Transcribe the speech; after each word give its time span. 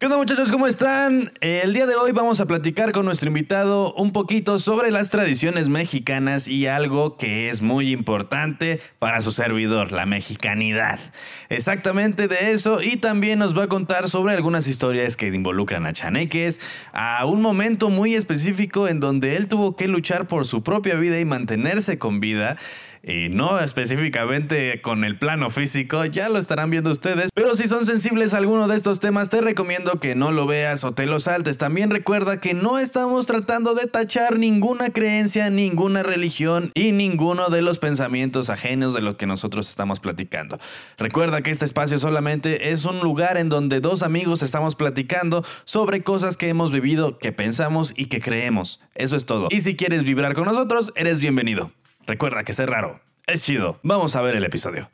¿Qué 0.00 0.06
onda 0.06 0.16
muchachos? 0.16 0.52
¿Cómo 0.52 0.68
están? 0.68 1.32
El 1.40 1.72
día 1.72 1.84
de 1.84 1.96
hoy 1.96 2.12
vamos 2.12 2.40
a 2.40 2.46
platicar 2.46 2.92
con 2.92 3.04
nuestro 3.04 3.26
invitado 3.26 3.92
un 3.94 4.12
poquito 4.12 4.60
sobre 4.60 4.92
las 4.92 5.10
tradiciones 5.10 5.68
mexicanas 5.68 6.46
y 6.46 6.68
algo 6.68 7.16
que 7.16 7.50
es 7.50 7.62
muy 7.62 7.90
importante 7.90 8.78
para 9.00 9.20
su 9.22 9.32
servidor, 9.32 9.90
la 9.90 10.06
mexicanidad. 10.06 11.00
Exactamente 11.48 12.28
de 12.28 12.52
eso 12.52 12.80
y 12.80 12.96
también 12.96 13.40
nos 13.40 13.58
va 13.58 13.64
a 13.64 13.68
contar 13.68 14.08
sobre 14.08 14.34
algunas 14.34 14.68
historias 14.68 15.16
que 15.16 15.34
involucran 15.34 15.84
a 15.84 15.92
chaneques, 15.92 16.60
a 16.92 17.26
un 17.26 17.42
momento 17.42 17.90
muy 17.90 18.14
específico 18.14 18.86
en 18.86 19.00
donde 19.00 19.34
él 19.34 19.48
tuvo 19.48 19.74
que 19.74 19.88
luchar 19.88 20.28
por 20.28 20.46
su 20.46 20.62
propia 20.62 20.94
vida 20.94 21.18
y 21.18 21.24
mantenerse 21.24 21.98
con 21.98 22.20
vida 22.20 22.56
y 23.02 23.28
no 23.28 23.60
específicamente 23.60 24.80
con 24.80 25.04
el 25.04 25.18
plano 25.18 25.50
físico, 25.50 26.04
ya 26.04 26.28
lo 26.28 26.38
estarán 26.38 26.70
viendo 26.70 26.90
ustedes, 26.90 27.30
pero 27.34 27.56
si 27.56 27.68
son 27.68 27.86
sensibles 27.86 28.34
a 28.34 28.38
alguno 28.38 28.68
de 28.68 28.76
estos 28.76 29.00
temas 29.00 29.28
te 29.28 29.40
recomiendo 29.40 30.00
que 30.00 30.14
no 30.14 30.32
lo 30.32 30.46
veas 30.46 30.84
o 30.84 30.92
te 30.92 31.06
lo 31.06 31.20
saltes. 31.20 31.58
También 31.58 31.90
recuerda 31.90 32.40
que 32.40 32.54
no 32.54 32.78
estamos 32.78 33.26
tratando 33.26 33.74
de 33.74 33.86
tachar 33.86 34.38
ninguna 34.38 34.90
creencia, 34.90 35.50
ninguna 35.50 36.02
religión 36.02 36.70
y 36.74 36.92
ninguno 36.92 37.48
de 37.48 37.62
los 37.62 37.78
pensamientos 37.78 38.50
ajenos 38.50 38.94
de 38.94 39.02
lo 39.02 39.16
que 39.16 39.26
nosotros 39.26 39.68
estamos 39.68 40.00
platicando. 40.00 40.58
Recuerda 40.96 41.42
que 41.42 41.50
este 41.50 41.64
espacio 41.64 41.98
solamente 41.98 42.70
es 42.70 42.84
un 42.84 43.00
lugar 43.00 43.36
en 43.36 43.48
donde 43.48 43.80
dos 43.80 44.02
amigos 44.02 44.42
estamos 44.42 44.74
platicando 44.74 45.44
sobre 45.64 46.02
cosas 46.02 46.36
que 46.36 46.48
hemos 46.48 46.72
vivido, 46.72 47.18
que 47.18 47.32
pensamos 47.32 47.92
y 47.96 48.06
que 48.06 48.20
creemos. 48.20 48.80
Eso 48.94 49.16
es 49.16 49.26
todo. 49.26 49.48
Y 49.50 49.60
si 49.60 49.76
quieres 49.76 50.04
vibrar 50.04 50.34
con 50.34 50.44
nosotros, 50.44 50.92
eres 50.96 51.20
bienvenido. 51.20 51.72
Recuerda 52.08 52.42
que 52.42 52.54
ser 52.54 52.70
raro 52.70 53.00
es 53.26 53.44
chido. 53.44 53.78
Vamos 53.82 54.16
a 54.16 54.22
ver 54.22 54.34
el 54.34 54.42
episodio. 54.42 54.90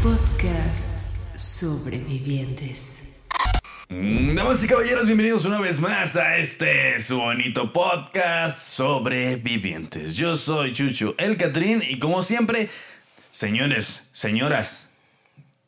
Podcast 0.00 1.36
Sobrevivientes. 1.36 3.28
Mm, 3.88 4.36
Damas 4.36 4.62
y 4.62 4.68
caballeros, 4.68 5.06
bienvenidos 5.06 5.44
una 5.44 5.60
vez 5.60 5.80
más 5.80 6.14
a 6.14 6.36
este 6.36 7.00
su 7.00 7.18
bonito 7.18 7.72
podcast 7.72 8.58
sobrevivientes. 8.58 10.14
Yo 10.14 10.36
soy 10.36 10.72
Chuchu 10.72 11.16
el 11.18 11.36
Catrín 11.36 11.82
y 11.84 11.98
como 11.98 12.22
siempre, 12.22 12.70
señores, 13.32 14.08
señoras, 14.12 14.88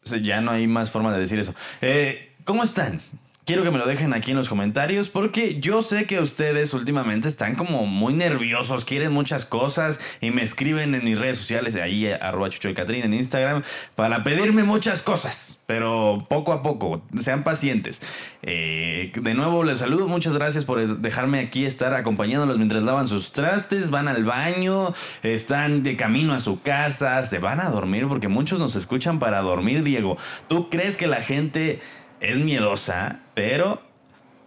ya 0.04 0.40
no 0.40 0.52
hay 0.52 0.68
más 0.68 0.92
forma 0.92 1.12
de 1.12 1.18
decir 1.18 1.40
eso. 1.40 1.56
Eh, 1.80 2.36
¿Cómo 2.44 2.62
están? 2.62 3.00
Quiero 3.46 3.62
que 3.62 3.70
me 3.70 3.78
lo 3.78 3.86
dejen 3.86 4.12
aquí 4.12 4.32
en 4.32 4.36
los 4.36 4.48
comentarios 4.48 5.08
porque 5.08 5.60
yo 5.60 5.80
sé 5.80 6.06
que 6.06 6.18
ustedes 6.18 6.74
últimamente 6.74 7.28
están 7.28 7.54
como 7.54 7.86
muy 7.86 8.12
nerviosos, 8.12 8.84
quieren 8.84 9.12
muchas 9.12 9.46
cosas 9.46 10.00
y 10.20 10.32
me 10.32 10.42
escriben 10.42 10.96
en 10.96 11.04
mis 11.04 11.16
redes 11.16 11.38
sociales, 11.38 11.76
ahí 11.76 12.08
arroba 12.08 12.50
chucho 12.50 12.74
Catrín 12.74 13.04
en 13.04 13.14
Instagram, 13.14 13.62
para 13.94 14.24
pedirme 14.24 14.64
muchas 14.64 15.00
cosas, 15.00 15.60
pero 15.66 16.26
poco 16.28 16.52
a 16.52 16.64
poco, 16.64 17.02
sean 17.20 17.44
pacientes. 17.44 18.02
Eh, 18.42 19.12
de 19.14 19.34
nuevo 19.34 19.62
les 19.62 19.78
saludo, 19.78 20.08
muchas 20.08 20.36
gracias 20.36 20.64
por 20.64 20.98
dejarme 20.98 21.38
aquí 21.38 21.66
estar 21.66 21.94
acompañándolos 21.94 22.58
mientras 22.58 22.82
lavan 22.82 23.06
sus 23.06 23.30
trastes, 23.30 23.90
van 23.90 24.08
al 24.08 24.24
baño, 24.24 24.92
están 25.22 25.84
de 25.84 25.94
camino 25.96 26.34
a 26.34 26.40
su 26.40 26.62
casa, 26.62 27.22
se 27.22 27.38
van 27.38 27.60
a 27.60 27.70
dormir 27.70 28.08
porque 28.08 28.26
muchos 28.26 28.58
nos 28.58 28.74
escuchan 28.74 29.20
para 29.20 29.40
dormir, 29.40 29.84
Diego. 29.84 30.18
¿Tú 30.48 30.68
crees 30.68 30.96
que 30.96 31.06
la 31.06 31.22
gente 31.22 31.78
es 32.20 32.38
miedosa, 32.38 33.20
pero 33.34 33.82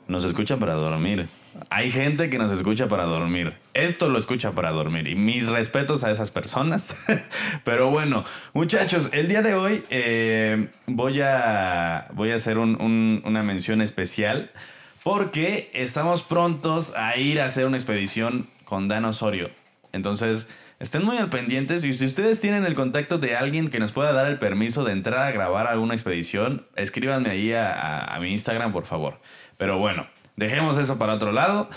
nos 0.07 0.25
escucha 0.25 0.57
para 0.57 0.73
dormir. 0.73 1.27
Hay 1.69 1.91
gente 1.91 2.29
que 2.29 2.37
nos 2.37 2.51
escucha 2.51 2.87
para 2.87 3.03
dormir. 3.03 3.53
Esto 3.73 4.09
lo 4.09 4.17
escucha 4.17 4.51
para 4.51 4.71
dormir. 4.71 5.07
Y 5.07 5.15
mis 5.15 5.47
respetos 5.49 6.03
a 6.03 6.11
esas 6.11 6.31
personas. 6.31 6.95
Pero 7.63 7.89
bueno, 7.89 8.23
muchachos, 8.53 9.09
el 9.11 9.27
día 9.27 9.41
de 9.41 9.55
hoy 9.55 9.83
eh, 9.89 10.69
voy, 10.85 11.21
a, 11.21 12.07
voy 12.13 12.31
a 12.31 12.35
hacer 12.35 12.57
una 12.57 13.43
mención 13.43 13.81
especial 13.81 14.51
porque 15.03 15.69
estamos 15.73 16.21
prontos 16.21 16.93
a 16.95 17.17
ir 17.17 17.41
a 17.41 17.45
hacer 17.45 17.65
una 17.65 17.77
expedición 17.77 18.49
con 18.63 18.87
Dan 18.87 19.05
Osorio. 19.05 19.49
Entonces, 19.91 20.47
Estén 20.79 21.03
muy 21.03 21.17
al 21.17 21.29
pendientes 21.29 21.83
y 21.83 21.91
si 21.91 22.05
ustedes 22.05 22.39
tienen 22.39 22.65
el 22.65 22.73
contacto 22.73 23.17
de 23.17 23.35
alguien 23.35 23.67
que 23.67 23.79
nos 23.79 23.91
pueda 23.91 24.13
dar 24.13 24.27
el 24.27 24.39
permiso 24.39 24.85
de 24.85 24.93
entrar 24.93 25.27
a 25.27 25.31
grabar 25.31 25.67
alguna 25.67 25.93
expedición, 25.93 26.65
escríbanme 26.77 27.29
ahí 27.29 27.51
a, 27.51 28.17
mi 28.21 28.31
Instagram, 28.31 28.71
por 28.71 28.85
favor. 28.85 29.19
Pero 29.57 29.77
bueno, 29.77 30.07
dejemos 30.37 30.77
eso 30.77 30.97
para 30.97 31.15
otro 31.15 31.33
lado. 31.33 31.67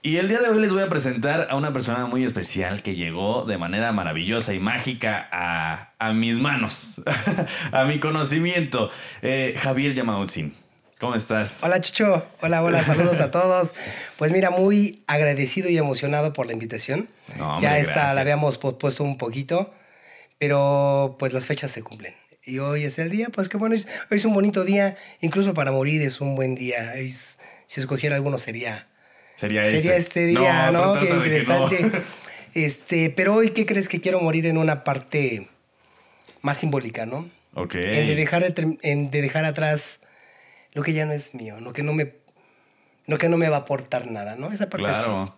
Y 0.00 0.18
el 0.18 0.28
día 0.28 0.38
de 0.38 0.48
hoy 0.48 0.60
les 0.60 0.72
voy 0.72 0.82
a 0.82 0.88
presentar 0.88 1.48
a 1.50 1.56
una 1.56 1.72
persona 1.72 2.06
muy 2.06 2.22
especial 2.22 2.84
que 2.84 2.94
llegó 2.94 3.44
de 3.46 3.58
manera 3.58 3.90
maravillosa 3.90 4.54
y 4.54 4.60
mágica 4.60 5.28
a, 5.32 6.12
mis 6.12 6.38
manos, 6.38 7.02
a 7.72 7.82
mi 7.82 7.98
conocimiento, 7.98 8.90
eh, 9.22 9.56
Javier 9.58 9.92
Yamautsin. 9.92 10.54
¿Cómo 11.00 11.14
estás? 11.14 11.64
Hola 11.64 11.80
Chicho, 11.80 12.26
hola, 12.42 12.62
hola, 12.62 12.84
saludos 12.84 13.20
a 13.20 13.30
todos. 13.30 13.74
Pues 14.18 14.30
mira, 14.32 14.50
muy 14.50 15.02
agradecido 15.06 15.70
y 15.70 15.78
emocionado 15.78 16.34
por 16.34 16.44
la 16.46 16.52
invitación. 16.52 17.08
ya 17.62 17.78
esta 17.78 18.12
la 18.12 18.20
habíamos 18.20 18.58
pospuesto 18.58 19.02
un 19.02 19.16
poquito, 19.16 19.72
pero 20.38 21.16
pues 21.18 21.32
las 21.32 21.46
fechas 21.46 21.72
se 21.72 21.82
cumplen. 21.82 22.14
Y 22.44 22.58
hoy 22.58 22.84
es 22.84 22.98
el 22.98 23.08
día, 23.08 23.28
pues 23.30 23.48
que 23.48 23.56
bueno, 23.56 23.76
hoy 23.76 24.18
es 24.18 24.24
un 24.26 24.34
bonito 24.34 24.62
día, 24.62 24.94
incluso 25.22 25.54
para 25.54 25.72
morir 25.72 26.02
es 26.02 26.20
un 26.20 26.34
buen 26.34 26.54
día. 26.54 26.92
si 27.66 27.80
escogiera 27.80 28.16
alguno 28.16 28.38
sería... 28.38 28.86
Sería 29.38 29.62
este. 29.62 29.76
Sería 29.76 29.96
este 29.96 30.26
día, 30.26 30.70
¿no? 30.70 31.00
Bien 31.00 31.16
interesante. 31.16 31.90
Este, 32.52 33.10
pero 33.10 33.36
hoy, 33.36 33.50
¿qué 33.50 33.64
crees 33.64 33.88
que 33.88 34.00
quiero 34.00 34.20
morir 34.20 34.44
en 34.44 34.58
una 34.58 34.82
parte 34.82 35.48
más 36.42 36.58
simbólica, 36.58 37.06
¿no? 37.06 37.30
Ok. 37.54 37.76
En 37.76 38.08
de 38.08 38.16
dejar, 38.16 38.52
en 38.82 39.10
de 39.12 39.22
dejar 39.22 39.44
atrás 39.44 40.00
lo 40.72 40.82
que 40.82 40.92
ya 40.92 41.06
no 41.06 41.12
es 41.12 41.34
mío, 41.34 41.60
lo 41.60 41.72
que 41.72 41.82
no 41.82 41.92
me, 41.92 42.14
lo 43.06 43.18
que 43.18 43.28
no 43.28 43.36
me 43.36 43.48
va 43.48 43.56
a 43.56 43.60
aportar 43.60 44.10
nada, 44.10 44.36
¿no? 44.36 44.52
Esa 44.52 44.68
parte 44.68 44.88
claro. 44.88 45.36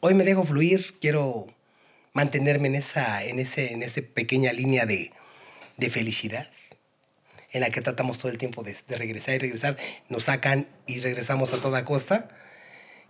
Hoy 0.00 0.14
me 0.14 0.24
dejo 0.24 0.44
fluir, 0.44 0.98
quiero 1.00 1.46
mantenerme 2.12 2.68
en 2.68 2.74
esa, 2.74 3.22
en 3.22 3.38
ese, 3.38 3.72
en 3.72 3.82
esa 3.82 4.00
pequeña 4.02 4.52
línea 4.52 4.86
de, 4.86 5.12
de 5.76 5.90
felicidad 5.90 6.48
en 7.52 7.62
la 7.62 7.70
que 7.70 7.80
tratamos 7.80 8.18
todo 8.18 8.30
el 8.30 8.38
tiempo 8.38 8.62
de, 8.62 8.76
de, 8.86 8.96
regresar 8.96 9.34
y 9.34 9.38
regresar, 9.38 9.76
nos 10.08 10.24
sacan 10.24 10.68
y 10.86 11.00
regresamos 11.00 11.52
a 11.52 11.60
toda 11.60 11.84
costa. 11.84 12.28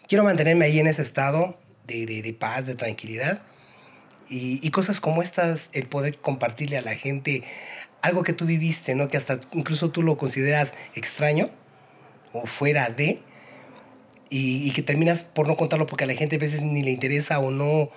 Quiero 0.09 0.25
mantenerme 0.25 0.65
ahí 0.65 0.81
en 0.81 0.87
ese 0.87 1.03
estado 1.03 1.59
de, 1.87 2.07
de, 2.07 2.23
de 2.23 2.33
paz, 2.33 2.67
de 2.67 2.75
tranquilidad. 2.75 3.43
Y, 4.29 4.61
y, 4.67 4.71
cosas 4.71 5.01
como 5.01 5.23
estas, 5.23 5.71
el 5.73 5.89
poder 5.89 6.19
compartirle 6.19 6.79
a 6.79 6.83
la 6.83 6.95
gente 6.95 7.43
algo 8.03 8.23
que 8.23 8.33
tú 8.33 8.47
viviste, 8.47 8.95
¿no? 8.95 9.09
Que 9.09 9.17
hasta 9.17 9.41
incluso 9.53 9.91
tú 9.91 10.03
lo 10.03 10.17
consideras 10.17 10.75
extraño 10.95 11.51
o 12.33 12.47
fuera 12.47 12.89
de, 12.91 13.23
y, 14.31 14.71
que 14.71 14.83
terminas 14.83 15.25
por 15.25 15.49
no 15.49 15.57
contarlo 15.57 15.87
porque 15.87 16.05
a 16.05 16.07
la 16.07 16.15
gente 16.15 16.37
a 16.37 16.39
veces 16.39 16.63
ni 16.63 16.83
le 16.83 16.93
interesa 16.93 17.41
o 17.41 17.51
no, 17.51 17.91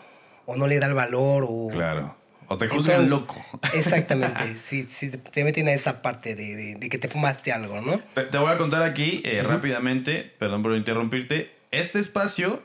o 0.46 0.56
no 0.58 0.68
le 0.68 0.80
da 0.80 0.88
el 0.88 0.96
valor. 0.96 1.46
O, 1.48 1.68
claro. 1.72 2.18
O 2.48 2.58
te 2.58 2.68
juzgan 2.68 3.10
loco. 3.10 3.36
Exactamente. 3.74 4.58
sí, 4.58 4.86
sí, 4.88 5.10
te 5.10 5.44
meten 5.44 5.68
a 5.68 5.74
esa 5.74 6.02
parte 6.02 6.36
de, 6.36 6.76
de, 6.76 6.90
que 6.90 6.98
te 6.98 7.08
fumaste 7.08 7.52
algo, 7.54 7.80
¿no? 7.82 8.02
Te, 8.16 8.38
voy 8.38 8.52
a 8.52 8.58
contar 8.58 8.84
aquí 8.84 9.22
eh, 9.24 9.44
rápidamente, 9.44 10.34
perdón 10.40 10.64
por 10.64 10.76
interrumpirte. 10.76 11.52
Este 11.72 12.00
espacio, 12.00 12.64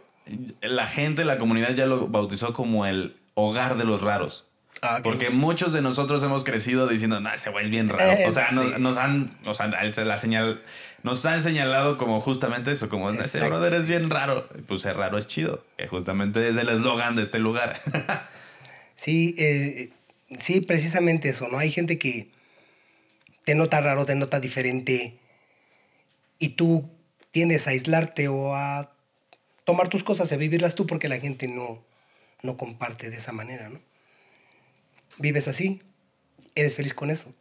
la 0.61 0.87
gente, 0.87 1.25
la 1.25 1.39
comunidad 1.39 1.75
ya 1.75 1.87
lo 1.87 2.09
bautizó 2.09 2.53
como 2.53 2.87
el 2.87 3.17
hogar 3.35 3.77
de 3.77 3.85
los 3.85 4.03
raros. 4.03 4.48
Ah, 4.81 5.01
Porque 5.03 5.31
muchos 5.31 5.73
de 5.73 5.83
nosotros 5.83 6.23
hemos 6.23 6.45
crecido 6.45 6.87
diciendo, 6.87 7.21
no, 7.21 7.33
ese 7.33 7.51
güey 7.51 7.65
es 7.65 7.71
bien 7.71 7.89
raro. 7.89 8.29
o 8.29 8.33
sea, 8.33 8.53
nos, 8.53 8.79
nos, 8.79 8.97
han, 8.97 9.31
nos 9.45 9.61
han, 9.61 9.73
la 9.73 10.19
señal, 10.19 10.61
nos 11.03 11.25
han 11.27 11.43
señalado 11.43 11.99
como 11.99 12.21
justamente 12.21 12.71
eso, 12.71 12.89
como 12.89 13.11
ese 13.11 13.41
brother 13.41 13.75
es 13.75 13.89
bien 13.89 14.09
raro. 14.09 14.49
Pues 14.67 14.83
ser 14.83 14.97
raro 14.97 15.19
es 15.19 15.27
chido, 15.27 15.65
que 15.77 15.89
justamente 15.89 16.49
es 16.49 16.57
el 16.57 16.69
eslogan 16.69 17.17
de 17.17 17.23
este 17.23 17.39
lugar. 17.41 17.81
sí, 18.97 19.35
eh, 19.39 19.91
sí, 20.39 20.61
precisamente 20.61 21.31
eso, 21.31 21.49
¿no? 21.49 21.59
Hay 21.59 21.73
gente 21.73 21.99
que 21.99 22.29
te 23.45 23.55
nota 23.55 23.81
raro, 23.81 24.07
te 24.07 24.15
nota 24.15 24.39
diferente 24.39 25.19
y 26.39 26.51
tú 26.51 26.89
tiendes 27.33 27.67
a 27.67 27.71
aislarte 27.71 28.29
o 28.29 28.55
a 28.55 28.93
tomar 29.65 29.89
tus 29.89 30.05
cosas, 30.05 30.31
a 30.33 30.37
vivirlas 30.37 30.75
tú 30.75 30.87
porque 30.87 31.09
la 31.09 31.19
gente 31.19 31.49
no, 31.49 31.83
no 32.43 32.57
comparte 32.57 33.11
de 33.11 33.17
esa 33.17 33.33
manera, 33.33 33.69
¿no? 33.69 33.88
Vives 35.19 35.49
así, 35.49 35.83
eres 36.55 36.75
feliz 36.75 36.95
con 36.95 37.11
eso. 37.11 37.33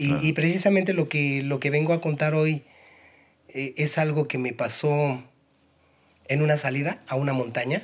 Y, 0.00 0.32
precisamente 0.32 0.94
lo 0.94 1.08
que, 1.08 1.42
lo 1.42 1.58
que 1.58 1.70
vengo 1.70 1.92
a 1.92 2.00
contar 2.00 2.34
hoy 2.34 2.62
eh, 3.48 3.74
es 3.76 3.98
algo 3.98 4.28
que 4.28 4.38
me 4.38 4.52
pasó 4.52 5.24
en 6.28 6.40
una 6.40 6.56
salida 6.56 7.00
a 7.08 7.16
una 7.16 7.32
montaña 7.32 7.82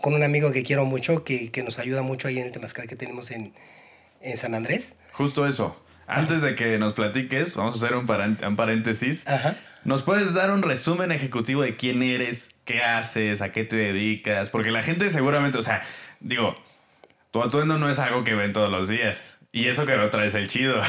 con 0.00 0.14
un 0.14 0.22
amigo 0.22 0.52
que 0.52 0.62
quiero 0.62 0.86
mucho, 0.86 1.22
que, 1.22 1.50
nos 1.62 1.78
ayuda 1.78 2.00
mucho 2.00 2.28
ahí 2.28 2.38
en 2.38 2.46
el 2.46 2.52
temazcal 2.52 2.86
que 2.86 2.96
tenemos 2.96 3.30
en, 3.30 3.52
San 4.34 4.54
Andrés. 4.54 4.96
Justo 5.12 5.46
eso. 5.46 5.82
Antes 6.06 6.40
de 6.40 6.54
que 6.54 6.78
nos 6.78 6.94
platiques, 6.94 7.54
vamos 7.54 7.74
a 7.74 7.84
hacer 7.84 7.96
un, 7.96 8.08
un 8.08 8.56
paréntesis. 8.56 9.26
¿Nos 9.84 10.02
puedes 10.02 10.34
dar 10.34 10.50
un 10.50 10.62
resumen 10.62 11.12
ejecutivo 11.12 11.62
de 11.62 11.76
quién 11.76 12.02
eres, 12.02 12.50
qué 12.64 12.82
haces, 12.82 13.40
a 13.40 13.52
qué 13.52 13.64
te 13.64 13.76
dedicas? 13.76 14.50
Porque 14.50 14.70
la 14.70 14.82
gente 14.82 15.10
seguramente, 15.10 15.58
o 15.58 15.62
sea, 15.62 15.82
digo, 16.20 16.54
tu 17.30 17.42
atuendo 17.42 17.78
no 17.78 17.88
es 17.90 17.98
algo 17.98 18.24
que 18.24 18.34
ven 18.34 18.52
todos 18.52 18.70
los 18.70 18.88
días. 18.88 19.36
Y 19.52 19.66
eso 19.66 19.84
que 19.84 19.96
no 19.96 20.10
traes 20.10 20.34
el 20.34 20.46
chido. 20.46 20.80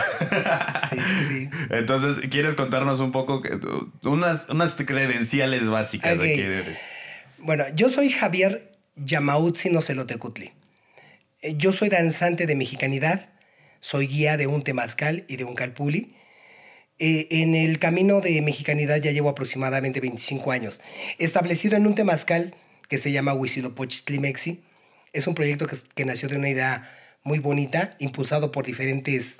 Sí, 0.89 0.97
sí, 0.97 1.25
sí. 1.27 1.49
Entonces, 1.71 2.19
¿quieres 2.29 2.53
contarnos 2.55 2.99
un 2.99 3.11
poco 3.11 3.41
que- 3.41 3.59
unas, 4.03 4.47
unas 4.49 4.73
credenciales 4.75 5.67
básicas 5.69 6.17
de 6.19 6.33
quién 6.35 6.51
eres? 6.51 6.79
Bueno, 7.39 7.65
yo 7.75 7.89
soy 7.89 8.11
Javier 8.11 8.71
Yamautzi 8.97 9.71
Nocelotecutli. 9.71 10.51
Eh, 11.41 11.55
Yo 11.57 11.71
soy 11.73 11.89
danzante 11.89 12.45
de 12.45 12.55
mexicanidad, 12.55 13.29
soy 13.79 14.05
guía 14.05 14.37
de 14.37 14.45
un 14.45 14.63
temazcal 14.63 15.25
y 15.27 15.37
de 15.37 15.43
un 15.43 15.55
calpuli. 15.55 16.13
Eh, 16.99 17.27
en 17.31 17.55
el 17.55 17.79
camino 17.79 18.21
de 18.21 18.39
mexicanidad 18.43 18.97
ya 19.01 19.09
llevo 19.11 19.29
aproximadamente 19.29 19.99
25 20.01 20.51
años. 20.51 20.81
Establecido 21.17 21.77
en 21.77 21.87
un 21.87 21.95
temazcal 21.95 22.53
que 22.89 22.99
se 22.99 23.11
llama 23.11 23.33
Huitzilopochtli-Mexi. 23.33 24.59
Es 25.13 25.27
un 25.27 25.35
proyecto 25.35 25.67
que, 25.67 25.77
que 25.95 26.05
nació 26.05 26.29
de 26.29 26.37
una 26.37 26.49
idea 26.49 26.89
muy 27.23 27.39
bonita, 27.39 27.95
impulsado 27.99 28.51
por 28.51 28.65
diferentes 28.65 29.37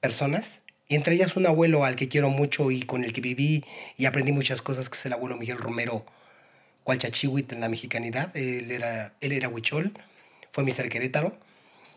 personas, 0.00 0.60
y 0.88 0.96
entre 0.96 1.14
ellas 1.14 1.36
un 1.36 1.46
abuelo 1.46 1.84
al 1.84 1.96
que 1.96 2.08
quiero 2.08 2.30
mucho 2.30 2.70
y 2.70 2.82
con 2.82 3.04
el 3.04 3.12
que 3.12 3.20
viví 3.20 3.64
y 3.96 4.04
aprendí 4.04 4.32
muchas 4.32 4.60
cosas, 4.60 4.90
que 4.90 4.96
es 4.96 5.06
el 5.06 5.14
abuelo 5.14 5.36
Miguel 5.36 5.58
Romero 5.58 6.04
Cualchachihuit 6.84 7.50
en 7.52 7.60
la 7.60 7.68
mexicanidad. 7.68 8.36
Él 8.36 8.70
era, 8.70 9.14
él 9.20 9.32
era 9.32 9.48
huichol, 9.48 9.92
fue 10.52 10.62
Mr. 10.64 10.88
Querétaro. 10.88 11.36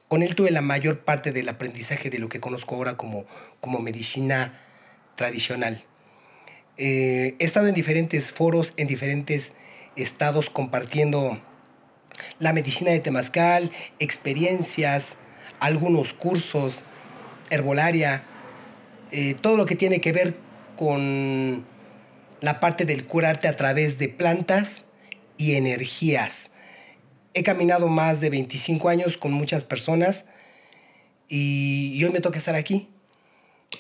Con 0.08 0.24
él 0.24 0.36
tuve 0.36 0.52
la 0.52 0.62
mayor 0.62 1.00
parte 1.02 1.34
del 1.34 1.50
aprendizaje 1.50 2.10
de 2.10 2.20
lo 2.20 2.30
que 2.30 2.40
conozco 2.40 2.76
ahora 2.76 2.96
como, 2.96 3.26
como 3.60 3.80
medicina 3.80 4.58
tradicional. 5.16 5.84
Eh, 6.78 7.36
he 7.40 7.46
estado 7.46 7.68
en 7.68 7.76
diferentes 7.76 8.32
foros, 8.32 8.74
en 8.78 8.88
diferentes 8.88 9.52
estados 9.98 10.50
compartiendo 10.50 11.42
la 12.40 12.54
medicina 12.54 12.92
de 12.92 13.00
Temazcal, 13.00 13.72
experiencias, 14.00 15.18
algunos 15.60 16.14
cursos, 16.14 16.84
herbolaria, 17.50 18.24
eh, 19.12 19.36
todo 19.40 19.58
lo 19.58 19.66
que 19.66 19.76
tiene 19.76 20.02
que 20.02 20.12
ver 20.12 20.36
con 20.76 21.66
la 22.42 22.60
parte 22.60 22.86
del 22.86 23.06
curarte 23.06 23.48
a 23.48 23.56
través 23.56 23.98
de 23.98 24.10
plantas 24.10 24.86
y 25.38 25.56
energías. 25.56 26.52
He 27.34 27.44
caminado 27.44 27.88
más 27.88 28.20
de 28.20 28.30
25 28.30 28.90
años 28.90 29.18
con 29.18 29.32
muchas 29.32 29.64
personas 29.64 30.26
y, 31.30 31.94
y 31.94 32.04
hoy 32.04 32.12
me 32.12 32.20
toca 32.20 32.40
estar 32.40 32.56
aquí. 32.56 32.90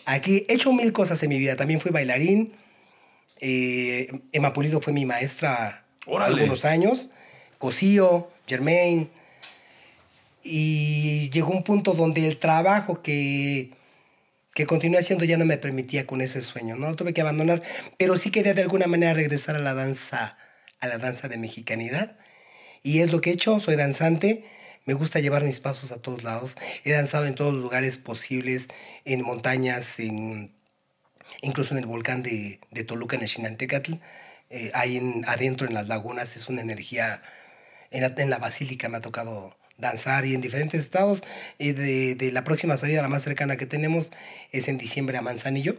Aquí 0.05 0.45
he 0.47 0.53
hecho 0.53 0.71
mil 0.73 0.93
cosas 0.93 1.21
en 1.23 1.29
mi 1.29 1.37
vida. 1.37 1.55
También 1.55 1.79
fui 1.79 1.91
bailarín. 1.91 2.53
Eh, 3.39 4.21
Emma 4.31 4.53
Pulido 4.53 4.81
fue 4.81 4.93
mi 4.93 5.05
maestra 5.05 5.85
Órale. 6.05 6.35
algunos 6.35 6.65
años. 6.65 7.09
Cosío, 7.57 8.29
Germain. 8.47 9.09
Y 10.43 11.29
llegó 11.31 11.51
un 11.51 11.63
punto 11.63 11.93
donde 11.93 12.27
el 12.27 12.37
trabajo 12.37 13.01
que, 13.01 13.71
que 14.53 14.65
continué 14.65 14.99
haciendo 14.99 15.25
ya 15.25 15.37
no 15.37 15.45
me 15.45 15.57
permitía 15.57 16.07
con 16.07 16.21
ese 16.21 16.41
sueño. 16.41 16.75
No 16.75 16.89
lo 16.89 16.95
tuve 16.95 17.13
que 17.13 17.21
abandonar, 17.21 17.61
pero 17.97 18.17
sí 18.17 18.31
quería 18.31 18.53
de 18.53 18.61
alguna 18.61 18.87
manera 18.87 19.13
regresar 19.13 19.55
a 19.55 19.59
la 19.59 19.73
danza, 19.73 20.37
a 20.79 20.87
la 20.87 20.97
danza 20.97 21.27
de 21.27 21.37
mexicanidad. 21.37 22.17
Y 22.83 23.01
es 23.01 23.11
lo 23.11 23.19
que 23.21 23.31
he 23.31 23.33
hecho, 23.33 23.59
soy 23.59 23.75
danzante, 23.75 24.45
me 24.87 24.93
gusta 24.93 25.19
llevar 25.19 25.43
mis 25.43 25.59
pasos 25.59 25.91
a 25.91 26.01
todos 26.01 26.23
lados. 26.23 26.55
He 26.85 26.93
danzado 26.93 27.25
en 27.25 27.35
todos 27.35 27.53
los 27.53 27.61
lugares 27.61 27.97
posibles, 27.97 28.69
en 29.03 29.21
montañas, 29.21 29.99
en, 29.99 30.53
incluso 31.41 31.73
en 31.73 31.79
el 31.79 31.85
volcán 31.85 32.23
de, 32.23 32.61
de 32.71 32.83
Toluca, 32.85 33.17
en 33.17 33.23
el 33.23 33.27
Xinantecatl. 33.27 33.95
Eh, 34.49 34.71
ahí 34.73 34.95
en, 34.95 35.25
adentro 35.27 35.67
en 35.67 35.73
las 35.73 35.89
lagunas 35.89 36.37
es 36.37 36.47
una 36.47 36.61
energía, 36.61 37.21
en 37.91 38.01
la, 38.01 38.13
en 38.17 38.29
la 38.29 38.37
basílica 38.37 38.89
me 38.89 38.97
ha 38.97 39.01
tocado 39.01 39.55
danzar 39.77 40.25
y 40.25 40.33
en 40.33 40.41
diferentes 40.41 40.79
estados. 40.79 41.21
Y 41.57 41.71
de, 41.73 42.15
de 42.15 42.31
la 42.31 42.43
próxima 42.43 42.77
salida, 42.77 43.01
la 43.01 43.09
más 43.09 43.23
cercana 43.23 43.57
que 43.57 43.65
tenemos, 43.65 44.11
es 44.51 44.67
en 44.67 44.77
diciembre 44.77 45.17
a 45.17 45.21
Manzanillo, 45.21 45.77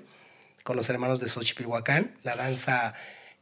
con 0.63 0.77
los 0.77 0.89
hermanos 0.89 1.21
de 1.21 1.29
Xochipilhuacán, 1.29 2.13
la 2.23 2.37
danza 2.37 2.95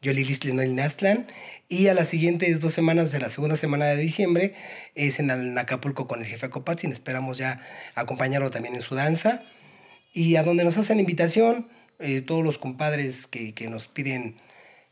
Yolilistli 0.02 0.52
Nastlan. 0.52 1.26
Y 1.68 1.88
a 1.88 1.94
las 1.94 2.08
siguientes 2.08 2.60
dos 2.60 2.72
semanas, 2.72 3.10
de 3.12 3.20
la 3.20 3.28
segunda 3.28 3.56
semana 3.56 3.86
de 3.86 3.96
diciembre, 3.96 4.54
es 4.94 5.18
en, 5.18 5.30
en 5.30 5.58
Acapulco 5.58 6.06
con 6.06 6.20
el 6.20 6.26
jefe 6.26 6.46
Acopatzin. 6.46 6.92
Esperamos 6.92 7.38
ya 7.38 7.60
acompañarlo 7.94 8.50
también 8.50 8.74
en 8.74 8.82
su 8.82 8.94
danza. 8.94 9.42
Y 10.12 10.36
a 10.36 10.42
donde 10.42 10.64
nos 10.64 10.78
hacen 10.78 11.00
invitación, 11.00 11.68
eh, 11.98 12.22
todos 12.22 12.44
los 12.44 12.58
compadres 12.58 13.26
que, 13.26 13.54
que 13.54 13.68
nos 13.68 13.86
piden 13.86 14.36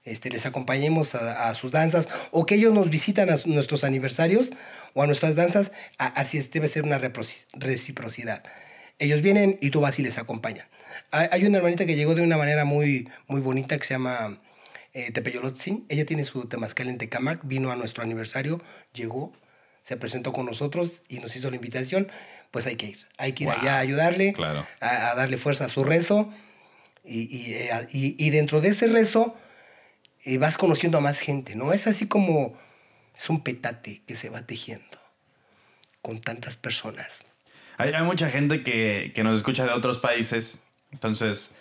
este, 0.04 0.30
les 0.30 0.44
acompañemos 0.46 1.14
a, 1.14 1.48
a, 1.48 1.54
sus 1.54 1.72
danzas 1.72 2.08
o 2.30 2.44
que 2.46 2.56
ellos 2.56 2.74
nos 2.74 2.90
visitan 2.90 3.30
a 3.30 3.36
nuestros 3.46 3.84
aniversarios 3.84 4.50
o 4.92 5.02
a 5.02 5.06
nuestras 5.06 5.34
danzas, 5.34 5.72
a, 5.98 6.06
así 6.06 6.38
es, 6.38 6.50
debe 6.50 6.68
ser 6.68 6.84
una 6.84 6.98
reciprocidad. 6.98 8.44
Ellos 8.98 9.22
vienen 9.22 9.58
y 9.60 9.70
tú 9.70 9.80
vas 9.80 9.98
y 9.98 10.02
les 10.02 10.18
acompañan. 10.18 10.66
Hay, 11.10 11.44
una 11.44 11.58
hermanita 11.58 11.86
que 11.86 11.96
llegó 11.96 12.14
de 12.14 12.22
una 12.22 12.36
manera 12.36 12.64
muy, 12.64 13.08
muy 13.26 13.40
bonita 13.40 13.76
que 13.76 13.84
se 13.84 13.94
llama 13.94 14.40
eh, 14.92 15.10
Tepeyolotzin. 15.10 15.84
Ella 15.88 16.06
tiene 16.06 16.24
su 16.24 16.46
temazcal 16.46 16.88
en 16.88 16.98
Tecamac, 16.98 17.40
vino 17.42 17.72
a 17.72 17.76
nuestro 17.76 18.04
aniversario, 18.04 18.62
llegó, 18.92 19.32
se 19.82 19.96
presentó 19.96 20.32
con 20.32 20.46
nosotros 20.46 21.02
y 21.08 21.18
nos 21.18 21.34
hizo 21.34 21.50
la 21.50 21.56
invitación. 21.56 22.08
Pues 22.52 22.66
hay 22.66 22.76
que 22.76 22.86
ir, 22.86 22.98
hay 23.18 23.32
que 23.32 23.44
ir 23.44 23.50
wow. 23.50 23.58
allá 23.58 23.76
a 23.76 23.78
ayudarle, 23.80 24.32
claro. 24.32 24.64
a, 24.80 25.10
a, 25.10 25.14
darle 25.16 25.38
fuerza 25.38 25.64
a 25.64 25.68
su 25.68 25.82
rezo. 25.82 26.32
Y, 27.04 27.22
y, 27.36 27.54
eh, 27.54 27.70
y, 27.90 28.24
y 28.24 28.30
dentro 28.30 28.60
de 28.60 28.68
ese 28.68 28.86
rezo 28.86 29.34
eh, 30.24 30.38
vas 30.38 30.58
conociendo 30.58 30.98
a 30.98 31.00
más 31.00 31.20
gente, 31.20 31.54
¿no? 31.54 31.72
Es 31.72 31.86
así 31.86 32.06
como 32.06 32.54
es 33.14 33.28
un 33.30 33.42
petate 33.42 34.02
que 34.06 34.16
se 34.16 34.30
va 34.30 34.42
tejiendo 34.42 34.98
con 36.02 36.20
tantas 36.20 36.56
personas. 36.56 37.24
Hay, 37.76 37.92
hay 37.92 38.02
mucha 38.02 38.28
gente 38.28 38.62
que, 38.62 39.12
que, 39.14 39.24
nos 39.24 39.36
escucha 39.36 39.64
de 39.64 39.72
otros 39.72 39.98
países, 39.98 40.60
entonces 40.92 41.52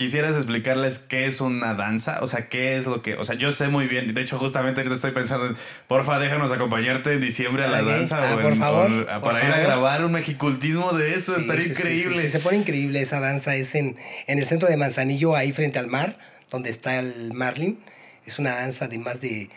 quisieras 0.00 0.34
explicarles 0.34 0.98
qué 0.98 1.26
es 1.26 1.42
una 1.42 1.74
danza, 1.74 2.20
o 2.22 2.26
sea, 2.26 2.48
qué 2.48 2.78
es 2.78 2.86
lo 2.86 3.02
que, 3.02 3.16
o 3.16 3.24
sea, 3.24 3.34
yo 3.34 3.52
sé 3.52 3.68
muy 3.68 3.86
bien, 3.86 4.14
de 4.14 4.22
hecho 4.22 4.38
justamente 4.38 4.80
ahorita 4.80 4.94
estoy 4.94 5.10
pensando 5.10 5.46
en, 5.46 5.56
porfa, 5.88 6.18
déjanos 6.18 6.50
acompañarte 6.50 7.12
en 7.12 7.20
diciembre 7.20 7.64
a 7.64 7.68
la 7.68 7.82
okay. 7.82 7.92
danza 7.92 8.30
ah, 8.30 8.34
o 8.34 8.40
por 8.40 8.52
en, 8.52 8.58
favor, 8.58 8.90
o, 8.90 8.96
por 8.96 9.06
para 9.06 9.40
favor. 9.40 9.44
ir 9.44 9.52
a 9.52 9.60
grabar 9.60 10.04
un 10.04 10.12
mexicultismo 10.12 10.92
de 10.92 11.10
eso, 11.10 11.34
sí, 11.34 11.42
estaría 11.42 11.62
sí, 11.62 11.70
increíble. 11.72 12.14
Sí, 12.14 12.20
sí, 12.22 12.28
se 12.28 12.40
pone 12.40 12.56
increíble 12.56 13.02
esa 13.02 13.20
danza, 13.20 13.54
es 13.54 13.74
en, 13.74 13.94
en 14.26 14.38
el 14.38 14.46
centro 14.46 14.70
de 14.70 14.78
Manzanillo, 14.78 15.36
ahí 15.36 15.52
frente 15.52 15.78
al 15.78 15.86
mar, 15.86 16.16
donde 16.50 16.70
está 16.70 16.98
el 16.98 17.32
Marlin. 17.32 17.80
Es 18.26 18.38
una 18.38 18.54
danza 18.54 18.88
de 18.88 18.98
más 18.98 19.20
de 19.20 19.50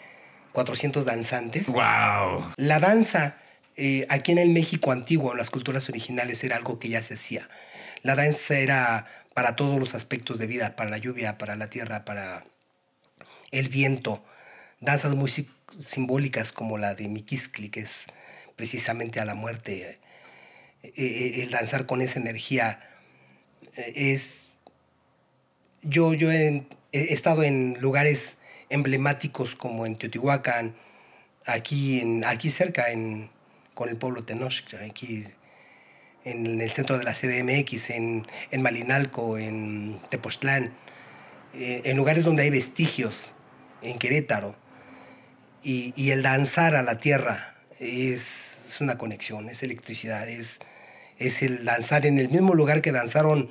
400 0.54 1.06
danzantes. 1.06 1.68
¡Wow! 1.68 2.54
La 2.57 2.80
danza 2.80 3.38
eh, 3.75 4.06
aquí 4.10 4.31
en 4.31 4.38
el 4.38 4.50
México 4.50 4.92
antiguo, 4.92 5.31
en 5.31 5.38
las 5.38 5.50
culturas 5.50 5.90
originales, 5.90 6.44
era 6.44 6.56
algo 6.56 6.80
que 6.80 6.90
ya 6.90 7.01
se 7.01 7.16
hacía. 7.16 7.50
La 8.04 8.16
danza 8.16 8.57
era 8.57 9.07
para 9.34 9.56
todos 9.56 9.80
los 9.80 9.95
aspectos 9.95 10.38
de 10.38 10.48
vida, 10.48 10.75
para 10.75 10.90
la 10.90 10.98
lluvia, 10.98 11.38
para 11.38 11.56
la 11.56 11.70
tierra, 11.70 12.06
para 12.06 12.46
el 13.51 13.70
viento. 13.70 14.24
Danzas 14.79 15.15
muy 15.15 15.32
simbólicas 15.79 16.51
como 16.51 16.77
la 16.77 16.94
de 16.94 17.08
Miquiscli, 17.08 17.70
que 17.70 17.82
es 17.82 18.06
precisamente 18.56 19.20
a 19.20 19.25
la 19.25 19.34
muerte. 19.34 20.00
Eh, 20.84 21.41
el 21.41 21.50
danzar 21.50 21.86
con 21.86 22.01
esa 22.01 22.20
energía 22.20 22.88
es... 23.75 24.41
Yo, 25.82 26.13
yo 26.13 26.32
he, 26.32 26.65
he 26.94 27.14
estado 27.14 27.44
en 27.44 27.78
lugares 27.82 28.38
emblemáticos 28.70 29.56
como 29.56 29.86
en 29.86 29.98
Teotihuacán, 29.98 30.76
aquí, 31.46 32.00
en, 32.00 32.24
aquí 32.24 32.50
cerca, 32.50 32.92
en, 32.92 33.30
con 33.74 33.90
el 33.90 33.98
pueblo 33.98 34.24
Tenoch, 34.24 34.64
aquí 34.88 35.26
en 36.24 36.62
el 36.62 36.72
centro 36.72 36.98
de 36.98 37.04
la 37.04 37.14
CDMX, 37.14 37.90
en, 37.90 38.26
en 38.52 38.62
Malinalco, 38.62 39.38
en 39.38 40.00
Tepoztlán, 40.10 40.74
eh, 41.54 41.82
en 41.86 41.98
lugares 41.98 42.24
donde 42.24 42.44
hay 42.44 42.50
vestigios, 42.50 43.34
en 43.82 44.00
Querétaro. 44.00 44.56
Y, 45.62 45.94
y 45.96 46.12
el 46.12 46.24
danzar 46.24 46.76
a 46.76 46.84
la 46.84 46.98
tierra 46.98 47.56
es, 47.80 48.78
una 48.80 48.98
conexión, 48.98 49.50
es 49.50 49.64
electricidad, 49.64 50.28
es, 50.28 50.60
es 51.18 51.42
el 51.42 51.66
danzar 51.66 52.06
en 52.06 52.20
el 52.20 52.30
mismo 52.30 52.54
lugar 52.54 52.82
que 52.82 52.92
danzaron 52.92 53.50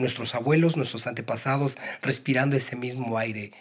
nuestros 0.00 0.34
abuelos, 0.34 0.76
nuestros 0.76 1.06
antepasados, 1.06 1.76
respirando 2.02 2.56
ese 2.56 2.74
mismo 2.76 3.18
aire 3.18 3.52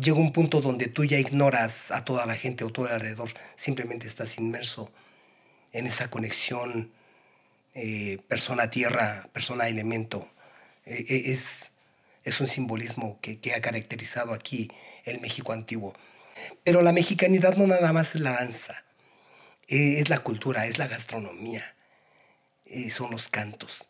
llega 0.00 0.18
un 0.18 0.32
punto 0.32 0.60
donde 0.60 0.86
tú 0.86 1.04
ya 1.04 1.18
ignoras 1.18 1.90
a 1.90 2.04
toda 2.04 2.26
la 2.26 2.34
gente 2.34 2.64
o 2.64 2.70
todo 2.70 2.86
el 2.86 2.92
alrededor, 2.92 3.30
simplemente 3.56 4.06
estás 4.06 4.38
inmerso 4.38 4.90
en 5.72 5.86
esa 5.86 6.10
conexión 6.10 6.92
eh, 7.74 8.18
persona-tierra, 8.28 9.28
persona-elemento. 9.32 10.28
Eh, 10.84 11.24
es, 11.26 11.72
es 12.24 12.40
un 12.40 12.46
simbolismo 12.46 13.18
que, 13.20 13.38
que, 13.40 13.54
ha 13.54 13.60
caracterizado 13.60 14.32
aquí 14.32 14.70
el 15.04 15.20
México 15.20 15.52
antiguo. 15.52 15.94
Pero 16.64 16.82
la 16.82 16.92
mexicanidad 16.92 17.56
no 17.56 17.66
nada 17.66 17.92
más 17.92 18.14
es 18.14 18.20
la 18.20 18.32
danza, 18.32 18.84
eh, 19.68 19.96
es 19.98 20.08
la 20.08 20.18
cultura, 20.18 20.66
es 20.66 20.78
la 20.78 20.86
gastronomía, 20.86 21.74
son 22.90 23.12
los 23.12 23.28
cantos, 23.28 23.88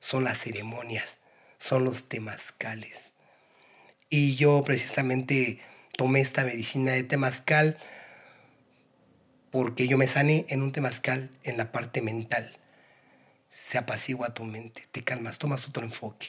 son 0.00 0.24
las 0.24 0.38
ceremonias, 0.38 1.18
son 1.58 1.84
los 1.84 2.08
temazcales. 2.08 3.12
Y 4.08 4.34
yo 4.34 4.62
precisamente 4.62 5.60
tomé 5.96 6.20
esta 6.20 6.42
medicina 6.42 6.92
de 6.92 7.04
temazcal 7.04 7.78
porque 9.50 9.86
yo 9.86 9.98
me 9.98 10.08
sané 10.08 10.46
en 10.48 10.62
un 10.62 10.72
temazcal 10.72 11.30
en 11.42 11.56
la 11.56 11.72
parte 11.72 12.02
mental. 12.02 12.56
se 13.50 13.78
apacigua 13.78 14.32
tu 14.32 14.44
mente, 14.44 14.86
te 14.92 15.02
calmas, 15.02 15.38
tomas 15.38 15.66
otro 15.66 15.82
enfoque. 15.82 16.28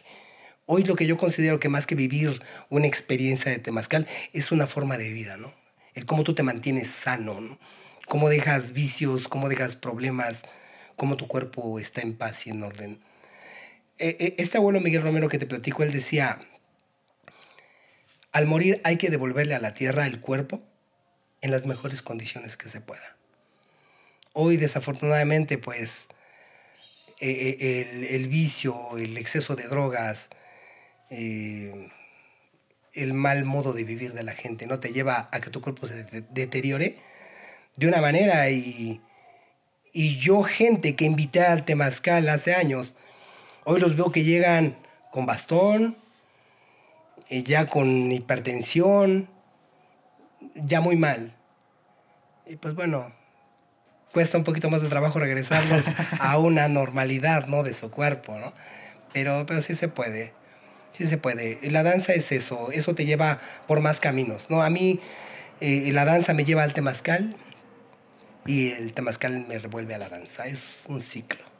Hoy 0.66 0.84
lo 0.84 0.96
que 0.96 1.06
yo 1.06 1.18
considero 1.18 1.60
que 1.60 1.70
más 1.70 1.86
que 1.86 1.96
vivir 1.96 2.42
una 2.70 2.88
experiencia 2.88 3.52
de 3.52 3.60
temazcal 3.60 4.08
es 4.34 4.52
una 4.52 4.68
forma 4.68 4.98
de 4.98 5.10
vida, 5.10 5.38
¿no? 5.38 5.54
El 5.94 6.06
cómo 6.06 6.24
tú 6.24 6.34
te 6.34 6.44
mantienes 6.44 6.90
sano, 6.90 7.40
¿no? 7.42 7.60
Cómo 8.08 8.30
dejas 8.30 8.72
vicios, 8.72 9.28
cómo 9.28 9.50
dejas 9.50 9.76
problemas, 9.76 10.44
cómo 10.96 11.16
tu 11.16 11.28
cuerpo 11.28 11.80
está 11.80 12.02
en 12.02 12.16
paz 12.16 12.48
y 12.48 12.50
en 12.50 12.64
orden. 12.64 13.00
E, 13.98 14.18
e, 14.20 14.36
este 14.38 14.58
abuelo 14.58 14.80
Miguel 14.80 15.02
Romero 15.02 15.30
que 15.30 15.40
te 15.40 15.46
platico, 15.46 15.84
él 15.84 15.92
decía, 15.92 16.40
al 18.32 18.48
morir 18.48 18.82
hay 18.84 18.98
que 18.98 19.10
devolverle 19.10 19.56
a 19.56 19.60
la 19.60 19.74
tierra 19.74 20.08
el 20.08 20.20
cuerpo 20.20 20.62
en 21.42 21.52
las 21.52 21.66
mejores 21.66 22.02
condiciones 22.02 22.58
que 22.58 22.70
se 22.70 22.82
pueda. 22.82 23.16
Hoy 24.34 24.58
desafortunadamente 24.58 25.58
pues 25.58 26.08
e, 27.20 27.82
el, 27.82 28.04
el 28.06 28.28
vicio, 28.28 28.98
el 28.98 29.18
exceso 29.18 29.56
de 29.56 29.68
drogas, 29.68 30.30
eh, 31.10 31.90
el 32.94 33.14
mal 33.14 33.46
modo 33.46 33.74
de 33.74 33.84
vivir 33.84 34.14
de 34.14 34.24
la 34.24 34.34
gente, 34.34 34.66
¿no? 34.66 34.80
Te 34.80 34.92
lleva 34.92 35.30
a 35.32 35.42
que 35.42 35.50
tu 35.50 35.62
cuerpo 35.62 35.86
se 35.86 36.04
deteriore 36.30 36.98
de 37.76 37.88
una 37.88 38.02
manera 38.02 38.50
y, 38.50 39.02
y 39.94 40.18
yo 40.18 40.44
gente 40.44 40.96
que 40.96 41.06
invité 41.06 41.42
al 41.42 41.66
Temazcal 41.66 42.28
hace 42.30 42.54
años, 42.54 42.96
hoy 43.64 43.80
los 43.80 43.96
veo 43.96 44.12
que 44.12 44.24
llegan 44.24 44.78
con 45.12 45.26
bastón, 45.26 45.98
eh, 47.30 47.44
ya 47.44 47.68
con 47.68 48.12
hipertensión, 48.12 49.30
ya 50.56 50.82
muy 50.82 50.96
mal. 50.96 51.36
Y 52.46 52.56
pues 52.58 52.76
bueno, 52.76 53.14
cuesta 54.12 54.38
un 54.38 54.44
poquito 54.44 54.70
más 54.70 54.82
de 54.82 54.90
trabajo 54.90 55.20
regresarlos 55.20 55.86
a 56.20 56.38
una 56.40 56.68
normalidad, 56.68 57.48
¿no? 57.48 57.64
De 57.64 57.74
su 57.74 57.92
cuerpo, 57.92 58.38
¿no? 58.38 58.54
Pero, 59.14 59.46
pero 59.46 59.62
sí 59.62 59.76
se 59.76 59.88
puede. 59.88 60.34
Sí 60.98 61.06
se 61.06 61.18
puede. 61.18 61.60
La 61.70 61.84
danza 61.84 62.14
es 62.14 62.32
eso, 62.32 62.72
eso 62.72 62.94
te 62.96 63.06
lleva 63.06 63.40
por 63.68 63.82
más 63.82 64.00
caminos, 64.00 64.50
¿no? 64.50 64.62
A 64.62 64.70
mí 64.70 65.00
eh, 65.62 65.90
la 65.94 66.06
danza 66.06 66.34
me 66.34 66.44
lleva 66.44 66.64
al 66.64 66.74
temazcal 66.74 67.36
y 68.46 68.72
el 68.72 68.94
temazcal 68.94 69.46
me 69.48 69.60
revuelve 69.60 69.96
a 69.96 69.98
la 69.98 70.10
danza. 70.10 70.48
Es 70.48 70.84
un 70.88 71.00
ciclo. 71.02 71.51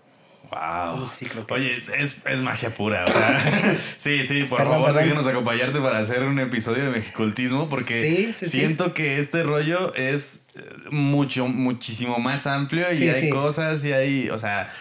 Wow. 0.50 1.10
Oye, 1.50 1.72
es, 1.72 1.90
es, 2.26 2.40
magia 2.40 2.70
pura. 2.72 3.06
O 3.06 3.12
sea, 3.12 3.78
sí, 3.98 4.26
sí, 4.26 4.44
por 4.44 4.64
favor, 4.64 4.94
déjenos 4.94 5.26
acompañarte 5.26 5.80
para 5.80 6.00
hacer 6.00 6.24
un 6.24 6.40
episodio 6.40 6.84
de 6.84 6.90
mexicultismo 6.90 7.70
porque 7.70 8.34
siento 8.34 8.94
que 8.94 9.20
este 9.20 9.44
rollo 9.44 9.94
es 9.94 10.48
eh, 10.56 10.62
mucho, 10.90 11.48
muchísimo 11.48 12.18
más 12.20 12.48
amplio 12.48 12.86
y 12.94 13.08
hay 13.08 13.30
cosas 13.30 13.86
y 13.86 13.94
hay, 13.94 14.30
o 14.30 14.38
sea, 14.38 14.74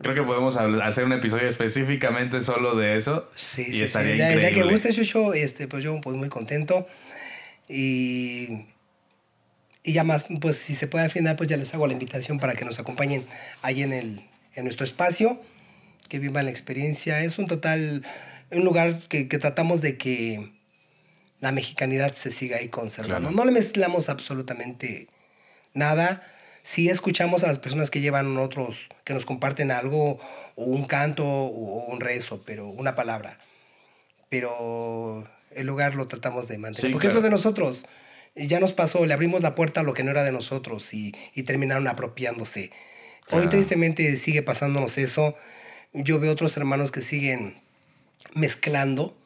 creo 0.00 0.14
que 0.14 0.22
podemos 0.22 0.56
hacer 0.56 1.04
un 1.04 1.12
episodio 1.12 1.48
específicamente 1.48 2.40
solo 2.40 2.76
de 2.76 2.96
eso. 2.96 3.28
Sí, 3.34 3.66
y 3.68 3.82
estaría 3.82 4.14
increíble. 4.14 4.42
Ya, 4.42 4.50
que 4.52 4.62
gusta 4.62 4.90
eso, 4.90 5.34
este, 5.34 5.66
pues 5.66 5.82
yo 5.82 6.00
pues 6.00 6.14
muy 6.14 6.28
contento 6.28 6.86
y 7.68 8.66
y 9.86 9.92
ya 9.92 10.02
más, 10.02 10.26
pues 10.40 10.58
si 10.58 10.74
se 10.74 10.88
puede 10.88 11.04
al 11.04 11.12
final, 11.12 11.36
pues 11.36 11.48
ya 11.48 11.56
les 11.56 11.72
hago 11.72 11.86
la 11.86 11.92
invitación 11.92 12.40
para 12.40 12.54
que 12.54 12.64
nos 12.64 12.80
acompañen 12.80 13.24
ahí 13.62 13.84
en 13.84 13.92
el 13.92 14.24
en 14.56 14.64
nuestro 14.64 14.84
espacio, 14.84 15.40
que 16.08 16.18
vivan 16.18 16.46
la 16.46 16.50
experiencia. 16.50 17.22
Es 17.22 17.38
un 17.38 17.46
total, 17.46 18.02
un 18.50 18.64
lugar 18.64 19.00
que, 19.08 19.24
tratamos 19.26 19.80
de 19.82 19.96
que 19.96 20.50
la 21.40 21.52
mexicanidad 21.52 22.12
se 22.12 22.32
siga 22.32 22.56
ahí 22.56 22.68
conservando. 22.68 23.30
No 23.30 23.44
le 23.44 23.52
mezclamos 23.52 24.08
absolutamente 24.08 25.08
nada. 25.74 26.22
Sí 26.62 26.88
escuchamos 26.88 27.44
a 27.44 27.46
las 27.46 27.60
personas 27.60 27.90
que 27.90 28.00
llevan 28.00 28.36
otros, 28.38 28.88
que 29.04 29.14
nos 29.14 29.24
comparten 29.24 29.70
algo, 29.70 30.18
o 30.56 30.64
un 30.64 30.86
canto, 30.86 31.24
o 31.24 31.86
un 31.86 32.00
rezo, 32.00 32.42
pero 32.44 32.66
una 32.66 32.96
palabra. 32.96 33.38
Pero 34.28 35.28
el 35.54 35.66
lugar 35.66 35.94
lo 35.94 36.08
tratamos 36.08 36.48
de 36.48 36.58
mantener, 36.58 36.90
porque 36.90 37.06
es 37.06 37.14
lo 37.14 37.20
de 37.20 37.30
nosotros. 37.30 37.84
Ya 38.34 38.58
nos 38.58 38.74
pasó, 38.74 39.06
le 39.06 39.14
abrimos 39.14 39.42
la 39.42 39.54
puerta 39.54 39.80
a 39.80 39.84
lo 39.84 39.94
que 39.94 40.02
no 40.02 40.10
era 40.10 40.24
de 40.24 40.32
nosotros 40.32 40.92
y, 40.92 41.14
y 41.34 41.44
terminaron 41.44 41.86
apropiándose. 41.86 42.70
Hoy 43.30 43.48
tristemente 43.48 44.16
sigue 44.16 44.42
pasándonos 44.42 44.98
eso. 44.98 45.34
Yo 45.92 46.20
veo 46.20 46.32
otros 46.32 46.56
hermanos 46.56 46.92
que 46.92 47.00
siguen 47.00 47.60
mezclando, 48.34 49.16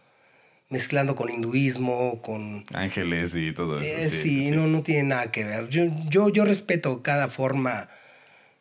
mezclando 0.68 1.16
con 1.16 1.30
hinduismo, 1.30 2.22
con... 2.22 2.64
Ángeles 2.72 3.34
y 3.34 3.52
todo 3.52 3.80
eso. 3.80 3.96
Eh, 3.96 4.08
sí, 4.08 4.50
No, 4.50 4.66
no 4.68 4.82
tiene 4.82 5.08
nada 5.08 5.30
que 5.30 5.44
ver. 5.44 5.68
Yo, 5.68 5.84
yo, 6.08 6.28
yo 6.30 6.44
respeto 6.44 7.02
cada 7.02 7.28
forma 7.28 7.88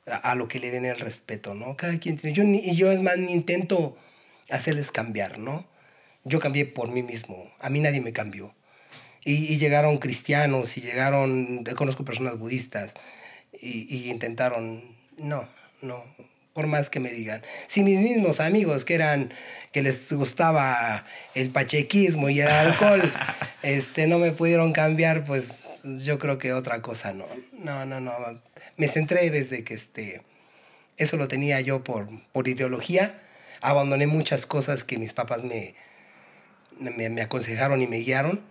a, 0.06 0.36
lo 0.36 0.48
que 0.48 0.60
le 0.60 0.72
den 0.72 0.86
el 0.86 1.00
respeto, 1.00 1.54
¿no? 1.54 1.76
Cada 1.78 1.98
quien 2.00 2.18
tiene... 2.18 2.36
Yo, 2.36 2.44
y 2.44 2.76
yo 2.76 2.92
es 2.92 3.02
más, 3.02 3.18
ni 3.18 3.32
intento 3.32 3.98
hacerles 4.50 4.92
cambiar, 4.92 5.38
¿no? 5.38 5.68
Yo 6.26 6.40
cambié 6.40 6.66
por 6.66 6.90
mí 6.90 7.04
mismo. 7.04 7.52
A 7.60 7.70
mí 7.70 7.80
nadie 7.80 8.02
me 8.02 8.12
cambió. 8.12 8.54
Y, 9.24 9.54
y 9.54 9.58
llegaron 9.58 10.00
cristianos 10.00 10.78
y 10.78 10.82
llegaron... 10.82 11.64
Conozco 11.78 12.04
personas 12.04 12.38
budistas 12.38 12.96
y, 13.54 13.96
y 13.96 14.10
intentaron 14.10 14.99
no, 15.20 15.48
no, 15.82 16.04
por 16.54 16.68
más 16.68 16.90
que 16.90 17.00
me 17.00 17.10
digan. 17.10 17.42
Si 17.68 17.84
mis 17.84 18.00
mismos 18.00 18.40
amigos 18.40 18.86
que 18.86 18.96
eran, 18.96 19.32
que 19.72 19.82
les 19.82 20.12
gustaba 20.12 21.06
el 21.36 21.50
pachequismo 21.50 22.30
y 22.30 22.42
el 22.42 22.48
alcohol, 22.48 23.02
este, 23.64 24.08
no 24.08 24.18
me 24.18 24.32
pudieron 24.32 24.74
cambiar, 24.74 25.24
pues 25.26 25.84
yo 26.04 26.20
creo 26.20 26.38
que 26.38 26.54
otra 26.54 26.82
cosa 26.82 27.14
no. 27.14 27.28
No, 27.54 27.86
no, 27.86 28.00
no. 28.00 28.14
Me 28.78 28.88
centré 28.88 29.30
desde 29.30 29.64
que 29.64 29.74
este, 29.74 30.22
eso 30.98 31.18
lo 31.18 31.28
tenía 31.28 31.62
yo 31.62 31.84
por, 31.84 32.10
por 32.32 32.48
ideología. 32.48 33.22
Abandoné 33.62 34.08
muchas 34.08 34.46
cosas 34.46 34.84
que 34.84 34.98
mis 34.98 35.14
papás 35.14 35.44
me, 35.44 35.76
me, 36.80 37.10
me 37.10 37.22
aconsejaron 37.22 37.82
y 37.82 37.88
me 37.88 37.98
guiaron, 37.98 38.42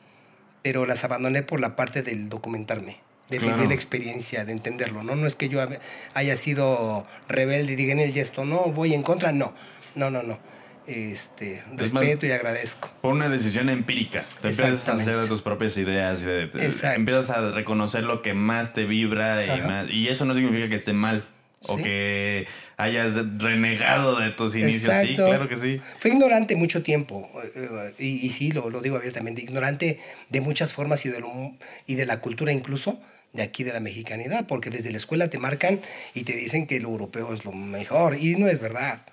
pero 0.62 0.87
las 0.87 1.04
abandoné 1.04 1.42
por 1.42 1.60
la 1.60 1.76
parte 1.76 2.02
del 2.02 2.28
documentarme 2.28 3.07
de 3.30 3.38
vivir 3.38 3.68
la 3.68 3.75
experiencia, 3.75 4.44
de 4.44 4.52
entenderlo, 4.52 5.02
¿no? 5.02 5.14
No 5.14 5.26
es 5.26 5.37
que 5.37 5.49
yo 5.49 5.66
haya 6.14 6.37
sido 6.37 7.06
rebelde 7.28 7.75
y 7.75 7.76
diga 7.76 7.92
en 7.92 8.00
el 8.00 8.12
gesto, 8.12 8.44
no, 8.44 8.61
voy 8.73 8.94
en 8.94 9.02
contra, 9.02 9.32
no, 9.32 9.54
no, 9.94 10.11
no, 10.11 10.23
no. 10.23 10.38
Este, 10.87 11.62
respeto 11.76 12.25
y 12.25 12.30
agradezco. 12.30 12.90
Por 13.02 13.12
una 13.12 13.28
decisión 13.28 13.68
empírica. 13.68 14.25
Te 14.40 14.49
empiezas 14.49 14.88
a 14.88 14.94
hacer 14.94 15.26
tus 15.26 15.42
propias 15.42 15.76
ideas, 15.76 16.23
y 16.25 16.87
empiezas 16.94 17.28
a 17.28 17.50
reconocer 17.50 18.04
lo 18.04 18.23
que 18.23 18.32
más 18.32 18.73
te 18.73 18.85
vibra 18.85 19.44
y, 19.44 19.94
y 19.94 20.08
eso 20.08 20.25
no 20.25 20.35
significa 20.35 20.68
que 20.68 20.75
esté 20.75 20.94
mal. 20.94 21.28
O 21.66 21.76
que 21.76 22.47
hayas 22.76 23.16
renegado 23.38 24.20
de 24.20 24.30
tus 24.30 24.54
inicios. 24.54 24.94
Sí, 25.02 25.16
claro 25.16 25.49
que 25.49 25.56
sí. 25.56 25.80
Fue 25.99 26.12
ignorante 26.12 26.54
mucho 26.54 26.85
tiempo. 26.85 27.28
Eh, 27.56 27.94
y, 27.99 28.26
y 28.26 28.30
sí, 28.30 28.52
lo, 28.52 28.70
lo, 28.70 28.80
digo 28.80 28.97
abiertamente. 28.97 29.42
Ignorante 29.42 29.99
de 30.28 30.40
muchas 30.40 30.73
formas 30.73 31.04
y 31.04 31.08
de, 31.08 31.18
lo, 31.18 31.56
y 31.85 31.97
de 31.97 32.06
la 32.06 32.20
cultura 32.20 32.52
incluso 32.52 33.00
de 33.32 33.42
aquí 33.42 33.64
de 33.64 33.73
la 33.73 33.80
mexicanidad, 33.80 34.47
porque 34.47 34.70
desde 34.70 34.90
la 34.90 34.97
escuela 34.97 35.28
te 35.28 35.38
marcan 35.38 35.80
y 36.14 36.25
te 36.25 36.35
dicen 36.35 36.66
que 36.66 36.80
lo 36.80 36.88
europeo 36.88 37.35
es 37.35 37.44
lo 37.44 37.52
mejor, 37.52 38.16
y 38.18 38.37
no 38.37 38.49
es 38.49 38.61
verdad. 38.61 39.06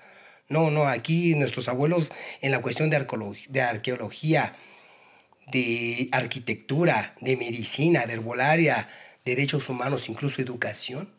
No, 0.48 0.69
no, 0.69 0.88
aquí 0.88 1.36
nuestros 1.36 1.67
abuelos 1.67 2.12
en 2.41 2.51
la 2.51 2.62
cuestión 2.62 2.89
de, 2.89 3.05
de 3.50 3.62
arqueología, 3.62 4.55
de 5.51 6.10
arquitectura, 6.12 7.15
de 7.19 7.36
medicina, 7.36 8.05
de 8.05 8.13
herbolaria, 8.13 8.88
derechos 9.25 9.69
humanos, 9.69 10.07
incluso 10.07 10.41
educación, 10.41 11.10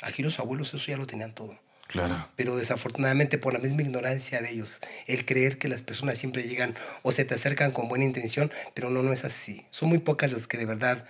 aquí 0.00 0.22
los 0.22 0.38
abuelos 0.38 0.74
eso 0.74 0.86
ya 0.86 0.96
lo 0.96 1.06
tenían 1.06 1.34
todo. 1.34 1.58
Claro. 1.88 2.28
Pero 2.36 2.56
desafortunadamente 2.56 3.36
por 3.36 3.52
la 3.52 3.58
misma 3.58 3.82
ignorancia 3.82 4.40
de 4.40 4.50
ellos, 4.50 4.80
el 5.06 5.26
creer 5.26 5.58
que 5.58 5.68
las 5.68 5.82
personas 5.82 6.18
siempre 6.18 6.44
llegan 6.44 6.74
o 7.02 7.12
se 7.12 7.24
te 7.24 7.34
acercan 7.34 7.70
con 7.72 7.88
buena 7.88 8.04
intención, 8.04 8.50
pero 8.72 8.88
no, 8.88 9.02
no 9.02 9.12
es 9.12 9.24
así. 9.24 9.66
Son 9.70 9.88
muy 9.90 9.98
pocas 9.98 10.32
las 10.32 10.46
que 10.46 10.56
de 10.56 10.64
verdad 10.64 11.04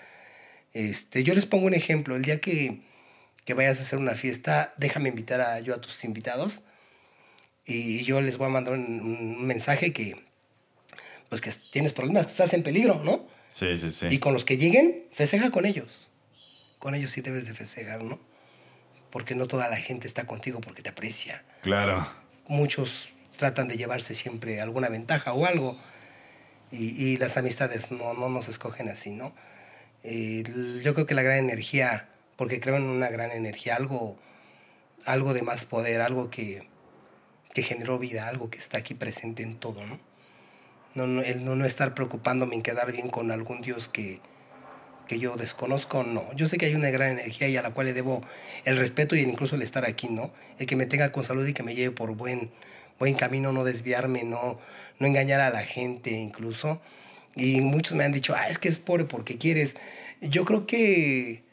este, 0.75 1.23
yo 1.25 1.35
les 1.35 1.47
pongo 1.47 1.67
un 1.67 1.75
ejemplo. 1.75 2.17
El 2.17 2.23
día 2.23 2.41
que, 2.41 2.81
que 3.45 3.55
vayas 3.55 3.79
a 3.79 3.83
hacer 3.83 3.99
una 3.99 4.15
fiesta, 4.15 4.73
déjame 4.77 5.09
invitar 5.09 5.41
a, 5.41 5.61
yo 5.61 5.75
a 5.75 5.81
tus 5.81 6.05
invitados 6.05 6.63
y 7.65 8.05
yo 8.05 8.21
les 8.21 8.39
voy 8.39 8.47
a 8.47 8.51
mandar 8.51 8.75
un, 8.75 9.47
mensaje 9.47 9.93
que, 9.93 10.17
pues 11.29 11.41
que 11.41 11.53
tienes 11.71 11.93
problemas, 11.93 12.27
que 12.27 12.33
estás 12.33 12.55
en 12.55 12.63
peligro, 12.63 13.01
¿no? 13.05 13.27
Sí, 13.49 13.77
sí, 13.77 13.91
sí. 13.91 14.07
Y 14.11 14.19
con 14.19 14.33
los 14.33 14.45
que 14.45 14.57
lleguen, 14.57 15.05
festeja 15.13 15.51
con 15.51 15.67
ellos. 15.67 16.11
Con 16.79 16.95
ellos 16.95 17.11
sí 17.13 17.21
debes 17.21 17.47
de 17.47 17.55
festejar, 17.55 18.03
¿no? 18.03 18.19
Porque 19.11 19.35
no 19.35 19.47
toda 19.47 19.69
la 19.69 19.77
gente 19.77 20.09
está 20.09 20.27
contigo 20.27 20.61
porque 20.61 20.83
te 20.83 20.89
aprecia. 20.89 21.45
Claro. 21.63 22.09
Muchos 22.49 23.13
tratan 23.37 23.69
de 23.69 23.77
llevarse 23.77 24.15
siempre 24.15 24.61
alguna 24.61 24.89
ventaja 24.89 25.35
o 25.35 25.45
algo. 25.45 25.79
Y, 26.71 27.05
y 27.05 27.19
las 27.19 27.37
amistades 27.37 27.91
no, 27.91 28.15
no 28.15 28.31
nos 28.31 28.49
escogen 28.49 28.89
así, 28.89 29.11
¿no? 29.11 29.35
Yo 30.05 30.95
creo 30.95 31.07
que 31.07 31.15
la 31.15 31.23
gran 31.23 31.39
energía, 31.39 32.09
porque 32.37 32.61
creo 32.61 32.77
en 32.77 32.85
una 32.85 33.09
gran 33.09 33.31
energía, 33.31 33.77
algo, 33.77 34.17
algo 35.05 35.35
de 35.35 35.43
más 35.43 35.65
poder, 35.65 36.01
algo 36.01 36.31
que, 36.31 36.69
que 37.55 37.63
generó 37.63 37.99
vida, 37.99 38.29
algo 38.29 38.51
que 38.51 38.59
está 38.59 38.79
aquí 38.79 38.95
presente 38.95 39.43
en 39.43 39.57
todo, 39.57 39.85
¿no? 39.87 40.01
No, 40.95 41.07
no, 41.07 41.23
el 41.23 41.45
no, 41.45 41.57
no 41.57 41.65
estar 41.65 41.95
preocupándome 41.95 42.55
en 42.55 42.63
quedar 42.63 42.93
bien 42.93 43.09
con 43.09 43.31
algún 43.31 43.63
Dios 43.63 43.89
que, 43.89 44.21
que 45.09 45.19
yo 45.19 45.37
desconozco, 45.37 46.03
no. 46.05 46.31
Yo 46.35 46.47
sé 46.47 46.59
que 46.59 46.67
hay 46.67 46.75
una 46.75 46.91
gran 46.91 47.11
energía 47.11 47.49
y 47.49 47.57
a 47.57 47.63
la 47.63 47.71
cual 47.71 47.87
le 47.87 47.93
debo 47.93 48.23
el 48.65 48.77
respeto 48.77 49.17
y 49.17 49.21
incluso 49.21 49.55
el 49.57 49.63
estar 49.63 49.85
aquí, 49.85 50.09
¿no? 50.09 50.33
El 50.59 50.67
que 50.67 50.77
me 50.77 50.87
tenga 50.87 51.13
con 51.13 51.25
salud 51.25 51.47
y 51.47 51.55
que 51.55 51.63
me 51.63 51.75
lleve 51.75 51.95
por 51.95 52.15
buen, 52.15 52.51
buen 52.99 53.15
camino, 53.15 53.53
no 53.53 53.65
desviarme, 53.65 54.25
no, 54.25 54.59
no 54.99 55.07
engañar 55.07 55.41
a 55.41 55.51
la 55.51 55.63
gente 55.63 56.11
incluso. 56.11 56.81
Y 57.37 57.61
muchos 57.61 57.95
me 57.95 58.05
han 58.05 58.13
dicho, 58.13 58.35
ah, 58.37 58.49
es 58.49 58.59
que 58.59 58.69
es 58.69 58.79
pobre 58.79 59.05
porque 59.05 59.39
quieres. 59.39 59.77
Yo 60.21 60.45
creo 60.45 60.67
que 60.67 61.45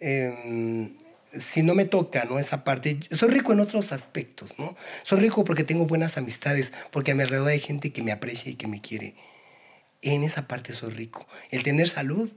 em, 0.00 0.96
si 1.38 1.62
no 1.62 1.74
me 1.74 1.84
toca, 1.84 2.24
¿no? 2.24 2.38
Esa 2.38 2.64
parte, 2.64 2.98
soy 3.10 3.30
rico 3.30 3.52
en 3.52 3.60
otros 3.60 3.92
aspectos, 3.92 4.58
¿no? 4.58 4.76
Soy 5.02 5.20
rico 5.20 5.44
porque 5.44 5.64
tengo 5.64 5.86
buenas 5.86 6.16
amistades, 6.16 6.72
porque 6.90 7.12
a 7.12 7.14
mi 7.14 7.22
alrededor 7.22 7.48
hay 7.48 7.60
gente 7.60 7.92
que 7.92 8.02
me 8.02 8.12
aprecia 8.12 8.50
y 8.50 8.54
que 8.54 8.66
me 8.66 8.80
quiere. 8.80 9.14
En 10.02 10.24
esa 10.24 10.48
parte 10.48 10.72
soy 10.72 10.90
rico. 10.90 11.26
El 11.50 11.62
tener 11.62 11.88
salud, 11.88 12.30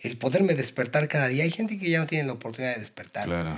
el 0.00 0.16
poderme 0.16 0.54
despertar 0.54 1.08
cada 1.08 1.28
día. 1.28 1.44
Hay 1.44 1.50
gente 1.50 1.78
que 1.78 1.90
ya 1.90 1.98
no 1.98 2.06
tiene 2.06 2.26
la 2.26 2.34
oportunidad 2.34 2.74
de 2.74 2.80
despertar. 2.80 3.24
Claro. 3.24 3.52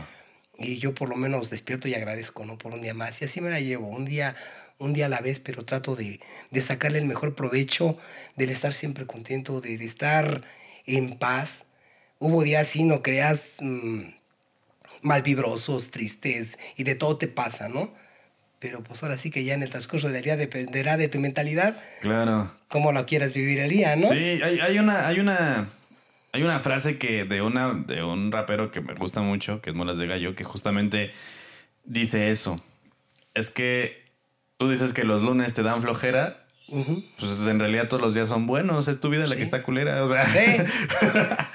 Y 0.58 0.78
yo 0.78 0.94
por 0.94 1.08
lo 1.08 1.16
menos 1.16 1.50
despierto 1.50 1.88
y 1.88 1.94
agradezco, 1.94 2.44
¿no? 2.44 2.58
Por 2.58 2.74
un 2.74 2.82
día 2.82 2.94
más. 2.94 3.20
Y 3.22 3.26
así 3.26 3.40
me 3.40 3.50
la 3.50 3.60
llevo, 3.60 3.88
un 3.88 4.04
día, 4.04 4.34
un 4.80 4.92
día 4.92 5.06
a 5.06 5.08
la 5.08 5.20
vez, 5.20 5.38
pero 5.38 5.64
trato 5.64 5.94
de, 5.94 6.18
de 6.50 6.60
sacarle 6.62 6.98
el 6.98 7.04
mejor 7.04 7.34
provecho, 7.36 7.96
del 8.36 8.50
estar 8.50 8.72
siempre 8.72 9.06
contento, 9.06 9.60
de, 9.60 9.78
de 9.78 9.84
estar 9.84 10.42
en 10.86 11.16
paz. 11.18 11.64
Hubo 12.18 12.42
días, 12.42 12.66
sí, 12.68 12.82
no 12.84 13.02
creas, 13.02 13.56
mm, 13.60 14.00
malvibrosos, 15.02 15.90
tristes, 15.90 16.58
y 16.76 16.84
de 16.84 16.94
todo 16.94 17.16
te 17.16 17.28
pasa, 17.28 17.68
¿no? 17.68 17.92
Pero 18.58 18.82
pues 18.82 19.02
ahora 19.02 19.16
sí 19.16 19.30
que 19.30 19.44
ya 19.44 19.54
en 19.54 19.62
el 19.62 19.70
transcurso 19.70 20.08
del 20.10 20.22
día 20.22 20.36
dependerá 20.36 20.96
de 20.96 21.08
tu 21.08 21.18
mentalidad, 21.20 21.78
Claro. 22.02 22.52
cómo 22.68 22.92
lo 22.92 23.06
quieras 23.06 23.32
vivir 23.32 23.58
el 23.60 23.70
día, 23.70 23.96
¿no? 23.96 24.08
Sí, 24.08 24.14
hay, 24.14 24.60
hay 24.60 24.78
una, 24.78 25.06
hay 25.06 25.20
una. 25.20 25.70
Hay 26.32 26.42
una 26.44 26.60
frase 26.60 26.96
que 26.96 27.24
de 27.24 27.42
una, 27.42 27.74
de 27.74 28.04
un 28.04 28.30
rapero 28.30 28.70
que 28.70 28.80
me 28.80 28.94
gusta 28.94 29.20
mucho, 29.20 29.60
que 29.60 29.70
es 29.70 29.76
Molas 29.76 29.98
de 29.98 30.06
Gallo, 30.06 30.36
que 30.36 30.44
justamente 30.44 31.10
dice 31.84 32.30
eso. 32.30 32.62
Es 33.34 33.50
que 33.50 33.99
tú 34.60 34.68
dices 34.70 34.92
que 34.92 35.02
los 35.04 35.22
lunes 35.22 35.54
te 35.54 35.62
dan 35.62 35.80
flojera. 35.82 36.44
Ujú. 36.68 37.02
Pues 37.18 37.40
en 37.48 37.58
realidad 37.58 37.88
todos 37.88 38.00
los 38.02 38.14
días 38.14 38.28
son 38.28 38.46
buenos. 38.46 38.86
Es 38.88 39.00
tu 39.00 39.08
vida 39.08 39.22
la 39.22 39.30
Sí. 39.30 39.36
que 39.38 39.42
está 39.42 39.62
culera. 39.64 40.04
O 40.04 40.06
sea. 40.08 40.24
Sí, 40.24 40.62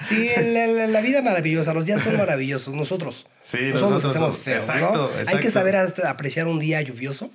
sí 0.00 0.30
la, 0.36 0.66
la- 0.66 0.86
la 0.88 1.00
vida 1.00 1.18
es 1.18 1.24
maravillosa, 1.24 1.72
los 1.72 1.86
días 1.86 2.02
son 2.02 2.16
maravillosos, 2.18 2.74
nosotros. 2.74 3.26
Sí, 3.40 3.58
nosotros 3.72 4.02
nosotros 4.02 4.16
hacemos 4.16 4.38
feos, 4.38 4.64
exacto, 4.64 4.98
¿no? 4.98 5.04
Hay 5.14 5.18
exacto. 5.20 5.40
que 5.40 5.50
saber 5.52 5.76
hasta 5.76 6.10
apreciar 6.10 6.48
un 6.48 6.58
día 6.58 6.82
lluvioso, 6.82 7.30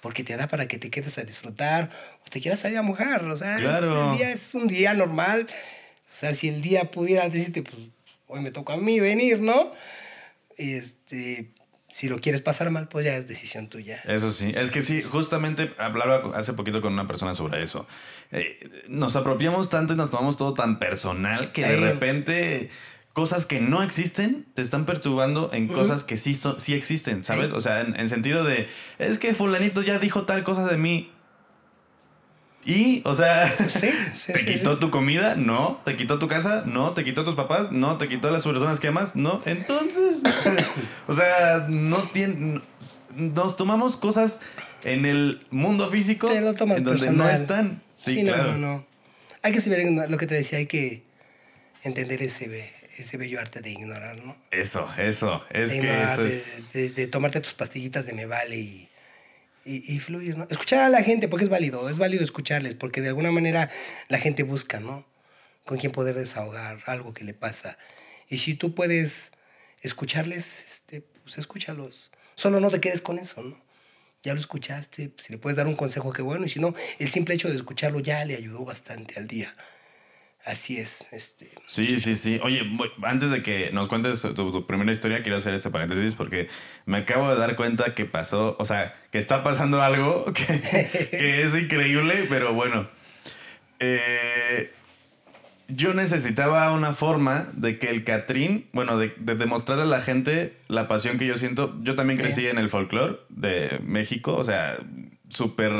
porque 0.00 0.22
te 0.24 0.36
da 0.36 0.46
para 0.46 0.66
que 0.66 0.78
te 0.78 0.88
quedes 0.90 1.18
a 1.18 1.24
disfrutar 1.24 1.90
o 2.24 2.30
te 2.30 2.40
quieras 2.40 2.60
salir 2.60 2.78
a 2.78 2.82
mojar, 2.82 3.24
o 3.24 3.36
sea, 3.36 3.56
es- 3.56 3.60
Claro. 3.62 4.12
el 4.12 4.16
día 4.18 4.30
es 4.30 4.54
un 4.54 4.66
día 4.68 4.94
normal. 4.94 5.46
O 6.14 6.16
sea, 6.16 6.34
si 6.34 6.48
el 6.48 6.62
día 6.62 6.84
pudiera 6.92 7.28
decirte, 7.28 7.62
pues 7.62 7.74
hoy 8.28 8.40
me 8.40 8.52
toca 8.52 8.74
a 8.74 8.76
mí 8.76 9.00
venir, 9.00 9.40
¿no? 9.40 9.72
Este, 10.56 11.50
si 11.94 12.08
lo 12.08 12.20
quieres 12.20 12.40
pasar 12.40 12.72
mal, 12.72 12.88
pues 12.88 13.06
ya 13.06 13.14
es 13.16 13.28
decisión 13.28 13.68
tuya. 13.68 14.02
Eso 14.04 14.32
sí, 14.32 14.50
es 14.52 14.72
que 14.72 14.82
sí, 14.82 15.00
justamente 15.00 15.72
hablaba 15.78 16.36
hace 16.36 16.52
poquito 16.52 16.80
con 16.80 16.92
una 16.92 17.06
persona 17.06 17.36
sobre 17.36 17.62
eso. 17.62 17.86
Eh, 18.32 18.68
nos 18.88 19.14
apropiamos 19.14 19.70
tanto 19.70 19.92
y 19.92 19.96
nos 19.96 20.10
tomamos 20.10 20.36
todo 20.36 20.54
tan 20.54 20.80
personal 20.80 21.52
que 21.52 21.62
de 21.62 21.76
repente 21.76 22.68
cosas 23.12 23.46
que 23.46 23.60
no 23.60 23.80
existen 23.84 24.44
te 24.54 24.62
están 24.62 24.86
perturbando 24.86 25.50
en 25.52 25.68
cosas 25.68 26.02
que 26.02 26.16
sí, 26.16 26.34
son, 26.34 26.58
sí 26.58 26.74
existen, 26.74 27.22
¿sabes? 27.22 27.52
O 27.52 27.60
sea, 27.60 27.82
en, 27.82 27.94
en 27.94 28.08
sentido 28.08 28.42
de, 28.42 28.66
es 28.98 29.18
que 29.18 29.32
fulanito 29.32 29.80
ya 29.80 30.00
dijo 30.00 30.24
tal 30.24 30.42
cosa 30.42 30.66
de 30.66 30.76
mí. 30.76 31.12
Y, 32.66 33.02
o 33.04 33.14
sea, 33.14 33.54
Sí, 33.68 33.90
sí, 34.14 34.32
¿te 34.32 34.38
sí, 34.38 34.46
quitó 34.46 34.78
tu 34.78 34.90
comida? 34.90 35.34
No. 35.36 35.80
¿Te 35.84 35.96
quitó 35.96 36.18
tu 36.18 36.28
casa? 36.28 36.62
No. 36.66 36.92
¿Te 36.94 37.04
quitó 37.04 37.24
tus 37.24 37.34
papás? 37.34 37.72
No. 37.72 37.98
¿Te 37.98 38.08
quitó 38.08 38.30
las 38.30 38.44
personas 38.44 38.80
que 38.80 38.88
amas? 38.88 39.14
No. 39.16 39.40
Entonces, 39.44 40.22
o 41.06 41.12
sea, 41.12 41.66
no 41.68 41.98
tiene, 42.12 42.60
nos 43.16 43.56
tomamos 43.56 43.96
cosas 43.96 44.40
en 44.84 45.04
el 45.06 45.46
mundo 45.50 45.88
físico 45.90 46.28
Te 46.28 46.40
lo 46.40 46.54
tomas 46.54 46.78
en 46.78 46.84
donde 46.84 47.00
personal. 47.00 47.26
no 47.28 47.32
están. 47.32 47.82
Sí, 47.94 48.22
no, 48.22 48.32
claro. 48.32 48.52
no, 48.52 48.58
no. 48.58 48.86
Hay 49.42 49.52
que 49.52 49.60
saber 49.60 49.86
lo 50.08 50.16
que 50.16 50.26
te 50.26 50.34
decía, 50.34 50.58
hay 50.58 50.66
que 50.66 51.02
entender 51.82 52.22
ese, 52.22 52.72
ese 52.96 53.16
bello 53.18 53.38
arte 53.40 53.60
de 53.60 53.70
ignorar, 53.70 54.16
¿no? 54.24 54.36
Eso, 54.50 54.88
eso. 54.98 55.44
Es 55.50 55.70
de 55.72 55.80
que 55.80 55.86
ignorar, 55.86 56.08
eso 56.10 56.22
de, 56.22 56.28
es. 56.28 56.72
de- 56.72 56.90
de 56.90 57.06
tomarte 57.08 57.40
tus 57.42 57.52
pastillitas 57.52 58.06
de 58.06 58.14
me 58.14 58.24
vale 58.24 58.56
y, 58.56 58.88
y, 59.64 59.94
y 59.94 59.98
fluir, 60.00 60.36
¿no? 60.36 60.46
Escuchar 60.50 60.84
a 60.84 60.88
la 60.88 61.02
gente, 61.02 61.28
porque 61.28 61.44
es 61.44 61.50
válido, 61.50 61.88
es 61.88 61.98
válido 61.98 62.24
escucharles, 62.24 62.74
porque 62.74 63.00
de 63.00 63.08
alguna 63.08 63.30
manera 63.30 63.70
la 64.08 64.18
gente 64.18 64.42
busca, 64.42 64.80
¿no? 64.80 65.06
Con 65.64 65.78
quién 65.78 65.92
poder 65.92 66.14
desahogar 66.14 66.82
algo 66.86 67.14
que 67.14 67.24
le 67.24 67.34
pasa. 67.34 67.78
Y 68.28 68.38
si 68.38 68.54
tú 68.54 68.74
puedes 68.74 69.32
escucharles, 69.82 70.64
este, 70.66 71.00
pues 71.00 71.38
escúchalos. 71.38 72.10
Solo 72.34 72.60
no 72.60 72.70
te 72.70 72.80
quedes 72.80 73.00
con 73.00 73.18
eso, 73.18 73.42
¿no? 73.42 73.62
Ya 74.22 74.32
lo 74.32 74.40
escuchaste, 74.40 75.12
si 75.18 75.32
le 75.32 75.38
puedes 75.38 75.56
dar 75.56 75.66
un 75.66 75.76
consejo, 75.76 76.10
qué 76.12 76.22
bueno, 76.22 76.46
y 76.46 76.48
si 76.48 76.58
no, 76.58 76.74
el 76.98 77.08
simple 77.08 77.34
hecho 77.34 77.50
de 77.50 77.56
escucharlo 77.56 78.00
ya 78.00 78.24
le 78.24 78.34
ayudó 78.34 78.64
bastante 78.64 79.18
al 79.18 79.28
día. 79.28 79.54
Así 80.44 80.78
es, 80.78 81.08
este. 81.10 81.50
Sí, 81.66 81.98
sí, 81.98 82.14
sí. 82.14 82.38
Oye, 82.42 82.62
antes 83.02 83.30
de 83.30 83.42
que 83.42 83.70
nos 83.72 83.88
cuentes 83.88 84.20
tu, 84.20 84.34
tu 84.34 84.66
primera 84.66 84.92
historia, 84.92 85.22
quiero 85.22 85.38
hacer 85.38 85.54
este 85.54 85.70
paréntesis 85.70 86.14
porque 86.14 86.48
me 86.84 86.98
acabo 86.98 87.30
de 87.30 87.36
dar 87.36 87.56
cuenta 87.56 87.94
que 87.94 88.04
pasó, 88.04 88.54
o 88.58 88.64
sea, 88.66 88.94
que 89.10 89.16
está 89.16 89.42
pasando 89.42 89.82
algo 89.82 90.26
que, 90.34 90.44
que 91.10 91.42
es 91.42 91.54
increíble, 91.54 92.26
pero 92.28 92.52
bueno. 92.52 92.88
Eh, 93.80 94.70
yo 95.68 95.94
necesitaba 95.94 96.70
una 96.72 96.92
forma 96.92 97.46
de 97.54 97.78
que 97.78 97.88
el 97.88 98.04
Catrín, 98.04 98.66
bueno, 98.72 98.98
de, 98.98 99.14
de 99.16 99.34
demostrar 99.36 99.80
a 99.80 99.86
la 99.86 100.02
gente 100.02 100.56
la 100.68 100.88
pasión 100.88 101.16
que 101.16 101.26
yo 101.26 101.36
siento. 101.36 101.74
Yo 101.82 101.94
también 101.94 102.18
crecí 102.18 102.46
en 102.46 102.58
el 102.58 102.68
folclore 102.68 103.16
de 103.30 103.80
México, 103.82 104.36
o 104.36 104.44
sea, 104.44 104.76
súper 105.28 105.72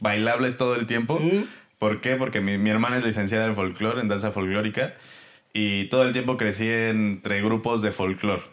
bailables 0.00 0.58
todo 0.58 0.76
el 0.76 0.86
tiempo. 0.86 1.18
Mm. 1.18 1.44
¿Por 1.82 2.00
qué? 2.00 2.14
Porque 2.14 2.40
mi, 2.40 2.58
mi 2.58 2.70
hermana 2.70 2.98
es 2.98 3.02
licenciada 3.04 3.46
en 3.46 3.56
folclore, 3.56 4.00
en 4.00 4.06
danza 4.06 4.30
folclórica, 4.30 4.94
y 5.52 5.86
todo 5.88 6.04
el 6.04 6.12
tiempo 6.12 6.36
crecí 6.36 6.68
entre 6.68 7.42
grupos 7.42 7.82
de 7.82 7.90
folclore. 7.90 8.44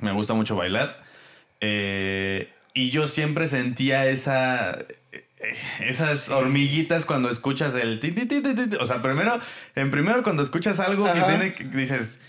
Me 0.00 0.10
gusta 0.10 0.34
mucho 0.34 0.56
bailar. 0.56 1.00
eh, 1.60 2.48
y 2.74 2.90
yo 2.90 3.06
siempre 3.06 3.46
sentía 3.46 4.06
esa. 4.08 4.76
eh, 5.12 5.24
Esas 5.86 6.30
hormiguitas 6.30 7.04
cuando 7.04 7.30
escuchas 7.30 7.76
el 7.76 8.00
ti, 8.00 8.10
ti, 8.10 8.26
ti. 8.26 8.42
O 8.80 8.88
sea, 8.88 9.02
primero, 9.02 9.38
en 9.76 9.92
primero 9.92 10.24
cuando 10.24 10.42
escuchas 10.42 10.80
algo 10.80 11.04
que 11.04 11.20
Ajá. 11.20 11.26
tiene 11.28 11.54
que 11.54 11.62
dices, 11.62 12.20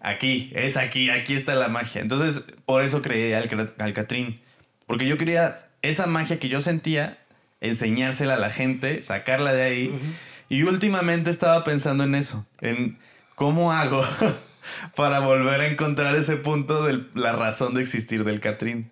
aquí, 0.00 0.52
es 0.54 0.78
aquí, 0.78 1.10
aquí 1.10 1.34
está 1.34 1.54
la 1.54 1.68
magia. 1.68 2.00
Entonces, 2.00 2.46
por 2.64 2.82
eso 2.82 3.02
creé 3.02 3.36
al, 3.36 3.74
al 3.76 3.92
Catrín. 3.92 4.40
Porque 4.86 5.06
yo 5.06 5.18
quería 5.18 5.54
esa 5.82 6.06
magia 6.06 6.38
que 6.40 6.48
yo 6.48 6.62
sentía, 6.62 7.18
enseñársela 7.60 8.34
a 8.34 8.38
la 8.38 8.50
gente, 8.50 9.02
sacarla 9.02 9.52
de 9.52 9.62
ahí. 9.62 10.00
Y 10.48 10.64
últimamente 10.64 11.30
estaba 11.30 11.62
pensando 11.64 12.04
en 12.04 12.14
eso, 12.14 12.46
en 12.60 12.98
cómo 13.34 13.72
hago 13.72 14.06
para 14.96 15.20
volver 15.20 15.60
a 15.60 15.66
encontrar 15.68 16.16
ese 16.16 16.36
punto 16.36 16.84
de 16.84 17.04
la 17.14 17.32
razón 17.32 17.74
de 17.74 17.82
existir 17.82 18.24
del 18.24 18.40
Catrín. 18.40 18.90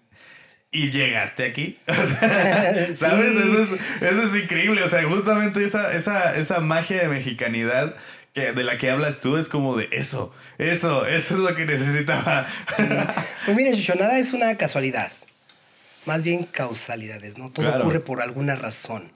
Y 0.70 0.90
llegaste 0.90 1.44
aquí. 1.44 1.78
O 1.88 2.04
sea, 2.04 2.74
¿Sabes? 2.94 3.34
Sí. 3.34 3.40
Eso, 3.42 3.60
es, 3.60 3.72
eso 4.02 4.22
es 4.22 4.42
increíble. 4.42 4.82
O 4.82 4.88
sea, 4.88 5.02
justamente 5.04 5.64
esa, 5.64 5.92
esa, 5.94 6.34
esa 6.34 6.60
magia 6.60 7.02
de 7.02 7.08
mexicanidad 7.08 7.94
que, 8.34 8.52
de 8.52 8.64
la 8.64 8.78
que 8.78 8.90
hablas 8.90 9.20
tú 9.20 9.36
es 9.36 9.48
como 9.48 9.76
de 9.76 9.88
eso, 9.92 10.34
eso, 10.58 11.06
eso 11.06 11.34
es 11.34 11.40
lo 11.40 11.54
que 11.54 11.64
necesitaba. 11.64 12.46
Pues 13.44 13.56
mira, 13.56 13.74
Chucho, 13.74 13.94
nada 13.94 14.18
es 14.18 14.32
una 14.32 14.56
casualidad. 14.56 15.10
Más 16.08 16.22
bien 16.22 16.44
causalidades, 16.44 17.36
¿no? 17.36 17.50
Todo 17.50 17.66
Claro. 17.66 17.82
ocurre 17.82 18.00
por 18.00 18.22
alguna 18.22 18.54
razón. 18.54 19.12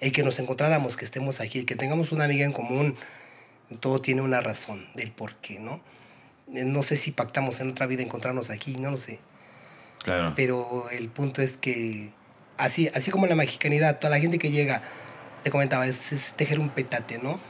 El 0.00 0.12
que 0.12 0.22
nos 0.22 0.38
encontráramos, 0.38 0.98
que 0.98 1.06
estemos 1.06 1.40
aquí, 1.40 1.60
el 1.60 1.64
que 1.64 1.74
tengamos 1.74 2.12
una 2.12 2.24
amiga 2.24 2.44
en 2.44 2.52
común, 2.52 2.96
todo 3.80 3.98
tiene 4.02 4.20
una 4.20 4.42
razón 4.42 4.86
del 4.94 5.10
por 5.10 5.36
qué, 5.36 5.58
¿no? 5.58 5.80
Eh, 6.54 6.64
No 6.66 6.82
sé 6.82 6.98
si 6.98 7.12
pactamos 7.12 7.60
en 7.60 7.70
otra 7.70 7.86
vida 7.86 8.02
encontrarnos 8.02 8.50
aquí, 8.50 8.76
no 8.76 8.90
lo 8.90 8.98
sé. 8.98 9.20
Claro. 10.02 10.34
Pero 10.36 10.90
el 10.90 11.08
punto 11.08 11.40
es 11.40 11.56
que, 11.56 12.10
así, 12.58 12.90
así 12.94 13.10
como 13.10 13.26
la 13.26 13.36
mexicanidad, 13.36 13.98
toda 13.98 14.10
la 14.10 14.20
gente 14.20 14.38
que 14.38 14.50
llega, 14.50 14.82
te 15.44 15.50
comentaba, 15.50 15.86
es, 15.86 16.12
es 16.12 16.34
tejer 16.34 16.58
un 16.60 16.68
petate, 16.68 17.16
¿no? 17.16 17.40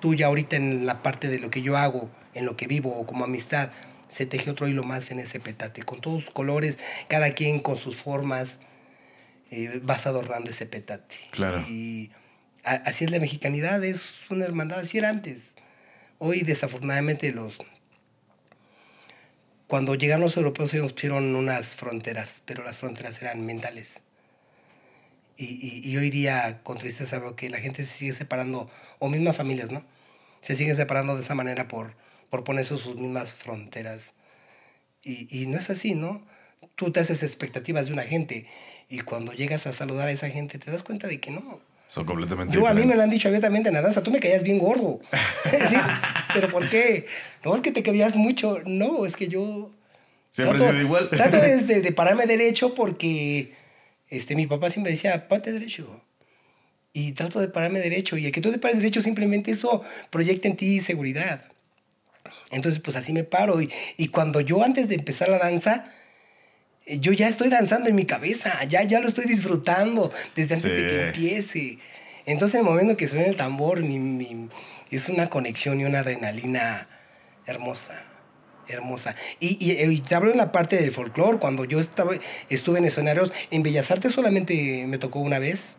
Tú 0.00 0.12
ya 0.14 0.26
ahorita 0.26 0.56
en 0.56 0.84
la 0.84 1.02
parte 1.02 1.28
de 1.28 1.38
lo 1.38 1.48
que 1.50 1.62
yo 1.62 1.78
hago, 1.78 2.10
en 2.34 2.44
lo 2.44 2.54
que 2.54 2.66
vivo 2.66 2.94
o 2.98 3.06
como 3.06 3.24
amistad, 3.24 3.70
se 4.12 4.26
teje 4.26 4.50
otro 4.50 4.68
hilo 4.68 4.82
más 4.84 5.10
en 5.10 5.18
ese 5.18 5.40
petate, 5.40 5.82
con 5.82 6.00
todos 6.00 6.24
sus 6.24 6.32
colores, 6.34 6.78
cada 7.08 7.30
quien 7.32 7.60
con 7.60 7.76
sus 7.76 7.96
formas, 7.96 8.60
eh, 9.50 9.80
vas 9.82 10.06
adornando 10.06 10.50
ese 10.50 10.66
petate. 10.66 11.16
Claro. 11.30 11.60
Y 11.68 12.10
a- 12.64 12.74
así 12.74 13.04
es 13.04 13.10
la 13.10 13.18
mexicanidad, 13.18 13.82
es 13.84 14.20
una 14.30 14.44
hermandad, 14.44 14.80
así 14.80 14.98
era 14.98 15.08
antes. 15.08 15.54
Hoy 16.18 16.42
desafortunadamente 16.42 17.32
los 17.32 17.58
cuando 19.66 19.94
llegaron 19.94 20.20
los 20.22 20.36
europeos 20.36 20.74
ellos 20.74 20.92
pusieron 20.92 21.34
unas 21.34 21.74
fronteras, 21.74 22.42
pero 22.44 22.62
las 22.62 22.78
fronteras 22.78 23.20
eran 23.22 23.44
mentales. 23.46 24.02
Y, 25.38 25.46
y- 25.46 25.90
y 25.90 25.96
hoy 25.96 26.10
día, 26.10 26.60
con 26.62 26.76
tristeza, 26.76 27.18
veo 27.18 27.34
que 27.36 27.48
la 27.48 27.58
gente 27.58 27.84
se 27.86 27.94
sigue 27.96 28.12
separando, 28.12 28.70
o 28.98 29.08
mismas 29.08 29.36
familias, 29.36 29.70
¿no? 29.70 29.84
se 30.42 30.56
siguen 30.56 30.74
separando 30.76 31.14
de 31.14 31.22
esa 31.22 31.34
manera 31.36 31.68
por, 31.68 31.94
por 32.32 32.44
ponerse 32.44 32.74
sus 32.78 32.96
mismas 32.96 33.34
fronteras. 33.34 34.14
Y, 35.02 35.28
y 35.30 35.44
no 35.46 35.58
es 35.58 35.68
así, 35.68 35.94
¿no? 35.94 36.22
Tú 36.76 36.90
te 36.90 37.00
haces 37.00 37.22
expectativas 37.22 37.88
de 37.88 37.92
una 37.92 38.04
gente 38.04 38.46
y 38.88 39.00
cuando 39.00 39.34
llegas 39.34 39.66
a 39.66 39.74
saludar 39.74 40.08
a 40.08 40.12
esa 40.12 40.30
gente 40.30 40.58
te 40.58 40.70
das 40.70 40.82
cuenta 40.82 41.08
de 41.08 41.20
que 41.20 41.30
no. 41.30 41.60
Son 41.88 42.06
completamente 42.06 42.54
Yo 42.54 42.60
a 42.66 42.70
mí 42.70 42.76
me 42.76 42.80
diferentes. 42.80 42.96
lo 42.96 43.02
han 43.02 43.10
dicho 43.10 43.28
abiertamente 43.28 43.68
en 43.68 43.74
la 43.74 43.82
danza, 43.82 44.02
tú 44.02 44.10
me 44.10 44.18
caías 44.18 44.42
bien 44.44 44.58
gordo. 44.58 45.00
Sí, 45.68 45.76
pero 46.32 46.48
¿por 46.48 46.70
qué? 46.70 47.04
No 47.44 47.54
es 47.54 47.60
que 47.60 47.70
te 47.70 47.82
querías 47.82 48.16
mucho, 48.16 48.60
no, 48.64 49.04
es 49.04 49.14
que 49.16 49.28
yo 49.28 49.70
Siempre 50.30 50.58
trato, 50.60 50.78
igual. 50.78 51.10
trato 51.10 51.36
de, 51.36 51.56
de- 51.64 51.82
de 51.82 51.92
pararme 51.92 52.24
derecho 52.26 52.74
porque 52.74 53.52
este, 54.08 54.36
mi 54.36 54.46
papá 54.46 54.70
siempre 54.70 54.92
decía, 54.92 55.28
párate 55.28 55.52
derecho. 55.52 56.00
Y 56.94 57.12
trato 57.12 57.40
de 57.40 57.48
pararme 57.48 57.80
derecho. 57.80 58.16
Y 58.16 58.24
el 58.24 58.32
que 58.32 58.40
tú 58.40 58.50
te 58.50 58.58
pares 58.58 58.78
derecho 58.78 59.02
simplemente 59.02 59.50
eso 59.50 59.82
proyecta 60.08 60.48
en 60.48 60.56
ti 60.56 60.80
seguridad. 60.80 61.44
Entonces, 62.52 62.80
pues 62.80 62.96
así 62.96 63.12
me 63.12 63.24
paro. 63.24 63.60
Y, 63.60 63.68
y 63.96 64.08
cuando 64.08 64.40
yo 64.40 64.62
antes 64.62 64.88
de 64.88 64.94
empezar 64.94 65.28
la 65.28 65.38
danza, 65.38 65.86
eh, 66.86 66.98
yo 67.00 67.12
ya 67.12 67.28
estoy 67.28 67.48
danzando 67.48 67.88
en 67.88 67.96
mi 67.96 68.04
cabeza, 68.04 68.62
ya, 68.64 68.82
ya 68.84 69.00
lo 69.00 69.08
estoy 69.08 69.24
disfrutando 69.24 70.12
desde 70.36 70.54
antes 70.54 70.70
de 70.70 70.86
que 70.86 71.02
empiece. 71.08 71.78
Entonces, 72.26 72.54
en 72.60 72.66
el 72.66 72.70
momento 72.70 72.96
que 72.96 73.08
suena 73.08 73.26
el 73.26 73.36
tambor, 73.36 73.80
mi- 73.80 73.98
mi- 73.98 74.48
es 74.90 75.08
una 75.08 75.28
conexión 75.30 75.80
y 75.80 75.84
una 75.84 76.00
adrenalina 76.00 76.86
hermosa, 77.46 78.00
hermosa. 78.68 79.14
Y, 79.40 79.56
y, 79.64 79.72
y 79.72 80.00
te 80.02 80.14
hablo 80.14 80.30
en 80.30 80.36
la 80.36 80.52
parte 80.52 80.76
del 80.76 80.90
folclore, 80.92 81.38
cuando 81.38 81.64
yo 81.64 81.80
estaba, 81.80 82.12
estuve 82.50 82.78
en 82.78 82.84
escenarios, 82.84 83.32
en 83.50 83.62
Bellas 83.62 83.90
Artes 83.90 84.12
solamente 84.12 84.84
me 84.86 84.98
tocó 84.98 85.18
una 85.20 85.38
vez, 85.38 85.78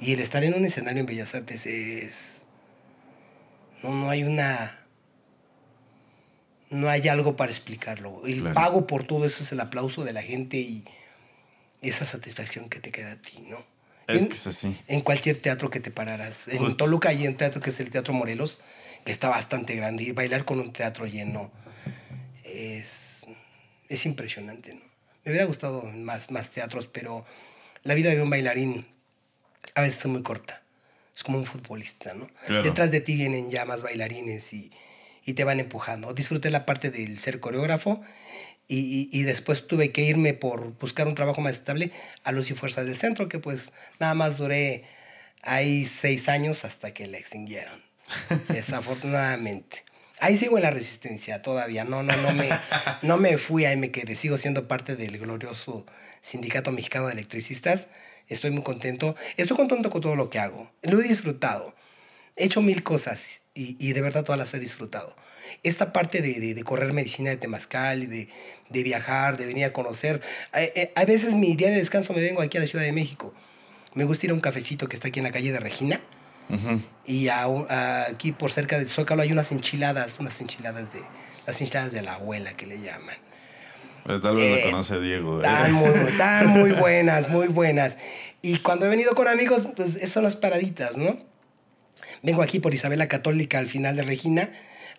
y 0.00 0.12
el 0.14 0.20
estar 0.20 0.42
en 0.44 0.54
un 0.54 0.64
escenario 0.64 1.00
en 1.00 1.06
Bellas 1.06 1.34
Artes 1.34 1.66
es... 1.66 2.44
No, 3.82 3.90
no 3.94 4.10
hay 4.10 4.24
una... 4.24 4.85
No 6.70 6.88
hay 6.88 7.06
algo 7.08 7.36
para 7.36 7.50
explicarlo. 7.50 8.22
El 8.26 8.40
Claro. 8.40 8.54
pago 8.54 8.86
por 8.86 9.06
todo 9.06 9.24
eso 9.24 9.42
es 9.42 9.52
el 9.52 9.60
aplauso 9.60 10.04
de 10.04 10.12
la 10.12 10.22
gente 10.22 10.56
y 10.58 10.84
esa 11.82 12.06
satisfacción 12.06 12.68
que 12.68 12.80
te 12.80 12.90
queda 12.90 13.12
a 13.12 13.16
ti, 13.16 13.38
¿no? 13.48 13.64
Es 14.08 14.22
En- 14.22 14.28
que 14.28 14.34
es 14.34 14.46
así. 14.46 14.76
en 14.88 15.00
cualquier 15.00 15.40
teatro 15.40 15.70
que 15.70 15.80
te 15.80 15.90
pararas. 15.90 16.48
En 16.48 16.58
Justo. 16.58 16.84
Toluca 16.84 17.08
hay 17.10 17.26
un 17.26 17.36
teatro 17.36 17.60
que 17.60 17.70
es 17.70 17.78
el 17.80 17.90
Teatro 17.90 18.14
Morelos, 18.14 18.60
que 19.04 19.12
está 19.12 19.28
bastante 19.28 19.74
grande, 19.76 20.04
y 20.04 20.12
bailar 20.12 20.44
con 20.44 20.58
un 20.60 20.72
teatro 20.72 21.06
lleno 21.06 21.50
es, 22.44 23.26
es 23.88 24.06
impresionante, 24.06 24.74
¿no? 24.74 24.80
Me 25.24 25.32
hubiera 25.32 25.44
gustado 25.46 25.82
más, 25.82 26.30
más 26.30 26.50
teatros, 26.50 26.86
pero 26.86 27.24
la 27.82 27.94
vida 27.94 28.10
de 28.10 28.22
un 28.22 28.30
bailarín 28.30 28.86
a 29.74 29.80
veces 29.82 29.98
es 30.00 30.06
muy 30.06 30.22
corta. 30.22 30.62
Es 31.14 31.24
como 31.24 31.38
un 31.38 31.46
futbolista, 31.46 32.14
¿no? 32.14 32.28
Claro. 32.46 32.62
Detrás 32.62 32.90
de 32.92 33.00
ti 33.00 33.14
vienen 33.16 33.50
ya 33.50 33.64
más 33.64 33.82
bailarines 33.82 34.52
y, 34.52 34.70
y 35.26 35.34
te 35.34 35.44
van 35.44 35.60
empujando. 35.60 36.14
Disfruté 36.14 36.48
la 36.50 36.64
parte 36.64 36.90
del 36.90 37.18
ser 37.18 37.40
coreógrafo 37.40 38.00
y, 38.68 38.78
y- 38.78 39.08
y 39.12 39.22
después 39.24 39.66
tuve 39.66 39.92
que 39.92 40.02
irme 40.02 40.32
por 40.32 40.78
buscar 40.78 41.06
un 41.08 41.14
trabajo 41.14 41.40
más 41.42 41.56
estable 41.56 41.90
a 42.24 42.32
Luz 42.32 42.50
y 42.50 42.54
Fuerzas 42.54 42.86
del 42.86 42.96
Centro, 42.96 43.28
que 43.28 43.38
pues 43.38 43.72
nada 44.00 44.14
más 44.14 44.38
duré 44.38 44.84
ahí 45.42 45.84
seis 45.84 46.28
años 46.28 46.64
hasta 46.64 46.94
que 46.94 47.06
la 47.06 47.18
extinguieron. 47.18 47.82
Desafortunadamente. 48.48 49.84
Ahí 50.18 50.36
sigo 50.36 50.56
en 50.56 50.62
la 50.62 50.70
resistencia 50.70 51.42
todavía. 51.42 51.84
No, 51.84 52.02
no, 52.02 52.16
no 52.16 52.32
me, 52.32 52.48
no 53.02 53.16
me 53.18 53.36
fui, 53.36 53.64
ahí 53.66 53.76
me 53.76 53.90
quedé. 53.90 54.16
Sigo 54.16 54.38
siendo 54.38 54.66
parte 54.66 54.96
del 54.96 55.18
glorioso 55.18 55.84
Sindicato 56.22 56.72
Mexicano 56.72 57.06
de 57.06 57.12
Electricistas. 57.12 57.88
Estoy 58.28 58.50
muy 58.50 58.62
contento. 58.62 59.14
Estoy 59.36 59.56
contento 59.56 59.90
con 59.90 60.00
todo 60.00 60.16
lo 60.16 60.30
que 60.30 60.38
hago. 60.38 60.70
Lo 60.82 61.00
he 61.00 61.02
disfrutado. 61.02 61.74
He 62.36 62.44
hecho 62.44 62.60
mil 62.62 62.82
cosas 62.82 63.42
y, 63.54 63.76
y 63.78 63.92
de 63.94 64.00
verdad 64.02 64.22
todas 64.24 64.38
las 64.38 64.52
he 64.54 64.58
disfrutado. 64.60 65.16
Esta 65.62 65.92
parte 65.92 66.22
de, 66.22 66.34
de- 66.40 66.54
de 66.54 66.62
correr 66.64 66.92
medicina 66.92 67.30
de 67.30 67.36
Temazcal, 67.36 68.08
de, 68.10 68.28
de 68.68 68.82
viajar, 68.82 69.36
de 69.36 69.46
venir 69.46 69.64
a 69.64 69.72
conocer. 69.72 70.20
eh, 70.54 70.72
eh, 70.74 70.92
A, 70.96 71.04
veces 71.04 71.34
mi 71.34 71.54
día 71.56 71.70
de 71.70 71.76
descanso 71.76 72.12
me 72.12 72.20
vengo 72.20 72.42
aquí 72.42 72.58
a 72.58 72.60
la 72.60 72.66
Ciudad 72.66 72.84
de 72.84 72.92
México. 72.92 73.32
Me 73.94 74.04
gusta 74.04 74.26
ir 74.26 74.32
a 74.32 74.34
un 74.34 74.40
cafecito 74.40 74.88
que 74.88 74.96
está 74.96 75.08
aquí 75.08 75.20
en 75.20 75.24
la 75.24 75.30
calle 75.32 75.50
de 75.52 75.60
Regina. 75.60 76.00
Ujú. 76.50 76.80
Y 77.06 77.28
a 77.28 77.44
a- 77.44 78.02
aquí 78.10 78.32
por 78.32 78.52
cerca 78.52 78.78
del 78.78 78.88
Zócalo 78.88 79.22
hay 79.22 79.32
unas 79.32 79.50
enchiladas, 79.52 80.18
unas 80.20 80.40
enchiladas 80.40 80.92
de 80.92 81.00
las 81.46 81.60
enchiladas 81.60 81.92
de 81.92 82.02
la 82.02 82.14
abuela 82.14 82.54
que 82.56 82.66
le 82.66 82.80
llaman. 82.80 83.16
Pero 84.04 84.20
tal 84.20 84.36
vez 84.36 84.44
Eh, 84.44 84.64
lo 84.64 84.70
conoce 84.72 85.00
Diego. 85.00 85.40
¿eh? 85.40 85.42
Tan 85.42 85.72
muy, 85.72 85.90
tan 86.18 86.46
muy 86.48 86.72
buenas, 86.80 87.28
muy 87.28 87.48
buenas. 87.48 87.96
Y 88.42 88.58
cuando 88.58 88.86
he 88.86 88.88
venido 88.88 89.14
con 89.14 89.26
amigos, 89.26 89.66
pues 89.74 89.98
son 90.10 90.22
las 90.24 90.36
paraditas, 90.36 90.96
¿no? 90.98 91.18
Vengo 92.22 92.42
aquí 92.42 92.60
por 92.60 92.74
Isabela 92.74 93.08
Católica 93.08 93.58
al 93.58 93.68
final 93.68 93.96
de 93.96 94.02
Regina. 94.02 94.50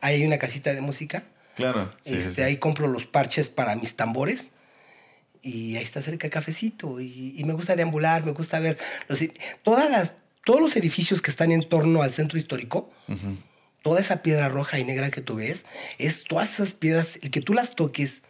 Ahí 0.01 0.15
hay 0.15 0.25
una 0.25 0.37
casita 0.37 0.73
de 0.73 0.81
música. 0.81 1.23
Claro. 1.55 1.93
Sí, 2.01 2.15
este, 2.15 2.31
sí. 2.31 2.41
Ahí 2.41 2.57
compro 2.57 2.87
los 2.87 3.05
parches 3.05 3.49
para 3.49 3.75
mis 3.75 3.95
tambores. 3.95 4.51
Y 5.41 5.77
ahí 5.77 5.83
está 5.83 6.01
cerca 6.01 6.27
el 6.27 6.33
cafecito. 6.33 6.99
Y, 6.99 7.33
y 7.37 7.43
me 7.43 7.53
gusta 7.53 7.75
deambular, 7.75 8.25
me 8.25 8.31
gusta 8.31 8.59
ver 8.59 8.77
los, 9.07 9.19
todas 9.63 9.89
las, 9.89 10.11
todos 10.47 10.61
los 10.61 10.77
edificios 10.77 11.21
que 11.21 11.29
están 11.29 11.51
en 11.51 11.61
torno 11.61 12.03
al 12.03 12.11
centro 12.11 12.39
histórico. 12.39 12.89
Toda 13.81 13.99
esa 13.99 14.21
piedra 14.21 14.47
roja 14.47 14.79
y 14.79 14.85
negra 14.85 15.11
que 15.11 15.19
tú 15.19 15.35
ves, 15.35 15.65
es 15.97 16.23
todas 16.23 16.53
esas 16.53 16.73
piedras, 16.73 17.19
el 17.21 17.31
que 17.31 17.41
tú 17.41 17.53
las 17.53 17.75
toques, 17.75 18.23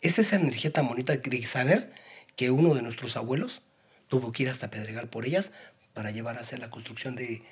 es 0.00 0.18
esa 0.18 0.34
energía 0.34 0.72
tan 0.72 0.88
bonita 0.88 1.16
de 1.16 1.46
saber 1.46 1.92
que 2.34 2.50
uno 2.50 2.74
de 2.74 2.82
nuestros 2.82 3.16
abuelos 3.16 3.62
tuvo 4.08 4.32
que 4.32 4.42
ir 4.42 4.48
hasta 4.48 4.70
Pedregal 4.70 5.08
por 5.08 5.24
ellas 5.24 5.52
para 5.92 6.10
llevar 6.10 6.36
a 6.36 6.40
hacer 6.40 6.58
la 6.58 6.70
construcción 6.70 7.14
de, 7.14 7.42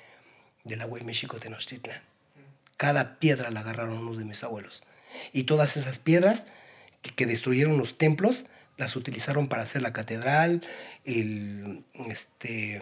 de 0.63 0.75
la 0.75 0.85
Huey 0.85 1.03
México 1.03 1.39
Tenochtitlan. 1.39 2.01
Cada 2.77 3.19
piedra 3.19 3.51
la 3.51 3.61
agarraron 3.61 3.97
unos 3.97 4.17
de 4.17 4.25
mis 4.25 4.43
abuelos. 4.43 4.83
Y 5.31 5.43
todas 5.43 5.77
esas 5.77 5.99
piedras 5.99 6.45
que, 7.01 7.11
que 7.11 7.25
destruyeron 7.25 7.77
los 7.77 7.97
templos, 7.97 8.45
las 8.77 8.95
utilizaron 8.95 9.47
para 9.47 9.63
hacer 9.63 9.81
la 9.81 9.93
catedral, 9.93 10.61
el, 11.05 11.83
este, 12.07 12.81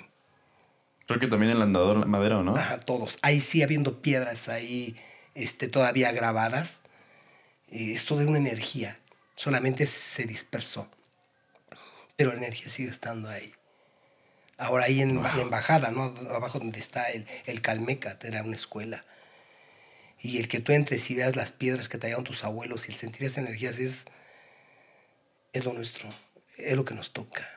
Creo 1.12 1.20
que 1.20 1.28
también 1.28 1.52
el 1.52 1.62
andador 1.62 2.08
madero, 2.08 2.41
¿no? 2.41 2.56
Ajá, 2.56 2.80
todos. 2.80 3.17
Ahí 3.22 3.41
sí 3.41 3.62
habiendo 3.62 4.02
piedras 4.02 4.48
ahí 4.48 4.96
este, 5.36 5.67
todavía 5.67 6.13
grabadas. 6.13 6.80
Eh, 7.67 7.91
esto 7.91 8.15
de 8.15 8.26
una 8.26 8.38
energía. 8.38 8.98
Solamente 9.36 9.88
se 9.88 10.24
dispersó. 10.24 10.88
Pero 12.15 12.32
la 12.32 12.38
energía 12.38 12.70
sigue 12.70 12.89
estando 12.89 13.28
ahí. 13.28 13.52
Ahora 14.62 14.86
ahí 14.86 15.02
en 15.02 15.21
la 15.24 15.41
embajada, 15.41 15.89
¿no? 15.89 16.13
Abajo 16.30 16.60
donde 16.60 16.80
está 16.80 17.06
el, 17.10 17.26
el 17.47 17.62
Calmecat, 17.62 18.24
era 18.26 18.43
una 18.43 18.56
escuela. 18.56 19.04
Y 20.21 20.38
el 20.38 20.47
que 20.47 20.60
tú 20.60 20.71
entres 20.71 21.10
y 21.10 21.15
veas 21.15 21.36
las 21.36 21.52
piedras 21.52 21.89
que 21.89 21.97
traían 21.97 22.24
tus 22.24 22.43
abuelos 22.43 22.88
y 22.88 22.91
el 22.91 22.97
sentir 23.00 23.24
esa 23.24 23.41
energía 23.41 23.71
es, 23.71 24.06
es 25.54 25.65
lo 25.65 25.74
nuestro, 25.74 26.10
es 26.58 26.76
lo 26.76 26.86
que 26.86 26.93
nos 26.93 27.12
toca. 27.12 27.47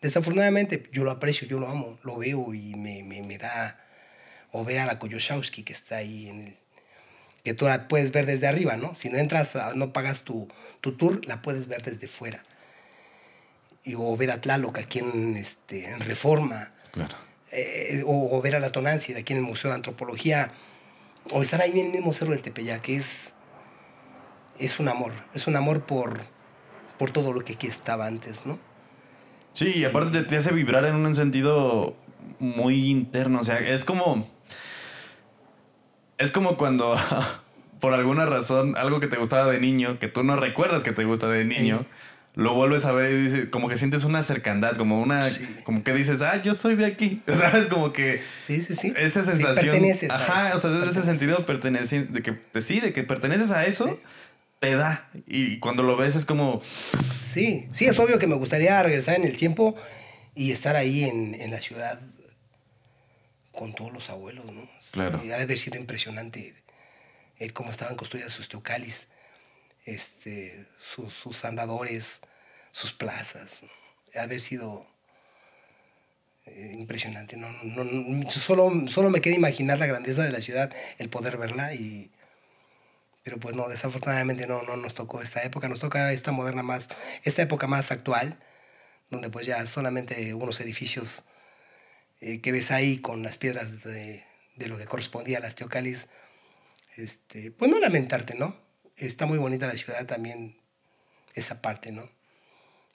Desafortunadamente, 0.00 0.88
yo 0.90 1.04
lo 1.04 1.10
aprecio, 1.10 1.46
yo 1.46 1.60
lo 1.60 1.68
amo, 1.68 1.98
lo 2.02 2.16
veo 2.16 2.54
y 2.54 2.74
me, 2.76 3.02
me, 3.02 3.22
me 3.22 3.36
da. 3.36 3.78
O 4.52 4.64
ver 4.64 4.78
a 4.80 4.86
la 4.86 4.98
Koyoshowski 4.98 5.62
que 5.64 5.72
está 5.74 5.96
ahí 5.96 6.28
en 6.30 6.46
el. 6.48 6.56
que 7.44 7.52
tú 7.54 7.66
la 7.66 7.88
puedes 7.88 8.10
ver 8.10 8.24
desde 8.26 8.46
arriba, 8.46 8.76
¿no? 8.76 8.94
Si 8.94 9.10
no 9.10 9.18
entras, 9.18 9.54
a- 9.56 9.74
no 9.74 9.92
pagas 9.92 10.22
tu, 10.22 10.48
tu 10.80 10.96
tour, 10.96 11.24
la 11.26 11.42
puedes 11.42 11.66
ver 11.68 11.82
desde 11.82 12.08
fuera. 12.08 12.42
Y, 13.84 13.94
o 13.96 14.16
ver 14.16 14.30
a 14.30 14.40
Tlaloc 14.40 14.78
aquí 14.78 15.00
en, 15.00 15.36
este, 15.36 15.90
en 15.90 16.00
Reforma. 16.00 16.70
Claro. 16.92 17.14
eh, 17.50 18.02
o, 18.06 18.36
o 18.36 18.40
ver 18.42 18.56
a 18.56 18.60
la 18.60 18.70
Tonancia 18.70 19.14
de 19.14 19.20
aquí 19.22 19.32
en 19.32 19.40
el 19.40 19.44
Museo 19.44 19.70
de 19.70 19.76
Antropología. 19.76 20.52
O 21.30 21.42
estar 21.42 21.60
ahí 21.60 21.78
en 21.78 21.86
el 21.86 21.92
mismo 21.92 22.12
cerro 22.12 22.32
del 22.32 22.42
Tepeyac, 22.42 22.80
que 22.82 22.96
es. 22.96 23.34
es 24.58 24.78
un 24.80 24.88
amor. 24.88 25.12
Es 25.34 25.46
un 25.46 25.56
amor 25.56 25.82
por, 25.82 26.20
por 26.98 27.10
todo 27.10 27.32
lo 27.32 27.44
que 27.44 27.54
aquí 27.54 27.66
estaba 27.66 28.06
antes, 28.06 28.44
¿no? 28.46 28.58
Sí, 29.54 29.72
y 29.76 29.84
aparte 29.84 30.22
te, 30.22 30.28
te 30.28 30.36
hace 30.36 30.52
vibrar 30.52 30.84
en 30.86 30.94
un 30.94 31.14
sentido 31.14 31.94
muy 32.38 32.90
interno. 32.90 33.40
O 33.40 33.44
sea, 33.44 33.58
es 33.58 33.84
como. 33.84 34.28
Es 36.18 36.30
como 36.30 36.56
cuando, 36.56 36.96
por 37.80 37.94
alguna 37.94 38.26
razón, 38.26 38.76
algo 38.76 39.00
que 39.00 39.08
te 39.08 39.16
gustaba 39.16 39.50
de 39.50 39.58
niño, 39.60 39.98
que 39.98 40.08
tú 40.08 40.22
no 40.22 40.36
recuerdas 40.36 40.84
que 40.84 40.92
te 40.92 41.04
gusta 41.04 41.28
de 41.28 41.44
niño, 41.44 41.84
lo 42.34 42.54
vuelves 42.54 42.84
a 42.86 42.92
ver 42.92 43.12
y 43.12 43.22
dices, 43.24 43.48
como 43.50 43.68
que 43.68 43.76
sientes 43.76 44.04
una 44.04 44.22
cercandad, 44.22 44.76
como 44.76 45.00
una. 45.02 45.20
Sí. 45.22 45.46
Como 45.64 45.82
que 45.84 45.92
dices, 45.92 46.22
ah, 46.22 46.40
yo 46.42 46.54
soy 46.54 46.76
de 46.76 46.86
aquí. 46.86 47.20
¿Sabes? 47.34 47.66
Como 47.66 47.92
que. 47.92 48.16
Sí, 48.16 48.62
sí, 48.62 48.74
sí. 48.74 48.92
Esa 48.96 49.22
Sí, 49.22 49.30
sensación. 49.32 49.66
perteneces 49.66 50.10
a 50.10 50.14
ajá, 50.16 50.48
eso, 50.48 50.56
o 50.56 50.60
sea, 50.60 50.70
es 50.70 50.76
ese 50.76 50.82
perteneces. 50.84 51.04
sentido 51.04 51.38
de 51.38 51.44
pertenecer, 51.44 52.08
de 52.08 52.22
que 52.22 52.60
sí, 52.60 52.80
de 52.80 52.92
que 52.92 53.02
perteneces 53.02 53.50
a 53.50 53.66
eso, 53.66 53.86
Sí. 53.88 54.00
te 54.60 54.74
da. 54.76 55.10
Y 55.26 55.58
cuando 55.58 55.82
lo 55.82 55.96
ves 55.96 56.14
es 56.16 56.24
como. 56.24 56.62
Sí, 57.14 57.68
sí, 57.72 57.84
es 57.86 57.98
obvio 57.98 58.18
que 58.18 58.26
me 58.26 58.36
gustaría 58.36 58.82
regresar 58.82 59.16
en 59.16 59.24
el 59.24 59.36
tiempo 59.36 59.74
y 60.34 60.52
estar 60.52 60.76
ahí 60.76 61.04
en, 61.04 61.34
en 61.34 61.50
la 61.50 61.60
ciudad 61.60 62.00
con 63.52 63.74
todos 63.74 63.92
los 63.92 64.08
abuelos, 64.08 64.46
¿no? 64.46 64.68
Claro. 64.92 65.20
Sí, 65.22 65.30
ha 65.30 65.36
de 65.36 65.42
haber 65.42 65.58
sido 65.58 65.76
impresionante 65.78 66.54
cómo 67.52 67.70
estaban 67.70 67.96
construidas 67.96 68.32
sus 68.32 68.48
teocalis, 68.48 69.08
este, 69.84 70.66
sus, 70.78 71.12
sus 71.12 71.44
andadores, 71.44 72.20
sus 72.72 72.92
plazas. 72.92 73.62
haber 74.14 74.40
sido 74.40 74.86
eh, 76.46 76.74
impresionante. 76.78 77.36
No, 77.36 77.50
no, 77.62 77.84
no, 77.84 78.30
solo, 78.30 78.70
solo 78.88 79.10
me 79.10 79.20
queda 79.20 79.34
imaginar 79.34 79.78
la 79.78 79.86
grandeza 79.86 80.22
de 80.22 80.32
la 80.32 80.40
ciudad, 80.40 80.72
el 80.98 81.08
poder 81.08 81.36
verla 81.36 81.74
y... 81.74 82.10
Pero 83.24 83.38
pues 83.38 83.54
no, 83.54 83.68
desafortunadamente 83.68 84.48
no, 84.48 84.62
no 84.62 84.76
nos 84.76 84.96
tocó 84.96 85.22
esta 85.22 85.44
época, 85.44 85.68
nos 85.68 85.78
toca 85.78 86.12
esta 86.12 86.32
moderna 86.32 86.64
más, 86.64 86.88
esta 87.22 87.42
época 87.42 87.68
más 87.68 87.92
actual, 87.92 88.36
donde 89.10 89.30
pues 89.30 89.46
ya 89.46 89.64
solamente 89.66 90.34
unos 90.34 90.60
edificios 90.60 91.22
eh, 92.20 92.40
que 92.40 92.50
ves 92.50 92.72
ahí 92.72 92.98
con 92.98 93.22
las 93.22 93.38
piedras 93.38 93.84
de, 93.84 94.24
de 94.56 94.66
lo 94.66 94.76
que 94.76 94.86
correspondía 94.86 95.38
a 95.38 95.40
las 95.40 95.54
teocalis, 95.54 96.08
este, 96.96 97.52
pues 97.52 97.70
no 97.70 97.78
lamentarte, 97.78 98.34
¿no? 98.34 98.56
Está 99.06 99.26
muy 99.26 99.38
bonita 99.38 99.66
la 99.66 99.76
ciudad 99.76 100.06
también, 100.06 100.56
esa 101.34 101.60
parte, 101.60 101.90
¿no? 101.90 102.08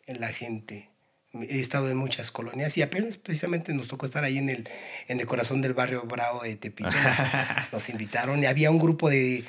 En 0.06 0.22
la 0.22 0.30
gente. 0.30 0.90
He 1.34 1.60
estado 1.60 1.90
en 1.92 1.98
muchas 1.98 2.32
colonias 2.32 2.78
y 2.78 2.82
apenas 2.82 3.18
precisamente 3.18 3.74
nos 3.74 3.90
tocó 3.90 4.06
estar 4.06 4.24
ahí 4.24 4.38
en 4.38 4.48
el, 4.48 4.70
en 5.10 5.20
el 5.20 5.28
corazón 5.28 5.62
del 5.62 5.74
barrio 5.74 6.04
Bravo 6.04 6.44
de 6.44 6.56
Tepito. 6.56 6.90
Nos, 6.90 7.16
nos 7.74 7.90
invitaron 7.90 8.42
y 8.42 8.46
había 8.46 8.72
un 8.72 8.80
grupo 8.80 9.10
de, 9.10 9.44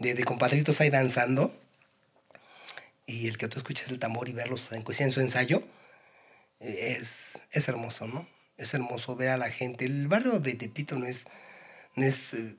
de, 0.00 0.14
de 0.14 0.24
compatriotas 0.24 0.80
ahí 0.80 0.90
danzando. 0.90 1.56
Y 3.06 3.28
el 3.28 3.38
que 3.38 3.46
tú 3.46 3.58
escuchas 3.58 3.90
el 3.90 4.00
tambor 4.00 4.28
y 4.28 4.32
verlos 4.32 4.72
en, 4.72 4.84
en 4.86 5.12
su 5.12 5.20
ensayo, 5.20 5.62
es, 6.58 7.40
es 7.52 7.68
hermoso, 7.68 8.08
¿no? 8.08 8.28
Es 8.56 8.74
hermoso 8.74 9.14
ver 9.14 9.28
a 9.28 9.36
la 9.36 9.50
gente. 9.50 9.84
El 9.84 10.08
barrio 10.08 10.40
de 10.40 10.54
Tepito 10.54 10.96
no 10.96 11.06
es... 11.06 11.26
No 11.94 12.04
es 12.04 12.34
eh, 12.34 12.56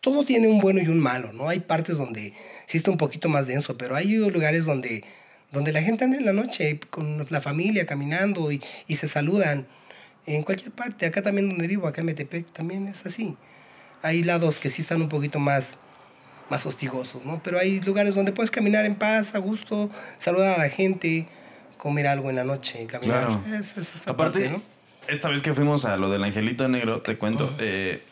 todo 0.00 0.24
tiene 0.24 0.48
un 0.48 0.60
bueno 0.60 0.80
y 0.80 0.88
un 0.88 0.98
malo, 0.98 1.32
¿no? 1.32 1.48
Hay 1.48 1.60
partes 1.60 1.98
donde 1.98 2.32
sí 2.66 2.78
está 2.78 2.90
un 2.90 2.96
poquito 2.96 3.28
más 3.28 3.46
denso, 3.46 3.76
pero 3.76 3.96
hay 3.96 4.16
lugares 4.16 4.64
donde, 4.64 5.04
donde 5.52 5.72
la 5.72 5.82
gente 5.82 6.04
anda 6.04 6.16
en 6.16 6.24
la 6.24 6.32
noche 6.32 6.80
con 6.90 7.26
la 7.28 7.40
familia 7.40 7.86
caminando 7.86 8.50
y, 8.50 8.62
y 8.86 8.96
se 8.96 9.08
saludan. 9.08 9.66
En 10.26 10.42
cualquier 10.42 10.70
parte, 10.70 11.06
acá 11.06 11.22
también 11.22 11.48
donde 11.48 11.66
vivo, 11.66 11.86
acá 11.86 12.00
en 12.00 12.06
Metepec, 12.06 12.46
también 12.52 12.86
es 12.86 13.04
así. 13.04 13.36
Hay 14.02 14.22
lados 14.22 14.58
que 14.58 14.70
sí 14.70 14.82
están 14.82 15.02
un 15.02 15.08
poquito 15.08 15.38
más, 15.38 15.78
más 16.48 16.64
hostigosos, 16.64 17.24
¿no? 17.24 17.42
Pero 17.42 17.58
hay 17.58 17.80
lugares 17.80 18.14
donde 18.14 18.32
puedes 18.32 18.50
caminar 18.50 18.86
en 18.86 18.94
paz, 18.94 19.34
a 19.34 19.38
gusto, 19.38 19.90
saludar 20.18 20.58
a 20.58 20.62
la 20.62 20.70
gente, 20.70 21.26
comer 21.76 22.06
algo 22.06 22.30
en 22.30 22.36
la 22.36 22.44
noche, 22.44 22.86
caminar. 22.86 23.26
Claro. 23.26 23.42
Es, 23.58 23.76
es 23.76 23.94
esa 23.94 24.10
Aparte, 24.12 24.40
parte, 24.40 24.50
¿no? 24.50 24.62
esta 25.08 25.28
vez 25.28 25.42
que 25.42 25.54
fuimos 25.54 25.84
a 25.84 25.96
lo 25.96 26.10
del 26.10 26.22
Angelito 26.24 26.68
Negro, 26.68 27.02
te 27.02 27.16
cuento, 27.18 27.54
eh, 27.58 28.02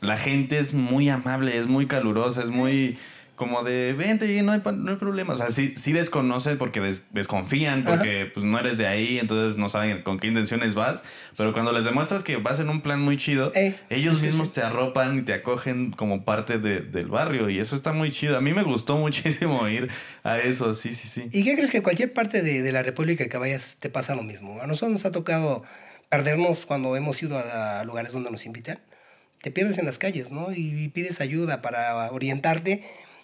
la 0.00 0.16
gente 0.16 0.58
es 0.58 0.72
muy 0.72 1.08
amable, 1.08 1.56
es 1.58 1.66
muy 1.66 1.86
calurosa, 1.86 2.42
es 2.42 2.50
muy 2.50 2.98
como 3.36 3.62
de, 3.64 3.94
vente, 3.94 4.42
no 4.42 4.52
hay, 4.52 4.60
no 4.76 4.90
hay 4.90 4.96
problema. 4.98 5.32
O 5.32 5.36
sea, 5.38 5.50
sí, 5.50 5.72
sí 5.74 5.92
desconocen 5.92 6.58
porque 6.58 6.78
des- 6.78 7.04
desconfían, 7.10 7.84
porque 7.84 8.30
pues 8.34 8.44
no 8.44 8.58
eres 8.58 8.76
de 8.76 8.86
ahí, 8.86 9.18
entonces 9.18 9.56
no 9.56 9.70
saben 9.70 10.02
con 10.02 10.18
qué 10.18 10.26
intenciones 10.26 10.74
vas. 10.74 11.02
Pero 11.38 11.54
cuando 11.54 11.72
les 11.72 11.86
demuestras 11.86 12.22
que 12.22 12.36
vas 12.36 12.60
en 12.60 12.68
un 12.68 12.82
plan 12.82 13.00
muy 13.00 13.16
chido, 13.16 13.50
ellos 13.88 14.18
sí, 14.18 14.26
mismos 14.26 14.48
sí. 14.48 14.54
te 14.56 14.60
arropan 14.62 15.20
y 15.20 15.22
te 15.22 15.32
acogen 15.32 15.90
como 15.92 16.22
parte 16.26 16.58
de- 16.58 16.80
del 16.82 17.06
barrio. 17.06 17.48
Y 17.48 17.58
eso 17.60 17.74
está 17.76 17.94
muy 17.94 18.10
chido. 18.10 18.36
A 18.36 18.42
mí 18.42 18.52
me 18.52 18.62
gustó 18.62 18.96
muchísimo 18.98 19.66
ir 19.68 19.88
a 20.22 20.38
eso, 20.38 20.74
sí, 20.74 20.92
sí, 20.92 21.08
sí. 21.08 21.30
¿Y 21.32 21.42
qué 21.42 21.54
crees 21.54 21.70
que 21.70 21.82
cualquier 21.82 22.12
parte 22.12 22.42
de, 22.42 22.60
de 22.60 22.72
la 22.72 22.82
República 22.82 23.26
que 23.26 23.38
vayas 23.38 23.78
te 23.80 23.88
pasa 23.88 24.14
lo 24.14 24.22
mismo? 24.22 24.60
A 24.60 24.66
nosotros 24.66 24.90
nos 24.90 25.06
ha 25.06 25.12
tocado 25.12 25.62
perdernos 26.10 26.66
cuando 26.66 26.94
hemos 26.94 27.22
ido 27.22 27.38
a, 27.38 27.80
a 27.80 27.84
lugares 27.84 28.12
donde 28.12 28.30
nos 28.30 28.44
invitan. 28.44 28.80
Te 29.42 29.50
pierdes 29.50 29.78
en 29.78 29.86
las 29.86 29.98
calles, 29.98 30.30
¿no? 30.30 30.52
Y, 30.52 30.68
y 30.84 30.88
pides 30.88 31.20
ayuda 31.20 31.62
para 31.62 32.10
orientarte. 32.12 32.82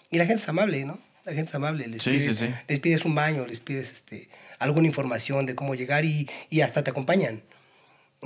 Y 0.09 0.17
la 0.17 0.25
gente 0.25 0.41
es 0.43 0.49
amable, 0.49 0.83
¿no? 0.85 0.99
La 1.25 1.33
gente 1.33 1.49
es 1.49 1.55
amable. 1.55 1.87
Les, 1.87 2.01
Sí, 2.01 2.11
pides, 2.11 2.37
sí, 2.37 2.47
sí. 2.47 2.53
les 2.67 2.79
pides 2.79 3.05
un 3.05 3.13
baño, 3.15 3.45
les 3.45 3.59
pides 3.59 3.91
este, 3.91 4.29
alguna 4.59 4.87
información 4.87 5.45
de 5.45 5.55
cómo 5.55 5.75
llegar 5.75 6.05
y, 6.05 6.29
y 6.49 6.61
hasta 6.61 6.83
te 6.83 6.91
acompañan. 6.91 7.43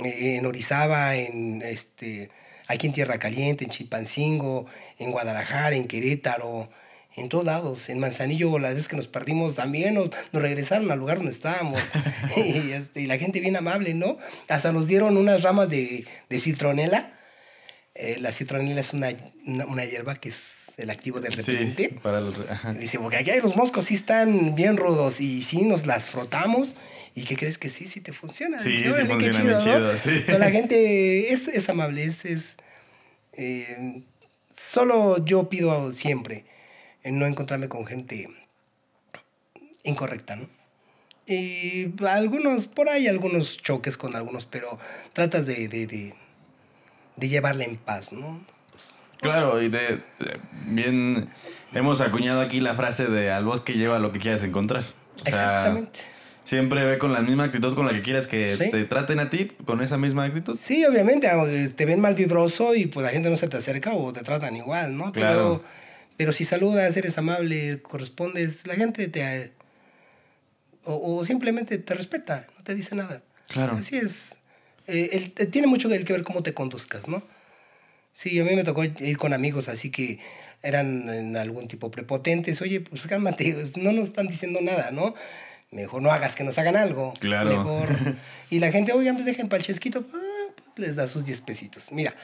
Eh, 0.04 0.36
en 0.36 0.46
Orizaba, 0.46 1.16
en 1.16 1.60
este, 1.62 2.30
aquí 2.68 2.86
en 2.86 2.92
Tierra 2.92 3.18
Caliente, 3.18 3.64
en 3.64 3.70
Chilpancingo, 3.70 4.66
en 4.98 5.10
Guadalajara, 5.10 5.76
en 5.76 5.86
Querétaro, 5.86 6.70
en 7.16 7.28
todos 7.28 7.44
lados. 7.44 7.90
En 7.90 7.98
Manzanillo, 7.98 8.58
las 8.58 8.72
veces 8.74 8.88
que 8.88 8.96
nos 8.96 9.08
perdimos 9.08 9.56
también 9.56 9.94
nos, 9.94 10.10
nos 10.32 10.42
regresaron 10.42 10.90
al 10.90 10.98
lugar 10.98 11.18
donde 11.18 11.32
estábamos. 11.32 11.82
y, 12.36 12.70
este, 12.72 13.02
y 13.02 13.06
la 13.06 13.18
gente 13.18 13.40
bien 13.40 13.56
amable, 13.56 13.92
¿no? 13.94 14.16
Hasta 14.48 14.72
nos 14.72 14.86
dieron 14.86 15.16
unas 15.18 15.42
ramas 15.42 15.68
de, 15.68 16.06
de 16.30 16.40
citronela. 16.40 17.18
Eh, 17.94 18.16
la 18.20 18.32
citronela 18.32 18.80
es 18.80 18.94
una, 18.94 19.10
una, 19.46 19.66
una 19.66 19.84
hierba 19.84 20.14
que 20.16 20.30
es 20.30 20.72
el 20.78 20.88
activo 20.88 21.20
del 21.20 21.32
Sí, 21.42 21.52
repelente. 21.52 21.90
para 22.02 22.18
el- 22.20 22.34
ajá. 22.48 22.72
Dice, 22.72 22.98
porque 22.98 23.18
aquí 23.18 23.30
hay 23.30 23.40
los 23.42 23.54
moscos, 23.54 23.84
sí 23.86 23.94
están 23.94 24.54
bien 24.54 24.78
rudos 24.78 25.20
y 25.20 25.42
sí 25.42 25.62
nos 25.62 25.84
las 25.86 26.06
frotamos. 26.06 26.74
¿Y 27.14 27.24
qué 27.24 27.36
crees 27.36 27.58
que 27.58 27.68
sí? 27.68 27.86
Sí 27.86 28.00
te 28.00 28.12
funciona. 28.14 28.58
Sí, 28.58 28.78
sí 28.78 29.30
chido, 29.30 29.98
sí. 29.98 30.22
Pero 30.24 30.38
la 30.38 30.50
gente 30.50 31.32
es, 31.32 31.48
es 31.48 31.68
amable, 31.68 32.04
es... 32.04 32.24
es 32.24 32.56
eh, 33.34 34.02
solo 34.54 35.22
yo 35.24 35.48
pido 35.48 35.92
siempre 35.92 36.44
no 37.04 37.26
encontrarme 37.26 37.68
con 37.68 37.86
gente 37.86 38.28
incorrecta, 39.82 40.36
¿no? 40.36 40.48
Y 41.26 41.92
algunos, 42.06 42.66
por 42.66 42.88
ahí 42.88 43.06
algunos 43.06 43.56
choques 43.58 43.96
con 43.96 44.16
algunos, 44.16 44.44
pero 44.46 44.78
tratas 45.12 45.46
de, 45.46 45.68
de, 45.68 45.86
de, 45.86 46.14
de 47.22 47.28
llevarla 47.28 47.64
en 47.64 47.76
paz, 47.76 48.12
¿no? 48.12 48.44
Pues, 48.72 48.94
Claro, 49.20 49.62
y 49.62 49.68
de, 49.68 49.78
de- 50.18 50.38
bien 50.66 51.28
hemos 51.72 52.00
acuñado 52.00 52.40
aquí 52.40 52.60
la 52.60 52.74
frase 52.74 53.06
de 53.06 53.30
al 53.30 53.44
bosque 53.44 53.74
lleva 53.74 53.98
lo 54.00 54.12
que 54.12 54.18
quieras 54.18 54.42
encontrar. 54.42 54.82
O 54.82 55.24
sea, 55.24 55.28
exactamente. 55.28 56.00
Siempre 56.44 56.84
ve 56.84 56.98
con 56.98 57.12
la 57.12 57.20
misma 57.20 57.44
actitud 57.44 57.76
con 57.76 57.86
la 57.86 57.92
que 57.92 58.02
quieras 58.02 58.26
que 58.26 58.48
Sí. 58.48 58.68
te 58.72 58.84
traten 58.86 59.20
a 59.20 59.30
ti, 59.30 59.52
con 59.64 59.80
esa 59.80 59.96
misma 59.96 60.24
actitud. 60.24 60.56
Sí, 60.58 60.84
obviamente, 60.84 61.28
ah, 61.28 61.40
te 61.76 61.86
ven 61.86 62.00
mal 62.00 62.14
vibroso 62.16 62.74
y 62.74 62.86
pues 62.86 63.06
la 63.06 63.12
gente 63.12 63.30
no 63.30 63.36
se 63.36 63.46
te 63.46 63.56
acerca 63.56 63.92
o 63.92 64.12
te 64.12 64.22
tratan 64.22 64.56
igual, 64.56 64.96
¿no? 64.96 65.12
Claro. 65.12 65.62
Pero, 65.62 65.64
pero 66.16 66.32
si 66.32 66.44
saludas, 66.44 66.96
eres 66.96 67.16
amable, 67.16 67.80
correspondes, 67.82 68.66
la 68.66 68.74
gente 68.74 69.06
te... 69.06 69.52
O, 70.84 71.18
o 71.18 71.24
simplemente 71.24 71.78
te 71.78 71.94
respeta, 71.94 72.46
no 72.58 72.64
te 72.64 72.74
dice 72.74 72.96
nada. 72.96 73.22
Claro. 73.48 73.74
Así 73.74 73.96
es. 73.96 74.36
Eh, 74.86 75.10
el- 75.12 75.32
eh, 75.38 75.46
tiene 75.46 75.66
mucho 75.68 75.88
que 75.88 76.04
que 76.04 76.12
ver 76.12 76.22
cómo 76.24 76.42
te 76.42 76.54
conduzcas, 76.54 77.08
¿no? 77.08 77.22
Sí, 78.14 78.38
a 78.38 78.44
mí 78.44 78.54
me 78.54 78.64
tocó 78.64 78.84
ir 78.84 79.16
con 79.16 79.32
amigos 79.32 79.68
así 79.68 79.90
que 79.90 80.18
eran 80.62 81.08
en 81.08 81.36
algún 81.36 81.66
tipo 81.68 81.90
prepotentes. 81.90 82.60
Oye, 82.60 82.80
pues 82.80 83.02
cálmate, 83.06 83.54
pues, 83.54 83.76
no 83.78 83.92
nos 83.92 84.08
están 84.08 84.28
diciendo 84.28 84.60
nada, 84.60 84.90
¿no? 84.90 85.14
Mejor 85.70 86.02
no 86.02 86.12
hagas 86.12 86.36
que 86.36 86.44
nos 86.44 86.58
hagan 86.58 86.76
algo. 86.76 87.14
Claro. 87.20 87.48
Mejor. 87.50 87.88
Y 88.50 88.58
la 88.58 88.70
gente, 88.70 88.92
oigan, 88.92 89.14
pues 89.14 89.24
dejen 89.24 89.48
para 89.48 89.60
el 89.60 89.66
chesquito, 89.66 90.04
ah, 90.14 90.52
pues 90.76 90.88
les 90.88 90.94
da 90.96 91.08
sus 91.08 91.24
10 91.24 91.40
pesitos. 91.40 91.90
Mira, 91.90 92.14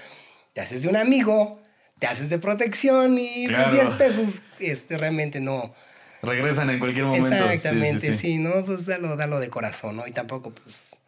te 0.52 0.60
haces 0.60 0.82
de 0.82 0.88
un 0.88 0.96
amigo, 0.96 1.58
te 1.98 2.06
haces 2.06 2.28
de 2.28 2.38
protección 2.38 3.16
y 3.18 3.46
Claro. 3.46 3.70
pues 3.74 3.86
10 3.86 3.96
pesos 3.96 4.42
este, 4.58 4.98
realmente 4.98 5.40
no. 5.40 5.72
Regresan 6.20 6.68
en 6.68 6.80
cualquier 6.80 7.06
momento. 7.06 7.28
Sí, 7.30 7.34
sí, 7.48 7.54
Exactamente, 7.54 8.12
sí, 8.12 8.14
sí. 8.14 8.36
¿no? 8.38 8.62
Pues 8.66 8.84
dalo, 8.84 9.16
dalo 9.16 9.40
de 9.40 9.48
corazón, 9.48 9.96
¿no? 9.96 10.06
Y 10.06 10.12
tampoco, 10.12 10.50
pues. 10.50 10.98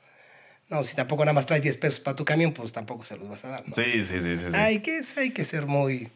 No, 0.70 0.84
si 0.84 0.94
tampoco 0.96 1.24
nada 1.24 1.32
más 1.32 1.46
traes 1.46 1.62
10 1.62 1.76
pesos 1.76 2.00
para 2.00 2.14
tu 2.16 2.24
camión, 2.24 2.52
pues 2.52 2.72
tampoco 2.72 3.04
se 3.04 3.16
los 3.16 3.28
vas 3.28 3.44
a 3.44 3.48
dar, 3.48 3.68
¿no? 3.68 3.74
Sí, 3.74 4.02
sí, 4.02 4.20
sí, 4.20 4.36
sí, 4.36 4.50
sí. 4.50 4.56
Hay, 4.56 4.78
que, 4.80 5.00
hay 5.16 5.30
que 5.32 5.44
ser 5.44 5.66
muy, 5.66 6.08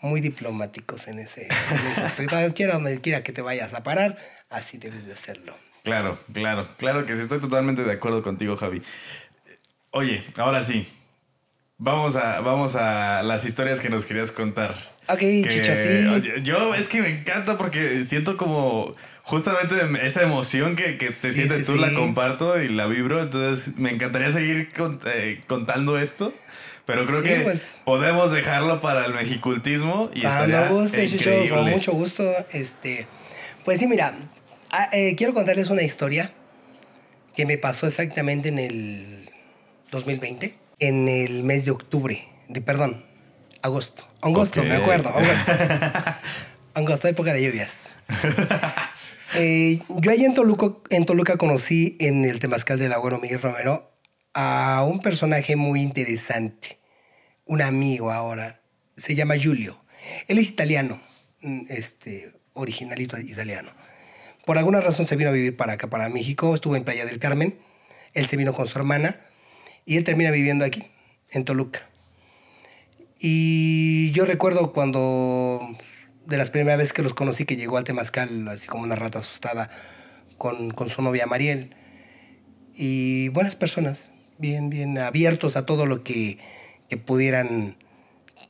muy 0.00 0.20
diplomáticos 0.20 1.06
en 1.08 1.20
ese, 1.20 1.44
en 1.46 1.86
ese 1.90 2.02
aspecto. 2.02 2.36
Quiera 2.54 2.74
donde 2.74 3.00
quiera 3.00 3.22
que 3.22 3.32
te 3.32 3.42
vayas 3.42 3.72
a 3.72 3.82
parar, 3.84 4.18
así 4.50 4.76
debes 4.76 5.06
de 5.06 5.12
hacerlo. 5.12 5.56
Claro, 5.84 6.18
claro, 6.32 6.68
claro 6.76 7.06
que 7.06 7.14
sí, 7.14 7.22
estoy 7.22 7.40
totalmente 7.40 7.84
de 7.84 7.92
acuerdo 7.92 8.22
contigo, 8.22 8.56
Javi. 8.56 8.82
Oye, 9.92 10.24
ahora 10.36 10.62
sí. 10.62 10.86
Vamos 11.78 12.14
a, 12.16 12.40
vamos 12.40 12.76
a 12.76 13.22
las 13.22 13.46
historias 13.46 13.80
que 13.80 13.88
nos 13.88 14.04
querías 14.04 14.32
contar. 14.32 14.76
Ok, 15.08 15.18
Que- 15.18 15.48
Chicho, 15.48 15.74
sí. 15.74 16.42
Yo 16.42 16.74
es 16.74 16.88
que 16.88 17.00
me 17.00 17.08
encanta 17.08 17.56
porque 17.56 18.04
siento 18.04 18.36
como 18.36 18.94
justamente 19.22 19.74
esa 20.02 20.22
emoción 20.22 20.76
que, 20.76 20.98
que 20.98 21.06
te 21.06 21.12
Sí, 21.12 21.32
sientes 21.32 21.58
sí, 21.58 21.64
tú, 21.64 21.76
la 21.76 21.92
comparto 21.94 22.60
y 22.60 22.68
la 22.68 22.86
vibro. 22.86 23.22
Entonces 23.22 23.76
me 23.76 23.90
encantaría 23.90 24.30
seguir 24.30 24.72
con- 24.72 25.00
eh, 25.06 25.42
contando 25.46 25.98
esto. 25.98 26.32
Pero 26.86 27.04
creo 27.06 27.22
que 27.22 27.40
pues. 27.40 27.76
podemos 27.84 28.32
dejarlo 28.32 28.80
para 28.80 29.06
el 29.06 29.14
mexicultismo 29.14 30.10
y 30.12 30.22
Cuando 30.22 30.44
estaría 30.44 30.68
guste, 30.70 31.48
con 31.48 31.70
mucho 31.70 31.92
gusto. 31.92 32.24
Este, 32.52 33.06
pues 33.64 33.78
sí, 33.78 33.86
mira, 33.86 34.14
ah, 34.72 34.88
eh, 34.92 35.14
quiero 35.16 35.32
contarles 35.32 35.70
una 35.70 35.82
historia 35.82 36.32
que 37.36 37.46
me 37.46 37.58
pasó 37.58 37.86
exactamente 37.86 38.48
en 38.48 38.58
el 38.58 39.30
2020, 39.92 40.56
en 40.80 41.08
el 41.08 41.44
mes 41.44 41.64
de 41.64 41.70
octubre, 41.70 42.28
de 42.48 42.60
perdón, 42.60 43.04
agosto. 43.62 44.08
Agosto, 44.20 44.64
me 44.64 44.74
acuerdo, 44.74 45.10
agosto. 45.10 45.52
agosto, 46.74 47.06
época 47.06 47.32
de 47.34 47.44
lluvias. 47.44 47.94
Eh, 49.34 49.80
yo 49.88 50.10
allí 50.10 50.24
en 50.24 50.34
Toluca, 50.34 50.76
en 50.90 51.06
Toluca 51.06 51.36
conocí 51.36 51.96
en 52.00 52.24
el 52.24 52.40
Temazcal 52.40 52.78
del 52.78 52.92
Agüero 52.92 53.18
Miguel 53.18 53.40
Romero 53.40 53.92
a 54.34 54.84
un 54.86 55.00
personaje 55.00 55.54
muy 55.56 55.82
interesante, 55.82 56.78
un 57.44 57.62
amigo 57.62 58.10
ahora, 58.10 58.60
se 58.96 59.14
llama 59.14 59.36
Giulio. 59.36 59.82
Él 60.26 60.38
es 60.38 60.48
italiano, 60.48 61.00
mm, 61.42 61.66
este, 61.68 62.32
originalito 62.54 63.18
italiano. 63.18 63.70
Por 64.44 64.58
alguna 64.58 64.80
razón 64.80 65.06
se 65.06 65.16
vino 65.16 65.30
a 65.30 65.32
vivir 65.32 65.56
para 65.56 65.74
acá, 65.74 65.88
para 65.88 66.08
México, 66.08 66.54
estuvo 66.54 66.74
en 66.74 66.84
Playa 66.84 67.04
del 67.06 67.18
Carmen, 67.18 67.56
él 68.14 68.26
se 68.26 68.36
vino 68.36 68.52
con 68.52 68.66
su 68.66 68.78
hermana 68.78 69.20
Y 69.86 69.96
él 69.96 70.04
termina 70.04 70.30
viviendo 70.30 70.64
aquí, 70.64 70.84
en 71.30 71.44
Toluca. 71.44 71.88
Y 73.18 74.12
yo 74.12 74.24
recuerdo 74.24 74.72
cuando, 74.72 75.76
de 76.26 76.36
las 76.36 76.50
primeras 76.50 76.78
veces 76.78 76.92
que 76.92 77.02
los 77.02 77.14
conocí, 77.14 77.44
que 77.44 77.56
llegó 77.56 77.76
al 77.76 77.84
Temazcal, 77.84 78.46
así 78.48 78.66
como 78.66 78.82
una 78.82 78.96
rata 78.96 79.20
asustada, 79.20 79.70
con, 80.38 80.70
con 80.70 80.88
su 80.88 81.02
novia 81.02 81.26
Mariel. 81.26 81.74
Y 82.74 83.28
buenas 83.30 83.56
personas, 83.56 84.10
bien, 84.38 84.70
bien 84.70 84.96
abiertos 84.98 85.56
a 85.56 85.66
todo 85.66 85.86
lo 85.86 86.02
que, 86.04 86.38
que 86.88 86.96
pudieran 86.96 87.76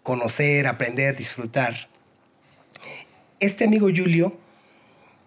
conocer, 0.03 0.67
aprender, 0.67 1.17
disfrutar. 1.17 1.89
Este 3.41 3.65
amigo 3.65 3.89
Julio 3.95 4.39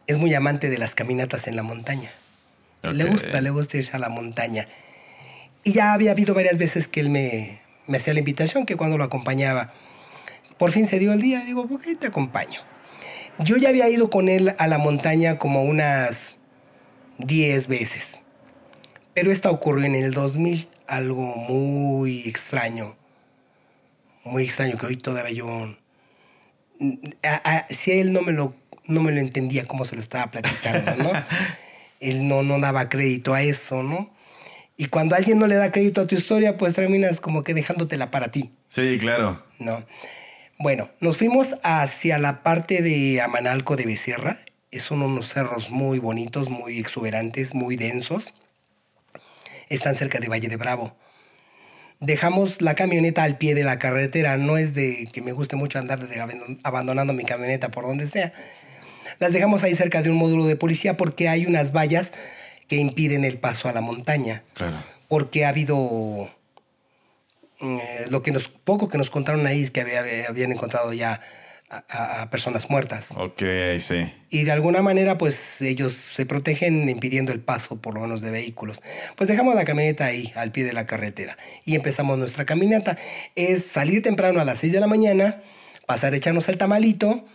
es 0.08 0.18
muy 0.18 0.34
amante 0.34 0.70
de 0.70 0.78
las 0.78 0.96
caminatas 0.96 1.48
en 1.48 1.56
la 1.56 1.64
montaña. 1.64 2.12
Le 2.82 3.06
gusta, 3.06 3.40
le 3.40 3.50
gusta 3.50 3.78
irse 3.78 3.96
a 3.96 4.00
la 4.00 4.10
montaña. 4.10 4.68
Y 5.64 5.72
ya 5.72 5.94
había 5.94 6.12
habido 6.12 6.34
varias 6.34 6.58
veces 6.58 6.88
que 6.90 7.00
él 7.00 7.10
me, 7.10 7.62
me 7.88 7.98
hacía 7.98 8.14
la 8.14 8.20
invitación, 8.20 8.66
que 8.66 8.76
cuando 8.76 8.98
lo 8.98 9.06
acompañaba. 9.06 9.74
Por 10.58 10.72
fin 10.72 10.86
se 10.86 11.00
dio 11.00 11.14
el 11.14 11.22
día, 11.22 11.44
digo, 11.44 11.68
¿por 11.68 11.82
qué 11.82 11.96
te 11.96 12.08
acompaño? 12.08 12.60
Yo 13.40 13.58
ya 13.58 13.70
había 13.70 13.90
ido 13.90 14.10
con 14.10 14.30
él 14.30 14.54
a 14.58 14.68
la 14.68 14.78
montaña 14.78 15.38
como 15.40 15.64
unas 15.64 16.34
10 17.18 17.68
veces. 17.68 18.22
Pero 19.14 19.32
esta 19.32 19.50
ocurrió 19.52 19.86
en 19.86 19.96
el 19.96 20.14
2000, 20.14 20.68
algo 20.88 21.22
muy 21.36 22.28
extraño. 22.28 22.96
Muy 24.24 24.44
extraño 24.44 24.78
que 24.78 24.86
hoy 24.86 24.98
todavía 24.98 25.32
yo... 25.34 25.76
a- 27.24 27.42
a- 27.58 27.66
si 27.70 27.92
él 27.92 28.14
no 28.14 28.22
me 28.22 28.32
lo 28.32 28.56
no 28.86 29.02
me 29.02 29.14
lo 29.14 29.22
entendía 29.22 29.66
cómo 29.66 29.86
se 29.86 29.96
lo 29.96 30.02
estaba 30.02 30.30
platicando, 30.30 30.96
¿no? 31.02 31.12
él 32.02 32.28
no, 32.28 32.44
no 32.44 32.60
daba 32.60 32.90
crédito 32.90 33.34
a 33.34 33.42
eso, 33.42 33.82
¿no? 33.82 34.14
Y 34.76 34.88
cuando 34.88 35.16
alguien 35.16 35.40
no 35.40 35.48
le 35.48 35.56
da 35.56 35.72
crédito 35.72 36.02
a 36.02 36.08
tu 36.08 36.16
historia, 36.16 36.58
pues 36.58 36.74
terminas 36.74 37.22
como 37.22 37.44
que 37.44 37.54
dejándotela 37.54 38.12
para 38.12 38.30
ti, 38.32 38.52
Sí, 38.68 38.98
claro. 39.00 39.42
¿no? 39.58 39.86
Bueno, 40.64 40.90
nos 41.02 41.18
fuimos 41.18 41.58
hacia 41.62 42.18
la 42.20 42.42
parte 42.42 42.82
de 42.82 43.20
Amanalco 43.20 43.76
de 43.76 43.84
Becerra. 43.86 44.40
Son 44.72 45.02
unos 45.02 45.28
cerros 45.28 45.72
muy 45.72 46.00
bonitos, 46.00 46.50
muy 46.50 46.80
exuberantes, 46.80 47.54
muy 47.54 47.76
densos. 47.76 48.34
Están 49.68 49.96
cerca 49.96 50.22
de 50.22 50.30
Valle 50.30 50.48
de 50.48 50.56
Bravo. 50.56 50.96
Dejamos 52.00 52.62
la 52.62 52.76
camioneta 52.76 53.24
al 53.24 53.38
pie 53.38 53.56
de 53.56 53.66
la 53.66 53.78
carretera. 53.78 54.38
No 54.38 54.58
es 54.58 54.74
de 54.74 55.10
que 55.12 55.22
me 55.22 55.34
guste 55.34 55.58
mucho 55.58 55.80
andar 55.80 56.08
de 56.08 56.16
abandon- 56.22 56.58
abandonando 56.64 57.12
mi 57.12 57.26
camioneta 57.26 57.70
por 57.70 57.86
donde 57.86 58.08
sea. 58.08 58.32
Las 59.20 59.34
dejamos 59.34 59.64
ahí 59.64 59.76
cerca 59.76 60.02
de 60.02 60.12
un 60.12 60.16
módulo 60.16 60.46
de 60.46 60.56
policía 60.56 60.96
porque 60.96 61.28
hay 61.28 61.46
unas 61.46 61.74
vallas 61.74 62.14
que 62.70 62.78
impiden 62.78 63.26
el 63.26 63.38
paso 63.38 63.68
a 63.68 63.74
la 63.74 63.82
montaña. 63.82 64.44
Claro. 64.54 64.78
Porque 65.10 65.44
ha 65.44 65.50
habido 65.50 66.34
eh, 67.64 68.06
lo 68.10 68.22
que 68.22 68.32
nos 68.32 68.48
poco 68.50 68.90
que 68.90 68.98
nos 68.98 69.10
contaron 69.10 69.48
ahí 69.48 69.64
es 69.64 69.72
que 69.72 69.82
había- 69.82 70.28
habían 70.28 70.52
encontrado 70.52 70.92
ya 70.94 71.22
a, 71.70 71.84
a- 71.90 72.22
a 72.24 72.30
personas 72.30 72.70
muertas. 72.70 73.12
Ok, 73.18 73.42
sí. 73.82 74.12
Y 74.30 74.44
de 74.44 74.52
alguna 74.52 74.82
manera, 74.84 75.18
pues 75.18 75.62
ellos 75.62 75.94
se 75.94 76.26
protegen 76.26 76.88
impidiendo 76.90 77.32
el 77.32 77.40
paso, 77.40 77.82
por 77.82 77.96
lo 77.96 78.02
menos, 78.02 78.22
de 78.22 78.30
vehículos. 78.32 78.82
Pues 79.16 79.28
dejamos 79.28 79.56
la 79.56 79.66
camioneta 79.66 80.06
ahí, 80.06 80.32
al 80.36 80.52
pie 80.52 80.66
de 80.66 80.74
la 80.74 80.86
carretera. 80.86 81.36
Y 81.66 81.74
empezamos 81.76 82.18
nuestra 82.20 82.46
caminata. 82.46 82.96
Es 83.36 83.66
salir 83.66 84.04
temprano 84.04 84.40
a 84.40 84.46
las 84.46 84.60
6 84.60 84.72
de 84.74 84.80
la 84.82 84.88
mañana, 84.88 85.42
pasar 85.88 86.14
a 86.14 86.18
echarnos 86.18 86.48
el 86.50 86.58
tamalito, 86.60 87.26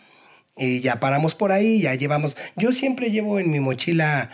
y 0.57 0.81
ya 0.81 1.01
paramos 1.01 1.35
por 1.35 1.51
ahí, 1.53 1.81
ya 1.81 1.95
llevamos... 1.95 2.37
Yo 2.57 2.73
siempre 2.73 3.11
llevo 3.11 3.39
en 3.41 3.51
mi 3.51 3.61
mochila 3.61 4.31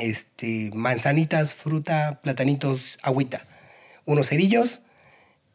este, 0.00 0.70
manzanitas, 0.74 1.54
fruta, 1.54 2.20
platanitos, 2.22 2.98
agüita, 3.02 3.46
unos 4.04 4.28
cerillos, 4.28 4.82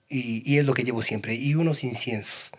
y, 0.10 0.44
y 0.46 0.58
es 0.58 0.66
lo 0.66 0.74
que 0.74 0.84
llevo 0.84 1.02
siempre, 1.02 1.36
y 1.36 1.56
unos 1.56 1.84
inciensos 1.84 2.52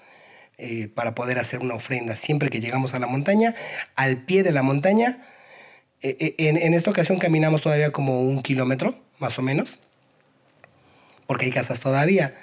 eh, 0.58 0.88
para 0.88 1.14
poder 1.14 1.38
hacer 1.38 1.60
una 1.60 1.74
ofrenda. 1.74 2.16
Siempre 2.16 2.50
que 2.50 2.60
llegamos 2.60 2.94
a 2.94 2.98
la 2.98 3.06
montaña, 3.06 3.54
al 3.94 4.24
pie 4.24 4.42
de 4.42 4.52
la 4.52 4.62
montaña, 4.62 5.20
eh, 6.02 6.16
eh, 6.20 6.34
en, 6.38 6.56
en 6.56 6.74
esta 6.74 6.90
ocasión 6.90 7.18
caminamos 7.18 7.62
todavía 7.62 7.90
como 7.92 8.22
un 8.22 8.42
kilómetro, 8.42 8.98
más 9.18 9.38
o 9.38 9.42
menos, 9.42 9.78
porque 11.26 11.46
hay 11.46 11.50
casas 11.50 11.80
todavía. 11.80 12.34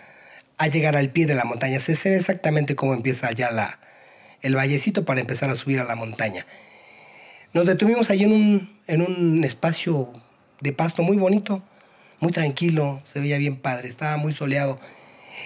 A 0.58 0.68
llegar 0.68 0.96
al 0.96 1.10
pie 1.10 1.26
de 1.26 1.36
la 1.36 1.46
montaña, 1.46 1.80
se 1.80 2.10
ve 2.10 2.16
exactamente 2.16 2.76
cómo 2.76 2.94
empieza 2.94 3.32
ya 3.32 3.52
la, 3.52 3.80
el 4.42 4.56
vallecito 4.56 5.04
para 5.04 5.20
empezar 5.20 5.50
a 5.50 5.56
subir 5.56 5.80
a 5.80 5.84
la 5.84 5.96
montaña. 5.96 6.46
Nos 7.54 7.66
detuvimos 7.66 8.10
allí 8.10 8.24
en 8.24 8.34
un, 8.34 8.80
en 8.88 9.02
un 9.02 9.44
espacio 9.44 10.12
de 10.62 10.72
pasto 10.72 11.02
muy 11.02 11.18
bonito, 11.18 11.64
muy 12.24 12.32
tranquilo, 12.32 13.02
se 13.04 13.20
veía 13.20 13.38
bien 13.38 13.58
padre, 13.58 13.88
estaba 13.90 14.18
muy 14.18 14.34
soleado. 14.34 14.80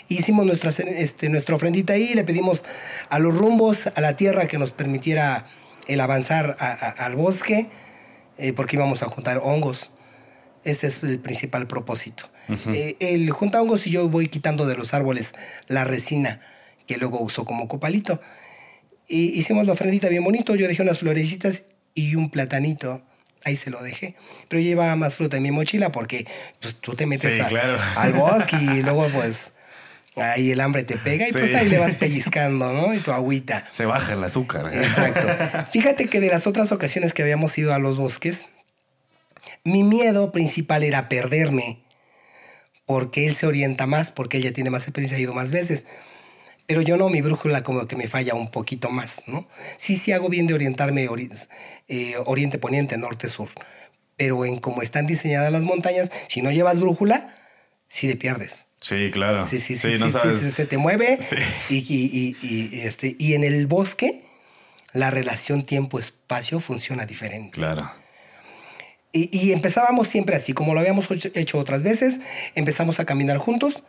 Hicimos 0.10 0.46
nuestra, 0.46 0.70
este, 0.70 1.28
nuestra 1.30 1.56
ofrendita 1.56 1.94
ahí, 1.94 2.14
le 2.14 2.24
pedimos 2.24 2.64
a 3.10 3.20
los 3.20 3.36
rumbos, 3.36 3.88
a 3.88 4.00
la 4.00 4.16
tierra 4.16 4.48
que 4.48 4.58
nos 4.58 4.72
permitiera 4.72 5.48
el 5.88 6.00
avanzar 6.02 6.56
a- 6.60 6.68
a- 6.72 6.90
al 7.06 7.16
bosque, 7.16 7.68
eh, 8.38 8.54
porque 8.54 8.76
íbamos 8.76 9.02
a 9.04 9.08
juntar 9.08 9.40
hongos. 9.44 9.92
Ese 10.64 10.88
es 10.88 11.02
el 11.04 11.20
principal 11.20 11.66
propósito. 11.68 12.30
Eh, 12.74 12.96
el 13.00 13.30
junta 13.32 13.62
hongos 13.62 13.88
y 13.88 13.92
yo 13.92 14.08
voy 14.10 14.28
quitando 14.30 14.66
de 14.68 14.76
los 14.76 14.94
árboles 14.94 15.34
la 15.68 15.84
resina 15.84 16.42
que 16.86 16.98
luego 16.98 17.20
uso 17.22 17.44
como 17.46 17.68
copalito. 17.68 18.22
Y 19.08 19.30
hicimos 19.40 19.66
la 19.66 19.74
ofrendita 19.74 20.10
bien 20.10 20.24
bonito. 20.24 20.56
Yo 20.56 20.68
dejé 20.68 20.82
unas 20.84 21.00
florecitas 21.00 21.64
y 21.96 22.16
un 22.16 22.30
platanito. 22.30 23.02
Ahí 23.48 23.56
se 23.56 23.70
lo 23.70 23.82
dejé. 23.82 24.14
Pero 24.50 24.60
yo 24.62 24.66
llevaba 24.68 24.96
más 24.98 25.16
fruta 25.16 25.38
en 25.38 25.44
mi 25.44 25.52
mochila 25.52 25.90
porque 25.92 26.26
pues, 26.60 26.76
tú 26.76 26.96
te 26.96 27.06
metes 27.06 27.34
Sí, 27.34 27.40
a- 27.40 27.48
claro. 27.48 27.78
al 27.96 28.12
bosque 28.12 28.58
y 28.58 28.82
luego 28.84 29.08
pues 29.10 29.54
ahí 30.18 30.52
el 30.52 30.60
hambre 30.60 30.84
te 30.84 30.98
pega 30.98 31.30
y 31.30 31.32
pues 31.32 31.52
Sí. 31.52 31.56
ahí 31.56 31.70
le 31.70 31.78
vas 31.78 31.96
pellizcando, 31.96 32.74
¿no? 32.74 32.94
Y 32.94 32.98
tu 33.00 33.12
agüita. 33.14 33.66
Se 33.72 33.86
baja 33.86 34.14
el 34.14 34.24
azúcar. 34.26 34.70
Exacto. 34.74 35.28
Fíjate 35.72 36.08
que 36.08 36.20
de 36.20 36.28
las 36.28 36.46
otras 36.46 36.72
ocasiones 36.74 37.14
que 37.14 37.22
habíamos 37.22 37.58
ido 37.58 37.74
a 37.74 37.80
los 37.80 37.98
bosques, 37.98 38.48
mi 39.64 39.84
miedo 39.84 40.32
principal 40.34 40.84
era 40.84 41.08
perderme, 41.08 41.80
porque 42.86 43.28
él 43.28 43.36
se 43.36 43.48
orienta 43.48 43.86
más, 43.86 44.12
porque 44.12 44.38
él 44.38 44.44
ya 44.44 44.52
tiene 44.52 44.70
más 44.72 44.84
experiencia, 44.84 45.18
ha 45.18 45.22
ido 45.22 45.34
más 45.34 45.52
veces. 45.52 45.86
Pero 46.68 46.82
yo 46.82 46.98
no, 46.98 47.10
mi 47.10 47.22
brújula 47.22 47.64
como 47.64 47.88
que 47.88 47.96
me 47.96 48.08
falla 48.08 48.36
un 48.36 48.52
poquito 48.52 48.90
más, 48.90 49.24
¿no? 49.28 49.48
Sí, 49.78 49.96
sí 49.98 50.12
hago 50.12 50.28
bien 50.30 50.48
de 50.48 50.54
orientarme 50.54 51.08
ori- 51.10 51.32
eh, 51.88 52.16
oriente, 52.26 52.58
poniente, 52.60 52.98
norte, 52.98 53.30
sur. 53.30 53.50
Pero 54.18 54.44
en 54.46 54.58
cómo 54.60 54.82
están 54.82 55.08
diseñadas 55.08 55.52
las 55.52 55.64
montañas, 55.64 56.12
si 56.28 56.42
no 56.42 56.52
llevas 56.52 56.80
brújula, 56.80 57.34
sí 57.88 58.08
te 58.08 58.16
pierdes. 58.18 58.66
Sí, 58.82 59.10
claro. 59.14 59.46
Sí, 59.46 59.60
sí, 59.60 59.76
sí, 59.76 59.94
no 59.94 59.98
sí, 59.98 60.12
sí, 60.12 60.12
sabes. 60.12 60.40
sí, 60.40 60.52
se 60.52 60.66
te 60.66 60.78
mueve. 60.78 61.18
Sí. 61.22 61.38
Y, 61.70 61.78
y- 61.78 62.36
y- 62.42 62.76
y, 62.76 62.80
este, 62.82 63.16
y 63.18 63.34
en 63.34 63.44
el 63.46 63.66
bosque, 63.68 64.24
la 64.92 65.10
relación 65.10 65.66
tiempo-espacio 65.66 66.60
funciona 66.60 67.06
diferente. 67.06 67.52
Claro. 67.58 67.90
Y, 69.14 69.30
y 69.36 69.54
empezábamos 69.54 70.10
siempre 70.10 70.36
así, 70.36 70.52
como 70.54 70.74
lo 70.74 70.82
habíamos 70.82 71.08
hecho 71.34 71.58
otras 71.60 71.82
veces, 71.82 72.20
empezamos 72.56 73.00
a 73.00 73.06
caminar 73.06 73.38
juntos 73.38 73.84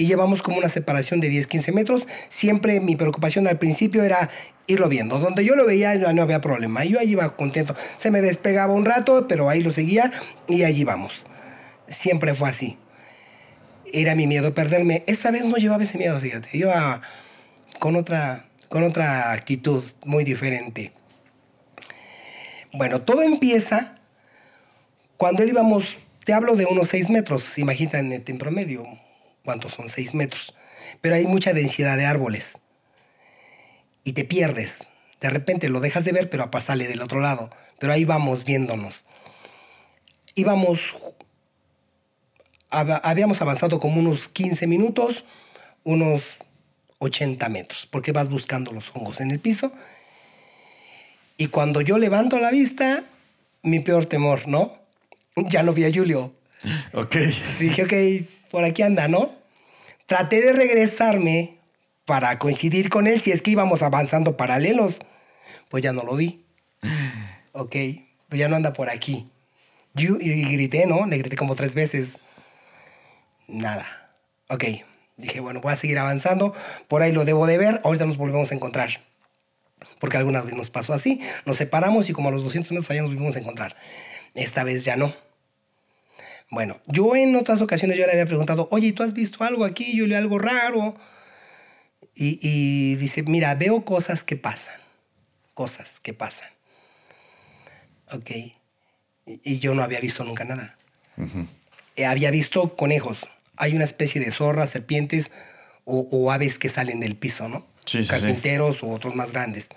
y 0.00 0.06
llevamos 0.06 0.40
como 0.40 0.56
una 0.56 0.70
separación 0.70 1.20
de 1.20 1.28
10, 1.28 1.46
15 1.46 1.72
metros. 1.72 2.08
Siempre 2.30 2.80
mi 2.80 2.96
preocupación 2.96 3.46
al 3.46 3.58
principio 3.58 4.02
era 4.02 4.30
irlo 4.66 4.88
viendo. 4.88 5.18
Donde 5.18 5.44
yo 5.44 5.56
lo 5.56 5.66
veía 5.66 5.94
no 5.94 6.22
había 6.22 6.40
problema. 6.40 6.86
Yo 6.86 6.98
allí 6.98 7.12
iba 7.12 7.36
contento. 7.36 7.74
Se 7.98 8.10
me 8.10 8.22
despegaba 8.22 8.72
un 8.72 8.86
rato, 8.86 9.28
pero 9.28 9.50
ahí 9.50 9.62
lo 9.62 9.70
seguía 9.70 10.10
y 10.48 10.64
allí 10.64 10.84
vamos. 10.84 11.26
Siempre 11.86 12.32
fue 12.32 12.48
así. 12.48 12.78
Era 13.92 14.14
mi 14.14 14.26
miedo 14.26 14.54
perderme. 14.54 15.04
Esta 15.06 15.30
vez 15.30 15.44
no 15.44 15.56
llevaba 15.56 15.84
ese 15.84 15.98
miedo, 15.98 16.18
fíjate. 16.18 16.48
Iba 16.54 17.02
con 17.78 17.94
otra, 17.94 18.46
con 18.70 18.84
otra 18.84 19.32
actitud 19.32 19.84
muy 20.06 20.24
diferente. 20.24 20.92
Bueno, 22.72 23.02
todo 23.02 23.20
empieza 23.20 23.98
cuando 25.18 25.44
íbamos, 25.44 25.98
te 26.24 26.32
hablo 26.32 26.56
de 26.56 26.64
unos 26.64 26.88
6 26.88 27.10
metros, 27.10 27.58
imagínate 27.58 28.22
en 28.32 28.38
promedio 28.38 28.86
cuántos 29.44 29.72
son 29.74 29.88
6 29.88 30.14
metros, 30.14 30.54
pero 31.00 31.14
hay 31.14 31.26
mucha 31.26 31.52
densidad 31.52 31.96
de 31.96 32.06
árboles 32.06 32.58
y 34.04 34.12
te 34.12 34.24
pierdes. 34.24 34.88
De 35.20 35.28
repente 35.30 35.68
lo 35.68 35.80
dejas 35.80 36.04
de 36.04 36.12
ver, 36.12 36.30
pero 36.30 36.44
sale 36.64 36.88
del 36.88 37.02
otro 37.02 37.20
lado. 37.20 37.50
Pero 37.78 37.92
ahí 37.92 38.04
vamos 38.04 38.44
viéndonos. 38.44 39.04
Íbamos, 40.34 40.80
hab- 42.70 43.00
habíamos 43.02 43.40
avanzado 43.42 43.80
como 43.80 44.00
unos 44.00 44.28
15 44.28 44.66
minutos, 44.66 45.24
unos 45.84 46.36
80 46.98 47.48
metros, 47.48 47.86
porque 47.86 48.12
vas 48.12 48.28
buscando 48.28 48.72
los 48.72 48.90
hongos 48.94 49.20
en 49.20 49.30
el 49.30 49.40
piso. 49.40 49.72
Y 51.36 51.48
cuando 51.48 51.80
yo 51.80 51.98
levanto 51.98 52.38
la 52.38 52.50
vista, 52.50 53.04
mi 53.62 53.80
peor 53.80 54.06
temor, 54.06 54.46
¿no? 54.46 54.78
Ya 55.36 55.62
no 55.62 55.72
vi 55.72 55.84
a 55.84 55.92
Julio. 55.92 56.34
Ok. 56.92 57.16
Dije, 57.58 57.84
ok, 57.84 58.26
por 58.50 58.64
aquí 58.64 58.82
anda, 58.82 59.08
¿no? 59.08 59.32
Traté 60.06 60.40
de 60.40 60.52
regresarme 60.52 61.58
para 62.04 62.38
coincidir 62.38 62.88
con 62.90 63.06
él 63.06 63.20
si 63.20 63.30
es 63.32 63.42
que 63.42 63.52
íbamos 63.52 63.82
avanzando 63.82 64.36
paralelos. 64.36 64.98
Pues 65.68 65.82
ya 65.82 65.92
no 65.92 66.02
lo 66.02 66.16
vi. 66.16 66.44
Ok, 67.52 67.76
pues 68.28 68.38
ya 68.40 68.48
no 68.48 68.56
anda 68.56 68.72
por 68.72 68.90
aquí. 68.90 69.28
Yo- 69.94 70.18
y 70.20 70.42
grité, 70.52 70.86
¿no? 70.86 71.06
Le 71.06 71.18
grité 71.18 71.36
como 71.36 71.54
tres 71.54 71.74
veces. 71.74 72.18
Nada. 73.48 74.12
Ok. 74.48 74.64
Dije, 75.16 75.40
bueno, 75.40 75.60
voy 75.60 75.72
a 75.72 75.76
seguir 75.76 75.98
avanzando. 75.98 76.54
Por 76.88 77.02
ahí 77.02 77.12
lo 77.12 77.24
debo 77.24 77.46
de 77.46 77.58
ver. 77.58 77.80
Ahorita 77.84 78.06
nos 78.06 78.16
volvemos 78.16 78.50
a 78.50 78.54
encontrar. 78.54 79.04
Porque 79.98 80.16
alguna 80.16 80.40
vez 80.42 80.54
nos 80.54 80.70
pasó 80.70 80.94
así. 80.94 81.20
Nos 81.44 81.58
separamos 81.58 82.08
y 82.08 82.12
como 82.12 82.30
a 82.30 82.32
los 82.32 82.42
200 82.42 82.72
metros 82.72 82.90
allá 82.90 83.02
nos 83.02 83.10
volvimos 83.10 83.36
a 83.36 83.40
encontrar. 83.40 83.76
Esta 84.34 84.64
vez 84.64 84.84
ya 84.84 84.96
no. 84.96 85.14
Bueno, 86.50 86.80
yo 86.86 87.14
en 87.14 87.36
otras 87.36 87.62
ocasiones 87.62 87.96
yo 87.96 88.06
le 88.06 88.12
había 88.12 88.26
preguntado, 88.26 88.68
oye, 88.70 88.92
¿tú 88.92 89.02
has 89.02 89.14
visto 89.14 89.44
algo 89.44 89.64
aquí? 89.64 89.96
Yo 89.96 90.06
le 90.06 90.16
algo 90.16 90.38
raro. 90.38 90.96
Y, 92.14 92.38
y 92.42 92.96
dice, 92.96 93.22
mira, 93.22 93.54
veo 93.54 93.84
cosas 93.84 94.24
que 94.24 94.36
pasan. 94.36 94.74
Cosas 95.54 96.00
que 96.00 96.12
pasan. 96.12 96.50
Ok. 98.12 98.30
Y, 98.30 98.54
y 99.26 99.58
yo 99.60 99.74
no 99.74 99.82
había 99.82 100.00
visto 100.00 100.24
nunca 100.24 100.44
nada. 100.44 100.76
Eh, 101.96 102.04
había 102.04 102.30
visto 102.30 102.76
conejos. 102.76 103.28
Hay 103.56 103.74
una 103.74 103.84
especie 103.84 104.20
de 104.20 104.30
zorras, 104.30 104.70
serpientes 104.70 105.30
o, 105.84 106.08
o 106.10 106.32
aves 106.32 106.58
que 106.58 106.68
salen 106.68 107.00
del 107.00 107.16
piso, 107.16 107.48
¿no? 107.48 107.66
Sí, 107.84 107.98
sí, 107.98 108.04
sí. 108.04 108.08
Carpinteros 108.08 108.82
o 108.82 108.88
otros 108.88 109.14
más 109.14 109.32
grandes. 109.32 109.68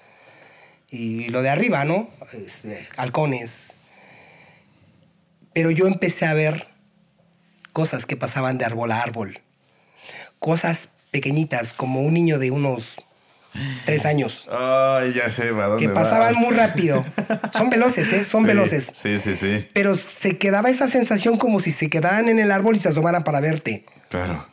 Y, 0.90 1.30
lo 1.30 1.42
de 1.42 1.50
arriba, 1.50 1.86
¿no? 1.86 2.10
Este, 2.34 2.88
halcones. 2.98 3.74
Pero 5.54 5.72
yo 5.72 5.88
empecé 5.88 6.26
a 6.26 6.34
ver 6.34 6.68
cosas 7.72 8.06
que 8.06 8.16
pasaban 8.18 8.58
de 8.58 8.66
árbol 8.66 8.92
a 8.92 9.02
árbol. 9.02 9.40
Cosas 10.40 10.90
pequeñitas, 11.12 11.74
como 11.74 12.02
un 12.02 12.14
niño 12.14 12.40
de 12.40 12.52
unos 12.52 12.96
tres 13.86 14.06
años. 14.06 14.48
Ay, 14.52 15.14
ya 15.14 15.30
sé, 15.30 15.50
¿a 15.50 15.52
dónde 15.68 15.86
que 15.86 15.90
pasaban 15.94 16.34
vas? 16.34 16.42
muy 16.42 16.54
rápido. 16.56 17.06
Son 17.54 17.70
veloces, 17.70 18.12
¿eh? 18.12 18.24
Son 18.24 18.42
Sí, 18.42 18.48
veloces. 18.48 18.90
Sí, 18.94 19.20
sí, 19.20 19.36
sí. 19.36 19.68
Pero 19.74 19.96
se 19.96 20.38
quedaba 20.38 20.70
esa 20.70 20.88
sensación 20.88 21.38
como 21.38 21.60
si 21.60 21.72
se 21.72 21.90
quedaran 21.90 22.30
en 22.30 22.40
el 22.40 22.52
árbol 22.52 22.76
y 22.76 22.80
se 22.82 22.90
asomaran 22.90 23.24
para 23.24 23.40
verte. 23.40 23.86
Claro. 24.10 24.48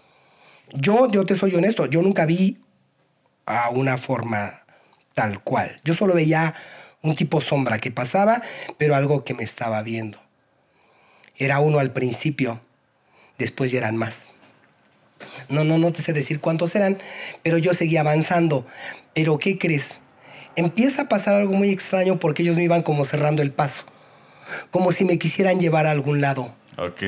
Yo, 0.73 1.11
yo 1.11 1.25
te 1.27 1.35
soy 1.35 1.55
honesto, 1.55 1.87
yo 1.87 2.03
nunca 2.03 2.27
vi 2.27 2.61
a 3.47 3.71
una 3.71 3.97
forma 3.97 4.61
tal 5.15 5.43
cual. 5.43 5.75
Yo 5.83 5.95
solo 5.95 6.15
veía 6.15 6.55
un 7.03 7.17
tipo 7.17 7.41
sombra 7.41 7.79
que 7.79 7.91
pasaba, 7.91 8.43
pero 8.79 8.95
algo 8.95 9.25
que 9.25 9.35
me 9.35 9.43
estaba 9.43 9.83
viendo. 9.83 10.21
Era 11.41 11.59
uno 11.59 11.79
al 11.79 11.91
principio, 11.91 12.61
después 13.39 13.73
ya 13.73 13.79
eran 13.79 13.97
más. 13.97 14.31
No, 15.49 15.65
no, 15.65 15.79
no 15.79 15.91
te 15.91 16.03
sé 16.03 16.13
decir 16.13 16.39
cuántos 16.39 16.77
eran, 16.77 16.99
pero 17.43 17.57
yo 17.57 17.73
seguía 17.73 18.03
avanzando. 18.03 18.67
Pero 19.15 19.39
¿qué 19.39 19.59
crees? 19.59 20.01
Empieza 20.55 21.03
a 21.03 21.09
pasar 21.09 21.37
algo 21.37 21.55
muy 21.55 21.71
extraño 21.71 22.19
porque 22.19 22.43
ellos 22.43 22.57
me 22.57 22.65
iban 22.65 22.83
como 22.83 23.07
cerrando 23.07 23.41
el 23.41 23.53
paso, 23.53 23.87
como 24.71 24.93
si 24.93 25.07
me 25.07 25.19
quisieran 25.19 25.61
llevar 25.61 25.87
a 25.87 25.93
algún 25.93 26.21
lado. 26.21 26.55
Ok. 26.77 27.03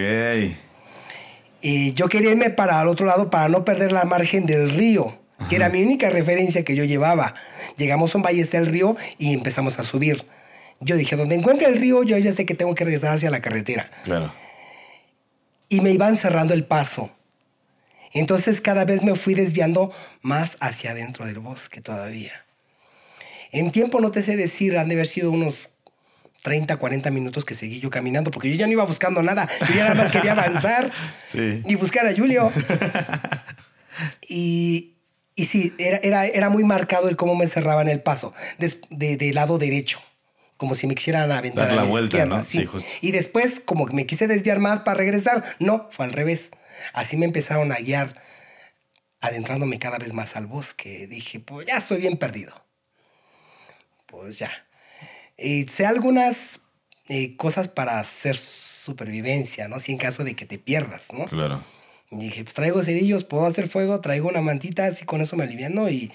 Y 1.60 1.92
yo 1.92 2.08
quería 2.08 2.30
irme 2.30 2.48
para 2.48 2.80
el 2.80 2.88
otro 2.88 3.04
lado 3.04 3.28
para 3.28 3.50
no 3.50 3.66
perder 3.66 3.92
la 3.92 4.04
margen 4.04 4.46
del 4.46 4.70
río, 4.70 5.18
que 5.50 5.56
era 5.56 5.68
mi 5.68 5.82
única 5.82 6.08
referencia 6.08 6.64
que 6.64 6.74
yo 6.74 6.84
llevaba. 6.84 7.34
Llegamos 7.76 8.14
a 8.14 8.18
un 8.18 8.24
valle 8.24 8.40
está 8.40 8.56
el 8.56 8.66
río 8.66 8.96
y 9.18 9.34
empezamos 9.34 9.78
a 9.78 9.84
subir. 9.84 10.24
Yo 10.84 10.96
dije, 10.96 11.16
donde 11.16 11.34
encuentre 11.36 11.68
el 11.68 11.76
río, 11.78 12.02
yo 12.02 12.18
ya 12.18 12.32
sé 12.32 12.44
que 12.44 12.54
tengo 12.54 12.74
que 12.74 12.84
regresar 12.84 13.12
hacia 13.14 13.30
la 13.30 13.40
carretera. 13.40 13.90
Claro. 14.04 14.32
Y 15.68 15.80
me 15.80 15.90
iban 15.92 16.16
cerrando 16.16 16.54
el 16.54 16.64
paso. 16.64 17.10
Entonces 18.12 18.60
cada 18.60 18.84
vez 18.84 19.02
me 19.02 19.14
fui 19.14 19.34
desviando 19.34 19.90
más 20.20 20.56
hacia 20.60 20.90
adentro 20.90 21.24
del 21.24 21.38
bosque 21.38 21.80
todavía. 21.80 22.44
En 23.52 23.70
tiempo 23.70 24.00
no 24.00 24.10
te 24.10 24.22
sé 24.22 24.36
decir, 24.36 24.76
han 24.76 24.88
de 24.88 24.94
haber 24.96 25.06
sido 25.06 25.30
unos 25.30 25.70
30, 26.42 26.76
40 26.76 27.10
minutos 27.10 27.44
que 27.44 27.54
seguí 27.54 27.78
yo 27.80 27.88
caminando, 27.88 28.30
porque 28.30 28.50
yo 28.50 28.56
ya 28.56 28.66
no 28.66 28.72
iba 28.72 28.84
buscando 28.84 29.22
nada, 29.22 29.48
yo 29.68 29.74
ya 29.74 29.84
nada 29.84 29.94
más 29.94 30.10
quería 30.10 30.32
avanzar 30.32 30.90
Sí. 31.24 31.62
y 31.64 31.74
buscar 31.76 32.06
a 32.06 32.14
Julio. 32.14 32.50
y, 34.28 34.94
y 35.36 35.44
sí, 35.46 35.74
era, 35.78 35.98
era, 36.02 36.26
era 36.26 36.50
muy 36.50 36.64
marcado 36.64 37.08
el 37.08 37.16
cómo 37.16 37.34
me 37.34 37.46
cerraban 37.46 37.88
el 37.88 38.02
paso, 38.02 38.34
des- 38.58 38.78
de, 38.90 39.16
de 39.16 39.32
lado 39.32 39.58
derecho, 39.58 40.00
como 40.62 40.76
si 40.76 40.86
me 40.86 40.94
quisieran 40.94 41.32
aventar 41.32 41.64
Dar 41.64 41.72
a 41.72 41.74
la 41.74 41.82
la 41.82 41.88
vuelta, 41.88 42.18
izquierda, 42.18 42.38
¿no? 42.38 42.44
sí. 42.44 42.68
Sí. 42.80 42.86
Y 43.00 43.10
después, 43.10 43.58
como 43.58 43.84
que 43.84 43.94
me 43.94 44.06
quise 44.06 44.28
desviar 44.28 44.60
más 44.60 44.78
para 44.78 44.98
regresar, 44.98 45.42
no, 45.58 45.88
fue 45.90 46.04
al 46.04 46.12
revés. 46.12 46.52
Así 46.92 47.16
me 47.16 47.24
empezaron 47.24 47.72
a 47.72 47.78
guiar, 47.78 48.22
adentrándome 49.20 49.80
cada 49.80 49.98
vez 49.98 50.12
más 50.12 50.36
al 50.36 50.46
bosque. 50.46 51.08
Dije, 51.08 51.40
pues 51.40 51.66
ya 51.66 51.78
estoy 51.78 51.98
bien 51.98 52.16
perdido. 52.16 52.64
Pues 54.06 54.38
ya. 54.38 54.52
Y 55.36 55.66
sé 55.66 55.84
algunas 55.84 56.60
eh, 57.08 57.36
cosas 57.36 57.66
para 57.66 57.98
hacer 57.98 58.36
supervivencia, 58.36 59.66
¿no? 59.66 59.80
Si 59.80 59.90
en 59.90 59.98
caso 59.98 60.22
de 60.22 60.36
que 60.36 60.46
te 60.46 60.58
pierdas, 60.58 61.12
¿no? 61.12 61.24
Claro. 61.24 61.60
Y 62.12 62.18
dije, 62.18 62.44
pues 62.44 62.54
traigo 62.54 62.84
cerillos, 62.84 63.24
puedo 63.24 63.46
hacer 63.46 63.68
fuego, 63.68 64.00
traigo 64.00 64.28
una 64.28 64.42
mantita, 64.42 64.86
así 64.86 65.04
con 65.04 65.22
eso 65.22 65.34
me 65.34 65.42
aliviano. 65.42 65.88
Y, 65.90 66.12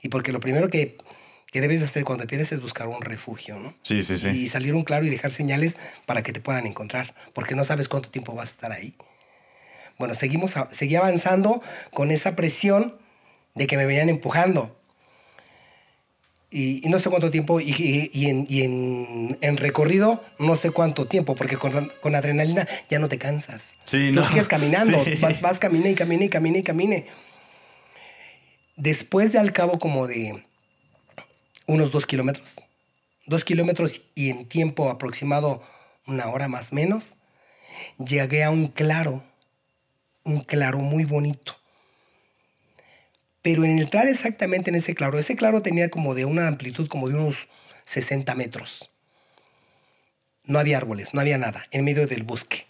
y 0.00 0.08
porque 0.08 0.32
lo 0.32 0.40
primero 0.40 0.70
que, 0.70 0.96
que 1.50 1.60
debes 1.60 1.80
de 1.80 1.86
hacer 1.86 2.04
cuando 2.04 2.26
pierdes 2.26 2.52
es 2.52 2.60
buscar 2.60 2.86
un 2.86 3.02
refugio, 3.02 3.58
¿no? 3.58 3.74
Sí, 3.82 4.02
sí, 4.02 4.16
sí. 4.16 4.28
Y 4.28 4.48
salir 4.48 4.74
un 4.74 4.84
claro 4.84 5.04
y 5.06 5.10
dejar 5.10 5.32
señales 5.32 5.76
para 6.06 6.22
que 6.22 6.32
te 6.32 6.40
puedan 6.40 6.66
encontrar, 6.66 7.14
porque 7.34 7.54
no 7.54 7.64
sabes 7.64 7.88
cuánto 7.88 8.08
tiempo 8.10 8.34
vas 8.34 8.50
a 8.50 8.52
estar 8.52 8.72
ahí. 8.72 8.94
Bueno, 9.98 10.14
seguimos, 10.14 10.54
seguí 10.70 10.94
avanzando 10.96 11.60
con 11.92 12.10
esa 12.10 12.36
presión 12.36 12.96
de 13.54 13.66
que 13.66 13.76
me 13.76 13.84
venían 13.84 14.08
empujando. 14.08 14.76
Y, 16.52 16.84
y 16.84 16.90
no 16.90 16.98
sé 16.98 17.10
cuánto 17.10 17.30
tiempo, 17.30 17.60
y, 17.60 17.70
y- 17.70 18.10
y 18.12 18.28
en, 18.28 18.46
en- 18.50 19.38
en 19.40 19.56
recorrido 19.56 20.24
no 20.40 20.56
sé 20.56 20.70
cuánto 20.72 21.06
tiempo, 21.06 21.34
porque 21.36 21.56
con, 21.56 21.92
con 22.00 22.14
adrenalina 22.16 22.66
ya 22.88 22.98
no 22.98 23.08
te 23.08 23.18
cansas. 23.18 23.76
Sí, 23.84 24.08
Tú 24.08 24.20
no. 24.20 24.26
sigues 24.28 24.48
caminando, 24.48 25.04
Sí. 25.04 25.14
vas, 25.20 25.40
vas, 25.40 25.58
camine 25.60 25.90
y 25.90 25.94
camine 25.94 26.24
y 26.24 26.28
camine 26.28 26.58
y 26.58 26.62
camine. 26.64 27.06
Después 28.76 29.32
de 29.32 29.38
al 29.38 29.52
cabo 29.52 29.78
como 29.78 30.06
de 30.06 30.44
unos 31.66 31.90
dos 31.90 32.06
kilómetros, 32.06 32.60
dos 33.26 33.44
kilómetros 33.44 34.02
y 34.14 34.30
en 34.30 34.46
tiempo 34.46 34.90
aproximado 34.90 35.62
una 36.06 36.28
hora 36.28 36.48
más 36.48 36.72
menos, 36.72 37.16
llegué 37.98 38.42
a 38.44 38.50
un 38.50 38.68
claro, 38.68 39.22
un 40.24 40.40
claro 40.40 40.78
muy 40.78 41.04
bonito. 41.04 41.56
Pero 43.42 43.64
en 43.64 43.78
entrar 43.78 44.06
exactamente 44.06 44.70
en 44.70 44.76
ese 44.76 44.94
claro, 44.94 45.18
ese 45.18 45.36
claro 45.36 45.62
tenía 45.62 45.90
como 45.90 46.14
de 46.14 46.24
una 46.24 46.46
amplitud 46.46 46.88
como 46.88 47.08
de 47.08 47.14
unos 47.14 47.48
60 47.84 48.34
metros. 48.34 48.90
No 50.44 50.58
había 50.58 50.76
árboles, 50.76 51.14
no 51.14 51.20
había 51.20 51.38
nada, 51.38 51.64
en 51.70 51.84
medio 51.84 52.06
del 52.06 52.22
bosque. 52.22 52.66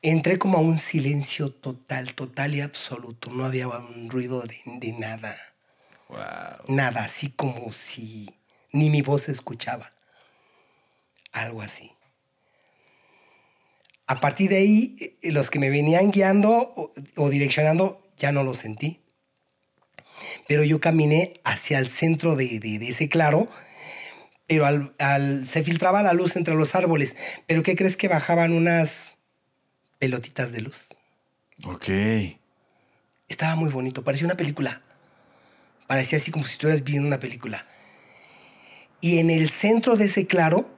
Entré 0.00 0.38
como 0.38 0.58
a 0.58 0.60
un 0.60 0.78
silencio 0.78 1.50
total, 1.50 2.14
total 2.14 2.54
y 2.54 2.60
absoluto. 2.60 3.30
No 3.30 3.44
había 3.44 3.68
un 3.68 4.10
ruido 4.10 4.42
de, 4.42 4.56
de 4.66 4.92
nada. 4.92 5.36
Wow. 6.08 6.18
Nada, 6.68 7.04
así 7.04 7.30
como 7.30 7.72
si 7.72 8.28
ni 8.72 8.90
mi 8.90 9.02
voz 9.02 9.22
se 9.22 9.32
escuchaba. 9.32 9.90
Algo 11.32 11.62
así. 11.62 11.90
A 14.06 14.20
partir 14.20 14.50
de 14.50 14.56
ahí, 14.58 14.96
eh, 15.22 15.32
los 15.32 15.50
que 15.50 15.58
me 15.58 15.70
venían 15.70 16.10
guiando 16.10 16.50
o, 16.52 16.92
o 17.16 17.30
direccionando 17.30 18.02
ya 18.18 18.32
no 18.32 18.42
lo 18.44 18.54
sentí. 18.54 19.00
Pero 20.46 20.62
yo 20.62 20.80
caminé 20.80 21.32
hacia 21.44 21.78
el 21.78 21.88
centro 21.88 22.36
de, 22.36 22.60
de- 22.60 22.78
de 22.78 22.88
ese 22.88 23.08
claro, 23.08 23.48
pero 24.46 24.66
al, 24.66 24.94
al- 24.98 25.46
se 25.46 25.62
filtraba 25.64 26.02
la 26.02 26.12
luz 26.12 26.36
entre 26.36 26.54
los 26.54 26.74
árboles. 26.74 27.16
Pero 27.46 27.62
¿qué 27.62 27.76
crees 27.76 27.96
que 27.96 28.08
bajaban 28.08 28.52
unas 28.52 29.16
pelotitas 29.98 30.52
de 30.52 30.60
luz? 30.60 30.88
Ok. 31.64 31.88
Estaba 33.28 33.56
muy 33.56 33.70
bonito, 33.70 34.04
parecía 34.04 34.26
una 34.26 34.36
película. 34.36 34.82
Parecía 35.86 36.18
así 36.18 36.30
como 36.30 36.44
si 36.44 36.52
estuvieras 36.52 36.82
viendo 36.84 37.06
una 37.06 37.20
película. 37.20 37.66
Y 39.00 39.18
en 39.18 39.30
el 39.30 39.48
centro 39.50 39.96
de 39.96 40.06
ese 40.06 40.26
claro 40.26 40.68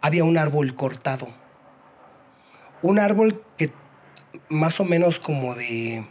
había 0.00 0.24
un 0.24 0.38
árbol 0.38 0.74
cortado. 0.74 1.28
Un 2.82 2.98
árbol 2.98 3.44
que 3.56 3.70
más 4.48 4.80
o 4.80 4.84
menos 4.84 5.20
como 5.20 5.54
de... 5.54 6.04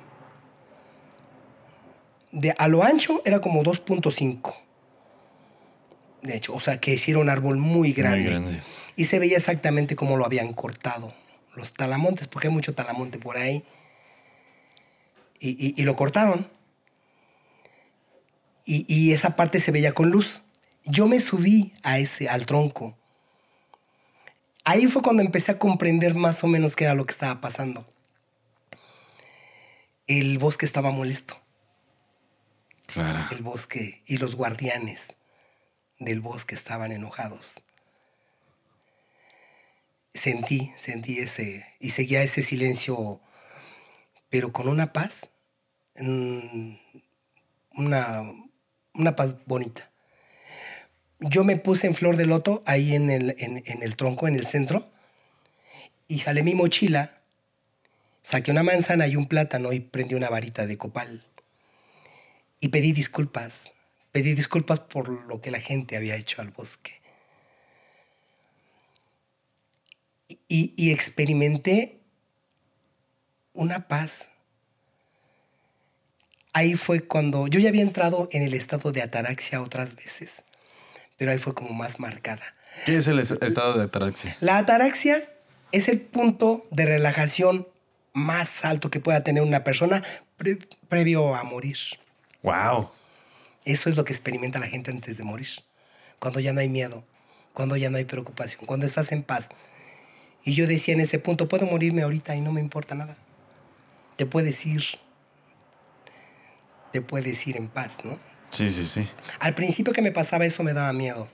de 2.31 2.55
a 2.57 2.67
lo 2.67 2.83
ancho 2.83 3.21
era 3.25 3.41
como 3.41 3.61
2.5. 3.63 4.53
De 6.21 6.35
hecho, 6.35 6.53
o 6.53 6.59
sea 6.59 6.79
que 6.79 6.97
sí 6.97 7.11
era 7.11 7.19
un 7.19 7.29
árbol 7.29 7.57
muy 7.57 7.91
grande. 7.93 8.29
grande. 8.31 8.61
Y 8.95 9.05
se 9.05 9.19
veía 9.19 9.37
exactamente 9.37 9.95
cómo 9.95 10.17
lo 10.17 10.25
habían 10.25 10.53
cortado. 10.53 11.13
Los 11.55 11.73
talamontes, 11.73 12.27
porque 12.27 12.47
hay 12.47 12.53
mucho 12.53 12.73
talamonte 12.73 13.17
por 13.17 13.37
ahí 13.37 13.63
y, 15.39 15.49
y- 15.67 15.73
y 15.81 15.83
lo 15.83 15.95
cortaron. 15.95 16.47
Y, 18.65 18.85
y 18.93 19.13
esa 19.13 19.35
parte 19.35 19.59
se 19.59 19.71
veía 19.71 19.93
con 19.93 20.09
luz. 20.11 20.43
Yo 20.85 21.07
me 21.07 21.19
subí 21.19 21.73
a 21.83 21.99
ese, 21.99 22.29
al 22.29 22.45
tronco. 22.45 22.97
Ahí 24.63 24.87
fue 24.87 25.01
cuando 25.01 25.23
empecé 25.23 25.51
a 25.51 25.59
comprender 25.59 26.15
más 26.15 26.43
o 26.43 26.47
menos 26.47 26.75
qué 26.75 26.83
era 26.83 26.93
lo 26.93 27.05
que 27.05 27.11
estaba 27.11 27.41
pasando. 27.41 27.91
El 30.07 30.37
bosque 30.37 30.65
estaba 30.65 30.91
molesto. 30.91 31.39
Claro. 32.87 33.19
El 33.31 33.43
bosque 33.43 34.01
y 34.07 34.17
los 34.17 34.35
guardianes 34.35 35.15
del 35.99 36.21
bosque 36.21 36.55
estaban 36.55 36.91
enojados. 36.91 37.63
sentí, 40.13 40.71
sentí 40.75 41.19
ese, 41.19 41.65
y 41.79 41.91
seguía 41.91 42.23
ese 42.23 42.41
silencio, 42.41 43.21
pero 44.29 44.51
con 44.51 44.67
una 44.67 44.91
paz, 44.91 45.29
mm, 45.97 46.73
una, 47.75 48.23
una 48.99 49.15
paz 49.15 49.35
bonita. 49.45 49.89
Yo 51.19 51.43
me 51.43 51.57
puse 51.57 51.87
en 51.87 51.95
flor 51.95 52.17
de 52.17 52.25
loto 52.25 52.63
ahí 52.65 52.95
en 52.95 53.09
el, 53.09 53.35
en, 53.39 53.83
el 53.83 53.95
tronco, 53.95 54.27
en 54.27 54.35
el 54.35 54.45
centro, 54.45 54.89
y 56.07 56.19
jalé 56.19 56.43
mi 56.43 56.53
mochila, 56.53 57.21
saqué 58.21 58.51
una 58.51 58.63
manzana 58.63 59.07
y 59.07 59.15
un 59.15 59.27
plátano 59.27 59.73
y 59.73 59.79
prendí 59.79 60.15
una 60.15 60.29
varita 60.29 60.65
de 60.65 60.77
copal. 60.77 61.25
Y 62.59 62.69
pedí 62.69 62.91
disculpas, 62.91 63.73
pedí 64.11 64.33
disculpas 64.33 64.79
por 64.79 65.09
lo 65.09 65.41
que 65.41 65.51
la 65.51 65.59
gente 65.59 65.95
había 65.95 66.15
hecho 66.15 66.41
al 66.41 66.51
bosque. 66.51 67.01
Y, 70.47 70.73
y 70.77 70.91
experimenté 70.91 72.01
una 73.53 73.87
paz. 73.87 74.29
Ahí 76.53 76.75
fue 76.75 77.01
cuando 77.01 77.47
yo 77.47 77.59
ya 77.59 77.69
había 77.69 77.81
entrado 77.83 78.27
en 78.31 78.41
el 78.41 78.53
estado 78.53 78.91
de 78.91 79.01
ataraxia 79.01 79.61
otras 79.61 79.95
veces, 79.95 80.43
pero 81.17 81.31
ahí 81.31 81.37
fue 81.37 81.53
como 81.53 81.69
más 81.73 81.99
marcada. 81.99 82.41
¿Qué 82.85 82.97
es 82.97 83.07
el 83.07 83.19
es- 83.19 83.31
estado 83.31 83.77
de 83.77 83.83
ataraxia? 83.85 84.35
La 84.39 84.57
ataraxia 84.57 85.29
es 85.71 85.87
el 85.89 85.99
punto 86.01 86.63
de 86.71 86.85
relajación 86.85 87.67
más 88.13 88.65
alto 88.65 88.89
que 88.89 88.99
pueda 88.99 89.23
tener 89.23 89.43
una 89.43 89.63
persona 89.63 90.03
pre- 90.37 90.57
previo 90.87 91.35
a 91.35 91.43
morir. 91.43 91.77
Wow. 92.41 92.89
Eso 93.65 93.89
es 93.89 93.95
lo 93.95 94.03
que 94.05 94.13
experimenta 94.13 94.57
la 94.59 94.67
gente 94.67 94.89
antes 94.91 95.17
de 95.17 95.23
morir. 95.23 95.49
Cuando 96.17 96.39
ya 96.39 96.53
no 96.53 96.59
hay 96.61 96.69
miedo, 96.69 97.03
cuando 97.53 97.75
ya 97.77 97.89
no 97.89 97.97
hay 97.97 98.05
preocupación, 98.05 98.65
cuando 98.65 98.85
estás 98.87 99.11
en 99.11 99.21
paz. 99.23 99.49
Y 100.43 100.53
yo 100.55 100.65
decía 100.65 100.93
en 100.95 101.01
ese 101.01 101.19
punto, 101.19 101.47
puedo 101.47 101.65
morirme 101.67 102.01
ahorita 102.01 102.35
y 102.35 102.41
no 102.41 102.51
me 102.51 102.61
importa 102.61 102.95
nada. 102.95 103.17
Te 104.15 104.25
puedes 104.25 104.65
ir. 104.65 104.83
Te 106.91 107.01
puedes 107.01 107.45
ir 107.47 107.57
en 107.57 107.67
paz, 107.67 108.03
¿no? 108.03 108.19
Sí, 108.49 108.69
sí, 108.69 108.85
sí. 108.85 109.07
Al 109.39 109.53
principio 109.53 109.93
que 109.93 110.01
me 110.01 110.11
pasaba 110.11 110.45
eso 110.45 110.63
me 110.63 110.73
daba 110.73 110.91
miedo. 110.93 111.27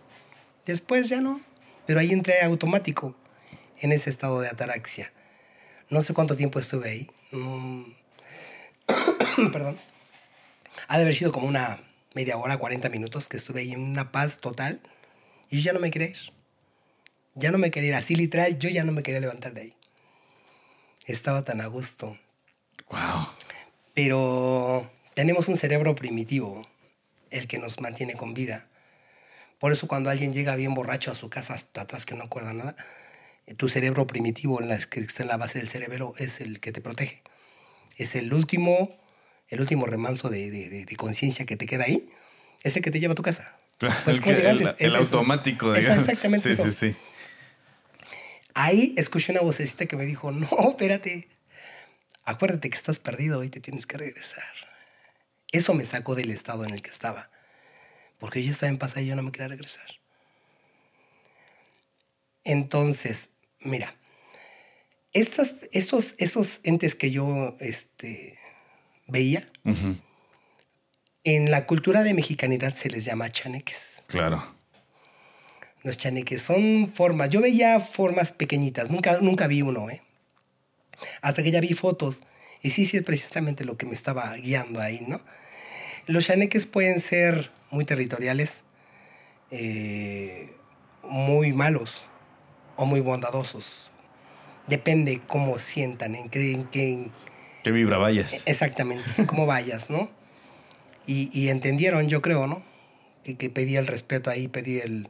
Después 0.66 1.10
ya 1.10 1.22
no. 1.22 1.42
Pero 1.86 2.00
ahí 2.00 2.12
entré 2.12 2.42
automático 2.42 3.16
en 3.80 3.92
ese 3.92 4.10
estado 4.10 4.42
de 4.42 4.48
ataraxia. 4.48 5.12
No 5.90 6.02
sé 6.02 6.14
cuánto 6.14 6.36
tiempo 6.36 6.60
estuve 6.60 6.90
ahí. 6.90 7.12
Mm. 7.32 7.84
Perdón. 9.52 9.80
Ha 10.88 10.98
de 10.98 11.04
haber 11.04 11.16
sido 11.16 11.32
como 11.32 11.48
una 11.48 11.84
media 12.14 12.38
hora, 12.38 12.58
40 12.58 12.90
minutos 12.90 13.30
que 13.30 13.38
estuve 13.38 13.62
ahí 13.62 13.74
en 13.74 13.82
una 13.82 14.12
paz 14.12 14.40
total. 14.40 14.82
Y 15.50 15.58
yo 15.58 15.66
ya 15.66 15.74
no 15.74 15.80
me 15.80 15.92
quería 15.92 16.10
ir. 16.10 16.18
Ya 17.36 17.52
no 17.52 17.58
me 17.58 17.72
quería 17.72 17.90
ir. 17.90 17.96
Así 17.96 18.16
literal, 18.16 18.58
yo 18.58 18.70
ya 18.70 18.84
no 18.84 18.92
me 18.92 19.04
quería 19.04 19.20
levantar 19.20 19.54
de 19.54 19.62
ahí. 19.62 19.76
Estaba 21.06 21.44
tan 21.44 21.62
a 21.62 21.68
gusto. 21.68 22.18
Wow. 22.90 23.28
Pero 23.94 24.92
tenemos 25.16 25.48
un 25.48 25.58
cerebro 25.58 25.96
primitivo, 25.96 26.68
el 27.32 27.48
que 27.48 27.58
nos 27.58 27.80
mantiene 27.82 28.14
con 28.14 28.34
vida. 28.36 28.68
Por 29.60 29.72
eso 29.72 29.88
cuando 29.88 30.10
alguien 30.12 30.32
llega 30.34 30.56
bien 30.56 30.74
borracho 30.76 31.10
a 31.12 31.16
su 31.16 31.30
casa 31.30 31.56
hasta 31.56 31.82
atrás 31.82 32.06
que 32.06 32.14
no 32.14 32.26
acuerda 32.26 32.54
nada, 32.54 32.76
eh, 33.48 33.56
tu 33.56 33.68
cerebro 33.70 34.06
primitivo, 34.06 34.62
en 34.62 34.70
la, 34.70 34.78
que 34.78 35.00
está 35.00 35.24
en 35.24 35.30
la 35.30 35.38
base 35.38 35.58
del 35.60 35.68
cerebro, 35.68 36.14
es 36.18 36.40
el 36.42 36.60
que 36.60 36.72
te 36.72 36.82
protege. 36.82 37.24
Es 37.98 38.16
el 38.16 38.34
último, 38.34 38.96
el 39.48 39.62
último 39.62 39.86
remanso 39.86 40.30
de, 40.30 40.52
de- 40.52 40.70
de- 40.70 40.86
de 40.86 40.96
conciencia 40.96 41.46
que 41.46 41.56
te 41.56 41.66
queda 41.66 41.86
ahí. 41.86 42.10
Es 42.64 42.76
el 42.76 42.84
que 42.84 42.92
te 42.92 43.00
lleva 43.00 43.14
a 43.14 43.16
tu 43.16 43.24
casa. 43.24 43.58
Claro, 43.78 43.96
Pues, 44.06 44.26
el, 44.26 44.38
el- 44.38 44.62
Es- 44.62 44.76
el 44.80 44.88
es 44.88 44.94
eso. 44.94 44.98
automático, 45.18 45.74
Es 45.76 45.82
digamos. 45.82 46.04
exactamente 46.04 46.44
sí, 46.48 46.62
eso. 46.62 46.72
sí, 46.72 46.92
sí. 46.92 46.96
Ahí 48.54 48.94
escuché 48.98 49.32
una 49.34 49.42
vocecita 49.42 49.86
que 49.86 49.98
me 49.98 50.06
dijo, 50.06 50.32
no, 50.32 50.48
espérate, 50.70 51.28
acuérdate 52.24 52.70
que 52.70 52.76
estás 52.78 53.00
perdido 53.00 53.44
y 53.44 53.50
te 53.50 53.60
tienes 53.60 53.86
que 53.86 53.98
regresar. 53.98 54.44
Eso 55.52 55.74
me 55.74 55.86
sacó 55.86 56.16
del 56.16 56.32
estado 56.32 56.66
en 56.66 56.72
el 56.72 56.82
que 56.82 56.90
estaba, 56.90 57.30
porque 58.20 58.42
yo 58.42 58.48
ya 58.48 58.52
estaba 58.54 58.70
en 58.70 58.78
paz 58.78 58.98
y 58.98 59.06
yo 59.06 59.16
no 59.16 59.24
me 59.24 59.32
quería 59.32 59.48
regresar. 59.48 59.88
Entonces, 62.44 63.30
mira, 63.60 63.96
estas, 65.14 65.56
estos, 65.72 66.16
estos 66.18 66.60
entes 66.64 66.94
que 66.96 67.10
yo 67.12 67.56
este, 67.60 68.38
veía, 69.08 69.50
en 71.24 71.52
la 71.52 71.66
cultura 71.66 72.04
de 72.04 72.14
mexicanidad 72.14 72.76
se 72.76 72.90
les 72.90 73.06
llama 73.06 73.32
chaneques. 73.32 74.04
Claro. 74.08 74.44
Los 75.84 75.98
chaneques 75.98 76.42
son 76.42 76.92
formas. 76.94 77.30
Yo 77.30 77.42
veía 77.42 77.80
formas 77.80 78.32
pequeñitas, 78.32 78.90
nunca, 78.90 79.20
nunca 79.22 79.48
vi 79.48 79.62
uno, 79.62 79.90
¿eh? 79.90 80.02
Hasta 81.22 81.44
que 81.44 81.52
ya 81.52 81.62
vi 81.62 81.74
fotos. 81.74 82.22
Y 82.62 82.72
sí, 82.72 82.86
sí, 82.86 82.98
es 82.98 83.04
precisamente 83.04 83.64
lo 83.66 83.78
que 83.78 83.86
me 83.86 83.94
estaba 83.94 84.34
guiando 84.36 84.82
ahí, 84.82 85.04
¿no? 85.08 85.22
Los 86.08 86.26
chaneques 86.26 86.66
pueden 86.66 87.00
ser 87.00 87.52
muy 87.72 87.86
territoriales, 87.86 88.64
eh, 89.52 90.54
muy 91.04 91.54
malos 91.54 92.08
o 92.76 92.86
muy 92.86 93.00
bondadosos. 93.02 93.92
Depende 94.68 95.22
cómo 95.28 95.60
sientan, 95.60 96.16
en 96.16 96.30
qué, 96.30 96.52
en 96.52 96.66
qué, 96.66 96.94
en- 96.94 97.12
¿Qué 97.64 97.72
vibra 97.72 97.98
vayas? 97.98 98.42
Exactamente, 98.46 99.26
cómo 99.28 99.46
vayas, 99.48 99.90
¿no? 99.90 100.10
Y, 101.08 101.30
y 101.40 101.50
entendieron, 101.50 102.08
yo 102.10 102.22
creo, 102.22 102.48
¿no? 102.48 102.64
Que, 103.24 103.36
que 103.38 103.50
pedí 103.50 103.76
el 103.76 103.88
respeto 103.88 104.30
ahí, 104.32 104.48
pedí 104.48 104.80
el, 104.80 105.10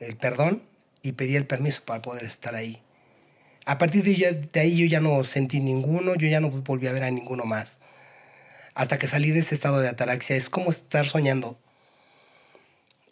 el 0.00 0.16
perdón 0.16 0.62
y 1.02 1.12
pedí 1.12 1.36
el 1.36 1.46
permiso 1.46 1.82
para 1.84 2.02
poder 2.02 2.24
estar 2.24 2.54
ahí. 2.54 2.80
A 3.68 3.76
partir 3.76 4.02
de, 4.02 4.16
ya- 4.16 4.32
de 4.32 4.60
ahí 4.60 4.78
yo 4.78 4.86
ya 4.86 4.98
no 4.98 5.22
sentí 5.24 5.60
ninguno, 5.60 6.14
yo 6.14 6.26
ya 6.26 6.40
no 6.40 6.48
volví 6.50 6.86
a 6.86 6.92
ver 6.92 7.04
a 7.04 7.10
ninguno 7.10 7.44
más. 7.44 7.80
Hasta 8.74 8.98
que 8.98 9.06
salí 9.06 9.30
de 9.30 9.40
ese 9.40 9.54
estado 9.54 9.78
de 9.80 9.88
ataraxia, 9.90 10.36
es 10.36 10.48
como 10.48 10.70
estar 10.70 11.06
soñando. 11.06 11.58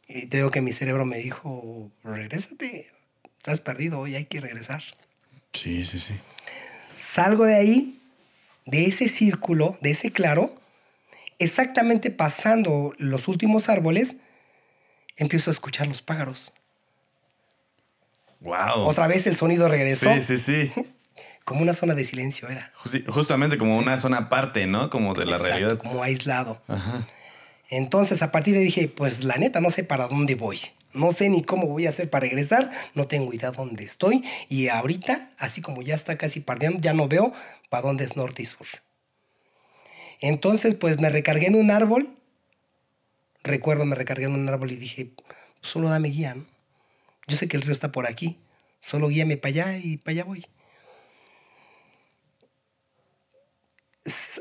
Y 0.08 0.28
te 0.28 0.38
digo 0.38 0.50
que 0.50 0.62
mi 0.62 0.72
cerebro 0.72 1.04
me 1.04 1.18
dijo, 1.18 1.90
regrésate, 2.02 2.90
estás 3.36 3.60
perdido 3.60 4.06
y 4.06 4.14
hay 4.14 4.24
que 4.24 4.40
regresar 4.40 4.82
Sí, 5.52 5.84
sí, 5.84 5.98
sí. 5.98 6.14
salgo 6.94 7.44
de 7.44 7.56
ahí, 7.56 8.00
de 8.64 8.86
ese 8.86 9.10
círculo, 9.10 9.76
de 9.82 9.90
ese 9.90 10.10
claro, 10.10 10.58
exactamente 11.38 12.10
pasando 12.10 12.94
los 12.96 13.28
últimos 13.28 13.68
árboles, 13.68 14.16
empiezo 15.18 15.50
a 15.50 15.52
escuchar 15.52 15.86
los 15.86 16.00
pájaros. 16.00 16.54
Wow. 18.40 18.86
Otra 18.86 19.06
vez 19.06 19.26
el 19.26 19.36
sonido 19.36 19.68
regresó, 19.68 20.12
Sí, 20.14 20.20
sí, 20.22 20.36
sí. 20.36 20.72
como 21.44 21.62
una 21.62 21.74
zona 21.74 21.94
de 21.94 22.04
silencio 22.04 22.48
era. 22.48 22.72
Justamente 23.08 23.56
como 23.58 23.76
una 23.76 23.98
zona 23.98 24.18
aparte, 24.18 24.66
¿no? 24.66 24.90
Como 24.90 25.14
de 25.14 25.24
la 25.24 25.32
Exacto, 25.36 25.46
realidad. 25.56 25.78
como 25.78 26.02
aislado. 26.02 26.62
Ajá. 26.68 27.06
Entonces, 27.68 28.22
a 28.22 28.30
partir 28.30 28.54
de 28.54 28.60
ahí 28.60 28.66
dije, 28.66 28.88
pues 28.88 29.24
la 29.24 29.36
neta, 29.36 29.60
no 29.60 29.70
sé 29.70 29.82
para 29.84 30.06
dónde 30.06 30.34
voy. 30.36 30.60
No 30.92 31.12
sé 31.12 31.28
ni 31.28 31.42
cómo 31.42 31.66
voy 31.66 31.86
a 31.86 31.90
hacer 31.90 32.08
para 32.08 32.22
regresar. 32.26 32.70
No 32.94 33.06
tengo 33.06 33.32
idea 33.34 33.50
dónde 33.50 33.84
estoy. 33.84 34.22
Y 34.48 34.68
ahorita, 34.68 35.30
así 35.38 35.60
como 35.60 35.82
ya 35.82 35.94
está 35.94 36.16
casi 36.16 36.40
pardeando, 36.40 36.78
ya 36.80 36.92
no 36.94 37.08
veo 37.08 37.32
para 37.68 37.82
dónde 37.82 38.04
es 38.04 38.16
norte 38.16 38.42
y 38.42 38.46
sur. 38.46 38.66
Entonces, 40.20 40.74
pues 40.74 41.00
me 41.00 41.10
recargué 41.10 41.46
en 41.46 41.56
un 41.56 41.70
árbol. 41.70 42.16
Recuerdo, 43.42 43.84
me 43.84 43.94
recargué 43.96 44.24
en 44.24 44.32
un 44.34 44.48
árbol 44.48 44.72
y 44.72 44.76
dije, 44.76 45.10
solo 45.60 45.88
dame 45.88 46.08
guía, 46.08 46.34
¿no? 46.34 46.46
Yo 47.26 47.36
sé 47.36 47.48
que 47.48 47.56
el 47.56 47.62
río 47.62 47.72
está 47.72 47.92
por 47.92 48.06
aquí. 48.06 48.38
Solo 48.80 49.08
guíame 49.08 49.36
para 49.36 49.50
allá 49.50 49.78
y 49.78 49.96
para 49.96 50.12
allá 50.12 50.24
voy. 50.24 50.46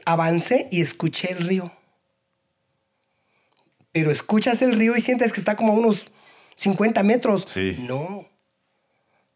Avancé 0.05 0.67
y 0.71 0.81
escuché 0.81 1.31
el 1.31 1.47
río 1.47 1.71
pero 3.91 4.11
escuchas 4.11 4.61
el 4.61 4.73
río 4.77 4.97
y 4.97 4.99
sientes 4.99 5.31
que 5.31 5.39
está 5.39 5.55
como 5.55 5.71
a 5.71 5.75
unos 5.77 6.07
50 6.57 7.01
metros. 7.03 7.45
Sí. 7.47 7.77
No, 7.79 8.27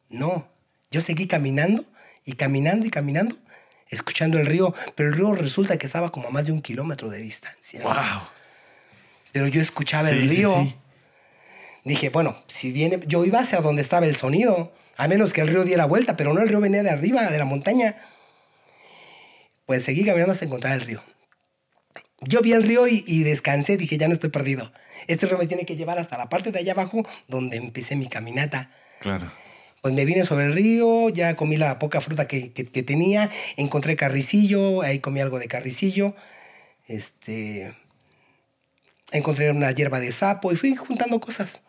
no. 0.09 0.49
Yo 0.91 0.99
seguí 0.99 1.27
caminando 1.27 1.85
y 2.25 2.33
caminando 2.33 2.85
y 2.85 2.89
caminando, 2.89 3.37
escuchando 3.87 4.37
el 4.37 4.45
río, 4.45 4.75
pero 4.95 5.07
el 5.07 5.15
río 5.15 5.33
resulta 5.33 5.77
que 5.77 5.85
estaba 5.85 6.11
como 6.11 6.27
a 6.27 6.31
más 6.31 6.45
de 6.45 6.51
un 6.51 6.61
kilómetro 6.61 7.09
de 7.09 7.19
distancia. 7.19 7.81
Wow. 7.83 8.21
Pero 9.31 9.47
yo 9.47 9.61
escuchaba 9.61 10.09
Sí, 10.09 10.15
el 10.17 10.29
sí, 10.29 10.35
río. 10.35 10.53
sí. 10.61 10.75
Dije, 11.85 12.09
bueno, 12.09 12.37
si 12.47 12.71
viene, 12.71 12.99
yo 13.07 13.23
iba 13.25 13.39
hacia 13.39 13.61
donde 13.61 13.81
estaba 13.81 14.05
el 14.05 14.15
sonido, 14.15 14.71
a 14.97 15.07
menos 15.07 15.33
que 15.33 15.41
el 15.41 15.47
río 15.47 15.63
diera 15.63 15.85
vuelta, 15.85 16.15
pero 16.17 16.33
no, 16.33 16.41
el 16.41 16.49
río 16.49 16.59
venía 16.59 16.83
de 16.83 16.89
arriba, 16.89 17.29
de 17.29 17.37
la 17.37 17.45
montaña. 17.45 17.95
Pues 19.65 19.83
seguí 19.83 20.03
caminando 20.03 20.31
hasta 20.33 20.45
encontrar 20.45 20.73
el 20.73 20.81
río. 20.81 21.01
Yo 22.21 22.41
vi 22.41 22.51
el 22.51 22.63
río 22.63 22.87
y, 22.87 23.03
y 23.07 23.23
descansé, 23.23 23.77
dije, 23.77 23.97
ya 23.97 24.07
no 24.07 24.13
estoy 24.13 24.29
perdido. 24.29 24.71
Este 25.07 25.25
río 25.25 25.37
me 25.37 25.47
tiene 25.47 25.65
que 25.65 25.77
llevar 25.77 25.99
hasta 25.99 26.17
la 26.17 26.27
parte 26.27 26.51
de 26.51 26.59
allá 26.59 26.73
abajo 26.73 27.03
donde 27.27 27.57
empecé 27.57 27.95
mi 27.95 28.07
caminata. 28.07 28.69
Claro. 28.99 29.25
Pues 29.81 29.93
me 29.93 30.03
vine 30.03 30.25
sobre 30.25 30.45
el 30.45 30.53
río, 30.53 31.07
ya 31.07 31.37
comí 31.37 31.55
la 31.55 31.79
poca 31.79 32.01
fruta 32.01 32.27
que, 32.27 32.51
que- 32.51 32.65
que 32.65 32.83
tenía, 32.83 33.29
encontré 33.55 33.95
carricillo, 33.95 34.81
ahí 34.81 34.99
comí 34.99 35.21
algo 35.21 35.39
de 35.39 35.47
carricillo, 35.47 36.13
este, 36.89 37.73
encontré 39.11 39.49
una 39.51 39.71
hierba 39.71 40.01
de 40.01 40.11
sapo 40.11 40.51
y 40.51 40.57
fui 40.57 40.75
juntando 40.75 41.21
cosas. 41.21 41.63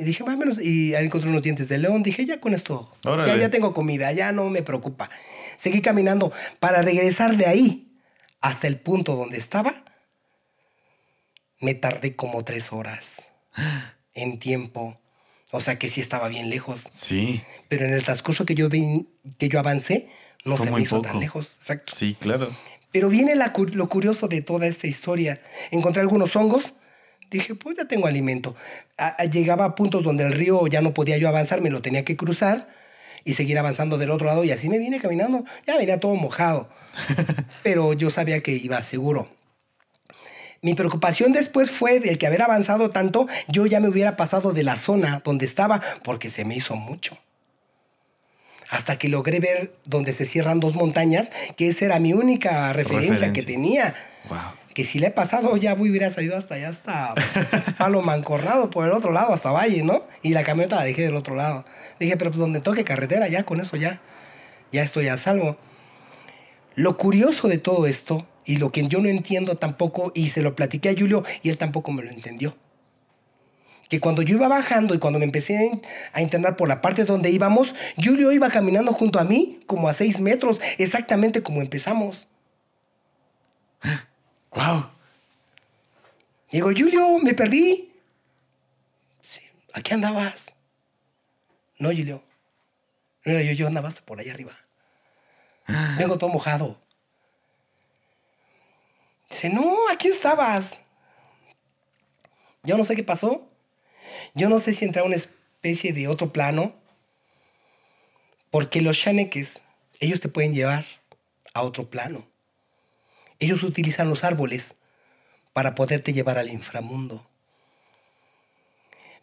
Y 0.00 0.04
dije, 0.04 0.24
más 0.24 0.34
o 0.36 0.38
menos, 0.38 0.58
y 0.60 0.94
ahí 0.94 1.04
encontré 1.04 1.28
unos 1.28 1.42
dientes 1.42 1.68
de 1.68 1.76
león. 1.76 2.02
Dije, 2.02 2.24
ya 2.24 2.40
con 2.40 2.54
esto, 2.54 2.90
ya, 3.04 3.36
ya 3.36 3.50
tengo 3.50 3.74
comida, 3.74 4.10
ya 4.12 4.32
no 4.32 4.48
me 4.48 4.62
preocupa. 4.62 5.10
Seguí 5.58 5.82
caminando 5.82 6.32
para 6.58 6.80
regresar 6.80 7.36
de 7.36 7.44
ahí 7.46 7.92
hasta 8.40 8.66
el 8.66 8.78
punto 8.78 9.14
donde 9.16 9.36
estaba. 9.36 9.84
Me 11.60 11.74
tardé 11.74 12.16
como 12.16 12.42
tres 12.44 12.72
horas 12.72 13.22
en 14.14 14.38
tiempo. 14.38 14.98
O 15.52 15.60
sea 15.60 15.78
que 15.78 15.90
sí 15.90 16.00
estaba 16.00 16.28
bien 16.28 16.48
lejos. 16.48 16.88
Sí, 16.94 17.42
Pero 17.68 17.84
en 17.84 17.92
el 17.92 18.04
transcurso 18.04 18.46
que 18.46 18.54
yo, 18.54 18.68
vi- 18.68 19.06
que 19.36 19.48
yo 19.48 19.58
avancé, 19.58 20.06
no 20.44 20.56
se 20.56 20.70
me 20.70 20.80
hizo 20.80 20.96
poco. 20.96 21.08
tan 21.08 21.20
lejos. 21.20 21.56
Exacto. 21.56 21.94
sí, 21.94 22.16
claro. 22.18 22.50
Pero 22.92 23.08
viene 23.08 23.34
la 23.36 23.52
lo 23.72 23.88
curioso 23.88 24.28
de 24.28 24.40
toda 24.42 24.66
esta 24.66 24.86
historia. 24.86 25.40
Encontré 25.70 26.00
algunos 26.00 26.34
hongos. 26.36 26.74
Dije, 27.30 27.54
pues 27.54 27.76
ya 27.76 27.84
tengo 27.86 28.06
alimento. 28.06 28.54
A- 28.98 29.22
a- 29.22 29.24
llegaba 29.24 29.64
a 29.64 29.74
puntos 29.74 30.02
donde 30.02 30.24
el 30.24 30.32
río 30.32 30.66
ya 30.66 30.80
no 30.82 30.92
podía 30.94 31.16
yo 31.16 31.28
avanzar, 31.28 31.60
me 31.60 31.70
lo 31.70 31.80
tenía 31.82 32.04
que 32.04 32.16
cruzar 32.16 32.68
y 33.24 33.34
seguir 33.34 33.58
avanzando 33.58 33.98
del 33.98 34.10
otro 34.10 34.26
lado. 34.26 34.42
Y 34.44 34.50
así 34.50 34.68
me 34.68 34.78
vine 34.78 34.98
caminando. 35.00 35.44
Ya 35.66 35.76
venía 35.76 36.00
todo 36.00 36.14
mojado. 36.16 36.68
Pero 37.62 37.92
yo 37.92 38.10
sabía 38.10 38.42
que 38.42 38.52
iba 38.52 38.82
seguro. 38.82 39.28
Mi 40.62 40.74
preocupación 40.74 41.32
después 41.32 41.70
fue 41.70 42.00
del 42.00 42.18
que 42.18 42.26
haber 42.26 42.42
avanzado 42.42 42.90
tanto, 42.90 43.26
yo 43.48 43.64
ya 43.66 43.80
me 43.80 43.88
hubiera 43.88 44.16
pasado 44.16 44.52
de 44.52 44.62
la 44.62 44.76
zona 44.76 45.22
donde 45.24 45.46
estaba, 45.46 45.80
porque 46.04 46.28
se 46.30 46.44
me 46.44 46.54
hizo 46.56 46.76
mucho 46.76 47.16
hasta 48.68 48.96
que 48.98 49.08
logré 49.08 49.40
ver 49.40 49.72
donde 49.84 50.12
se 50.12 50.26
cierran 50.26 50.60
dos 50.60 50.76
montañas, 50.76 51.30
que 51.56 51.68
esa 51.68 51.86
era 51.86 51.98
mi 51.98 52.12
única 52.12 52.72
referencia, 52.72 53.32
que 53.32 53.40
Referencia. 53.40 53.44
tenía. 53.46 53.94
Wow. 54.28 54.38
Que 54.74 54.84
si 54.84 54.98
le 54.98 55.08
he 55.08 55.10
pasado, 55.10 55.56
ya 55.56 55.74
hubiera 55.74 56.10
salido 56.10 56.36
hasta 56.36 56.54
allá, 56.54 56.68
hasta 56.68 57.14
Palo 57.78 58.02
Mancornado, 58.02 58.70
por 58.70 58.86
el 58.86 58.92
otro 58.92 59.12
lado, 59.12 59.32
hasta 59.32 59.50
Valle, 59.50 59.82
¿no? 59.82 60.04
Y 60.22 60.30
la 60.30 60.44
camioneta 60.44 60.76
la 60.76 60.84
dejé 60.84 61.02
del 61.02 61.16
otro 61.16 61.34
lado. 61.34 61.64
Dije, 61.98 62.16
pero 62.16 62.30
pues 62.30 62.38
donde 62.38 62.60
toque 62.60 62.84
carretera, 62.84 63.28
ya 63.28 63.44
con 63.44 63.60
eso 63.60 63.76
ya, 63.76 64.00
ya 64.72 64.82
estoy 64.82 65.08
a 65.08 65.18
salvo. 65.18 65.56
Lo 66.76 66.96
curioso 66.96 67.48
de 67.48 67.58
todo 67.58 67.86
esto, 67.86 68.26
y 68.44 68.56
lo 68.56 68.70
que 68.70 68.86
yo 68.86 69.00
no 69.00 69.08
entiendo 69.08 69.56
tampoco, 69.56 70.12
y 70.14 70.28
se 70.28 70.42
lo 70.42 70.54
platiqué 70.54 70.90
a 70.90 70.94
Julio, 70.96 71.24
y 71.42 71.50
él 71.50 71.58
tampoco 71.58 71.90
me 71.90 72.02
lo 72.02 72.10
entendió 72.10 72.56
que 73.90 74.00
cuando 74.00 74.22
yo 74.22 74.36
iba 74.36 74.48
bajando 74.48 74.94
y 74.94 74.98
cuando 74.98 75.18
me 75.18 75.24
empecé 75.24 75.82
a 76.12 76.22
internar 76.22 76.56
por 76.56 76.68
la 76.68 76.80
parte 76.80 77.04
donde 77.04 77.30
íbamos, 77.30 77.74
Julio 78.02 78.30
iba 78.30 78.48
caminando 78.48 78.92
junto 78.92 79.18
a 79.18 79.24
mí 79.24 79.60
como 79.66 79.88
a 79.88 79.92
seis 79.92 80.20
metros, 80.20 80.60
exactamente 80.78 81.42
como 81.42 81.60
empezamos. 81.60 82.28
Wow. 84.52 84.90
Digo, 86.50 86.66
Julio, 86.76 87.18
me 87.18 87.34
perdí. 87.34 87.92
Sí, 89.20 89.40
aquí 89.72 89.94
andabas. 89.94 90.56
No, 91.78 91.88
Julio. 91.88 92.22
No 93.24 93.32
era 93.32 93.42
yo, 93.42 93.52
yo 93.52 93.66
andaba 93.66 93.88
hasta 93.88 94.04
por 94.04 94.18
allá 94.18 94.32
arriba. 94.32 94.56
Vengo 95.98 96.18
todo 96.18 96.30
mojado. 96.30 96.80
Dice, 99.28 99.48
no, 99.48 99.88
aquí 99.88 100.08
estabas. 100.08 100.80
Yo 102.64 102.76
no 102.76 102.84
sé 102.84 102.96
qué 102.96 103.04
pasó. 103.04 103.48
Yo 104.34 104.48
no 104.48 104.58
sé 104.58 104.74
si 104.74 104.84
entra 104.84 105.04
una 105.04 105.16
especie 105.16 105.92
de 105.92 106.08
otro 106.08 106.32
plano. 106.32 106.74
Porque 108.50 108.80
los 108.80 108.96
shaneques, 108.96 109.62
ellos 110.00 110.20
te 110.20 110.28
pueden 110.28 110.52
llevar 110.52 110.84
a 111.54 111.62
otro 111.62 111.88
plano. 111.88 112.29
Ellos 113.40 113.62
utilizan 113.62 114.08
los 114.08 114.22
árboles 114.24 114.76
para 115.52 115.74
poderte 115.74 116.12
llevar 116.12 116.38
al 116.38 116.50
inframundo. 116.50 117.26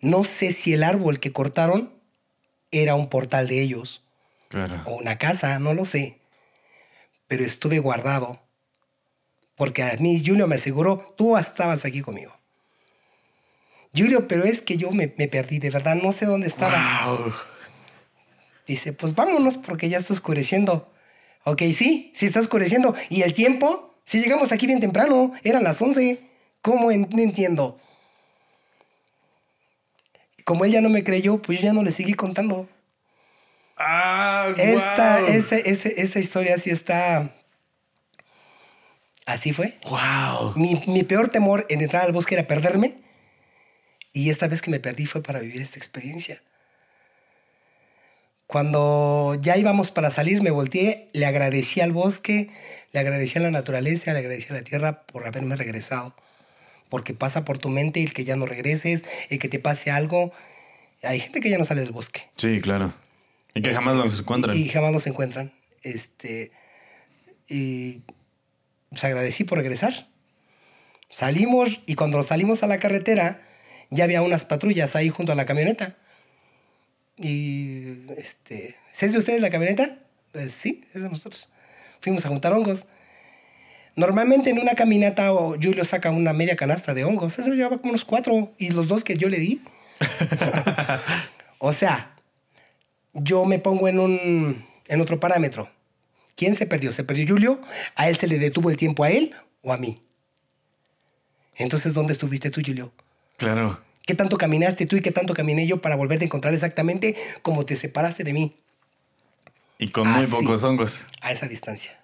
No 0.01 0.24
sé 0.24 0.51
si 0.51 0.74
el 0.74 0.84
árbol 0.84 1.20
que 1.20 1.32
cortaron 1.32 1.93
era 2.72 2.95
un 2.95 3.09
portal 3.09 3.47
de 3.47 3.61
ellos 3.61 4.03
Claro. 4.49 4.82
o 4.86 4.95
una 4.95 5.18
casa, 5.18 5.57
no 5.59 5.74
lo 5.74 5.86
sé. 5.86 6.20
Pero 7.28 7.43
estuve 7.43 7.80
guardado. 7.80 8.41
Porque 9.55 9.84
a 9.84 9.93
mí 9.99 10.22
Julio 10.24 10.47
me 10.47 10.55
aseguró, 10.55 11.13
tú 11.18 11.36
estabas 11.38 11.84
aquí 11.86 12.01
conmigo. 12.01 12.34
Julio, 13.95 14.28
pero 14.28 14.43
es 14.43 14.61
que 14.61 14.78
yo 14.78 14.91
me, 14.91 15.13
me 15.18 15.28
perdí, 15.28 15.57
de 15.59 15.72
verdad, 15.72 15.95
no 15.95 16.11
sé 16.11 16.26
dónde 16.26 16.47
estaba. 16.47 17.05
Wow. 17.07 17.34
Dice, 18.68 18.93
pues 18.93 19.15
vámonos 19.15 19.57
porque 19.57 19.89
ya 19.89 19.97
está 19.97 20.13
oscureciendo. 20.13 20.91
Ok, 21.45 21.61
sí, 21.74 22.11
sí 22.13 22.26
está 22.28 22.39
oscureciendo. 22.39 22.93
¿Y 23.09 23.24
el 23.24 23.34
tiempo? 23.34 23.86
Si 24.07 24.21
llegamos 24.21 24.53
aquí 24.53 24.67
bien 24.67 24.79
temprano, 24.79 25.33
eran 25.43 25.65
las 25.65 25.81
11. 25.81 26.21
¿Cómo? 26.61 26.91
En- 26.91 27.09
no 27.11 27.21
entiendo. 27.21 27.77
Como 30.45 30.63
él 30.63 30.71
ya 30.71 30.79
no 30.79 30.87
me 30.87 31.03
creyó, 31.03 31.41
pues 31.41 31.59
yo 31.59 31.65
ya 31.65 31.73
no 31.73 31.83
le 31.83 31.91
seguí 31.91 32.13
contando. 32.13 32.69
Ah, 33.75 34.53
Esta, 34.57 35.19
wow. 35.19 35.27
ese- 35.27 36.01
esa 36.01 36.19
historia 36.19 36.57
sí 36.57 36.69
está... 36.69 37.35
Así 39.25 39.51
fue. 39.51 39.77
Wow. 39.83 40.53
Mi, 40.55 40.81
mi 40.87 41.03
peor 41.03 41.27
temor 41.27 41.65
en 41.67 41.81
entrar 41.81 42.03
al 42.05 42.13
bosque 42.13 42.35
era 42.35 42.47
perderme. 42.47 42.93
Y 44.13 44.29
esta 44.29 44.47
vez 44.47 44.61
que 44.61 44.71
me 44.71 44.79
perdí 44.79 45.05
fue 45.05 45.21
para 45.21 45.39
vivir 45.41 45.61
esta 45.61 45.77
experiencia. 45.77 46.41
Cuando 48.47 49.37
ya 49.41 49.57
íbamos 49.57 49.91
para 49.91 50.09
salir, 50.09 50.41
me 50.41 50.51
volteé, 50.51 51.09
le 51.11 51.25
agradecí 51.25 51.81
al 51.81 51.91
bosque, 51.91 52.49
le 52.93 52.99
agradecí 52.99 53.37
a 53.37 53.41
la 53.41 53.51
naturaleza, 53.51 54.13
le 54.13 54.19
agradecí 54.19 54.47
a 54.49 54.53
la 54.53 54.61
tierra 54.61 55.03
por 55.03 55.27
haberme 55.27 55.57
regresado. 55.57 56.15
Porque 56.89 57.13
pasa 57.13 57.43
por 57.43 57.57
tu 57.57 57.67
mente 57.67 58.01
el 58.01 58.13
que 58.13 58.23
ya 58.23 58.37
no 58.37 58.45
regreses, 58.45 59.03
el 59.29 59.39
que 59.39 59.49
te 59.49 59.59
pase 59.59 59.91
algo. 59.91 60.31
Hay 61.03 61.19
gente 61.19 61.41
que 61.41 61.49
ya 61.49 61.57
no 61.57 61.65
sale 61.65 61.81
del 61.81 61.91
bosque. 61.91 62.29
Sí, 62.37 62.61
claro. 62.61 62.93
Y 63.53 63.61
que 63.61 63.73
jamás 63.73 63.97
los 63.97 64.19
encuentran. 64.21 64.55
Y, 64.55 64.61
y 64.61 64.69
jamás 64.69 64.93
los 64.93 65.05
encuentran. 65.07 65.51
Este, 65.83 66.51
y 67.49 68.01
pues 68.89 69.03
agradecí 69.03 69.43
por 69.43 69.57
regresar. 69.57 70.07
Salimos 71.09 71.81
y 71.85 71.95
cuando 71.95 72.23
salimos 72.23 72.63
a 72.63 72.67
la 72.67 72.79
carretera 72.79 73.41
ya 73.89 74.05
había 74.05 74.21
unas 74.21 74.45
patrullas 74.45 74.95
ahí 74.95 75.09
junto 75.09 75.33
a 75.33 75.35
la 75.35 75.45
camioneta. 75.45 75.97
Y, 77.18 78.05
este, 78.18 78.76
¿es 78.91 79.11
de 79.11 79.18
ustedes 79.18 79.41
la 79.41 79.49
camioneta? 79.49 79.97
Pues 80.32 80.53
sí, 80.53 80.82
es 80.93 81.01
de 81.01 81.09
nosotros. 81.09 81.49
Fuimos 82.01 82.26
a 82.26 82.30
juntar 82.30 82.53
hongos. 82.53 82.86
Normalmente 83.95 84.51
en 84.51 84.59
una 84.59 84.76
caminata 84.76 85.34
o 85.34 85.55
Julio 85.61 85.84
saca 85.84 86.11
una 86.11 86.32
media 86.32 86.55
canasta 86.55 86.93
de 86.93 87.03
hongos. 87.03 87.39
Eso 87.39 87.51
llevaba 87.53 87.80
como 87.80 87.89
unos 87.89 88.05
cuatro. 88.05 88.53
Y 88.59 88.70
los 88.70 88.88
dos 88.88 89.03
que 89.03 89.18
yo 89.18 89.30
le 89.30 89.39
di. 89.39 89.61
o 91.57 91.74
sea, 91.74 92.15
yo 93.13 93.45
me 93.45 93.57
pongo 93.57 93.88
en 93.88 93.99
un 93.99 94.65
en 94.88 95.01
otro 95.01 95.20
parámetro. 95.20 95.70
¿Quién 96.36 96.55
se 96.55 96.68
perdió? 96.68 96.91
¿Se 96.91 97.03
perdió 97.03 97.26
Julio? 97.28 97.61
¿A 97.95 98.07
él 98.09 98.18
se 98.18 98.28
le 98.28 98.38
detuvo 98.38 98.70
el 98.70 98.78
tiempo 98.78 99.03
a 99.03 99.09
él 99.09 99.34
o 99.63 99.74
a 99.74 99.78
mí? 99.78 100.01
Entonces, 101.55 101.95
¿dónde 101.95 102.13
estuviste 102.13 102.51
tú, 102.51 102.61
Julio? 102.63 102.93
Claro. 103.38 103.82
¿Qué 104.07 104.15
tanto 104.15 104.37
caminaste 104.39 104.85
tú 104.87 104.95
y 104.95 105.01
qué 105.01 105.11
tanto 105.11 105.33
caminé 105.35 105.67
yo 105.67 105.81
para 105.81 105.95
volverte 105.95 106.23
a 106.25 106.27
encontrar 106.27 106.53
exactamente 106.53 107.15
como 107.43 107.65
te 107.65 107.75
separaste 107.75 108.23
de 108.23 108.33
mí 108.33 108.55
Y 109.77 109.89
con 109.89 110.07
muy 110.07 110.25
pocos 110.27 110.63
hongos. 110.63 111.05
a 111.21 111.31
esa 111.31 111.47
distancia? 111.47 111.99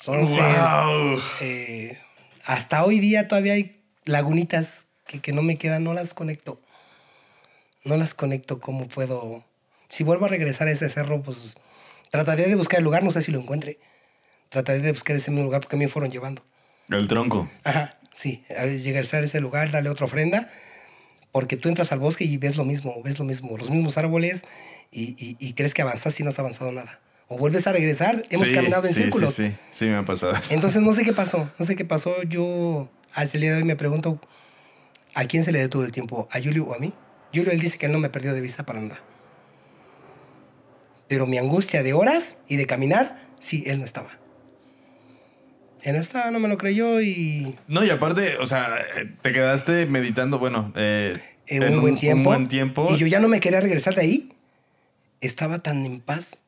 Entonces, 0.00 0.36
Wow. 0.36 1.20
eh, 1.40 1.98
hasta 2.44 2.84
hoy 2.84 3.00
día 3.00 3.26
todavía 3.26 3.54
hay 3.54 3.80
lagunitas 4.04 4.86
que, 5.06 5.20
que 5.20 5.32
no 5.32 5.42
me 5.42 5.56
quedan, 5.56 5.82
no 5.84 5.94
las 5.94 6.14
conecto. 6.14 6.60
No 7.84 7.96
las 7.96 8.14
conecto, 8.14 8.60
¿cómo 8.60 8.86
puedo? 8.86 9.44
Si 9.88 10.04
vuelvo 10.04 10.26
a 10.26 10.28
regresar 10.28 10.68
a 10.68 10.72
ese 10.72 10.90
cerro, 10.90 11.22
pues 11.22 11.56
trataré 12.10 12.46
de 12.48 12.54
buscar 12.54 12.78
el 12.78 12.84
lugar, 12.84 13.02
no 13.02 13.10
sé 13.10 13.22
si 13.22 13.32
lo 13.32 13.40
encuentre. 13.40 13.78
Trataré 14.50 14.80
de 14.80 14.92
buscar 14.92 15.16
ese 15.16 15.30
mismo 15.30 15.44
lugar 15.44 15.62
porque 15.62 15.76
me 15.76 15.88
fueron 15.88 16.10
llevando. 16.10 16.42
El 16.90 17.06
tronco. 17.08 17.48
Ajá, 17.64 17.97
sí, 18.18 18.42
a 18.56 18.66
llegar 18.66 19.04
a 19.12 19.18
ese 19.20 19.40
lugar, 19.40 19.70
darle 19.70 19.90
otra 19.90 20.06
ofrenda, 20.06 20.48
porque 21.30 21.56
tú 21.56 21.68
entras 21.68 21.92
al 21.92 22.00
bosque 22.00 22.24
y 22.24 22.36
ves 22.36 22.56
lo 22.56 22.64
mismo, 22.64 23.00
ves 23.04 23.18
lo 23.20 23.24
mismo, 23.24 23.56
los 23.56 23.70
mismos 23.70 23.96
árboles 23.96 24.42
y, 24.90 25.14
y- 25.24 25.36
y 25.38 25.52
crees 25.52 25.72
que 25.72 25.82
avanzas 25.82 26.18
y 26.18 26.24
no 26.24 26.30
has 26.30 26.38
avanzado 26.38 26.72
nada. 26.72 26.98
O 27.28 27.38
vuelves 27.38 27.66
a 27.68 27.72
regresar, 27.72 28.24
hemos 28.30 28.48
Sí, 28.48 28.54
caminado 28.54 28.86
en 28.86 28.92
sí, 28.94 29.02
círculos. 29.02 29.34
Sí, 29.34 29.50
sí, 29.50 29.56
sí, 29.70 29.84
me 29.86 29.96
ha 29.96 30.02
pasado. 30.02 30.34
Entonces 30.50 30.82
no 30.82 30.92
sé 30.94 31.04
qué 31.04 31.12
pasó, 31.12 31.48
no 31.58 31.64
sé 31.64 31.76
qué 31.76 31.84
pasó. 31.84 32.22
Yo 32.24 32.88
hasta 33.12 33.36
el 33.36 33.42
día 33.42 33.52
de 33.52 33.58
hoy 33.58 33.64
me 33.64 33.76
pregunto, 33.76 34.18
¿a 35.14 35.24
quién 35.26 35.44
se 35.44 35.52
le 35.52 35.60
detuvo 35.60 35.84
el 35.84 35.92
tiempo? 35.92 36.26
¿A 36.32 36.40
Julio 36.42 36.64
o 36.64 36.74
a 36.74 36.78
mí? 36.78 36.92
Julio, 37.32 37.52
él 37.52 37.60
dice 37.60 37.78
que 37.78 37.86
él 37.86 37.92
no 37.92 37.98
me 38.00 38.08
perdió 38.08 38.32
de 38.34 38.40
vista 38.40 38.64
para 38.64 38.80
nada. 38.80 39.00
Pero 41.06 41.26
mi 41.26 41.38
angustia 41.38 41.82
de 41.82 41.92
horas 41.92 42.36
y 42.48 42.56
de 42.56 42.66
caminar, 42.66 43.18
sí, 43.38 43.62
él 43.66 43.78
no 43.78 43.84
estaba. 43.84 44.10
Él 45.82 45.94
no 45.94 46.00
estaba, 46.00 46.30
no 46.30 46.40
me 46.40 46.48
lo 46.48 46.58
creyó 46.58 47.00
y 47.00 47.56
No, 47.68 47.84
y 47.84 47.90
aparte, 47.90 48.36
o 48.38 48.46
sea, 48.46 48.78
te 49.22 49.32
quedaste 49.32 49.86
meditando, 49.86 50.38
bueno, 50.38 50.72
eh, 50.76 51.16
en 51.46 51.62
en 51.62 51.74
un, 51.74 51.80
buen 51.80 51.98
tiempo. 51.98 52.18
Un 52.18 52.24
buen 52.24 52.48
tiempo. 52.48 52.88
Y 52.90 52.98
yo 52.98 53.06
ya 53.06 53.20
no 53.20 53.28
me 53.28 53.40
quería 53.40 53.60
regresar 53.60 53.94
de 53.94 54.02
ahí. 54.02 54.32
Estaba 55.20 55.60
tan 55.60 55.86
en 55.86 56.00
paz. 56.00 56.42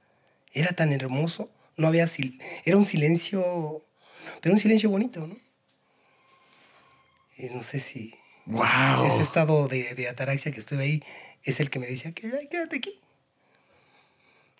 Era 0.53 0.73
tan 0.73 0.93
hermoso. 0.93 1.51
No 1.77 1.87
había 1.87 2.07
sil 2.07 2.37
Era 2.65 2.77
un 2.77 2.85
silencio. 2.85 3.83
Pero 4.41 4.53
un 4.53 4.59
silencio 4.59 4.91
bonito, 4.91 5.27
¿no? 5.27 5.37
Y 7.39 7.47
no 7.55 7.63
sé 7.63 7.81
si. 7.81 8.15
Wow. 8.47 9.07
Ese 9.07 9.23
estado 9.23 9.69
de, 9.69 9.95
de 9.95 10.09
ataraxia 10.09 10.53
que 10.53 10.61
estuve 10.61 10.83
ahí 10.83 11.03
es 11.45 11.61
el 11.61 11.71
que 11.71 11.79
me 11.79 11.87
decía 11.87 12.13
que 12.13 12.31
"Ay, 12.39 12.49
quédate 12.49 12.77
aquí. 12.77 13.01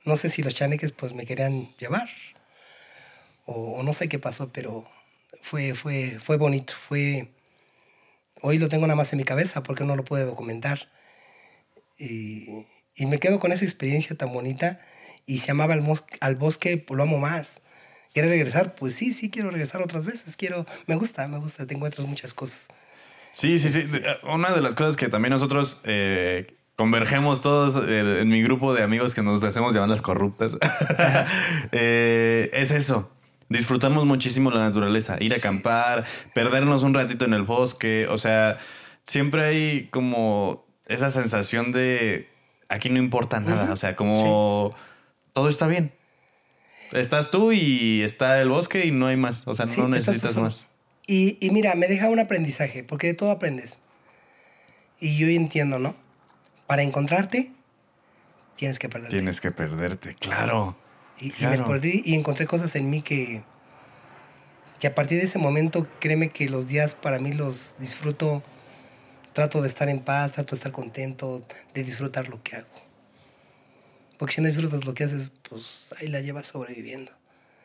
No 0.05 0.17
sé 0.17 0.31
si 0.31 0.43
los 0.43 0.55
chaneques 0.55 0.93
pues 0.93 1.13
me 1.13 1.27
querían 1.27 1.75
llevar 1.77 2.09
o, 3.51 3.73
o 3.79 3.83
no 3.83 3.93
sé 3.93 4.09
qué 4.09 4.19
pasó, 4.19 4.51
pero 4.53 4.85
fue, 5.43 5.75
fue, 5.75 6.19
fue 6.21 6.37
bonito. 6.37 6.75
Fue, 6.89 7.31
hoy 8.43 8.59
lo 8.59 8.69
tengo 8.69 8.87
nada 8.87 8.97
más 8.97 9.13
en 9.13 9.19
mi 9.19 9.25
cabeza 9.25 9.63
porque 9.63 9.85
no 9.85 9.97
lo 9.97 10.05
pude 10.05 10.25
documentar. 10.25 10.89
Y, 11.99 12.67
y 12.95 13.07
me 13.07 13.19
quedo 13.19 13.39
con 13.41 13.53
esa 13.53 13.65
experiencia 13.65 14.17
tan 14.17 14.33
bonita 14.33 14.81
y 15.27 15.41
se 15.41 15.51
amaba 15.51 15.75
al, 15.75 15.83
mos- 15.83 16.05
al 16.21 16.37
bosque, 16.37 16.79
pues 16.79 16.97
lo 16.97 17.03
amo 17.03 17.19
más. 17.19 17.61
¿Quieres 18.13 18.31
regresar? 18.31 18.75
Pues 18.75 18.95
sí, 18.95 19.13
sí, 19.13 19.31
quiero 19.31 19.51
regresar 19.51 19.83
otras 19.83 20.05
veces. 20.05 20.37
Quiero, 20.37 20.67
me 20.87 20.97
gusta, 20.97 21.27
me 21.29 21.39
gusta, 21.39 21.67
te 21.67 21.75
encuentras 21.75 22.07
muchas 22.07 22.35
cosas. 22.35 22.69
Sí, 23.33 23.59
sí, 23.59 23.69
sí. 23.69 23.83
De- 23.83 24.03
Una 24.25 24.51
de 24.53 24.61
las 24.61 24.75
cosas 24.75 24.97
que 24.97 25.09
también 25.09 25.31
nosotros 25.31 25.81
eh, 25.85 26.57
convergemos 26.77 27.41
todos 27.41 27.77
eh, 27.89 28.21
en 28.23 28.29
mi 28.29 28.43
grupo 28.43 28.75
de 28.75 28.83
amigos 28.83 29.15
que 29.15 29.23
nos 29.23 29.45
hacemos 29.45 29.75
llamar 29.75 29.91
las 29.91 30.03
corruptas 30.03 30.57
eh, 31.73 32.51
es 32.53 32.71
eso. 32.71 33.11
Disfrutamos 33.51 34.07
muchísimo 34.07 34.51
la 34.51 34.61
naturaleza, 34.61 35.17
ir 35.21 35.35
a 35.35 35.37
acampar, 35.37 36.05
perdernos 36.35 36.85
un 36.85 36.95
ratito 36.95 37.25
en 37.25 37.35
el 37.35 37.43
bosque. 37.43 38.07
O 38.09 38.17
sea, 38.17 38.59
siempre 39.03 39.45
hay 39.45 39.89
como 39.91 40.65
esa 40.87 41.11
sensación 41.11 41.73
de 41.73 42.29
aquí 42.69 42.89
no 42.89 42.99
importa 42.99 43.41
nada. 43.41 43.73
O 43.73 43.77
sea, 43.77 43.97
como 43.97 44.75
todo 45.33 45.49
está 45.49 45.67
bien. 45.67 45.93
Estás 46.93 47.31
tú 47.31 47.51
y 47.53 48.03
está 48.03 48.41
el 48.41 48.49
bosque 48.49 48.87
y 48.87 48.93
no 48.93 49.07
hay 49.07 49.17
más. 49.17 49.47
O 49.47 49.55
sea, 49.55 49.67
Sí, 49.67 49.81
no 49.81 49.89
necesitas 49.89 50.37
más. 50.37 50.69
Y, 51.07 51.37
y 51.41 51.51
mira, 51.51 51.75
me 51.75 51.89
deja 51.89 52.09
un 52.09 52.21
aprendizaje, 52.21 52.85
porque 52.85 53.09
de 53.09 53.15
todo 53.15 53.33
aprendes. 53.33 53.81
Y 55.01 55.17
yo 55.17 55.27
entiendo, 55.27 55.81
¿no? 55.81 55.97
Para 56.69 56.83
encontrarte, 56.83 57.51
tienes 58.55 58.79
que 58.79 58.89
perderte. 58.89 59.17
Tienes 59.17 59.41
que 59.41 59.51
perderte, 59.51 60.15
claro. 60.15 60.77
Y, 61.21 61.33
me 61.47 61.59
perdí 61.59 62.03
y 62.05 62.15
encontré 62.15 62.47
cosas 62.47 62.75
en 62.77 62.89
mí 62.91 63.03
que, 63.03 63.43
que 64.79 64.87
a 64.87 64.95
partir 64.95 65.19
de 65.19 65.25
ese 65.25 65.39
momento, 65.39 65.87
créeme 66.01 66.31
que 66.31 66.49
los 66.49 66.69
días 66.69 66.95
para 66.95 67.19
mí 67.19 67.33
los 67.33 67.75
disfruto. 67.79 68.43
Trato 69.33 69.63
de 69.63 69.69
estar 69.69 69.89
en 69.89 70.01
paz, 70.01 70.33
trato 70.33 70.51
de 70.51 70.57
estar 70.57 70.73
contento, 70.73 71.45
de 71.73 71.85
disfrutar 71.85 72.29
lo 72.29 72.43
que 72.43 72.57
hago. 72.57 72.67
Porque 74.19 74.35
si 74.35 74.41
no 74.41 74.49
disfrutas 74.49 74.85
lo 74.85 74.93
que 74.93 75.05
haces, 75.05 75.31
pues 75.49 75.95
ahí 76.01 76.09
la 76.09 76.21
llevas 76.21 76.49
sobreviviendo. 76.49 77.13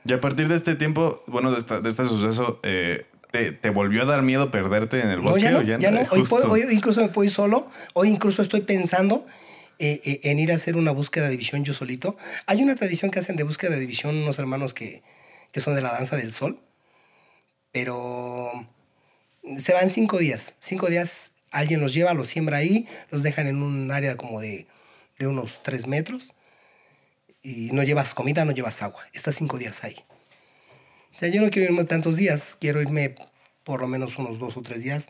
Y 0.06 0.14
a 0.14 0.22
partir 0.22 0.48
de 0.48 0.56
este 0.56 0.76
tiempo, 0.76 1.24
bueno, 1.26 1.52
de, 1.52 1.58
esta- 1.58 1.82
de 1.82 1.90
este 1.90 2.04
suceso, 2.08 2.60
eh, 2.64 3.08
te, 3.32 3.52
te 3.52 3.70
volvió 3.72 4.04
a 4.04 4.06
dar 4.06 4.22
miedo 4.22 4.52
perderte 4.52 5.02
en 5.02 5.10
el 5.10 5.18
No, 5.18 5.24
bosque? 5.30 5.42
ya 5.42 5.52
no, 5.52 5.58
o 5.60 5.62
ya 5.64 5.92
no. 5.92 6.02
Hoy, 6.12 6.22
puedo- 6.24 6.52
hoy 6.52 6.66
incluso 6.72 7.02
me 7.02 7.10
puedo 7.10 7.26
ir 7.26 7.32
solo. 7.32 7.68
Hoy 7.94 8.10
incluso 8.10 8.44
estoy 8.44 8.62
pensando 8.62 9.26
eh, 9.80 10.02
eh, 10.04 10.20
en 10.24 10.40
ir 10.40 10.52
a 10.52 10.56
hacer 10.56 10.78
una 10.78 10.92
búsqueda 10.92 11.30
de 11.30 11.38
visión 11.38 11.64
yo 11.64 11.74
solito. 11.74 12.18
Hay 12.46 12.62
una 12.64 12.76
tradición 12.76 13.12
que 13.12 13.20
hacen 13.20 13.36
de 13.36 13.44
búsqueda 13.44 13.76
de 13.76 13.86
visión 13.86 14.16
unos 14.16 14.40
hermanos 14.40 14.74
que, 14.74 15.04
que 15.52 15.60
son 15.60 15.76
de 15.76 15.82
la 15.82 15.92
danza 15.92 16.16
del 16.16 16.34
sol. 16.34 16.60
Pero 17.72 18.68
se 19.58 19.74
van 19.74 19.90
cinco 19.90 20.18
días. 20.18 20.56
Cinco 20.60 20.88
días 20.88 21.32
alguien 21.52 21.82
los 21.82 21.94
lleva, 21.94 22.14
los 22.14 22.28
siembra 22.28 22.58
ahí, 22.58 22.88
los 23.12 23.24
dejan 23.24 23.48
en 23.48 23.62
un 23.62 23.92
área 23.92 24.16
como 24.16 24.42
de, 24.42 24.68
de 25.20 25.28
unos 25.28 25.62
tres 25.62 25.88
metros. 25.88 26.34
Y 27.44 27.72
no 27.72 27.84
llevas 27.84 28.14
comida, 28.14 28.46
no 28.46 28.52
llevas 28.52 28.82
agua. 28.82 29.04
Estás 29.14 29.36
cinco 29.36 29.58
días 29.58 29.84
ahí. 29.84 29.96
O 31.14 31.18
sea, 31.18 31.30
yo 31.30 31.42
no 31.42 31.50
quiero 31.50 31.72
irme 31.72 31.86
tantos 31.86 32.16
días, 32.16 32.58
quiero 32.60 32.82
irme 32.82 33.16
por 33.64 33.82
lo 33.82 33.88
menos 33.88 34.18
unos 34.18 34.40
dos 34.40 34.58
o 34.58 34.62
tres 34.62 34.84
días 34.84 35.10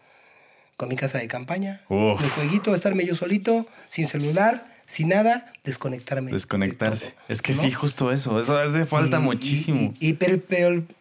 con 0.78 0.90
mi 0.90 0.96
casa 0.96 1.18
de 1.20 1.28
campaña, 1.28 1.82
Uf. 1.90 2.22
mi 2.22 2.28
jueguito, 2.30 2.76
estarme 2.76 3.06
yo 3.06 3.16
solito, 3.16 3.66
sin 3.88 4.08
celular, 4.08 4.70
sin 4.86 5.10
nada, 5.10 5.52
desconectarme. 5.64 6.32
de 6.32 6.36
Desconectarse. 6.36 7.12
todo, 7.12 7.22
Es 7.30 7.42
que 7.42 7.54
¿no? 7.54 7.62
sí, 7.62 7.72
justo 7.72 8.12
eso. 8.12 8.40
Eso 8.40 8.58
hace 8.58 8.86
falta 8.86 9.18
Y- 9.18 9.22
muchísimo. 9.22 9.94
Y, 10.00 10.10
y- 10.10 10.14
pero 10.14 10.42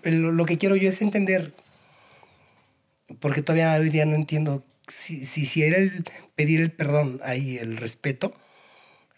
pero 0.00 0.32
lo 0.32 0.46
que 0.46 0.58
quiero 0.58 0.76
yo 0.76 0.88
es 0.88 1.02
entender, 1.02 1.54
porque 3.20 3.42
todavía 3.42 3.74
hoy 3.74 3.90
día 3.90 4.06
no 4.06 4.14
entiendo 4.14 4.64
si, 4.88 5.24
si, 5.24 5.44
si 5.46 5.62
era 5.62 5.76
el 5.78 6.04
pedir 6.36 6.60
el 6.60 6.70
perdón 6.72 7.20
ahí, 7.24 7.58
el 7.58 7.76
respeto 7.76 8.34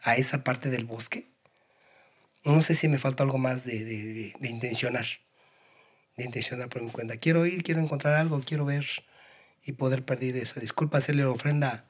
a 0.02 0.16
esa 0.16 0.42
parte 0.44 0.70
del 0.70 0.84
bosque. 0.84 1.26
No 2.44 2.62
sé 2.62 2.74
si 2.76 2.88
me 2.88 2.98
falta 2.98 3.24
algo 3.24 3.38
más 3.38 3.64
de, 3.64 3.84
de, 3.84 4.02
de- 4.04 4.32
de 4.38 4.48
intencionar. 4.48 5.06
De 6.16 6.24
intencionar 6.24 6.68
por 6.70 6.82
mi 6.82 6.90
cuenta. 6.90 7.18
Quiero 7.18 7.44
ir, 7.44 7.62
quiero 7.62 7.80
encontrar 7.82 8.14
algo, 8.14 8.40
quiero 8.40 8.64
ver 8.64 8.86
y 9.66 9.72
poder 9.72 10.04
pedir 10.04 10.36
esa 10.36 10.60
disculpa, 10.60 10.98
hacerle 10.98 11.24
ofrenda 11.24 11.84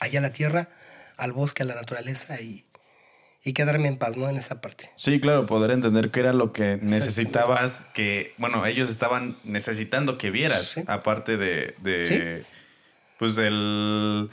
allá 0.00 0.18
a 0.20 0.22
la 0.22 0.32
tierra, 0.32 0.68
al 1.16 1.32
bosque, 1.32 1.62
a 1.62 1.66
la 1.66 1.74
naturaleza 1.74 2.40
y, 2.40 2.64
y 3.42 3.52
quedarme 3.54 3.88
en 3.88 3.96
paz, 3.96 4.16
¿no? 4.16 4.28
En 4.28 4.36
esa 4.36 4.60
parte. 4.60 4.90
Sí, 4.96 5.18
claro, 5.20 5.46
poder 5.46 5.70
entender 5.70 6.10
qué 6.10 6.20
era 6.20 6.32
lo 6.32 6.52
que 6.52 6.78
necesitabas, 6.82 7.86
que, 7.94 8.34
bueno, 8.38 8.66
ellos 8.66 8.90
estaban 8.90 9.38
necesitando 9.44 10.18
que 10.18 10.30
vieras, 10.30 10.62
Sí. 10.66 10.84
aparte 10.86 11.36
de, 11.36 11.74
de 11.82 12.06
Sí. 12.06 12.46
pues, 13.18 13.38
el, 13.38 14.28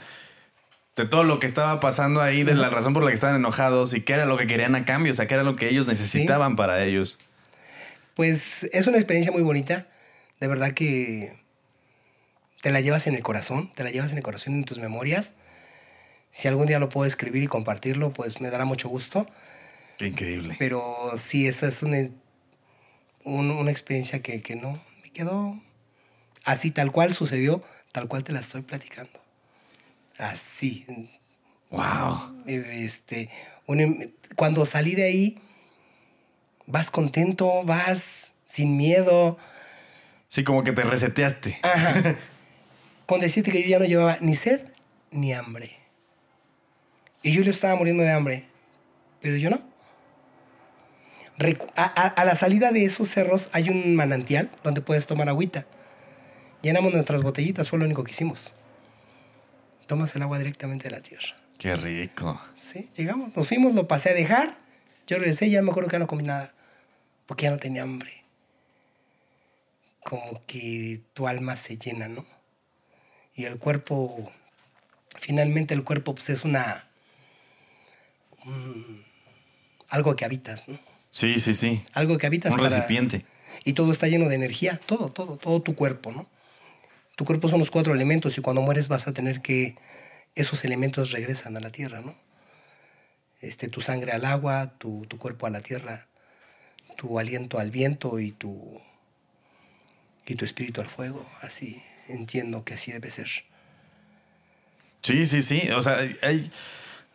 de 0.96 1.06
todo 1.06 1.24
lo 1.24 1.38
que 1.38 1.46
estaba 1.46 1.80
pasando 1.80 2.20
ahí, 2.20 2.42
de 2.44 2.54
la 2.54 2.68
razón 2.68 2.92
por 2.92 3.02
la 3.02 3.08
que 3.08 3.14
estaban 3.14 3.36
enojados 3.36 3.94
y 3.94 4.02
qué 4.02 4.12
era 4.12 4.26
lo 4.26 4.36
que 4.36 4.46
querían 4.46 4.74
a 4.74 4.84
cambio, 4.84 5.12
o 5.12 5.14
sea, 5.14 5.26
qué 5.26 5.34
era 5.34 5.42
lo 5.42 5.56
que 5.56 5.68
ellos 5.70 5.86
Sí. 5.86 5.92
necesitaban 5.92 6.54
para 6.56 6.84
ellos. 6.84 7.18
Pues 8.14 8.64
es 8.72 8.86
una 8.86 8.98
experiencia 8.98 9.32
muy 9.32 9.42
bonita. 9.42 9.86
De 10.40 10.48
verdad 10.48 10.72
que 10.72 11.32
te 12.62 12.70
la 12.70 12.80
llevas 12.80 13.06
en 13.06 13.14
el 13.14 13.22
corazón, 13.22 13.70
te 13.74 13.84
la 13.84 13.90
llevas 13.90 14.12
en 14.12 14.16
el 14.18 14.22
corazón, 14.22 14.54
en 14.54 14.64
tus 14.64 14.78
memorias. 14.78 15.34
Si 16.30 16.48
algún 16.48 16.66
día 16.66 16.78
lo 16.78 16.88
puedo 16.88 17.06
escribir 17.06 17.42
y 17.42 17.46
compartirlo, 17.46 18.12
pues 18.14 18.40
me 18.40 18.48
dará 18.48 18.64
mucho 18.64 18.88
gusto. 18.88 19.26
Qué 19.98 20.06
increíble. 20.06 20.56
Pero 20.58 21.10
sí, 21.16 21.46
esa 21.46 21.68
es 21.68 21.82
una, 21.82 22.08
un- 23.24 23.50
una 23.50 23.70
experiencia 23.70 24.22
que, 24.22 24.40
que 24.40 24.54
no 24.56 24.80
me 25.02 25.10
quedó 25.10 25.60
así, 26.44 26.70
tal 26.70 26.90
cual 26.92 27.14
sucedió, 27.14 27.62
tal 27.92 28.08
cual 28.08 28.24
te 28.24 28.32
la 28.32 28.40
estoy 28.40 28.62
platicando. 28.62 29.20
Así. 30.16 30.86
Wow. 31.70 32.44
Este, 32.46 33.28
un- 33.66 34.14
cuando 34.36 34.64
salí 34.66 34.94
de 34.94 35.04
ahí, 35.04 35.38
vas 36.66 36.90
contento, 36.90 37.64
vas 37.64 38.34
sin 38.44 38.76
miedo. 38.76 39.36
Sí, 40.28 40.44
como 40.44 40.64
que 40.64 40.72
te 40.72 40.82
reseteaste. 40.82 41.58
Ajá. 41.62 42.16
Con 43.06 43.20
decirte 43.20 43.50
que 43.50 43.62
yo 43.62 43.68
ya 43.68 43.78
no 43.78 43.84
llevaba 43.84 44.18
ni 44.20 44.36
sed 44.36 44.60
ni 45.10 45.32
hambre. 45.32 45.78
Y 47.22 47.34
Julio 47.34 47.50
estaba 47.50 47.74
muriendo 47.76 48.02
de 48.02 48.10
hambre, 48.10 48.44
pero 49.20 49.36
yo 49.36 49.50
no. 49.50 49.62
A- 51.76 51.84
a 52.08 52.24
la 52.24 52.36
salida 52.36 52.70
de 52.72 52.84
esos 52.84 53.08
cerros 53.08 53.48
hay 53.52 53.68
un 53.68 53.96
manantial 53.96 54.50
donde 54.62 54.80
puedes 54.80 55.06
tomar 55.06 55.28
agüita. 55.28 55.66
Llenamos 56.62 56.92
nuestras 56.92 57.22
botellitas, 57.22 57.68
fue 57.68 57.78
lo 57.78 57.84
único 57.84 58.04
que 58.04 58.12
hicimos. 58.12 58.54
Tomas 59.86 60.14
el 60.14 60.22
agua 60.22 60.38
directamente 60.38 60.84
de 60.84 60.90
la 60.96 61.02
tierra. 61.02 61.36
Qué 61.58 61.74
rico. 61.76 62.40
Sí, 62.54 62.90
llegamos, 62.96 63.34
nos 63.36 63.48
fuimos, 63.48 63.74
lo 63.74 63.88
pasé 63.88 64.10
a 64.10 64.14
dejar. 64.14 64.56
Yo 65.06 65.18
regresé, 65.18 65.50
ya 65.50 65.62
me 65.62 65.70
acuerdo 65.70 65.88
que 65.88 65.94
ya 65.94 65.98
no 66.00 66.06
comí 66.06 66.22
nada, 66.22 66.54
porque 67.26 67.44
ya 67.44 67.50
no 67.50 67.56
tenía 67.58 67.82
hambre. 67.82 68.24
Como 70.04 70.42
que 70.46 71.00
tu 71.14 71.26
alma 71.28 71.56
se 71.56 71.76
llena, 71.76 72.08
¿no? 72.08 72.24
Y 73.34 73.44
el 73.46 73.58
cuerpo, 73.58 74.30
finalmente 75.18 75.74
el 75.74 75.84
cuerpo 75.84 76.14
pues 76.14 76.28
es 76.30 76.44
una... 76.44 76.88
un- 78.44 79.04
algo 79.88 80.16
que 80.16 80.24
habitas, 80.24 80.68
¿no? 80.68 80.78
Sí, 81.10 81.38
sí, 81.40 81.52
sí. 81.54 81.84
Algo 81.92 82.16
que 82.18 82.26
habitas 82.26 82.52
Un 82.52 82.58
para- 82.60 82.70
recipiente. 82.70 83.24
Y 83.64 83.74
todo 83.74 83.92
está 83.92 84.08
lleno 84.08 84.28
de 84.28 84.34
energía, 84.34 84.80
todo, 84.86 85.10
todo, 85.12 85.36
todo 85.36 85.60
tu 85.60 85.74
cuerpo, 85.74 86.10
¿no? 86.12 86.26
Tu 87.16 87.24
cuerpo 87.26 87.48
son 87.48 87.58
los 87.58 87.70
cuatro 87.70 87.94
elementos 87.94 88.38
y 88.38 88.40
cuando 88.40 88.62
mueres 88.62 88.88
vas 88.88 89.06
a 89.08 89.12
tener 89.12 89.40
que... 89.42 89.76
Esos 90.34 90.64
elementos 90.64 91.10
regresan 91.10 91.58
a 91.58 91.60
la 91.60 91.70
tierra, 91.70 92.00
¿no? 92.00 92.14
Este, 93.42 93.68
tu 93.68 93.82
sangre 93.82 94.12
al 94.12 94.24
agua, 94.24 94.72
tu, 94.78 95.04
tu 95.06 95.18
cuerpo 95.18 95.46
a 95.46 95.50
la 95.50 95.60
tierra, 95.60 96.06
tu 96.96 97.18
aliento 97.18 97.58
al 97.58 97.70
viento 97.70 98.18
y 98.18 98.32
tu, 98.32 98.80
y 100.24 100.34
tu 100.36 100.46
espíritu 100.46 100.80
al 100.80 100.88
fuego. 100.88 101.26
Así 101.42 101.82
entiendo 102.12 102.64
que 102.64 102.74
así 102.74 102.92
debe 102.92 103.10
ser. 103.10 103.28
Sí, 105.02 105.26
sí, 105.26 105.42
sí. 105.42 105.68
O 105.74 105.82
sea, 105.82 105.98
hay- 106.22 106.50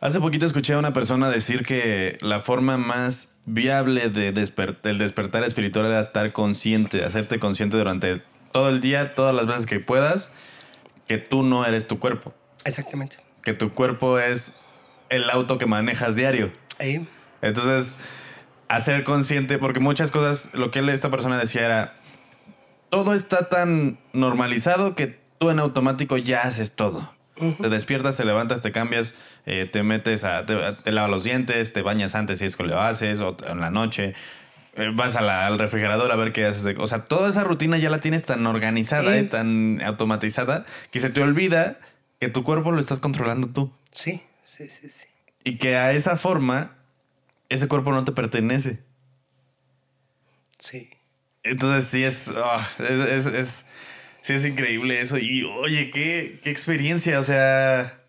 hace 0.00 0.20
poquito 0.20 0.44
escuché 0.46 0.74
a 0.74 0.78
una 0.78 0.92
persona 0.92 1.30
decir 1.30 1.64
que 1.64 2.18
la 2.20 2.40
forma 2.40 2.76
más 2.76 3.36
viable 3.46 4.10
de 4.10 4.32
desper- 4.34 4.80
del 4.82 4.98
despertar 4.98 5.42
espiritual 5.44 5.86
era 5.86 6.00
estar 6.00 6.32
consciente, 6.32 7.04
hacerte 7.04 7.38
consciente 7.38 7.76
durante 7.76 8.22
todo 8.52 8.68
el 8.68 8.80
día, 8.80 9.14
todas 9.14 9.34
las 9.34 9.46
veces 9.46 9.66
que 9.66 9.80
puedas, 9.80 10.30
que 11.06 11.16
tú 11.18 11.42
no 11.42 11.64
eres 11.64 11.88
tu 11.88 11.98
cuerpo, 11.98 12.34
Exactamente. 12.64 13.16
que 13.42 13.54
tu 13.54 13.70
cuerpo 13.70 14.18
es 14.18 14.52
el 15.08 15.30
auto 15.30 15.56
que 15.56 15.64
manejas 15.66 16.16
diario. 16.16 16.52
Ahí, 16.78 17.06
Entonces, 17.40 17.98
hacer 18.68 19.04
consciente, 19.04 19.56
porque 19.58 19.80
muchas 19.80 20.10
cosas, 20.10 20.50
lo 20.54 20.70
que 20.70 20.80
esta 20.92 21.08
persona 21.08 21.38
decía 21.38 21.64
era, 21.64 21.94
todo 22.90 23.14
está 23.14 23.48
tan 23.48 23.98
normalizado 24.12 24.94
que 24.94 25.18
tú 25.38 25.50
en 25.50 25.58
automático 25.58 26.16
ya 26.16 26.42
haces 26.42 26.72
todo. 26.72 27.14
Te 27.60 27.68
despiertas, 27.68 28.16
te 28.16 28.24
levantas, 28.24 28.62
te 28.62 28.72
cambias, 28.72 29.14
eh, 29.46 29.68
te 29.70 29.84
metes 29.84 30.24
a. 30.24 30.44
Te, 30.44 30.56
te 30.82 30.90
lavas 30.90 31.08
los 31.10 31.22
dientes, 31.22 31.72
te 31.72 31.82
bañas 31.82 32.16
antes 32.16 32.40
si 32.40 32.44
es 32.46 32.56
que 32.56 32.64
lo 32.64 32.80
haces, 32.80 33.20
o 33.20 33.36
en 33.46 33.60
la 33.60 33.70
noche. 33.70 34.14
eh, 34.80 34.90
vas 34.94 35.16
a 35.16 35.20
la- 35.22 35.44
al 35.46 35.58
refrigerador 35.58 36.12
a 36.12 36.16
ver 36.16 36.32
qué 36.32 36.44
haces. 36.46 36.76
O 36.78 36.86
sea, 36.86 37.06
toda 37.06 37.30
esa 37.30 37.42
rutina 37.42 37.78
ya 37.78 37.90
la 37.90 37.98
tienes 38.00 38.24
tan 38.24 38.46
organizada 38.46 39.16
Eh. 39.16 39.22
y 39.22 39.26
tan 39.26 39.82
automatizada 39.84 40.64
que 40.92 41.00
se 41.00 41.10
te 41.10 41.20
olvida 41.20 41.78
que 42.20 42.28
tu 42.28 42.44
cuerpo 42.44 42.70
lo 42.70 42.78
estás 42.78 43.00
controlando 43.00 43.48
tú. 43.48 43.72
Sí, 43.90 44.22
sí, 44.44 44.68
sí, 44.70 44.88
sí. 44.88 45.06
Y 45.42 45.58
que 45.58 45.76
a 45.76 45.90
esa 45.92 46.16
forma, 46.16 46.76
ese 47.48 47.66
cuerpo 47.66 47.90
no 47.92 48.04
te 48.04 48.12
pertenece. 48.12 48.78
Sí. 50.58 50.90
Entonces 51.48 51.88
sí 51.90 52.04
es, 52.04 52.32
ah, 52.36 52.68
es, 52.78 53.26
es, 53.26 53.26
es- 53.26 53.66
sí 54.20 54.32
es 54.34 54.44
increíble 54.44 55.00
eso. 55.00 55.18
Y 55.18 55.44
oye, 55.44 55.90
qué, 55.90 56.40
qué 56.42 56.50
experiencia, 56.50 57.18
o 57.18 57.22
sea, 57.22 58.00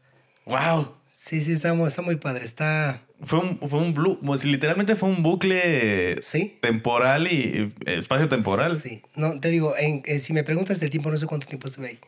wow. 0.45 0.95
Sí, 1.11 1.41
sí, 1.41 1.51
está 1.53 1.73
muy, 1.73 1.87
está 1.87 2.01
muy 2.01 2.15
padre. 2.15 2.45
Está. 2.45 3.01
Fue 3.21 3.39
un, 3.39 3.59
fue 3.69 3.79
un 3.79 3.93
blu- 3.93 4.19
pues, 4.25 4.45
literalmente 4.45 4.95
fue 4.95 5.09
un 5.09 5.21
bucle 5.21 6.21
Sí. 6.21 6.57
temporal 6.61 7.27
y 7.29 7.73
espacio 7.85 8.29
temporal. 8.29 8.79
Sí. 8.79 9.01
No, 9.15 9.37
te 9.41 9.49
digo, 9.49 9.75
en- 9.77 10.01
eh, 10.05 10.19
si 10.19 10.31
me 10.31 10.43
preguntas 10.43 10.79
del 10.79 10.89
tiempo, 10.89 11.11
no 11.11 11.17
sé 11.17 11.25
cuánto 11.27 11.45
tiempo 11.45 11.67
estuve 11.67 11.87
ahí. 11.89 11.99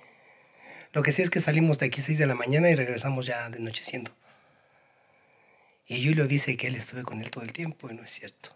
Lo 0.93 1.03
que 1.03 1.11
sí 1.11 1.21
es 1.21 1.29
que 1.29 1.41
salimos 1.41 1.79
de 1.79 1.87
aquí 1.87 2.01
6 2.01 2.17
de 2.17 2.27
la 2.27 2.35
mañana 2.35 2.69
y 2.69 2.75
regresamos 2.75 3.25
ya 3.25 3.49
de 3.49 3.59
nocheciendo. 3.59 4.11
Y 5.87 6.05
Julio 6.05 6.27
dice 6.27 6.55
que 6.55 6.67
él 6.67 6.75
estuve 6.75 7.03
con 7.03 7.21
él 7.21 7.29
todo 7.29 7.43
el 7.43 7.51
tiempo 7.51 7.89
y 7.91 7.95
no 7.95 8.03
es 8.03 8.11
cierto. 8.11 8.55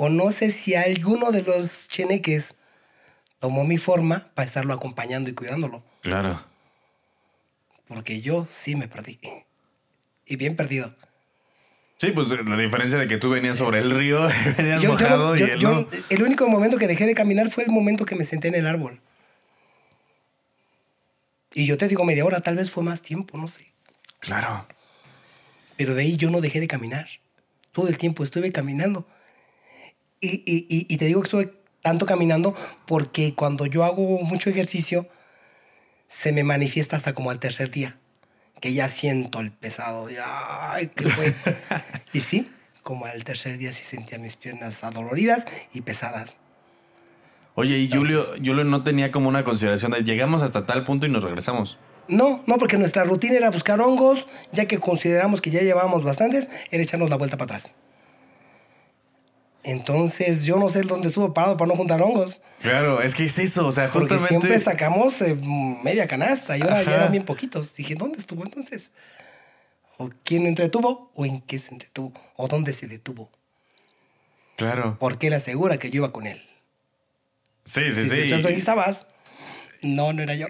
O 0.00 0.08
no 0.08 0.30
sé 0.30 0.52
si 0.52 0.76
alguno 0.76 1.32
de 1.32 1.42
los 1.42 1.88
cheneques 1.88 2.54
tomó 3.40 3.64
mi 3.64 3.78
forma 3.78 4.30
para 4.34 4.46
estarlo 4.46 4.72
acompañando 4.72 5.28
y 5.28 5.32
cuidándolo. 5.34 5.82
Claro. 6.02 6.40
Porque 7.88 8.20
yo 8.20 8.46
sí 8.48 8.76
me 8.76 8.86
perdí. 8.86 9.18
Y 10.24 10.36
bien 10.36 10.54
perdido. 10.54 10.94
Sí, 11.96 12.12
pues 12.12 12.28
la 12.28 12.56
diferencia 12.56 12.96
de 12.96 13.08
que 13.08 13.16
tú 13.16 13.28
venías 13.28 13.58
sobre 13.58 13.80
el 13.80 13.90
río, 13.90 14.28
venías 14.56 14.80
Yo- 14.80 14.92
mojado 14.92 15.34
yo- 15.34 15.46
y 15.48 15.50
él 15.50 15.58
no. 15.58 15.88
el 16.10 16.22
único 16.22 16.46
momento 16.48 16.78
que 16.78 16.86
dejé 16.86 17.04
de 17.06 17.14
caminar 17.16 17.50
fue 17.50 17.64
el 17.64 17.70
momento 17.70 18.04
que 18.04 18.14
me 18.14 18.24
senté 18.24 18.46
en 18.48 18.54
el 18.54 18.68
árbol. 18.68 19.00
Y 21.54 21.66
yo 21.66 21.76
te 21.76 21.88
digo 21.88 22.04
media 22.04 22.24
hora, 22.24 22.40
tal 22.40 22.54
vez 22.54 22.70
fue 22.70 22.84
más 22.84 23.02
tiempo, 23.02 23.36
no 23.36 23.48
sé. 23.48 23.72
Claro. 24.20 24.64
Pero 25.76 25.96
de 25.96 26.02
ahí 26.02 26.16
yo 26.16 26.30
no 26.30 26.40
dejé 26.40 26.60
de 26.60 26.68
caminar. 26.68 27.08
Todo 27.72 27.88
el 27.88 27.98
tiempo 27.98 28.22
estuve 28.22 28.52
caminando. 28.52 29.08
Y, 30.20 30.42
y- 30.46 30.86
y- 30.88 30.96
te 30.96 31.04
digo 31.06 31.20
que 31.22 31.26
estuve 31.26 31.54
tanto 31.82 32.06
caminando 32.06 32.54
porque 32.86 33.34
cuando 33.34 33.66
yo 33.66 33.84
hago 33.84 34.20
mucho 34.22 34.50
ejercicio, 34.50 35.08
se 36.08 36.32
me 36.32 36.42
manifiesta 36.42 36.96
hasta 36.96 37.14
como 37.14 37.30
al 37.30 37.38
tercer 37.38 37.70
día. 37.70 37.98
Que 38.60 38.72
ya 38.72 38.88
siento 38.88 39.38
el 39.40 39.52
pesado. 39.52 40.10
Ya, 40.10 40.72
ay, 40.72 40.88
¿qué 40.88 41.08
fue? 41.08 41.34
y 42.12 42.20
sí, 42.20 42.50
como 42.82 43.06
al 43.06 43.22
tercer 43.22 43.58
día 43.58 43.72
sí 43.72 43.84
sentía 43.84 44.18
mis 44.18 44.34
piernas 44.36 44.82
adoloridas 44.82 45.46
y 45.72 45.82
pesadas. 45.82 46.36
Oye, 47.54 47.78
y 47.78 47.90
Julio, 47.90 48.24
Julio 48.36 48.64
no 48.64 48.82
tenía 48.84 49.10
como 49.12 49.28
una 49.28 49.44
consideración 49.44 49.92
de 49.92 50.02
llegamos 50.04 50.42
hasta 50.42 50.64
tal 50.66 50.84
punto 50.84 51.06
y 51.06 51.08
nos 51.10 51.24
regresamos. 51.24 51.76
No, 52.08 52.42
no, 52.46 52.56
porque 52.56 52.78
nuestra 52.78 53.04
rutina 53.04 53.36
era 53.36 53.50
buscar 53.50 53.80
hongos, 53.80 54.26
ya 54.52 54.66
que 54.66 54.78
consideramos 54.78 55.40
que 55.40 55.50
ya 55.50 55.60
llevábamos 55.60 56.02
bastantes, 56.02 56.48
era 56.70 56.82
echarnos 56.82 57.10
la 57.10 57.16
vuelta 57.16 57.36
para 57.36 57.44
atrás. 57.56 57.74
Entonces 59.64 60.44
yo 60.44 60.56
no 60.56 60.68
sé 60.68 60.82
dónde 60.82 61.08
estuvo 61.08 61.34
parado 61.34 61.56
para 61.56 61.68
no 61.68 61.76
juntar 61.76 62.00
hongos. 62.00 62.40
Claro, 62.62 63.02
es 63.02 63.14
que 63.14 63.24
es 63.24 63.38
eso, 63.38 63.66
o 63.66 63.72
sea, 63.72 63.90
Porque 63.90 64.14
justamente. 64.14 64.28
siempre 64.28 64.58
sacamos 64.60 65.20
eh, 65.20 65.34
media 65.82 66.06
canasta 66.06 66.56
y 66.56 66.62
ahora 66.62 66.82
ya 66.82 66.90
Ajá. 66.90 66.96
eran 66.96 67.10
bien 67.12 67.24
poquitos. 67.24 67.74
Dije, 67.74 67.94
¿dónde 67.94 68.18
estuvo 68.18 68.44
entonces? 68.44 68.92
¿O 69.96 70.10
quién 70.24 70.44
lo 70.44 70.48
entretuvo? 70.48 71.10
¿O 71.14 71.26
en 71.26 71.40
qué 71.40 71.58
se 71.58 71.72
entretuvo? 71.72 72.12
¿O 72.36 72.46
dónde 72.46 72.72
se 72.72 72.86
detuvo? 72.86 73.30
Claro. 74.56 74.96
Porque 75.00 75.26
él 75.26 75.34
asegura 75.34 75.78
que 75.78 75.90
yo 75.90 75.96
iba 75.98 76.12
con 76.12 76.26
él. 76.26 76.40
Sí, 77.64 77.92
sí, 77.92 78.04
si 78.06 78.30
sí. 78.30 78.42
tú 78.42 78.48
estabas, 78.48 79.06
no, 79.82 80.12
no 80.12 80.22
era 80.22 80.34
yo. 80.34 80.46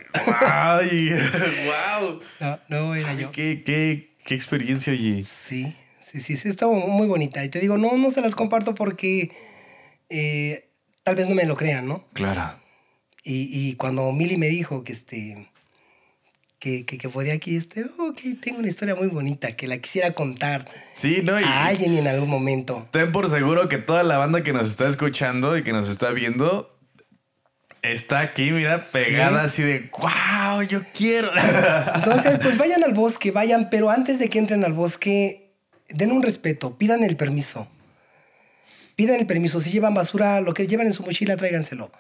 Ay, 0.47 1.11
wow. 2.01 2.21
No, 2.41 2.59
no 2.69 2.95
era 2.95 3.15
yo. 3.15 3.33
Qué, 3.33 3.63
qué, 3.65 4.15
qué 4.25 4.35
experiencia, 4.35 4.93
oye. 4.93 5.23
Sí, 5.25 5.75
sí, 6.11 6.21
sí, 6.21 6.37
sí, 6.37 6.49
estuvo 6.49 6.75
muy 6.75 7.07
bonita. 7.07 7.45
Y 7.45 7.49
te 7.49 7.61
digo, 7.61 7.77
no, 7.77 7.97
no 7.97 8.11
se 8.11 8.21
las 8.21 8.35
comparto 8.35 8.75
porque 8.75 9.31
eh, 10.09 10.69
tal 11.05 11.17
vez 11.17 11.29
no 11.29 11.35
me 11.35 11.45
lo 11.45 11.57
crean, 11.57 11.87
¿no? 11.87 12.05
Claro. 12.13 12.59
Y, 13.25 13.49
y 13.53 13.75
cuando 13.75 14.11
Mili 14.13 14.37
me 14.37 14.49
dijo 14.49 14.85
que 14.85 14.93
este 14.93 15.49
que, 16.59 16.85
que, 16.85 16.99
que 16.99 17.09
fue 17.09 17.25
de 17.25 17.33
aquí, 17.33 17.57
este, 17.57 17.85
ok, 17.85 18.21
tengo 18.41 18.59
una 18.59 18.69
historia 18.69 18.95
muy 18.95 19.09
bonita 19.09 19.53
que 19.53 19.69
la 19.69 19.79
quisiera 19.79 20.13
contar 20.13 20.67
Sí, 20.93 21.21
¿no? 21.23 21.39
Y 21.39 21.45
a 21.45 21.67
alguien 21.67 21.97
en 21.97 22.09
algún 22.09 22.29
momento. 22.29 22.89
ten 22.91 23.13
por 23.13 23.29
seguro 23.29 23.69
que 23.69 23.79
toda 23.79 24.03
la 24.03 24.19
banda 24.19 24.43
que 24.43 24.53
nos 24.53 24.69
está 24.71 24.89
escuchando 24.89 25.57
y 25.57 25.63
que 25.63 25.73
nos 25.73 25.89
está 25.89 26.11
viendo 26.11 26.75
está 27.83 28.21
aquí, 28.21 28.51
mira, 28.51 28.81
pegada 28.81 29.45
así 29.45 29.63
de, 29.63 29.91
wow, 29.99 30.63
yo 30.63 30.83
quiero. 30.95 31.31
Entonces, 31.95 32.39
pues 32.41 32.59
vayan 32.59 32.83
al 32.83 32.93
bosque, 32.93 33.31
vayan, 33.31 33.69
pero 33.71 33.91
antes 33.91 34.19
de 34.19 34.29
que 34.29 34.39
entren 34.39 34.65
al 34.65 34.73
bosque, 34.73 35.48
den 35.89 36.13
un 36.13 36.23
respeto, 36.23 36.77
pidan 36.77 37.03
el 37.05 37.17
permiso. 37.17 37.69
Pidan 38.97 39.21
el 39.21 39.27
permiso. 39.27 39.61
Si 39.61 39.71
llevan 39.71 39.95
basura, 39.95 40.41
lo 40.41 40.55
que 40.55 40.67
llevan 40.67 40.87
en 40.87 40.93
su 40.93 41.03
mochila, 41.03 41.37
tráiganselo. 41.37 41.93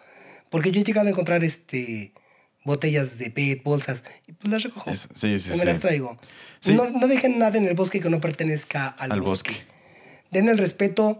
Porque 0.50 0.70
yo 0.72 0.80
he 0.80 0.84
llegado 0.84 1.06
a 1.06 1.10
encontrar 1.10 1.44
este 1.44 2.12
botellas 2.64 3.18
de 3.18 3.30
PET, 3.30 3.62
bolsas, 3.62 4.04
y 4.26 4.32
pues 4.32 4.52
las 4.52 4.62
recojo. 4.62 4.90
Eso, 4.90 5.08
sí, 5.14 5.38
sí, 5.38 5.48
y 5.48 5.52
me 5.52 5.60
sí. 5.60 5.64
las 5.64 5.80
traigo. 5.80 6.18
No, 6.66 6.90
no 6.90 7.06
dejen 7.06 7.38
nada 7.38 7.56
en 7.56 7.66
el 7.66 7.74
bosque 7.74 8.00
que 8.00 8.10
no 8.10 8.20
pertenezca 8.20 8.88
al, 8.88 9.12
Al 9.12 9.22
bosque. 9.22 9.52
bosque. 9.52 9.66
Den 10.30 10.48
el 10.48 10.58
respeto. 10.58 11.18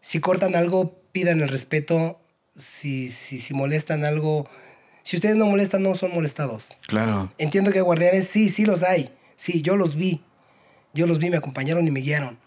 Si 0.00 0.18
cortan 0.18 0.56
algo, 0.56 1.02
pidan 1.12 1.40
el 1.40 1.48
respeto. 1.48 2.20
Si, 2.56 3.10
si, 3.10 3.38
si 3.38 3.54
molestan 3.54 4.04
algo, 4.04 4.48
si 5.02 5.16
ustedes 5.16 5.36
no 5.36 5.46
molestan, 5.46 5.82
no 5.82 5.94
son 5.94 6.12
molestados. 6.14 6.76
Claro. 6.86 7.32
Entiendo 7.38 7.70
que 7.72 7.80
guardianes, 7.80 8.26
sí, 8.26 8.48
sí 8.48 8.64
los 8.64 8.82
hay. 8.82 9.10
Sí, 9.36 9.62
yo 9.62 9.76
los 9.76 9.94
vi. 9.96 10.22
Yo 10.92 11.06
los 11.06 11.18
vi, 11.18 11.30
me 11.30 11.36
acompañaron 11.36 11.86
y 11.86 11.90
me 11.90 12.00
guiaron. 12.00 12.38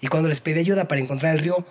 Y 0.00 0.08
cuando 0.08 0.28
les 0.28 0.40
pedí 0.40 0.60
ayuda 0.60 0.86
para 0.86 1.00
encontrar 1.00 1.34
el 1.34 1.40
río, 1.40 1.64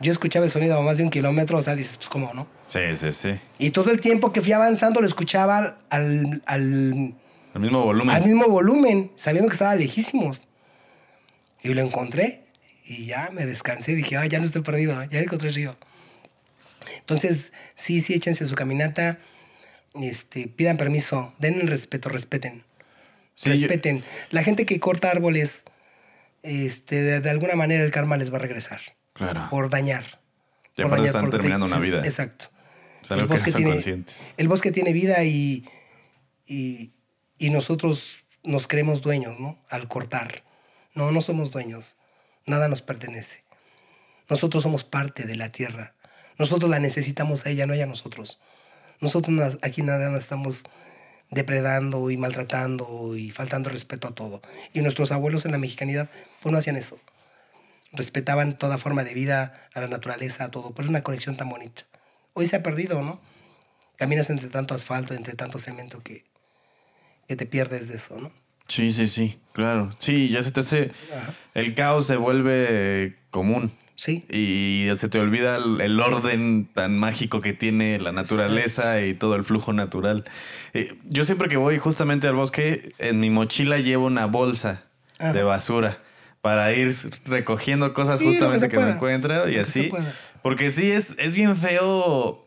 yo 0.00 0.12
escuchaba 0.12 0.44
el 0.44 0.50
sonido 0.50 0.78
a 0.78 0.82
más 0.82 0.98
de 0.98 1.04
un 1.04 1.10
kilómetro, 1.10 1.58
o 1.58 1.62
sea, 1.62 1.74
dices, 1.74 1.96
pues 1.96 2.08
cómo, 2.08 2.32
¿no? 2.34 2.46
Sí, 2.66 2.80
sí, 2.94 3.12
sí. 3.12 3.40
Y 3.58 3.70
todo 3.70 3.90
el 3.90 4.00
tiempo 4.00 4.32
que 4.32 4.42
fui 4.42 4.52
avanzando 4.52 5.00
lo 5.00 5.06
escuchaba 5.06 5.78
al, 5.90 6.42
al, 6.46 7.14
El 7.54 7.60
mismo 7.60 7.82
volumen. 7.82 8.14
al 8.14 8.24
mismo 8.24 8.46
volumen, 8.46 9.12
sabiendo 9.16 9.48
que 9.48 9.54
estaba 9.54 9.74
lejísimos. 9.74 10.46
Y 11.62 11.72
lo 11.74 11.82
encontré 11.82 12.44
y 12.84 13.06
ya 13.06 13.30
me 13.32 13.46
descansé. 13.46 13.94
Dije, 13.94 14.16
ah, 14.16 14.26
ya 14.26 14.38
no 14.38 14.44
estoy 14.44 14.62
perdido, 14.62 15.02
ya 15.04 15.20
encontré 15.20 15.48
el 15.48 15.54
río. 15.54 15.76
Entonces, 16.98 17.52
sí, 17.74 18.00
sí, 18.00 18.14
échense 18.14 18.44
su 18.44 18.54
caminata, 18.54 19.18
este, 19.94 20.46
pidan 20.46 20.76
permiso, 20.76 21.32
den 21.38 21.60
el 21.60 21.66
respeto, 21.68 22.08
respeten. 22.08 22.64
Sí, 23.36 23.50
yo- 23.50 23.68
respeten. 23.68 24.02
La 24.30 24.42
gente 24.42 24.66
que 24.66 24.80
corta 24.80 25.10
árboles, 25.10 25.64
este, 26.42 27.02
de, 27.02 27.20
de 27.20 27.30
alguna 27.30 27.54
manera 27.54 27.84
el 27.84 27.90
karma 27.92 28.16
les 28.16 28.32
va 28.32 28.36
a 28.36 28.40
regresar. 28.40 28.80
Claro. 29.12 29.46
Por 29.50 29.70
dañar. 29.70 30.20
Y 30.76 30.82
por 30.82 30.86
aparte 30.86 31.06
están 31.06 31.24
te- 31.26 31.30
terminando 31.30 31.66
una 31.66 31.78
vida. 31.78 32.02
Exacto. 32.04 32.46
Es 33.02 33.10
algo 33.12 33.28
que 33.28 33.40
no 33.40 33.50
son 33.50 33.62
conscientes. 33.62 34.26
El 34.36 34.48
bosque 34.48 34.72
tiene 34.72 34.92
vida 34.92 35.22
y, 35.24 35.64
y, 36.46 36.92
y 37.38 37.50
nosotros 37.50 38.18
nos 38.42 38.66
creemos 38.66 39.00
dueños, 39.00 39.38
¿no? 39.38 39.62
Al 39.70 39.86
cortar. 39.88 40.42
No, 40.94 41.12
no 41.12 41.20
somos 41.20 41.50
dueños. 41.50 41.96
Nada 42.46 42.68
nos 42.68 42.82
pertenece. 42.82 43.44
Nosotros 44.28 44.62
somos 44.62 44.82
parte 44.84 45.24
de 45.24 45.36
la 45.36 45.50
tierra. 45.50 45.94
Nosotros 46.38 46.70
la 46.70 46.78
necesitamos 46.78 47.46
a 47.46 47.50
ella, 47.50 47.66
no 47.66 47.74
ella 47.74 47.84
a 47.84 47.88
nosotros. 47.88 48.40
Nosotros 49.00 49.58
aquí 49.62 49.82
nada 49.82 50.10
más 50.10 50.20
estamos 50.22 50.62
depredando 51.30 52.10
y 52.10 52.16
maltratando 52.16 53.16
y 53.16 53.30
faltando 53.30 53.70
respeto 53.70 54.08
a 54.08 54.14
todo. 54.14 54.42
Y 54.72 54.80
nuestros 54.80 55.12
abuelos 55.12 55.44
en 55.44 55.52
la 55.52 55.58
mexicanidad, 55.58 56.10
pues 56.40 56.52
no 56.52 56.58
hacían 56.58 56.76
eso. 56.76 56.98
Respetaban 57.92 58.58
toda 58.58 58.78
forma 58.78 59.04
de 59.04 59.14
vida, 59.14 59.54
a 59.74 59.80
la 59.80 59.88
naturaleza, 59.88 60.44
a 60.44 60.50
todo. 60.50 60.70
Por 60.70 60.84
eso 60.84 60.84
es 60.84 60.90
una 60.90 61.02
conexión 61.02 61.36
tan 61.36 61.48
bonita. 61.48 61.82
Hoy 62.34 62.46
se 62.46 62.56
ha 62.56 62.62
perdido, 62.62 63.02
¿no? 63.02 63.20
Caminas 63.96 64.28
entre 64.30 64.48
tanto 64.48 64.74
asfalto, 64.74 65.14
entre 65.14 65.34
tanto 65.34 65.58
cemento 65.58 66.02
que, 66.02 66.24
que 67.28 67.36
te 67.36 67.46
pierdes 67.46 67.88
de 67.88 67.96
eso, 67.96 68.18
¿no? 68.20 68.30
Sí, 68.68 68.92
sí, 68.92 69.06
sí, 69.06 69.38
claro. 69.52 69.94
Sí, 69.98 70.28
ya 70.28 70.42
se 70.42 70.50
te 70.50 70.60
hace. 70.60 70.90
Ajá. 71.14 71.34
El 71.54 71.74
caos 71.74 72.06
se 72.06 72.16
vuelve 72.16 73.16
común. 73.30 73.72
Sí. 73.96 74.26
Y 74.30 74.88
se 74.96 75.08
te 75.08 75.18
olvida 75.18 75.56
el, 75.56 75.80
el 75.80 75.98
orden 76.00 76.68
tan 76.72 76.98
mágico 76.98 77.40
que 77.40 77.54
tiene 77.54 77.98
la 77.98 78.12
naturaleza 78.12 79.02
y 79.02 79.14
todo 79.14 79.34
el 79.36 79.44
flujo 79.44 79.72
natural. 79.72 80.24
Eh, 80.74 80.94
yo 81.04 81.24
siempre 81.24 81.48
que 81.48 81.56
voy 81.56 81.78
justamente 81.78 82.28
al 82.28 82.34
bosque, 82.34 82.92
en 82.98 83.20
mi 83.20 83.30
mochila 83.30 83.78
llevo 83.78 84.06
una 84.06 84.26
bolsa 84.26 84.84
Ajá. 85.18 85.32
de 85.32 85.42
basura 85.42 85.98
para 86.42 86.72
ir 86.74 86.94
recogiendo 87.24 87.92
cosas 87.94 88.20
Sí, 88.20 88.26
que 88.26 88.30
justamente 88.32 88.60
se 88.60 88.68
que, 88.68 88.76
me 88.78 88.90
encuentro 88.90 89.48
y 89.48 89.54
que 89.54 89.60
así. 89.60 89.90
Porque 90.42 90.70
sí, 90.70 90.90
es, 90.90 91.16
es 91.18 91.34
bien 91.34 91.56
feo 91.56 92.45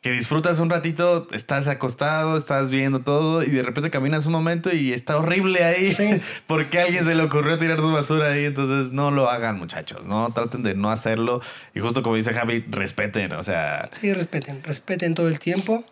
que 0.00 0.12
disfrutas 0.12 0.60
un 0.60 0.70
ratito, 0.70 1.26
estás 1.32 1.66
acostado, 1.66 2.36
estás 2.36 2.70
viendo 2.70 3.00
todo 3.00 3.42
y 3.42 3.46
de 3.50 3.62
repente 3.62 3.90
caminas 3.90 4.26
un 4.26 4.32
momento 4.32 4.72
y 4.72 4.92
está 4.92 5.16
horrible 5.16 5.64
ahí 5.64 5.86
Sí. 5.92 6.20
porque 6.46 6.78
a 6.78 6.84
alguien 6.84 7.04
se 7.04 7.16
le 7.16 7.22
ocurrió 7.24 7.58
tirar 7.58 7.80
su 7.80 7.90
basura 7.90 8.30
ahí. 8.30 8.44
Entonces 8.44 8.92
no 8.92 9.10
lo 9.10 9.28
hagan, 9.28 9.58
muchachos. 9.58 10.04
No 10.06 10.28
traten 10.30 10.62
de 10.62 10.74
no 10.76 10.90
hacerlo. 10.92 11.40
Y 11.74 11.80
justo 11.80 12.04
como 12.04 12.14
dice 12.14 12.32
Javi, 12.32 12.64
respeten. 12.68 13.32
O 13.32 13.42
sea, 13.42 13.90
Sí, 13.92 14.12
respeten, 14.12 14.62
respeten 14.62 15.14
todo 15.16 15.26
el 15.26 15.40
tiempo, 15.40 15.84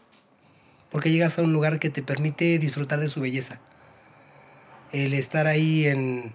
porque 0.90 1.10
llegas 1.10 1.38
a 1.40 1.42
un 1.42 1.52
lugar 1.52 1.80
que 1.80 1.90
te 1.90 2.02
permite 2.02 2.60
disfrutar 2.60 3.00
de 3.00 3.08
su 3.08 3.20
belleza. 3.20 3.58
El 4.92 5.14
estar 5.14 5.48
ahí 5.48 5.86
en, 5.86 6.32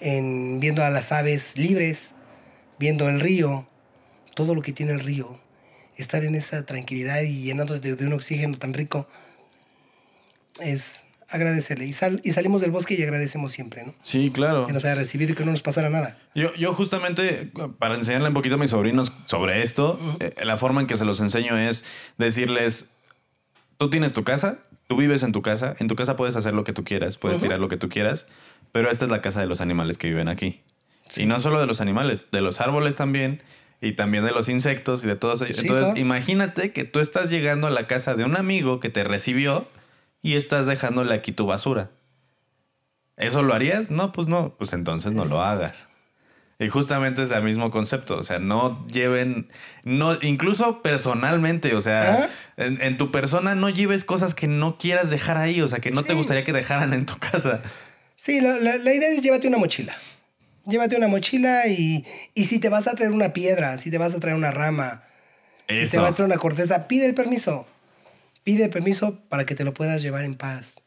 en 0.00 0.60
viendo 0.60 0.82
a 0.82 0.88
las 0.88 1.12
aves 1.12 1.58
libres, 1.58 2.14
viendo 2.78 3.08
el 3.10 3.20
río, 3.20 3.68
todo 4.34 4.54
lo 4.54 4.62
que 4.62 4.72
tiene 4.72 4.92
el 4.92 5.00
río, 5.00 5.38
estar 5.96 6.24
en 6.24 6.34
esa 6.34 6.64
tranquilidad 6.64 7.20
y 7.22 7.42
llenándote 7.42 7.94
de 7.96 8.06
un 8.06 8.12
oxígeno 8.14 8.56
tan 8.58 8.72
rico, 8.74 9.08
es 10.60 11.04
agradecerle. 11.28 11.86
Y, 11.86 11.92
sal- 11.92 12.20
y 12.24 12.32
salimos 12.32 12.60
del 12.60 12.70
bosque 12.70 12.94
y 12.94 13.02
agradecemos 13.02 13.52
siempre, 13.52 13.84
¿no? 13.86 13.94
sí, 14.02 14.30
claro. 14.32 14.66
Que 14.66 14.72
nos 14.72 14.84
haya 14.84 14.94
recibido 14.96 15.32
y 15.32 15.34
que 15.34 15.44
no 15.44 15.50
nos 15.50 15.62
pasara 15.62 15.88
nada. 15.88 16.18
Yo, 16.34 16.54
yo 16.54 16.74
justamente, 16.74 17.50
para 17.78 17.94
enseñarle 17.94 18.28
un 18.28 18.34
poquito 18.34 18.56
a 18.56 18.58
mis 18.58 18.70
sobrinos 18.70 19.12
sobre 19.26 19.62
esto, 19.62 19.98
eh, 20.20 20.34
la 20.44 20.56
forma 20.58 20.80
en 20.82 20.86
que 20.86 20.96
se 20.96 21.04
los 21.04 21.20
enseño 21.20 21.56
es 21.56 21.84
decirles, 22.18 22.90
tú 23.78 23.88
tienes 23.88 24.12
tu 24.12 24.24
casa, 24.24 24.58
tú 24.88 24.96
vives 24.96 25.22
en 25.22 25.32
tu 25.32 25.40
casa, 25.40 25.74
en 25.78 25.88
tu 25.88 25.96
casa 25.96 26.16
puedes 26.16 26.36
hacer 26.36 26.52
lo 26.52 26.64
que 26.64 26.74
tú 26.74 26.84
quieras, 26.84 27.16
puedes 27.16 27.38
tirar 27.38 27.58
lo 27.60 27.68
que 27.68 27.78
tú 27.78 27.88
quieras, 27.88 28.26
pero 28.72 28.90
esta 28.90 29.06
es 29.06 29.10
la 29.10 29.22
casa 29.22 29.40
de 29.40 29.46
los 29.46 29.60
animales 29.62 29.96
que 29.96 30.08
viven 30.08 30.28
aquí. 30.28 30.60
Y 31.16 31.24
no 31.26 31.40
solo 31.40 31.60
de 31.60 31.66
los 31.66 31.80
animales, 31.80 32.26
de 32.30 32.40
los 32.42 32.60
árboles 32.60 32.96
también, 32.96 33.42
y 33.82 33.92
también 33.92 34.24
de 34.24 34.30
los 34.30 34.48
insectos 34.48 35.04
y 35.04 35.08
de 35.08 35.16
todos 35.16 35.42
ellos. 35.42 35.56
Sí, 35.56 35.62
Entonces, 35.62 35.86
claro. 35.88 36.00
imagínate 36.00 36.72
que 36.72 36.84
tú 36.84 37.00
estás 37.00 37.28
llegando 37.28 37.66
a 37.66 37.70
la 37.70 37.86
casa 37.86 38.14
de 38.14 38.24
un 38.24 38.36
amigo 38.38 38.80
que 38.80 38.88
te 38.88 39.04
recibió 39.04 39.68
y 40.22 40.36
estás 40.36 40.66
dejándole 40.66 41.12
aquí 41.12 41.32
tu 41.32 41.44
basura. 41.46 41.90
¿Eso 43.16 43.42
lo 43.42 43.52
harías? 43.54 43.90
No, 43.90 44.12
pues 44.12 44.26
no, 44.28 44.54
pues 44.56 44.72
entonces 44.72 45.12
no 45.12 45.24
lo 45.24 45.42
hagas. 45.42 45.88
Y 46.58 46.68
justamente 46.68 47.22
es 47.22 47.30
el 47.32 47.42
mismo 47.42 47.70
concepto, 47.72 48.16
o 48.16 48.22
sea, 48.22 48.38
no 48.38 48.86
lleven, 48.86 49.48
no, 49.84 50.16
incluso 50.22 50.80
personalmente, 50.80 51.74
o 51.74 51.80
sea, 51.80 52.12
Ajá. 52.14 52.28
en, 52.56 52.80
en 52.80 52.98
tu 52.98 53.10
persona 53.10 53.56
no 53.56 53.68
lleves 53.68 54.04
cosas 54.04 54.34
que 54.36 54.46
no 54.46 54.78
quieras 54.78 55.10
dejar 55.10 55.38
ahí, 55.38 55.60
o 55.60 55.66
sea, 55.66 55.80
que 55.80 55.90
no 55.90 56.04
te 56.04 56.14
gustaría 56.14 56.44
que 56.44 56.52
dejaran 56.52 56.92
en 56.92 57.04
tu 57.04 57.16
casa. 57.32 57.62
Sí, 58.16 58.40
la, 58.40 58.58
la- 58.60 58.76
la 58.76 58.94
idea 58.94 59.08
es 59.10 59.22
llévate 59.22 59.48
una 59.48 59.58
mochila. 59.58 59.96
Llévate 60.66 60.96
una 60.96 61.08
mochila 61.08 61.66
y, 61.66 62.04
y 62.34 62.44
si 62.44 62.58
te 62.58 62.68
vas 62.68 62.86
a 62.86 62.94
traer 62.94 63.12
una 63.12 63.32
piedra, 63.32 63.78
si 63.78 63.90
te 63.90 63.98
vas 63.98 64.14
a 64.14 64.20
traer 64.20 64.36
una 64.36 64.50
rama, 64.50 65.02
si 65.68 65.88
te 65.88 65.98
vas 65.98 66.12
a 66.12 66.14
traer 66.14 66.26
una 66.26 66.38
corteza, 66.38 66.86
pide 66.86 67.06
el 67.06 67.14
permiso. 67.14 67.66
Pide 68.44 68.64
el 68.64 68.70
permiso 68.70 69.20
para 69.28 69.46
que 69.46 69.54
te 69.54 69.64
lo 69.64 69.72
puedas 69.74 70.02
llevar 70.02 70.24
en 70.24 70.34
paz. 70.34 70.80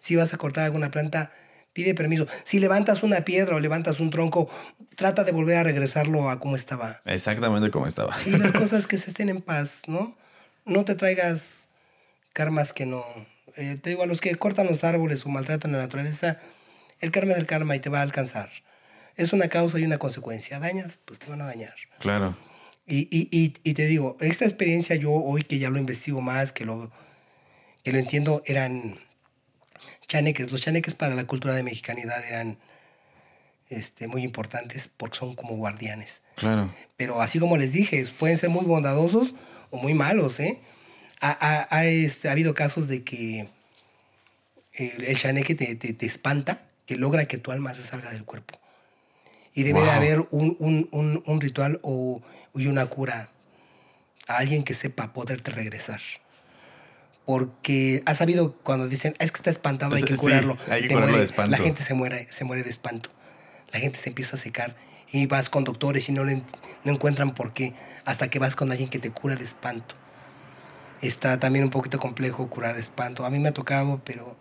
Si 0.00 0.16
vas 0.16 0.34
a 0.34 0.38
cortar 0.38 0.64
alguna 0.64 0.90
planta, 0.90 1.30
pide 1.72 1.94
permiso. 1.94 2.26
Si 2.44 2.58
levantas 2.58 3.02
una 3.02 3.20
piedra 3.22 3.56
o 3.56 3.60
levantas 3.60 4.00
un 4.00 4.10
tronco, 4.10 4.48
trata 4.96 5.24
de 5.24 5.32
volver 5.32 5.56
a 5.58 5.62
regresarlo 5.62 6.30
a 6.30 6.38
como 6.38 6.56
estaba. 6.56 7.00
Exactamente 7.04 7.70
como 7.70 7.86
estaba. 7.86 8.18
Sí, 8.18 8.30
las 8.30 8.52
cosas 8.62 8.86
que 8.86 8.98
se 8.98 9.10
estén 9.10 9.28
en 9.28 9.42
paz, 9.42 9.82
¿no? 9.86 10.16
No 10.64 10.84
te 10.84 10.94
traigas 10.94 11.68
karmas 12.32 12.72
que 12.72 12.86
no. 12.86 13.04
eh, 13.56 13.78
te 13.80 13.90
digo, 13.90 14.02
a 14.02 14.06
los 14.06 14.20
que 14.20 14.34
cortan 14.36 14.66
los 14.66 14.84
árboles 14.84 15.24
o 15.26 15.28
maltratan 15.28 15.72
la 15.72 15.78
naturaleza, 15.78 16.38
el 17.00 17.10
karma 17.10 17.32
es 17.32 17.38
el 17.38 17.46
karma 17.46 17.76
y 17.76 17.80
te 17.80 17.90
va 17.90 17.98
a 17.98 18.02
alcanzar. 18.02 18.50
Es 19.16 19.32
una 19.32 19.48
causa 19.48 19.78
y 19.78 19.84
una 19.84 19.98
consecuencia. 19.98 20.58
Dañas, 20.58 20.98
pues 21.04 21.18
te 21.18 21.28
van 21.28 21.40
a 21.42 21.46
dañar. 21.46 21.74
Claro. 21.98 22.36
Y, 22.86 23.08
y, 23.16 23.28
y, 23.30 23.54
y 23.62 23.74
te 23.74 23.86
digo, 23.86 24.16
esta 24.20 24.44
experiencia 24.44 24.96
yo 24.96 25.12
hoy 25.12 25.44
que 25.44 25.58
ya 25.58 25.70
lo 25.70 25.78
investigo 25.78 26.20
más, 26.20 26.52
que 26.52 26.64
lo, 26.64 26.90
que 27.84 27.92
lo 27.92 27.98
entiendo, 27.98 28.42
eran 28.46 28.98
chaneques. 30.08 30.50
Los 30.50 30.60
chaneques 30.62 30.94
para 30.94 31.14
la 31.14 31.24
cultura 31.26 31.54
de 31.54 31.62
mexicanidad 31.62 32.24
eran 32.26 32.58
este, 33.68 34.08
muy 34.08 34.22
importantes 34.24 34.88
porque 34.96 35.18
son 35.18 35.34
como 35.34 35.56
guardianes. 35.56 36.22
Claro. 36.36 36.70
Pero 36.96 37.22
así 37.22 37.38
como 37.38 37.56
les 37.56 37.72
dije, 37.72 38.04
pueden 38.18 38.36
ser 38.38 38.50
muy 38.50 38.64
bondadosos 38.64 39.34
o 39.70 39.78
muy 39.78 39.94
malos, 39.94 40.40
¿eh? 40.40 40.60
Ha, 41.20 41.30
ha- 41.40 41.68
ha, 41.70 41.84
este, 41.86 42.28
ha 42.28 42.32
habido 42.32 42.52
casos 42.54 42.88
de 42.88 43.04
que 43.04 43.48
el, 44.74 45.04
el 45.04 45.16
chaneque 45.16 45.54
te, 45.54 45.74
te- 45.76 45.92
te 45.92 46.06
espanta, 46.06 46.62
que 46.86 46.96
logra 46.96 47.26
que 47.26 47.38
tu 47.38 47.52
alma 47.52 47.74
se 47.74 47.84
salga 47.84 48.10
del 48.10 48.24
cuerpo. 48.24 48.58
Y 49.54 49.64
debe 49.64 49.82
de 49.82 49.90
haber 49.90 50.20
un, 50.30 50.56
un- 50.58 50.88
un- 50.92 51.22
un 51.26 51.40
ritual 51.40 51.78
o, 51.82 52.22
y 52.54 52.66
una 52.68 52.86
cura 52.86 53.28
a 54.26 54.38
alguien 54.38 54.64
que 54.64 54.74
sepa 54.74 55.12
poderte 55.12 55.50
regresar. 55.50 56.00
Porque 57.24 58.02
has 58.06 58.18
sabido 58.18 58.56
cuando 58.62 58.88
dicen, 58.88 59.14
es 59.18 59.30
que 59.30 59.36
está 59.36 59.50
espantado, 59.50 59.94
hay 59.94 60.02
que 60.02 60.14
Sí, 60.16 60.20
curarlo. 60.20 60.56
hay 60.70 60.82
que 60.82 60.94
curarlo 60.94 61.18
de 61.18 61.24
espanto. 61.24 61.50
La 61.56 61.58
gente 61.58 61.82
se 61.82 61.94
muere, 61.94 62.26
se 62.30 62.44
muere 62.44 62.62
de 62.64 62.70
espanto. 62.70 63.10
La 63.72 63.78
gente 63.78 63.98
se 63.98 64.08
empieza 64.08 64.36
a 64.36 64.38
secar. 64.38 64.74
Y 65.12 65.26
vas 65.26 65.48
con 65.50 65.64
doctores 65.64 66.08
y 66.08 66.12
no, 66.12 66.24
le 66.24 66.42
no 66.84 66.92
encuentran 66.92 67.34
por 67.34 67.52
qué. 67.52 67.74
Hasta 68.04 68.28
que 68.28 68.38
vas 68.38 68.56
con 68.56 68.70
alguien 68.70 68.88
que 68.88 68.98
te 68.98 69.10
cura 69.10 69.36
de 69.36 69.44
espanto. 69.44 69.94
Está 71.00 71.38
también 71.38 71.64
un 71.64 71.70
poquito 71.70 71.98
complejo 72.00 72.48
curar 72.48 72.74
de 72.74 72.80
espanto. 72.80 73.24
A 73.24 73.30
mí 73.30 73.38
me 73.38 73.48
ha 73.50 73.52
tocado, 73.54 74.00
pero... 74.04 74.36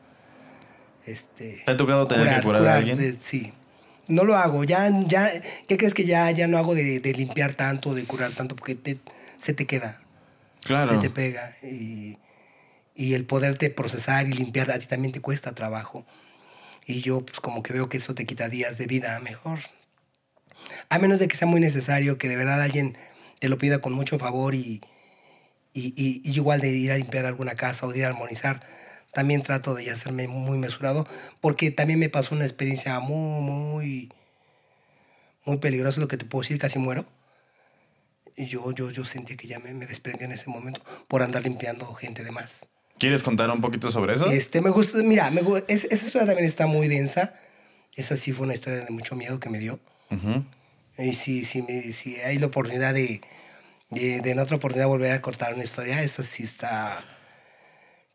Este, 1.06 1.64
¿Te 1.66 1.72
ha 1.72 1.78
tocado 1.78 2.08
tener 2.08 2.36
que 2.36 2.42
curar 2.44 2.68
a 2.68 2.76
alguien? 2.76 2.98
de- 2.98 3.18
sí. 3.20 3.54
No 4.12 4.24
lo 4.26 4.36
hago. 4.36 4.64
Ya, 4.64 4.90
ya, 5.08 5.32
¿Qué 5.68 5.78
crees 5.78 5.94
que 5.94 6.06
ya, 6.06 6.30
ya 6.32 6.48
no 6.48 6.58
hago 6.58 6.76
de, 6.76 7.00
de 7.00 7.14
limpiar 7.14 7.54
tanto, 7.56 7.96
de 7.96 8.04
curar 8.04 8.32
tanto? 8.34 8.56
Porque 8.56 8.76
te- 8.76 9.00
se 9.38 9.54
te 9.54 9.66
queda 9.66 10.02
Claro. 10.64 10.94
se 10.94 11.00
te 11.00 11.10
pega 11.10 11.56
y, 11.64 12.18
y 12.96 13.14
el 13.16 13.26
poderte 13.26 13.70
procesar 13.72 14.28
y 14.28 14.34
limpiar 14.34 14.70
a 14.70 14.78
ti 14.78 14.86
también 14.86 15.12
te 15.12 15.20
cuesta 15.20 15.54
trabajo. 15.56 16.06
Y 16.86 17.02
yo 17.02 17.26
pues 17.26 17.40
como 17.40 17.64
que 17.64 17.74
veo 17.74 17.90
que 17.90 17.98
eso 17.98 18.14
te 18.14 18.26
quita 18.26 18.48
días 18.50 18.78
de 18.78 18.86
vida 18.86 19.20
mejor. 19.22 19.60
A 20.90 21.00
menos 21.00 21.20
de 21.20 21.28
que 21.28 21.36
sea 21.36 21.48
muy 21.48 21.60
necesario, 21.62 22.18
que 22.18 22.28
de 22.28 22.36
verdad 22.36 22.62
alguien 22.62 22.96
te 23.40 23.50
lo 23.50 23.58
pida 23.58 23.80
con 23.80 23.94
mucho 23.94 24.20
favor 24.20 24.54
y, 24.56 24.82
y, 25.74 25.94
y- 25.96 26.22
y 26.24 26.32
igual 26.36 26.60
de 26.62 26.70
ir 26.70 26.92
a 26.92 26.98
limpiar 26.98 27.26
alguna 27.26 27.56
casa 27.56 27.86
o 27.88 27.92
de 27.92 28.00
ir 28.00 28.06
a 28.06 28.10
armonizar, 28.10 28.62
también 29.14 29.42
trato 29.44 29.74
de 29.76 29.86
ya 29.86 29.94
hacerme 29.94 30.28
muy 30.28 30.58
mesurado, 30.58 31.06
porque 31.42 31.72
también 31.72 32.00
me 32.00 32.10
pasó 32.10 32.36
una 32.36 32.46
experiencia 32.46 33.00
muy, 33.00 33.42
muy, 33.42 34.14
muy 35.46 35.58
peligrosa, 35.58 36.00
lo 36.00 36.08
que 36.08 36.18
te 36.18 36.26
puedo 36.26 36.42
decir, 36.44 36.58
casi 36.60 36.80
muero. 36.80 37.06
Y 38.38 38.46
yo, 38.46 38.72
yo, 38.72 38.90
yo 38.92 39.04
sentí 39.06 39.36
que 39.36 39.48
ya 39.48 39.60
me, 39.60 39.74
me 39.74 39.86
desprendí 39.86 40.24
en 40.26 40.32
ese 40.32 40.50
momento 40.50 40.82
por 41.08 41.22
andar 41.22 41.44
limpiando 41.44 41.94
gente 41.94 42.24
de 42.24 42.32
más. 42.32 42.68
¿Quieres 42.98 43.24
contar 43.24 43.50
un 43.50 43.62
poquito 43.62 43.92
sobre 43.92 44.14
eso? 44.14 44.28
Este, 44.32 44.62
me 44.62 44.70
gusta, 44.70 45.00
mira, 45.00 45.30
me, 45.32 45.42
es- 45.68 45.86
esa 45.86 46.06
historia 46.06 46.28
también 46.28 46.48
está 46.48 46.68
muy 46.68 46.88
densa. 46.88 47.34
Esa 47.96 48.16
sí 48.16 48.32
fue 48.32 48.46
una 48.46 48.54
historia 48.54 48.86
de 48.86 48.92
mucho 48.92 49.16
miedo 49.16 49.40
que 49.40 49.50
me 49.50 49.60
dio. 49.60 49.80
Ujú. 50.12 50.46
Y 50.98 51.14
si, 51.16 51.44
si, 51.44 51.62
me, 51.62 51.92
si 51.92 52.16
hay 52.22 52.38
la 52.38 52.46
oportunidad 52.46 52.94
de, 52.94 53.22
de, 53.90 54.22
de 54.22 54.32
en 54.32 54.40
otra 54.40 54.56
oportunidad 54.58 54.88
volver 54.88 55.12
a 55.12 55.22
cortar 55.22 55.54
una 55.56 55.64
historia, 55.64 56.02
esa 56.04 56.24
sí 56.24 56.44
está... 56.44 57.04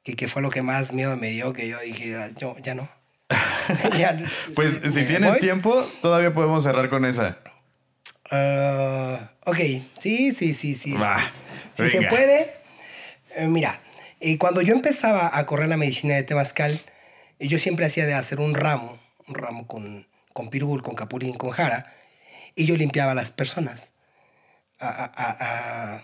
Que, 0.07 0.15
que 0.15 0.29
fue 0.29 0.41
lo 0.41 0.51
que 0.51 0.63
más 0.63 0.93
miedo 0.93 1.17
me 1.17 1.31
dio, 1.31 1.53
que 1.53 1.67
yo 1.67 1.81
dije, 1.81 2.15
"Ah, 2.17 2.31
yo, 2.37 2.57
ya 2.63 2.77
no. 2.77 2.89
Ya. 3.99 4.17
Pues 4.55 4.81
si 4.87 5.05
tienes 5.05 5.33
voy. 5.33 5.41
tiempo, 5.41 5.85
todavía 6.01 6.33
podemos 6.33 6.63
cerrar 6.63 6.89
con 6.89 7.05
esa. 7.05 7.39
Ah, 8.31 9.33
ok, 9.45 9.59
sí, 9.99 10.31
sí, 10.31 10.55
sí, 10.55 10.77
sí. 10.77 10.93
Va, 10.93 11.33
Si 11.75 11.89
se 11.89 12.03
puede. 12.03 12.55
Eh, 13.35 13.49
mira, 13.49 13.81
eh, 14.21 14.39
cuando 14.39 14.63
yo 14.63 14.75
empezaba 14.75 15.37
a 15.37 15.45
correr 15.45 15.69
la 15.69 15.77
medicina 15.77 16.15
de 16.15 16.23
Temazcal, 16.23 16.79
eh, 17.41 17.49
yo 17.49 17.59
siempre 17.59 17.85
hacía 17.85 18.07
de 18.07 18.15
hacer 18.15 18.39
un 18.39 18.55
ramo, 18.55 19.01
un 19.27 19.35
ramo 19.35 19.67
con, 19.67 20.07
con 20.33 20.51
pirul, 20.51 20.85
con 20.85 20.95
capulín, 20.95 21.35
con 21.37 21.51
jara, 21.51 21.93
y 22.55 22.65
yo 22.67 22.77
limpiaba 22.77 23.11
a 23.11 23.15
las 23.17 23.33
personas, 23.33 23.93
a, 24.79 24.89
a- 24.89 25.37
a- 25.97 26.03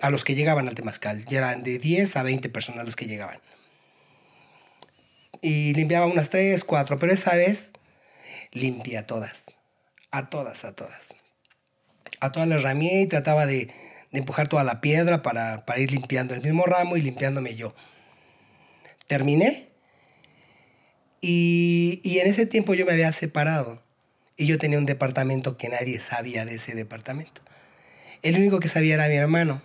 a- 0.00 0.10
los 0.10 0.24
que 0.24 0.34
llegaban 0.34 0.68
al 0.68 0.74
Temazcal. 0.74 1.24
Ya 1.26 1.38
eran 1.38 1.62
de 1.62 1.78
10 1.78 2.16
a 2.16 2.22
20 2.22 2.48
personas 2.48 2.84
los 2.86 2.96
que 2.96 3.06
llegaban. 3.06 3.40
Y 5.42 5.74
limpiaba 5.74 6.06
unas 6.06 6.30
3, 6.30 6.64
4, 6.64 6.98
pero 6.98 7.12
esa 7.12 7.34
vez 7.34 7.72
limpié 8.52 8.98
a 8.98 9.06
todas, 9.06 9.46
a 10.10 10.30
todas, 10.30 10.64
a 10.64 10.74
todas 10.74 11.14
a 12.20 12.32
todas 12.32 12.48
las 12.48 12.62
ramié 12.62 13.02
y 13.02 13.06
trataba 13.06 13.44
de, 13.44 13.66
de 13.66 14.18
empujar 14.18 14.48
toda 14.48 14.64
la 14.64 14.80
piedra 14.80 15.20
para, 15.22 15.66
para 15.66 15.80
ir 15.80 15.90
limpiando 15.92 16.34
el 16.34 16.40
mismo 16.40 16.64
ramo 16.64 16.96
y 16.96 17.02
limpiándome 17.02 17.54
yo. 17.54 17.74
Terminé 19.06 19.68
y, 21.20 22.00
y 22.02 22.18
en 22.20 22.28
ese 22.28 22.46
tiempo 22.46 22.74
yo 22.74 22.86
me 22.86 22.92
había 22.92 23.12
separado 23.12 23.82
y 24.36 24.46
yo 24.46 24.58
tenía 24.58 24.78
un 24.78 24.86
departamento 24.86 25.56
que 25.58 25.68
nadie 25.68 26.00
sabía 26.00 26.44
de 26.46 26.54
ese 26.54 26.74
departamento. 26.74 27.42
El 28.22 28.36
único 28.36 28.58
que 28.60 28.68
sabía 28.68 28.94
era 28.94 29.08
mi 29.08 29.16
hermano, 29.16 29.62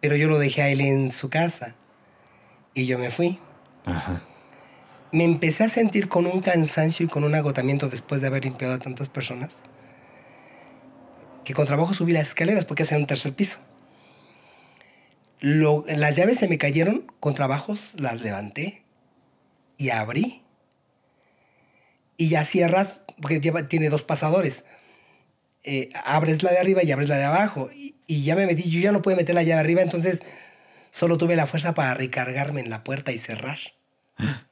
pero 0.00 0.16
yo 0.16 0.28
lo 0.28 0.38
dejé 0.38 0.62
a 0.62 0.68
él 0.68 0.80
en 0.80 1.10
su 1.10 1.28
casa 1.30 1.74
y 2.74 2.86
yo 2.86 2.98
me 2.98 3.10
fui. 3.10 3.38
Me 5.12 5.24
empecé 5.24 5.64
a 5.64 5.68
sentir 5.68 6.08
con 6.08 6.26
un 6.26 6.40
cansancio 6.40 7.06
y 7.06 7.08
con 7.08 7.24
un 7.24 7.34
agotamiento 7.34 7.88
después 7.88 8.20
de 8.20 8.26
haber 8.26 8.44
limpiado 8.44 8.74
a 8.74 8.78
tantas 8.78 9.08
personas 9.08 9.62
que 11.44 11.54
con 11.54 11.64
trabajo 11.66 11.94
subí 11.94 12.12
las 12.12 12.28
escaleras 12.28 12.64
porque 12.64 12.82
hacía 12.82 12.98
un 12.98 13.06
tercer 13.06 13.32
piso. 13.32 13.58
Lo- 15.40 15.84
las 15.86 16.16
llaves 16.16 16.38
se 16.38 16.48
me 16.48 16.58
cayeron, 16.58 17.10
con 17.20 17.34
trabajos 17.34 17.92
las 17.96 18.20
levanté 18.20 18.82
y 19.78 19.90
abrí. 19.90 20.42
Y 22.16 22.28
ya 22.30 22.44
cierras, 22.44 23.04
porque 23.20 23.40
lleva, 23.40 23.68
tiene 23.68 23.90
dos 23.90 24.02
pasadores. 24.02 24.64
Eh, 25.68 25.90
abres 26.04 26.44
la 26.44 26.52
de 26.52 26.58
arriba 26.58 26.84
y 26.84 26.92
abres 26.92 27.08
la 27.08 27.16
de 27.16 27.24
abajo. 27.24 27.70
Y, 27.74 27.96
y 28.06 28.22
ya 28.22 28.36
me 28.36 28.46
metí, 28.46 28.70
yo 28.70 28.78
ya 28.80 28.92
no 28.92 29.02
pude 29.02 29.16
meter 29.16 29.34
la 29.34 29.42
llave 29.42 29.60
arriba, 29.60 29.82
entonces 29.82 30.20
solo 30.92 31.18
tuve 31.18 31.34
la 31.34 31.46
fuerza 31.46 31.74
para 31.74 31.92
recargarme 31.94 32.60
en 32.60 32.70
la 32.70 32.84
puerta 32.84 33.12
y 33.12 33.18
cerrar. 33.18 33.58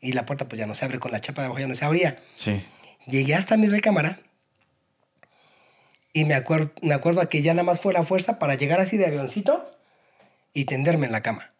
Y 0.00 0.12
la 0.12 0.24
puerta 0.24 0.48
pues 0.48 0.60
ya 0.60 0.66
no 0.66 0.76
se 0.76 0.84
abre, 0.84 1.00
con 1.00 1.10
la 1.10 1.20
chapa 1.20 1.42
de 1.42 1.46
abajo 1.46 1.58
ya 1.58 1.66
no 1.66 1.74
se 1.74 1.84
abría. 1.84 2.20
Sí. 2.36 2.64
Llegué 3.08 3.34
hasta 3.34 3.56
mi 3.56 3.66
recámara 3.66 4.20
y 6.12 6.24
me, 6.24 6.34
acuerdo 6.34 6.70
me 6.82 6.94
acuerdo 6.94 7.20
a 7.20 7.28
que 7.28 7.42
ya 7.42 7.52
nada 7.52 7.64
más 7.64 7.80
fue 7.80 7.92
la 7.92 8.04
fuerza 8.04 8.38
para 8.38 8.54
llegar 8.54 8.80
así 8.80 8.96
de 8.96 9.06
avioncito 9.06 9.76
y 10.54 10.66
tenderme 10.66 11.06
en 11.06 11.12
la 11.12 11.22
cama. 11.22 11.52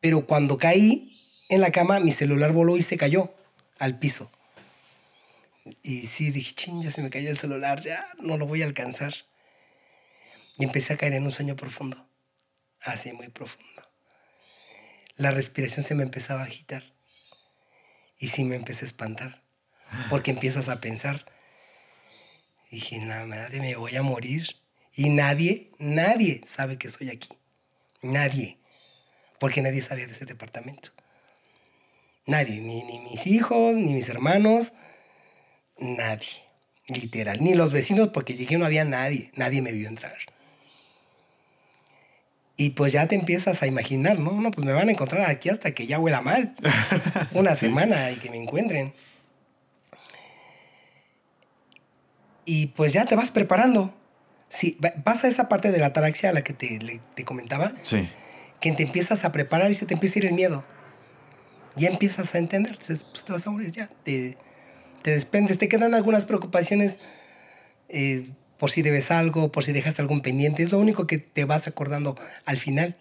Pero 0.00 0.26
cuando 0.26 0.58
caí 0.58 1.20
en 1.48 1.60
la 1.60 1.72
cama, 1.72 1.98
mi 1.98 2.12
celular 2.12 2.52
voló 2.52 2.76
y 2.76 2.82
se 2.82 2.96
cayó 2.96 3.34
al 3.80 3.98
piso. 3.98 4.30
Y 5.82 6.06
sí, 6.06 6.30
dije, 6.30 6.54
ching, 6.54 6.82
ya 6.82 6.90
se 6.90 7.02
me 7.02 7.10
cayó 7.10 7.30
el 7.30 7.36
celular, 7.36 7.80
ya 7.80 8.06
no 8.18 8.36
lo 8.36 8.46
voy 8.46 8.62
a 8.62 8.66
alcanzar. 8.66 9.14
Y 10.58 10.64
empecé 10.64 10.94
a 10.94 10.96
caer 10.96 11.14
en 11.14 11.24
un 11.24 11.32
sueño 11.32 11.56
profundo, 11.56 12.06
así 12.82 13.12
muy 13.12 13.28
profundo. 13.28 13.82
La 15.16 15.30
respiración 15.30 15.84
se 15.84 15.94
me 15.94 16.02
empezaba 16.02 16.42
a 16.42 16.46
agitar. 16.46 16.84
Y 18.18 18.28
sí 18.28 18.44
me 18.44 18.56
empecé 18.56 18.84
a 18.84 18.88
espantar, 18.88 19.42
porque 20.10 20.30
empiezas 20.30 20.68
a 20.68 20.80
pensar. 20.80 21.24
Dije, 22.70 23.00
la 23.04 23.24
madre, 23.24 23.60
me 23.60 23.74
voy 23.76 23.96
a 23.96 24.02
morir. 24.02 24.56
Y 24.94 25.08
nadie, 25.08 25.70
nadie 25.78 26.42
sabe 26.46 26.76
que 26.78 26.88
estoy 26.88 27.10
aquí. 27.10 27.28
Nadie. 28.02 28.58
Porque 29.38 29.62
nadie 29.62 29.82
sabía 29.82 30.06
de 30.06 30.12
ese 30.12 30.26
departamento. 30.26 30.90
Nadie, 32.26 32.60
ni, 32.60 32.82
ni 32.82 33.00
mis 33.00 33.26
hijos, 33.26 33.76
ni 33.76 33.94
mis 33.94 34.08
hermanos, 34.08 34.72
nadie. 35.80 36.42
Literal. 36.86 37.38
Ni 37.40 37.54
los 37.54 37.70
vecinos, 37.72 38.08
porque 38.08 38.34
llegué 38.34 38.58
no 38.58 38.64
había 38.66 38.84
nadie. 38.84 39.30
Nadie 39.36 39.62
me 39.62 39.72
vio 39.72 39.88
entrar. 39.88 40.16
Y 42.56 42.70
pues 42.70 42.92
ya 42.92 43.06
te 43.06 43.14
empiezas 43.14 43.62
a 43.62 43.66
imaginar, 43.66 44.18
¿no? 44.18 44.32
No, 44.40 44.50
pues 44.50 44.66
me 44.66 44.72
van 44.72 44.88
a 44.88 44.92
encontrar 44.92 45.30
aquí 45.30 45.48
hasta 45.48 45.70
que 45.72 45.86
ya 45.86 45.98
huela 45.98 46.20
mal. 46.20 46.54
Una 47.32 47.54
semana 47.56 48.10
y 48.10 48.16
que 48.16 48.28
me 48.30 48.36
encuentren. 48.36 48.92
Y 52.44 52.66
pues 52.68 52.92
ya 52.92 53.04
te 53.04 53.16
vas 53.16 53.30
preparando. 53.30 53.94
Sí, 54.48 54.76
pasa 55.04 55.28
esa 55.28 55.48
parte 55.48 55.70
de 55.70 55.78
la 55.78 55.86
ataraxia 55.86 56.30
a 56.30 56.32
la 56.32 56.42
que 56.42 56.52
te, 56.52 56.78
le- 56.80 57.00
te 57.14 57.24
comentaba, 57.24 57.72
Sí. 57.82 58.08
que 58.60 58.72
te 58.72 58.82
empiezas 58.82 59.24
a 59.24 59.30
preparar 59.32 59.70
y 59.70 59.74
se 59.74 59.86
te 59.86 59.94
empieza 59.94 60.18
a 60.18 60.22
ir 60.22 60.26
el 60.26 60.34
miedo. 60.34 60.64
Ya 61.76 61.88
empiezas 61.88 62.34
a 62.34 62.38
entender, 62.38 62.72
entonces 62.72 63.04
pues 63.04 63.24
te 63.24 63.32
vas 63.32 63.46
a 63.46 63.50
morir 63.50 63.70
ya. 63.70 63.88
Te, 64.02 64.36
te 65.02 65.12
desprendes, 65.12 65.58
te 65.58 65.68
quedan 65.68 65.94
algunas 65.94 66.24
preocupaciones 66.24 66.98
eh, 67.88 68.30
por 68.58 68.70
si 68.70 68.82
debes 68.82 69.10
algo, 69.10 69.50
por 69.50 69.64
si 69.64 69.72
dejaste 69.72 70.02
algún 70.02 70.20
pendiente. 70.20 70.62
Es 70.62 70.72
lo 70.72 70.78
único 70.78 71.06
que 71.06 71.18
te 71.18 71.44
vas 71.44 71.66
acordando 71.66 72.16
al 72.44 72.56
final. 72.56 72.96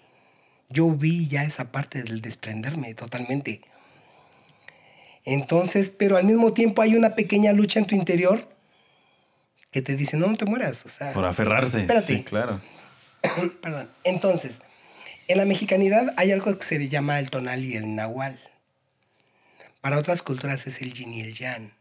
Yo 0.69 0.89
vi 0.91 1.27
ya 1.27 1.43
esa 1.43 1.71
parte 1.71 2.03
del 2.03 2.21
desprenderme 2.21 2.93
totalmente. 2.93 3.61
Entonces, 5.25 5.89
pero 5.89 6.17
al 6.17 6.23
mismo 6.23 6.53
tiempo 6.53 6.81
hay 6.81 6.95
una 6.95 7.15
pequeña 7.15 7.51
lucha 7.53 7.79
en 7.79 7.87
tu 7.87 7.95
interior 7.95 8.47
que 9.71 9.81
te 9.81 9.95
dice, 9.95 10.17
no, 10.17 10.27
no 10.27 10.37
te 10.37 10.45
mueras. 10.45 10.85
O 10.85 10.89
sea, 10.89 11.11
Por 11.11 11.25
aferrarse. 11.25 11.81
Espérate. 11.81 12.07
Sí, 12.07 12.23
claro. 12.23 12.61
Perdón. 13.61 13.89
Entonces, 14.03 14.61
en 15.27 15.37
la 15.37 15.45
mexicanidad 15.45 16.13
hay 16.17 16.31
algo 16.31 16.57
que 16.57 16.65
se 16.65 16.87
llama 16.87 17.19
el 17.19 17.29
tonal 17.29 17.63
y 17.65 17.75
el 17.75 17.95
nahual. 17.95 18.39
Para 19.81 19.97
otras 19.97 20.21
culturas 20.21 20.67
es 20.67 20.81
el 20.81 20.93
yin 20.93 21.13
y 21.13 21.21
el 21.21 21.33
yang. 21.33 21.71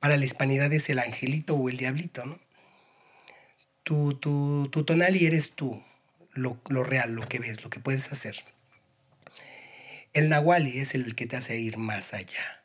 Para 0.00 0.16
la 0.16 0.24
hispanidad 0.24 0.72
es 0.72 0.88
el 0.90 0.98
angelito 0.98 1.54
o 1.54 1.68
el 1.68 1.76
diablito, 1.76 2.24
¿no? 2.24 2.38
Tu, 3.82 4.14
tu, 4.14 4.68
tu 4.70 4.84
tonali 4.84 5.26
eres 5.26 5.52
tú, 5.52 5.82
lo, 6.32 6.60
lo 6.68 6.84
real, 6.84 7.14
lo 7.14 7.26
que 7.28 7.38
ves, 7.38 7.62
lo 7.62 7.70
que 7.70 7.80
puedes 7.80 8.10
hacer. 8.12 8.44
El 10.14 10.28
nahuali 10.28 10.78
es 10.78 10.94
el 10.94 11.14
que 11.14 11.26
te 11.26 11.36
hace 11.36 11.58
ir 11.58 11.76
más 11.76 12.14
allá. 12.14 12.62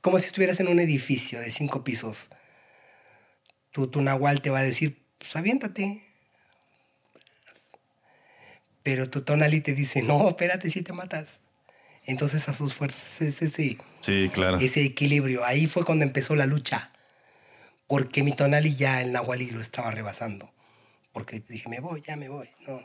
Como 0.00 0.18
si 0.18 0.26
estuvieras 0.26 0.60
en 0.60 0.68
un 0.68 0.78
edificio 0.78 1.40
de 1.40 1.50
cinco 1.50 1.82
pisos. 1.82 2.30
Tu, 3.72 3.88
tu 3.88 4.02
nahual 4.02 4.40
te 4.40 4.50
va 4.50 4.60
a 4.60 4.62
decir, 4.62 5.02
pues 5.18 5.34
aviéntate, 5.36 6.02
pero 8.82 9.10
tu 9.10 9.20
tonali 9.20 9.60
te 9.60 9.74
dice, 9.74 10.02
no, 10.02 10.30
espérate, 10.30 10.70
si 10.70 10.82
te 10.82 10.94
matas. 10.94 11.40
Entonces 12.06 12.48
a 12.48 12.54
sus 12.54 12.72
fuerzas 12.72 13.20
es 13.20 13.42
ese, 13.42 13.76
Sí, 14.08 14.30
claro. 14.30 14.58
ese 14.58 14.84
equilibrio. 14.84 15.44
Ahí 15.44 15.66
fue 15.66 15.84
cuando 15.84 16.04
empezó 16.04 16.34
la 16.34 16.46
lucha. 16.46 16.92
Porque 17.86 18.22
mi 18.22 18.32
tonali 18.32 18.74
ya 18.74 19.02
el 19.02 19.12
nahualí 19.12 19.50
lo 19.50 19.60
estaba 19.60 19.90
rebasando. 19.90 20.50
Porque 21.12 21.42
dije, 21.46 21.68
me 21.68 21.80
voy, 21.80 22.00
ya 22.00 22.16
me 22.16 22.30
voy. 22.30 22.48
No. 22.66 22.82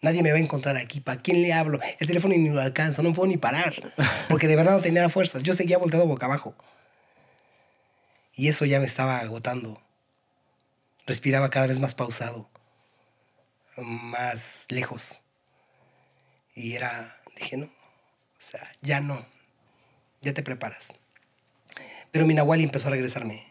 Nadie 0.00 0.22
me 0.22 0.30
va 0.32 0.38
a 0.38 0.40
encontrar 0.40 0.78
aquí. 0.78 1.00
¿Para 1.00 1.20
quién 1.20 1.42
le 1.42 1.52
hablo? 1.52 1.80
El 1.98 2.06
teléfono 2.06 2.34
ni 2.34 2.48
lo 2.48 2.62
alcanzo. 2.62 3.02
No 3.02 3.12
puedo 3.12 3.28
ni 3.28 3.36
parar. 3.36 3.74
Porque 4.28 4.48
de 4.48 4.56
verdad 4.56 4.72
no 4.72 4.80
tenía 4.80 5.08
fuerzas. 5.10 5.42
Yo 5.42 5.52
seguía 5.52 5.76
volteado 5.76 6.06
boca 6.06 6.24
abajo. 6.24 6.54
Y 8.34 8.48
eso 8.48 8.64
ya 8.64 8.80
me 8.80 8.86
estaba 8.86 9.18
agotando. 9.18 9.82
Respiraba 11.06 11.50
cada 11.50 11.66
vez 11.66 11.78
más 11.78 11.94
pausado. 11.94 12.48
Más 13.76 14.64
lejos. 14.70 15.20
Y 16.54 16.74
era, 16.74 17.20
dije, 17.36 17.58
no. 17.58 17.66
O 17.66 17.70
sea, 18.38 18.72
ya 18.80 19.00
no. 19.00 19.33
Ya 20.24 20.32
te 20.32 20.42
preparas. 20.42 20.94
Pero 22.10 22.26
mi 22.26 22.34
Nahuali 22.34 22.64
empezó 22.64 22.88
a 22.88 22.92
regresarme. 22.92 23.44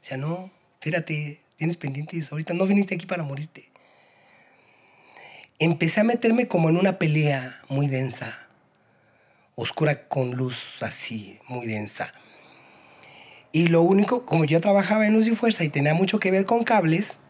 O 0.00 0.04
sea, 0.04 0.16
no, 0.16 0.50
espérate, 0.74 1.40
tienes 1.56 1.76
pendientes. 1.76 2.32
Ahorita 2.32 2.52
no 2.52 2.66
viniste 2.66 2.94
aquí 2.94 3.06
para 3.06 3.22
morirte. 3.22 3.70
Empecé 5.58 6.00
a 6.00 6.04
meterme 6.04 6.48
como 6.48 6.68
en 6.68 6.76
una 6.76 6.98
pelea 6.98 7.62
muy 7.68 7.86
densa. 7.86 8.46
Oscura 9.54 10.08
con 10.08 10.32
luz 10.32 10.82
así, 10.82 11.38
muy 11.48 11.66
densa. 11.66 12.12
Y 13.52 13.68
lo 13.68 13.82
único, 13.82 14.26
como 14.26 14.44
yo 14.44 14.60
trabajaba 14.60 15.06
en 15.06 15.12
Luz 15.12 15.28
y 15.28 15.36
Fuerza 15.36 15.62
y 15.62 15.68
tenía 15.68 15.94
mucho 15.94 16.18
que 16.18 16.32
ver 16.32 16.44
con 16.44 16.64
cables, 16.64 17.20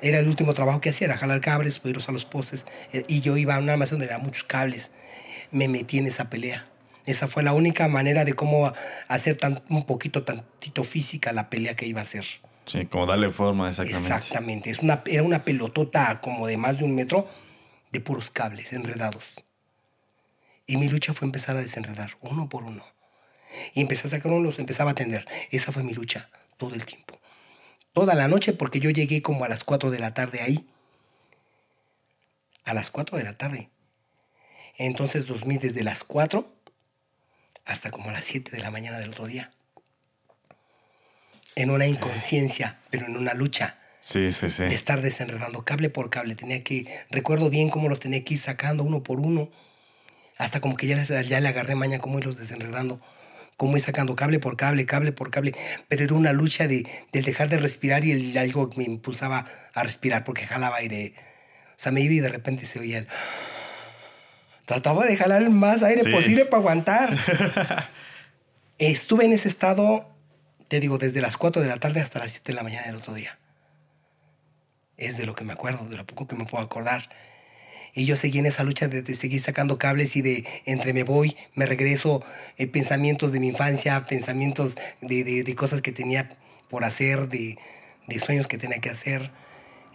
era 0.00 0.18
el 0.18 0.28
último 0.28 0.54
trabajo 0.54 0.80
que 0.80 0.88
hacía, 0.88 1.08
era 1.08 1.18
jalar 1.18 1.42
cables, 1.42 1.74
subirlos 1.74 2.08
a 2.08 2.12
los 2.12 2.24
postes. 2.24 2.64
eh, 2.94 3.04
Y 3.06 3.20
yo 3.20 3.36
iba 3.36 3.54
a 3.54 3.58
un 3.58 3.68
almacén 3.68 3.98
donde 3.98 4.14
había 4.14 4.24
muchos 4.24 4.44
cables. 4.44 4.90
Me 5.50 5.68
metí 5.68 5.98
en 5.98 6.06
esa 6.06 6.30
pelea. 6.30 6.66
Esa 7.10 7.26
fue 7.26 7.42
la 7.42 7.52
única 7.52 7.88
manera 7.88 8.24
de 8.24 8.34
cómo 8.34 8.72
hacer 9.08 9.36
tan, 9.36 9.62
un 9.68 9.84
poquito, 9.84 10.22
tantito 10.22 10.84
física 10.84 11.32
la 11.32 11.50
pelea 11.50 11.74
que 11.74 11.86
iba 11.86 12.00
a 12.00 12.04
hacer. 12.04 12.24
Sí, 12.66 12.86
como 12.86 13.06
darle 13.06 13.30
forma, 13.30 13.68
exactamente. 13.68 14.14
Exactamente. 14.14 14.70
Es 14.70 14.78
una, 14.78 15.02
era 15.06 15.24
una 15.24 15.44
pelotota 15.44 16.20
como 16.20 16.46
de 16.46 16.56
más 16.56 16.78
de 16.78 16.84
un 16.84 16.94
metro 16.94 17.26
de 17.90 18.00
puros 18.00 18.30
cables 18.30 18.72
enredados. 18.72 19.42
Y 20.66 20.76
mi 20.76 20.88
lucha 20.88 21.12
fue 21.12 21.26
empezar 21.26 21.56
a 21.56 21.62
desenredar 21.62 22.16
uno 22.20 22.48
por 22.48 22.62
uno. 22.62 22.84
Y 23.74 23.80
empecé 23.80 24.06
a 24.06 24.10
sacar 24.10 24.30
uno, 24.30 24.44
los 24.44 24.60
empezaba 24.60 24.90
a 24.90 24.92
atender. 24.92 25.26
Esa 25.50 25.72
fue 25.72 25.82
mi 25.82 25.92
lucha 25.92 26.30
todo 26.58 26.76
el 26.76 26.84
tiempo. 26.84 27.18
Toda 27.92 28.14
la 28.14 28.28
noche, 28.28 28.52
porque 28.52 28.78
yo 28.78 28.90
llegué 28.90 29.20
como 29.20 29.44
a 29.44 29.48
las 29.48 29.64
4 29.64 29.90
de 29.90 29.98
la 29.98 30.14
tarde 30.14 30.42
ahí. 30.42 30.64
A 32.64 32.72
las 32.72 32.92
4 32.92 33.18
de 33.18 33.24
la 33.24 33.36
tarde. 33.36 33.68
Entonces 34.78 35.26
dormí 35.26 35.58
desde 35.58 35.82
las 35.82 36.04
4 36.04 36.59
hasta 37.64 37.90
como 37.90 38.10
las 38.10 38.24
7 38.24 38.50
de 38.50 38.58
la 38.62 38.70
mañana 38.70 38.98
del 38.98 39.10
otro 39.10 39.26
día. 39.26 39.50
En 41.56 41.70
una 41.70 41.86
inconsciencia, 41.86 42.78
pero 42.90 43.06
en 43.06 43.16
una 43.16 43.34
lucha 43.34 43.78
Sí, 44.00 44.32
sí, 44.32 44.48
sí. 44.48 44.62
de 44.64 44.74
estar 44.74 45.02
desenredando 45.02 45.64
cable 45.64 45.90
por 45.90 46.08
cable. 46.10 46.34
Tenía 46.34 46.62
que, 46.62 46.86
recuerdo 47.10 47.50
bien 47.50 47.68
cómo 47.70 47.88
los 47.88 48.00
tenía 48.00 48.24
que 48.24 48.34
ir 48.34 48.40
sacando 48.40 48.84
uno 48.84 49.02
por 49.02 49.20
uno, 49.20 49.50
hasta 50.38 50.60
como 50.60 50.76
que 50.76 50.86
ya, 50.86 50.96
les- 50.96 51.28
ya 51.28 51.40
le 51.40 51.48
agarré 51.48 51.74
maña 51.74 51.98
cómo 51.98 52.18
irlos 52.18 52.36
desenredando, 52.38 52.98
cómo 53.56 53.76
ir 53.76 53.82
sacando 53.82 54.16
cable 54.16 54.38
por 54.38 54.56
cable, 54.56 54.86
cable 54.86 55.12
por 55.12 55.30
cable. 55.30 55.52
Pero 55.88 56.04
era 56.04 56.14
una 56.14 56.32
lucha 56.32 56.66
de, 56.66 56.88
del 57.12 57.24
dejar 57.24 57.48
de 57.50 57.58
respirar 57.58 58.04
y 58.04 58.12
el, 58.12 58.38
algo 58.38 58.70
me 58.76 58.84
impulsaba 58.84 59.44
a 59.74 59.82
respirar 59.82 60.24
porque 60.24 60.46
jalaba 60.46 60.76
aire. 60.76 61.14
O 61.70 61.82
sea, 61.82 61.92
me 61.92 62.00
iba 62.00 62.14
y 62.14 62.20
de 62.20 62.28
repente 62.28 62.64
se 62.64 62.78
oía 62.78 62.98
el... 62.98 63.08
Trataba 64.70 65.04
de 65.04 65.16
jalar 65.16 65.42
el 65.42 65.50
más 65.50 65.82
aire 65.82 66.04
Sí. 66.04 66.12
posible 66.12 66.44
para 66.44 66.58
aguantar. 66.60 67.18
Estuve 68.78 69.24
en 69.24 69.32
ese 69.32 69.48
estado, 69.48 70.08
te 70.68 70.78
digo, 70.78 70.96
desde 70.96 71.20
las 71.20 71.36
4 71.36 71.60
de 71.60 71.66
la 71.66 71.78
tarde 71.78 72.00
hasta 72.00 72.20
las 72.20 72.30
7 72.30 72.52
de 72.52 72.54
la 72.54 72.62
mañana 72.62 72.86
del 72.86 72.94
otro 72.94 73.12
día. 73.12 73.36
Es 74.96 75.16
de 75.16 75.26
lo 75.26 75.34
que 75.34 75.42
me 75.42 75.52
acuerdo, 75.54 75.88
de 75.88 75.96
lo 75.96 76.06
poco 76.06 76.28
que 76.28 76.36
me 76.36 76.44
puedo 76.44 76.62
acordar. 76.62 77.08
Y 77.94 78.06
yo 78.06 78.14
seguí 78.14 78.38
en 78.38 78.46
esa 78.46 78.62
lucha 78.62 78.86
de, 78.86 79.02
de 79.02 79.14
seguir 79.16 79.40
sacando 79.40 79.76
cables 79.76 80.14
y 80.14 80.22
de 80.22 80.46
entre 80.66 80.92
me 80.92 81.02
voy, 81.02 81.36
me 81.54 81.66
regreso, 81.66 82.22
eh, 82.56 82.68
pensamientos 82.68 83.32
de 83.32 83.40
mi 83.40 83.48
infancia, 83.48 84.04
pensamientos 84.04 84.76
de, 85.00 85.24
de- 85.24 85.42
de 85.42 85.54
cosas 85.56 85.82
que 85.82 85.90
tenía 85.90 86.36
por 86.68 86.84
hacer, 86.84 87.28
de, 87.28 87.58
de 88.06 88.20
sueños 88.20 88.46
que 88.46 88.56
tenía 88.56 88.78
que 88.78 88.90
hacer. 88.90 89.32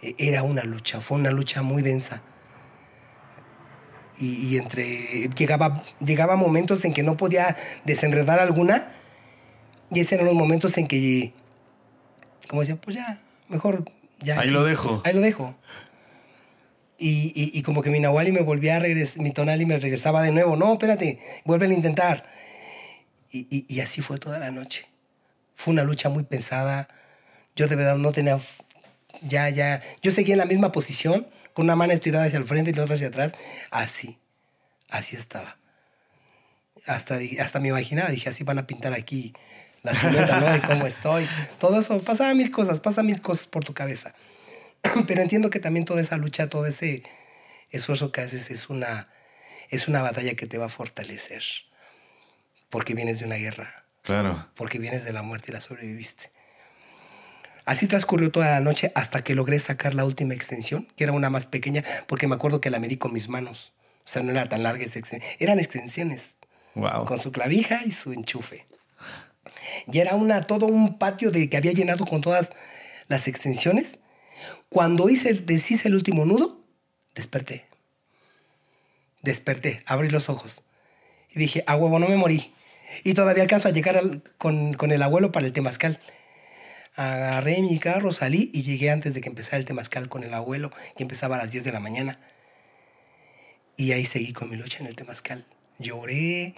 E- 0.02 0.14
Era 0.18 0.42
una 0.42 0.64
lucha, 0.64 1.00
fue 1.00 1.16
una 1.16 1.30
lucha 1.30 1.62
muy 1.62 1.80
densa. 1.80 2.20
Y, 4.18 4.46
y 4.46 4.56
entre. 4.58 5.28
Llegaba, 5.36 5.82
llegaba 6.04 6.36
momentos 6.36 6.84
en 6.84 6.92
que 6.94 7.02
no 7.02 7.16
podía 7.16 7.56
desenredar 7.84 8.38
alguna. 8.40 8.92
Y 9.90 10.00
esos 10.00 10.12
eran 10.12 10.26
los 10.26 10.34
momentos 10.34 10.76
en 10.78 10.86
que. 10.88 11.32
Como 12.48 12.62
decía, 12.62 12.76
pues 12.76 12.96
ya, 12.96 13.20
mejor. 13.48 13.90
Ya, 14.20 14.40
Ahí 14.40 14.48
lo 14.48 14.64
dejo. 14.64 15.02
Ahí 15.04 15.12
lo 15.12 15.20
dejo. 15.20 15.54
Y, 16.98 17.32
y- 17.34 17.50
y 17.58 17.62
como 17.62 17.82
que 17.82 17.90
mi 17.90 18.00
Nahuali 18.00 18.32
me 18.32 18.40
volvía 18.40 18.76
a 18.76 18.78
regresar, 18.78 19.22
mi 19.22 19.30
Tonali 19.30 19.66
me 19.66 19.78
regresaba 19.78 20.22
de 20.22 20.32
nuevo. 20.32 20.56
No, 20.56 20.72
espérate, 20.72 21.18
vuelve 21.44 21.66
a 21.66 21.72
intentar. 21.72 22.24
Y, 23.30 23.66
y- 23.68 23.80
así 23.80 24.00
fue 24.00 24.16
toda 24.18 24.38
la 24.38 24.50
noche. 24.50 24.86
Fue 25.54 25.72
una 25.72 25.82
lucha 25.84 26.08
muy 26.08 26.22
pensada. 26.22 26.88
Yo 27.54 27.66
de 27.68 27.76
verdad 27.76 27.96
no 27.96 28.12
tenía. 28.12 28.38
Ya, 29.20 29.48
ya. 29.50 29.82
Yo 30.02 30.10
seguía 30.10 30.34
en 30.34 30.38
la 30.38 30.44
misma 30.46 30.72
posición, 30.72 31.26
con 31.56 31.64
una 31.64 31.74
mano 31.74 31.94
estirada 31.94 32.26
hacia 32.26 32.36
el 32.38 32.44
frente 32.44 32.70
y 32.70 32.74
la 32.74 32.82
otra 32.82 32.96
hacia 32.96 33.06
atrás. 33.08 33.32
Así. 33.70 34.18
Así 34.90 35.16
estaba. 35.16 35.56
Hasta, 36.84 37.18
hasta 37.40 37.60
me 37.60 37.68
imaginaba, 37.68 38.10
dije, 38.10 38.28
así 38.28 38.44
van 38.44 38.58
a 38.58 38.66
pintar 38.66 38.92
aquí 38.92 39.32
la 39.82 39.94
silueta, 39.94 40.38
¿no? 40.38 40.52
De 40.52 40.60
cómo 40.60 40.86
estoy. 40.86 41.26
Todo 41.58 41.80
eso, 41.80 41.98
pasaba 42.02 42.34
mil 42.34 42.50
cosas, 42.50 42.80
pasa 42.80 43.02
mil 43.02 43.22
cosas 43.22 43.46
por 43.46 43.64
tu 43.64 43.72
cabeza. 43.72 44.14
Pero 45.08 45.22
entiendo 45.22 45.48
que 45.48 45.58
también 45.58 45.86
toda 45.86 46.02
esa 46.02 46.18
lucha, 46.18 46.50
todo 46.50 46.66
ese 46.66 47.02
esfuerzo 47.70 48.12
que 48.12 48.20
haces 48.20 48.50
es 48.50 48.68
una, 48.68 49.08
es 49.70 49.88
una 49.88 50.02
batalla 50.02 50.34
que 50.34 50.46
te 50.46 50.58
va 50.58 50.66
a 50.66 50.68
fortalecer. 50.68 51.42
Porque 52.68 52.92
vienes 52.92 53.18
de 53.20 53.24
una 53.24 53.36
guerra, 53.36 53.86
Claro. 54.02 54.46
porque 54.56 54.78
vienes 54.78 55.04
de 55.06 55.14
la 55.14 55.22
muerte 55.22 55.52
y 55.52 55.54
la 55.54 55.62
sobreviviste. 55.62 56.30
Así 57.66 57.86
transcurrió 57.88 58.30
toda 58.30 58.46
la 58.48 58.60
noche 58.60 58.92
hasta 58.94 59.22
que 59.22 59.34
logré 59.34 59.58
sacar 59.60 59.94
la 59.94 60.04
última 60.06 60.32
extensión, 60.34 60.88
que 60.96 61.04
era 61.04 61.12
una 61.12 61.28
más 61.30 61.46
pequeña, 61.46 61.82
porque 62.06 62.26
me 62.28 62.36
acuerdo 62.36 62.60
que 62.60 62.70
la 62.70 62.78
medí 62.78 62.96
con 62.96 63.12
mis 63.12 63.28
manos. 63.28 63.72
O 64.04 64.08
sea, 64.08 64.22
no 64.22 64.30
era 64.30 64.48
tan 64.48 64.62
larga 64.62 64.84
esa 64.84 64.98
extensión. 65.00 65.30
Eran 65.40 65.58
extensiones 65.58 66.36
Wow. 66.76 67.06
con 67.06 67.18
su 67.18 67.32
clavija 67.32 67.82
y 67.84 67.90
su 67.92 68.12
enchufe. 68.12 68.66
Y 69.92 69.98
era 69.98 70.14
una, 70.14 70.42
todo 70.46 70.66
un 70.66 70.98
patio 70.98 71.30
de, 71.30 71.48
que 71.50 71.56
había 71.56 71.72
llenado 71.72 72.04
con 72.06 72.20
todas 72.20 72.52
las 73.08 73.28
extensiones. 73.28 73.98
Cuando 74.68 75.08
hice, 75.08 75.32
deshice 75.34 75.88
el 75.88 75.94
último 75.94 76.24
nudo, 76.24 76.60
desperté. 77.14 77.64
Desperté, 79.22 79.82
abrí 79.86 80.08
los 80.10 80.28
ojos. 80.28 80.62
Y 81.34 81.38
dije, 81.38 81.64
a 81.66 81.76
huevo, 81.76 81.98
no 81.98 82.08
me 82.08 82.16
morí. 82.16 82.52
Y 83.02 83.14
todavía 83.14 83.42
alcanzo 83.42 83.68
a 83.68 83.72
llegar 83.72 83.96
al- 83.96 84.22
con, 84.38 84.74
con 84.74 84.92
el 84.92 85.02
abuelo 85.02 85.32
para 85.32 85.46
el 85.46 85.52
temazcal. 85.52 85.98
Agarré 86.96 87.60
mi 87.60 87.78
carro, 87.78 88.10
salí 88.10 88.50
y 88.54 88.62
llegué 88.62 88.90
antes 88.90 89.12
de 89.14 89.20
que 89.20 89.28
empezara 89.28 89.58
el 89.58 89.64
temazcal 89.66 90.08
con 90.08 90.24
el 90.24 90.32
abuelo, 90.32 90.70
que 90.96 91.02
empezaba 91.02 91.36
a 91.36 91.38
las 91.38 91.50
10 91.50 91.62
de 91.64 91.72
la 91.72 91.80
mañana. 91.80 92.18
Y 93.76 93.92
ahí 93.92 94.06
seguí 94.06 94.32
con 94.32 94.48
mi 94.48 94.56
lucha 94.56 94.78
en 94.80 94.86
el 94.86 94.96
temazcal. 94.96 95.44
Lloré, 95.78 96.54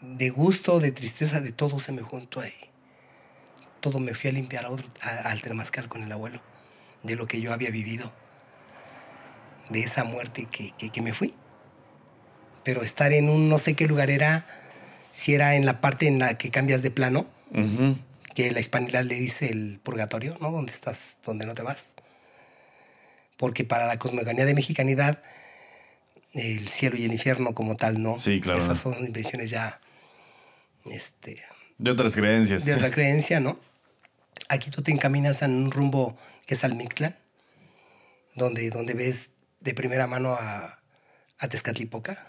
de 0.00 0.30
gusto, 0.30 0.80
de 0.80 0.90
tristeza, 0.90 1.42
de 1.42 1.52
todo 1.52 1.78
se 1.80 1.92
me 1.92 2.00
juntó 2.00 2.40
ahí. 2.40 2.54
Todo 3.80 3.98
me 4.00 4.14
fui 4.14 4.30
a 4.30 4.32
limpiar 4.32 4.64
a 4.64 4.70
otro- 4.70 4.88
al 5.02 5.42
temazcal 5.42 5.88
con 5.88 6.02
el 6.02 6.10
abuelo, 6.10 6.40
de 7.02 7.16
lo 7.16 7.26
que 7.26 7.40
yo 7.42 7.52
había 7.52 7.70
vivido, 7.70 8.10
de 9.68 9.80
esa 9.80 10.04
muerte 10.04 10.46
que, 10.50 10.72
que- 10.90 11.02
me 11.02 11.12
fui. 11.12 11.34
Pero 12.64 12.82
estar 12.82 13.12
en 13.12 13.28
un 13.28 13.48
no 13.50 13.58
sé 13.58 13.74
qué 13.74 13.86
lugar 13.86 14.08
era, 14.08 14.46
si 15.12 15.34
era 15.34 15.56
en 15.56 15.66
la 15.66 15.80
parte 15.82 16.06
en 16.06 16.18
la 16.18 16.38
que 16.38 16.50
cambias 16.50 16.82
de 16.82 16.90
plano. 16.90 17.26
Que 18.34 18.50
la 18.50 18.60
hispanidad 18.60 19.04
le 19.04 19.14
dice 19.16 19.50
el 19.50 19.80
purgatorio, 19.82 20.36
¿no? 20.40 20.50
Donde 20.50 20.72
estás, 20.72 21.18
donde 21.24 21.46
no 21.46 21.54
te 21.54 21.62
vas. 21.62 21.94
Porque 23.36 23.64
para 23.64 23.86
la 23.86 23.98
cosmogonía 23.98 24.44
de 24.44 24.54
mexicanidad, 24.54 25.22
el 26.32 26.68
cielo 26.68 26.96
y 26.96 27.04
el 27.04 27.12
infierno 27.12 27.54
como 27.54 27.76
tal, 27.76 28.02
¿no? 28.02 28.18
Sí, 28.18 28.40
claro. 28.40 28.58
Esas 28.58 28.78
son 28.78 28.94
invenciones 29.04 29.50
ya 29.50 29.80
este, 30.90 31.42
De 31.78 31.90
otras 31.90 32.14
creencias. 32.14 32.64
de 32.64 32.74
otra 32.74 32.90
creencia, 32.92 33.40
¿no? 33.40 33.58
Aquí 34.48 34.70
tú 34.70 34.82
te 34.82 34.92
encaminas 34.92 35.42
en 35.42 35.50
un 35.52 35.70
rumbo 35.70 36.16
que 36.46 36.54
es 36.54 36.64
al 36.64 36.74
Mictlán, 36.74 37.16
donde, 38.34 38.70
donde 38.70 38.94
ves 38.94 39.30
de 39.60 39.74
primera 39.74 40.06
mano 40.06 40.34
a, 40.34 40.78
a 41.38 41.48
Tezcatlipoca. 41.48 42.26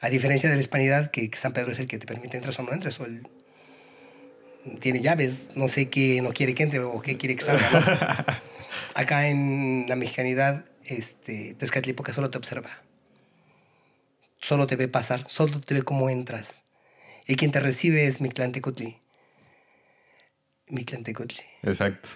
A 0.00 0.08
diferencia 0.10 0.48
de 0.48 0.54
la 0.56 0.60
hispanidad, 0.60 1.10
que, 1.10 1.28
que 1.30 1.36
San 1.38 1.52
Pedro 1.52 1.72
es 1.72 1.78
el 1.78 1.88
que 1.88 1.98
te 1.98 2.06
permite 2.06 2.36
entrar 2.36 2.54
o 2.58 2.62
no 2.62 2.72
entres, 2.72 3.00
o 3.00 3.04
el- 3.06 3.26
tiene 4.80 5.00
llaves, 5.00 5.50
no 5.54 5.68
sé 5.68 5.88
qué 5.88 6.20
no 6.22 6.32
quiere 6.32 6.54
que 6.54 6.62
entre 6.62 6.80
o 6.80 7.00
qué 7.00 7.16
quiere 7.16 7.36
que 7.36 7.42
salga. 7.44 7.70
¿no? 7.70 8.34
Acá 8.94 9.28
en 9.28 9.86
la 9.88 9.96
mexicanidad, 9.96 10.64
este, 10.84 11.54
Tezcatlipoca 11.54 12.12
solo 12.12 12.30
te 12.30 12.38
observa. 12.38 12.82
Solo 14.40 14.66
te 14.66 14.76
ve 14.76 14.88
pasar, 14.88 15.24
solo 15.28 15.60
te 15.60 15.74
ve 15.74 15.82
cómo 15.82 16.10
entras. 16.10 16.62
Y 17.26 17.36
quien 17.36 17.50
te 17.50 17.60
recibe 17.60 18.06
es 18.06 18.20
Mictlantecutli. 18.20 18.98
Mictlantecutli. 20.68 21.42
Exacto. 21.62 22.10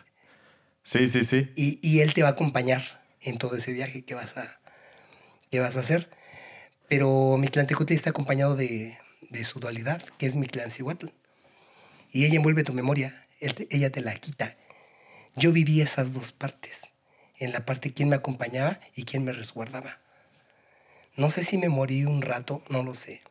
Sí, 0.83 1.07
sí, 1.07 1.25
sí. 1.25 1.53
Y, 1.57 1.79
y 1.83 2.01
él 2.01 2.15
te 2.15 2.23
va 2.23 2.29
a 2.29 2.33
acompañar 2.33 3.05
en 3.21 3.39
todo 3.39 3.57
ese 3.57 3.73
viaje 3.73 4.03
que 4.03 4.15
vas 4.15 4.37
a, 4.37 4.61
que 5.51 5.61
vas 5.61 5.77
a 5.77 5.81
hacer. 5.81 6.11
Pero 6.89 7.37
Mictlantecutli 7.39 7.95
está 7.95 8.11
acompañado 8.11 8.57
de, 8.57 8.99
de 9.29 9.45
su 9.45 9.61
dualidad, 9.61 10.03
que 10.19 10.27
es 10.27 10.37
Mictlancihuatl. 10.37 11.09
Y 12.13 12.25
ella 12.25 12.37
envuelve 12.37 12.65
tu 12.65 12.73
memoria, 12.73 13.27
ella 13.41 13.91
te 13.91 14.01
la 14.01 14.15
quita. 14.17 14.57
Yo 15.37 15.53
viví 15.53 15.81
esas 15.81 16.13
dos 16.13 16.33
partes. 16.33 16.91
En 17.39 17.53
la 17.53 17.65
parte 17.65 17.93
quién 17.93 18.09
me 18.09 18.17
acompañaba 18.17 18.81
y 18.95 19.05
quién 19.05 19.25
me 19.25 19.33
resguardaba. 19.33 20.01
No 21.17 21.31
sé 21.31 21.45
si 21.45 21.57
me 21.59 21.69
morí 21.69 22.05
un 22.05 22.23
rato, 22.23 22.63
no 22.69 22.83
lo 22.83 22.95
sé. 22.95 23.23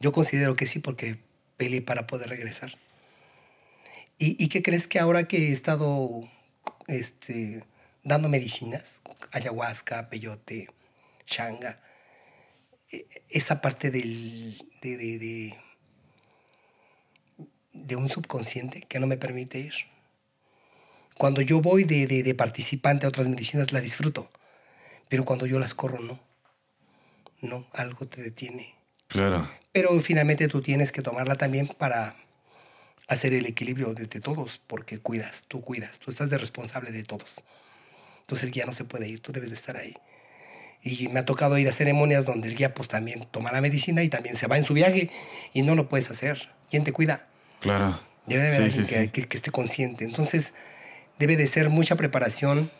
Yo 0.00 0.12
considero 0.12 0.54
que 0.54 0.66
sí 0.66 0.78
porque 0.78 1.18
peleé 1.56 1.82
para 1.82 2.06
poder 2.06 2.28
regresar. 2.28 2.78
¿Y, 4.18 4.42
y 4.42 4.48
qué 4.48 4.62
crees 4.62 4.86
que 4.86 4.98
ahora 4.98 5.26
que 5.26 5.48
he 5.48 5.52
estado 5.52 6.28
este, 6.86 7.64
dando 8.02 8.28
medicinas, 8.28 9.02
ayahuasca, 9.32 10.08
peyote, 10.08 10.68
changa, 11.26 11.80
e- 12.90 13.06
esa 13.28 13.60
parte 13.60 13.90
del, 13.90 14.58
de, 14.82 14.96
de, 14.96 15.18
de, 15.18 15.58
de 17.74 17.96
un 17.96 18.08
subconsciente 18.08 18.82
que 18.88 18.98
no 18.98 19.06
me 19.06 19.18
permite 19.18 19.58
ir? 19.58 19.74
Cuando 21.18 21.42
yo 21.42 21.60
voy 21.60 21.84
de, 21.84 22.06
de, 22.06 22.22
de 22.22 22.34
participante 22.34 23.06
a 23.06 23.10
otras 23.10 23.28
medicinas, 23.28 23.72
la 23.72 23.80
disfruto, 23.80 24.30
pero 25.08 25.24
cuando 25.24 25.46
yo 25.46 25.58
las 25.58 25.74
corro, 25.74 26.00
no. 26.00 26.18
No, 27.40 27.66
algo 27.74 28.06
te 28.06 28.22
detiene. 28.22 28.74
Claro. 29.08 29.46
Pero 29.70 30.00
finalmente 30.00 30.48
tú 30.48 30.62
tienes 30.62 30.92
que 30.92 31.02
tomarla 31.02 31.36
también 31.36 31.68
para 31.68 32.16
hacer 33.06 33.34
el 33.34 33.46
equilibrio 33.46 33.92
de, 33.92 34.06
de 34.06 34.20
todos, 34.20 34.60
porque 34.66 34.98
cuidas, 34.98 35.44
tú 35.46 35.60
cuidas, 35.60 35.98
tú 35.98 36.10
estás 36.10 36.30
de 36.30 36.38
responsable 36.38 36.90
de 36.90 37.04
todos. 37.04 37.42
Entonces 38.20 38.44
el 38.44 38.52
guía 38.52 38.64
no 38.64 38.72
se 38.72 38.84
puede 38.84 39.06
ir, 39.06 39.20
tú 39.20 39.32
debes 39.32 39.50
de 39.50 39.56
estar 39.56 39.76
ahí. 39.76 39.94
Y 40.82 41.08
me 41.08 41.20
ha 41.20 41.24
tocado 41.24 41.58
ir 41.58 41.68
a 41.68 41.72
ceremonias 41.72 42.24
donde 42.24 42.48
el 42.48 42.56
guía 42.56 42.74
pues 42.74 42.88
también 42.88 43.26
toma 43.30 43.52
la 43.52 43.60
medicina 43.60 44.02
y 44.02 44.08
también 44.08 44.36
se 44.36 44.46
va 44.46 44.56
en 44.56 44.64
su 44.64 44.74
viaje 44.74 45.10
y 45.52 45.62
no 45.62 45.74
lo 45.74 45.88
puedes 45.88 46.10
hacer. 46.10 46.50
¿Quién 46.70 46.84
te 46.84 46.92
cuida? 46.92 47.26
Claro. 47.64 47.98
Debe 48.26 48.42
de 48.42 48.56
haber 48.56 48.70
Sí, 48.70 48.78
alguien 48.78 48.86
sí, 48.86 48.94
que, 48.94 49.00
sí. 49.02 49.08
que- 49.08 49.28
que 49.28 49.36
esté 49.36 49.50
consciente. 49.50 50.04
Entonces, 50.04 50.54
debe 51.18 51.36
de 51.36 51.46
ser 51.46 51.68
mucha 51.70 51.96
preparación, 51.96 52.70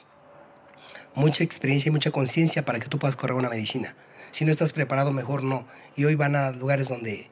mucha 1.15 1.43
experiencia 1.45 1.89
y 1.89 1.93
mucha 1.93 2.11
conciencia 2.11 2.65
para 2.65 2.79
que 2.81 2.89
tú 2.89 2.99
puedas 2.99 3.17
correr 3.17 3.35
una 3.37 3.49
medicina. 3.51 3.95
Si 4.31 4.45
no 4.45 4.51
estás 4.53 4.73
preparado, 4.73 5.13
mejor 5.13 5.43
no. 5.43 5.67
Y 5.97 6.05
hoy 6.05 6.15
van 6.15 6.37
a 6.37 6.51
lugares 6.53 6.89
donde... 6.89 7.29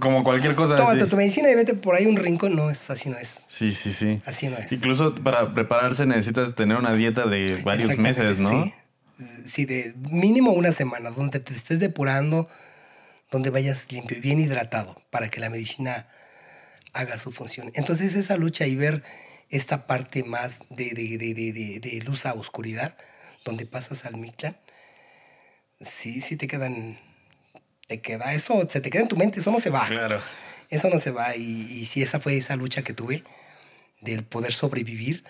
Como 0.00 0.22
cualquier 0.22 0.54
cosa 0.54 0.76
Tómate 0.76 1.00
así. 1.02 1.08
tu 1.10 1.16
medicina 1.16 1.50
y 1.50 1.54
vete 1.54 1.72
por 1.74 1.94
ahí 1.94 2.04
un 2.06 2.16
rincón. 2.16 2.54
No, 2.56 2.68
es 2.68 2.90
así 2.90 3.08
no 3.08 3.16
es. 3.16 3.42
Sí, 3.46 3.72
sí, 3.72 3.92
sí. 3.92 4.20
Así 4.26 4.48
no 4.48 4.58
es. 4.58 4.70
Incluso 4.72 5.14
para 5.14 5.54
prepararse 5.54 6.04
necesitas 6.04 6.54
tener 6.54 6.76
una 6.76 6.92
dieta 6.94 7.26
de 7.26 7.62
varios 7.62 7.96
meses, 7.96 8.38
¿no? 8.38 8.50
Sí. 8.64 8.74
Sí, 9.46 9.64
de 9.64 9.94
mínimo 10.10 10.52
una 10.52 10.72
semana, 10.72 11.10
donde 11.10 11.40
te 11.40 11.52
estés 11.54 11.80
depurando, 11.80 12.48
donde 13.32 13.50
vayas 13.50 13.90
limpio 13.90 14.16
y 14.18 14.20
bien 14.20 14.38
hidratado 14.40 15.00
para 15.10 15.28
que 15.30 15.40
la 15.40 15.48
medicina 15.48 16.06
haga 16.92 17.18
su 17.18 17.30
función. 17.30 17.70
Entonces 17.74 18.14
esa 18.14 18.36
lucha 18.36 18.66
y 18.66 18.76
ver 18.76 19.02
esta 19.50 19.86
parte 19.86 20.24
más 20.24 20.60
de, 20.70 20.90
de, 20.90 21.18
de, 21.18 21.80
de, 21.80 22.00
luz 22.04 22.26
a 22.26 22.34
oscuridad, 22.34 22.96
donde 23.44 23.66
pasas 23.66 24.04
al 24.04 24.16
Mictlán, 24.16 24.56
sí, 25.80 26.20
sí 26.20 26.36
te 26.36 26.46
quedan, 26.46 26.98
te 27.86 28.00
queda 28.00 28.34
eso, 28.34 28.68
se 28.68 28.80
te 28.80 28.90
queda 28.90 29.02
en 29.02 29.08
tu 29.08 29.16
mente, 29.16 29.40
eso 29.40 29.50
no 29.50 29.60
se 29.60 29.70
va. 29.70 29.86
Claro. 29.86 30.20
Eso 30.70 30.90
no 30.90 30.98
se 30.98 31.10
va. 31.10 31.34
Y, 31.34 31.66
y 31.70 31.86
sí, 31.86 32.02
esa 32.02 32.20
fue 32.20 32.36
esa 32.36 32.56
lucha 32.56 32.82
que 32.82 32.92
tuve 32.92 33.24
del 34.00 34.24
poder 34.24 34.52
sobrevivir 34.52 35.24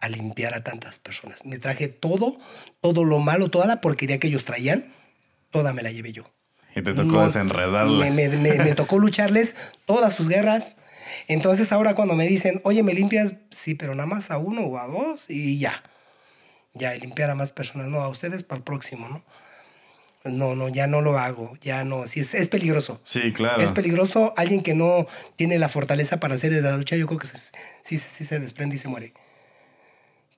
a 0.00 0.08
limpiar 0.08 0.54
a 0.54 0.62
tantas 0.62 0.98
personas. 0.98 1.46
Me 1.46 1.58
traje 1.58 1.88
todo, 1.88 2.38
todo 2.80 3.04
lo 3.04 3.18
malo, 3.20 3.50
toda 3.50 3.66
la 3.66 3.80
porquería 3.80 4.18
que 4.18 4.26
ellos 4.26 4.44
traían, 4.44 4.92
toda 5.50 5.72
me 5.72 5.82
la 5.82 5.90
llevé 5.90 6.12
yo. 6.12 6.24
Y 6.76 6.82
te 6.82 6.92
tocó 6.92 7.12
No, 7.12 7.22
desenredarla. 7.24 8.04
Me, 8.04 8.10
me- 8.10 8.28
me- 8.36 8.54
me 8.58 8.74
tocó 8.74 8.98
lucharles 8.98 9.54
todas 9.86 10.14
sus 10.14 10.28
guerras. 10.28 10.76
Entonces 11.28 11.70
ahora 11.72 11.94
cuando 11.94 12.14
me 12.14 12.26
dicen, 12.26 12.60
oye, 12.64 12.82
¿me 12.82 12.94
limpias? 12.94 13.34
Sí, 13.50 13.74
pero 13.74 13.94
nada 13.94 14.06
más 14.06 14.30
a 14.30 14.38
uno 14.38 14.62
o 14.62 14.78
a 14.78 14.86
dos 14.86 15.24
y 15.28 15.58
ya. 15.58 15.82
Ya, 16.74 16.96
y 16.96 17.00
limpiar 17.00 17.30
a 17.30 17.34
más 17.36 17.52
personas. 17.52 17.86
No, 17.88 18.00
a 18.02 18.08
ustedes 18.08 18.42
para 18.42 18.58
el 18.58 18.64
próximo, 18.64 19.08
¿no? 19.08 19.22
No, 20.24 20.56
no, 20.56 20.68
ya 20.70 20.86
no 20.86 21.02
lo 21.02 21.18
hago. 21.18 21.52
Ya 21.60 21.84
no. 21.84 22.06
Sí, 22.06 22.20
es, 22.20 22.34
es 22.34 22.48
peligroso. 22.48 23.00
Sí, 23.04 23.32
claro. 23.32 23.62
Es 23.62 23.70
peligroso. 23.70 24.32
Alguien 24.36 24.62
que 24.62 24.74
no 24.74 25.06
tiene 25.36 25.58
la 25.58 25.68
fortaleza 25.68 26.18
para 26.18 26.34
hacer 26.34 26.52
la 26.52 26.76
lucha, 26.76 26.96
yo 26.96 27.06
creo 27.06 27.18
que 27.20 27.26
se- 27.26 27.36
sí, 27.36 27.52
sí, 27.82 27.98
sí 27.98 28.24
se 28.24 28.40
desprende 28.40 28.76
y 28.76 28.78
se 28.78 28.88
muere. 28.88 29.12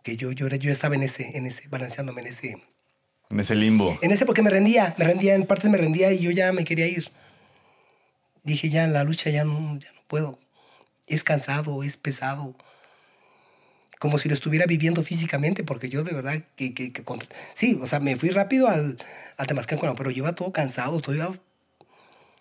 Que 0.03 0.17
yo, 0.17 0.33
yo, 0.33 0.49
yo 0.49 0.71
estaba 0.73 0.95
en 0.97 1.05
ese, 1.05 1.37
en 1.39 1.47
ese, 1.47 1.69
balanceándome 1.69 2.21
en 2.23 2.27
ese, 2.29 2.63
En 3.31 3.41
ese 3.41 3.55
limbo. 3.55 3.99
en 4.03 4.13
ese 4.13 4.25
porque 4.25 4.43
me 4.43 4.51
rendía, 4.51 4.95
me 4.99 5.05
rendía, 5.05 5.35
en 5.35 5.47
partes 5.47 5.69
me 5.71 5.79
rendía 5.79 6.13
y 6.13 6.21
yo 6.21 6.31
ya 6.31 6.53
me 6.53 6.65
quería 6.65 6.87
ir. 6.87 7.11
Dije, 8.45 8.69
ya 8.69 8.85
en 8.85 8.93
la 8.93 9.03
lucha 9.05 9.31
ya 9.31 9.45
no, 9.45 9.79
ya 9.79 9.91
no 9.93 10.01
puedo. 10.07 10.39
Es 11.07 11.25
cansado, 11.25 11.83
es 11.83 11.97
pesado. 11.97 12.55
Como 13.99 14.19
si 14.19 14.29
lo 14.29 14.35
estuviera 14.35 14.67
viviendo 14.67 15.03
físicamente, 15.03 15.65
porque 15.65 15.89
yo 15.89 16.05
de 16.05 16.13
verdad 16.13 16.43
que... 16.55 16.75
que, 16.75 16.93
que 16.93 17.03
Sí, 17.55 17.79
o 17.83 17.87
sea, 17.87 17.99
me 17.99 18.17
fui 18.17 18.29
rápido 18.31 18.69
al, 18.69 18.99
al 19.37 19.47
Temazcal, 19.47 19.79
bueno, 19.79 19.95
pero 19.97 20.11
yo 20.11 20.19
iba 20.19 20.35
todo 20.35 20.53
cansado, 20.53 21.01
todo 21.01 21.15
iba 21.15 21.33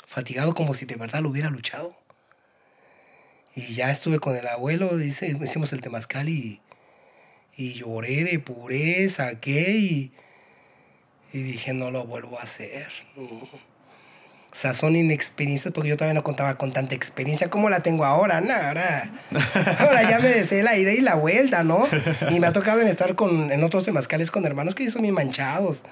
fatigado 0.05 0.53
como 0.53 0.73
si 0.73 0.85
de 0.85 0.95
verdad 0.95 1.21
lo 1.21 1.29
hubiera 1.29 1.49
luchado. 1.49 1.95
Y 3.55 3.73
ya 3.73 3.89
estuve 3.89 4.19
con 4.19 4.35
el 4.35 4.45
abuelo, 4.47 4.99
hice- 4.99 5.37
hicimos 5.41 5.71
el 5.73 5.81
Temazcal 5.81 6.27
y, 6.29 6.59
y 7.57 7.73
lloré, 7.73 8.23
depuré, 8.23 9.09
saqué 9.09 9.71
y... 9.77 10.11
Y 11.35 11.43
dije, 11.43 11.73
no 11.73 11.91
lo 11.91 12.05
vuelvo 12.05 12.39
a 12.39 12.43
hacer. 12.43 12.87
O 13.17 14.55
sea, 14.55 14.73
son 14.73 14.95
inexperiencias 14.95 15.73
porque 15.73 15.89
yo 15.89 15.97
todavía 15.97 16.13
no 16.13 16.23
contaba 16.23 16.57
con 16.57 16.71
tanta 16.71 16.95
experiencia 16.95 17.49
como 17.49 17.69
la 17.69 17.83
tengo 17.83 18.05
ahora. 18.05 18.39
No, 18.39 18.53
ahora, 18.53 19.11
ahora 19.79 20.09
ya 20.09 20.19
me 20.19 20.29
deseo 20.29 20.63
la 20.63 20.77
ida 20.77 20.93
y 20.93 21.01
la 21.01 21.15
vuelta, 21.15 21.65
¿no? 21.65 21.89
Y 22.29 22.39
me 22.39 22.47
ha 22.47 22.53
tocado 22.53 22.79
en 22.79 22.87
estar 22.87 23.15
con, 23.15 23.51
en 23.51 23.65
otros 23.65 23.83
temazcales 23.83 24.31
con 24.31 24.45
hermanos 24.45 24.75
que 24.75 24.89
son 24.89 25.01
bien 25.01 25.13
manchados. 25.13 25.83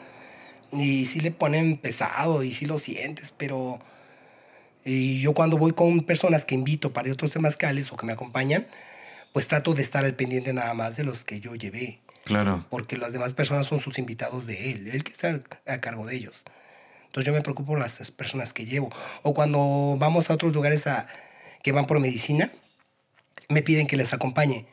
Y 0.72 1.08
sí 1.08 1.20
le 1.20 1.32
ponen 1.32 1.76
pesado 1.76 2.42
y 2.44 2.54
sí 2.54 2.66
lo 2.66 2.78
sientes, 2.78 3.34
pero... 3.36 3.82
Y 4.86 5.20
yo 5.20 5.34
cuando 5.34 5.58
voy 5.58 5.74
con 5.74 6.06
personas 6.06 6.46
que 6.46 6.56
invito 6.56 6.94
para 6.94 7.12
otros 7.12 7.32
temazcales 7.32 7.92
o 7.92 7.98
que 7.98 8.06
me 8.06 8.14
acompañan, 8.14 8.66
pues 9.34 9.50
trato 9.50 9.74
de 9.74 9.82
estar 9.82 10.06
al 10.06 10.16
pendiente 10.16 10.54
nada 10.54 10.74
más 10.74 10.96
de 10.96 11.04
los 11.04 11.26
que 11.26 11.42
yo 11.42 11.54
llevé 11.56 12.00
Claro. 12.24 12.66
porque 12.70 12.98
las 12.98 13.12
demás 13.12 13.34
personas 13.34 13.68
son 13.68 13.80
sus 13.80 13.98
invitados 13.98 14.46
de 14.46 14.72
él, 14.72 14.88
él 14.88 15.04
que 15.04 15.12
está 15.12 15.42
a 15.66 15.82
cargo 15.82 16.06
de 16.06 16.16
ellos. 16.16 16.44
Entonces 17.06 17.28
yo 17.28 17.34
me 17.34 17.42
preocupo 17.42 17.74
por 17.74 17.80
las 17.80 18.10
personas 18.12 18.54
que 18.54 18.66
llevo. 18.66 18.92
O 19.22 19.34
cuando 19.34 19.96
vamos 20.00 20.30
a 20.30 20.34
otros 20.34 20.52
lugares 20.54 20.88
a, 20.88 21.08
que 21.62 21.72
van 21.72 21.86
por 21.86 22.00
medicina, 22.00 22.52
me 23.50 23.62
piden 23.62 23.88
que 23.88 23.98
les 23.98 24.14
acompañe 24.14 24.66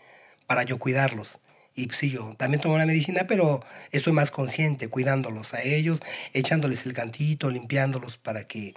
para 0.46 0.62
yo 0.62 0.78
cuidarlos. 0.78 1.38
Y 1.74 1.86
pues, 1.86 1.98
sí, 1.98 2.10
yo 2.10 2.34
también 2.36 2.60
tomo 2.60 2.78
la 2.78 2.86
medicina, 2.86 3.26
pero 3.28 3.62
estoy 3.92 4.12
más 4.12 4.30
consciente, 4.30 4.88
cuidándolos 4.88 5.54
a 5.54 5.62
ellos, 5.62 6.00
echándoles 6.32 6.86
el 6.86 6.92
cantito, 6.92 7.50
limpiándolos 7.50 8.16
para 8.16 8.44
que, 8.44 8.74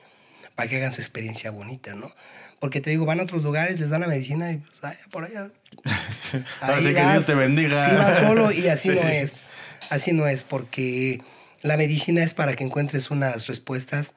para 0.56 0.70
que 0.70 0.78
hagan 0.78 0.94
su 0.94 1.02
experiencia 1.02 1.52
bonita, 1.52 1.94
¿no? 1.96 2.12
Porque 2.60 2.80
te 2.82 2.90
digo, 2.92 3.06
van 3.06 3.20
a 3.20 3.24
otros 3.24 3.44
lugares, 3.44 3.80
les 3.80 3.90
dan 3.90 4.02
la 4.02 4.08
medicina 4.08 4.52
y 4.52 4.58
pues, 4.58 4.72
ay, 4.84 4.96
por 5.12 5.26
allá. 5.26 5.52
Ahora 6.62 6.82
sí 6.82 6.94
que 6.94 7.02
Dios 7.02 7.26
te 7.26 7.36
bendiga. 7.36 7.90
Sí, 7.90 7.96
vas 7.96 8.20
solo 8.20 8.52
y 8.52 8.68
así 8.68 8.90
Sí. 8.94 8.96
no 8.96 9.08
es. 9.08 9.42
Así 9.90 10.14
no 10.14 10.28
es, 10.28 10.44
porque 10.44 11.22
la 11.62 11.76
medicina 11.78 12.24
es 12.24 12.34
para 12.34 12.56
que 12.56 12.64
encuentres 12.64 13.12
unas 13.12 13.48
respuestas, 13.48 14.16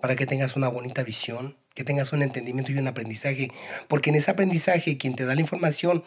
para 0.00 0.16
que 0.16 0.26
tengas 0.26 0.56
una 0.56 0.68
bonita 0.68 1.02
visión, 1.04 1.56
que 1.74 1.84
tengas 1.84 2.12
un 2.12 2.22
entendimiento 2.22 2.72
y 2.72 2.78
un 2.78 2.88
aprendizaje. 2.88 3.50
Porque 3.88 4.10
en 4.10 4.16
ese 4.16 4.30
aprendizaje, 4.32 4.98
quien 4.98 5.14
te 5.14 5.24
da 5.24 5.34
la 5.34 5.40
información, 5.40 6.02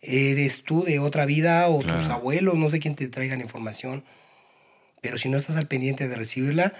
eres 0.00 0.64
tú 0.64 0.82
de 0.82 0.98
otra 0.98 1.26
vida 1.26 1.68
o 1.68 1.76
tus 1.78 1.84
Claro. 1.84 2.14
abuelos, 2.14 2.54
no 2.56 2.68
sé 2.68 2.80
quién 2.80 2.96
te 2.96 3.06
traiga 3.08 3.36
la 3.36 3.42
información. 3.42 4.04
Pero 5.00 5.16
si 5.18 5.28
no 5.28 5.38
estás 5.38 5.56
al 5.56 5.68
pendiente 5.68 6.08
de 6.08 6.16
recibirla, 6.16 6.74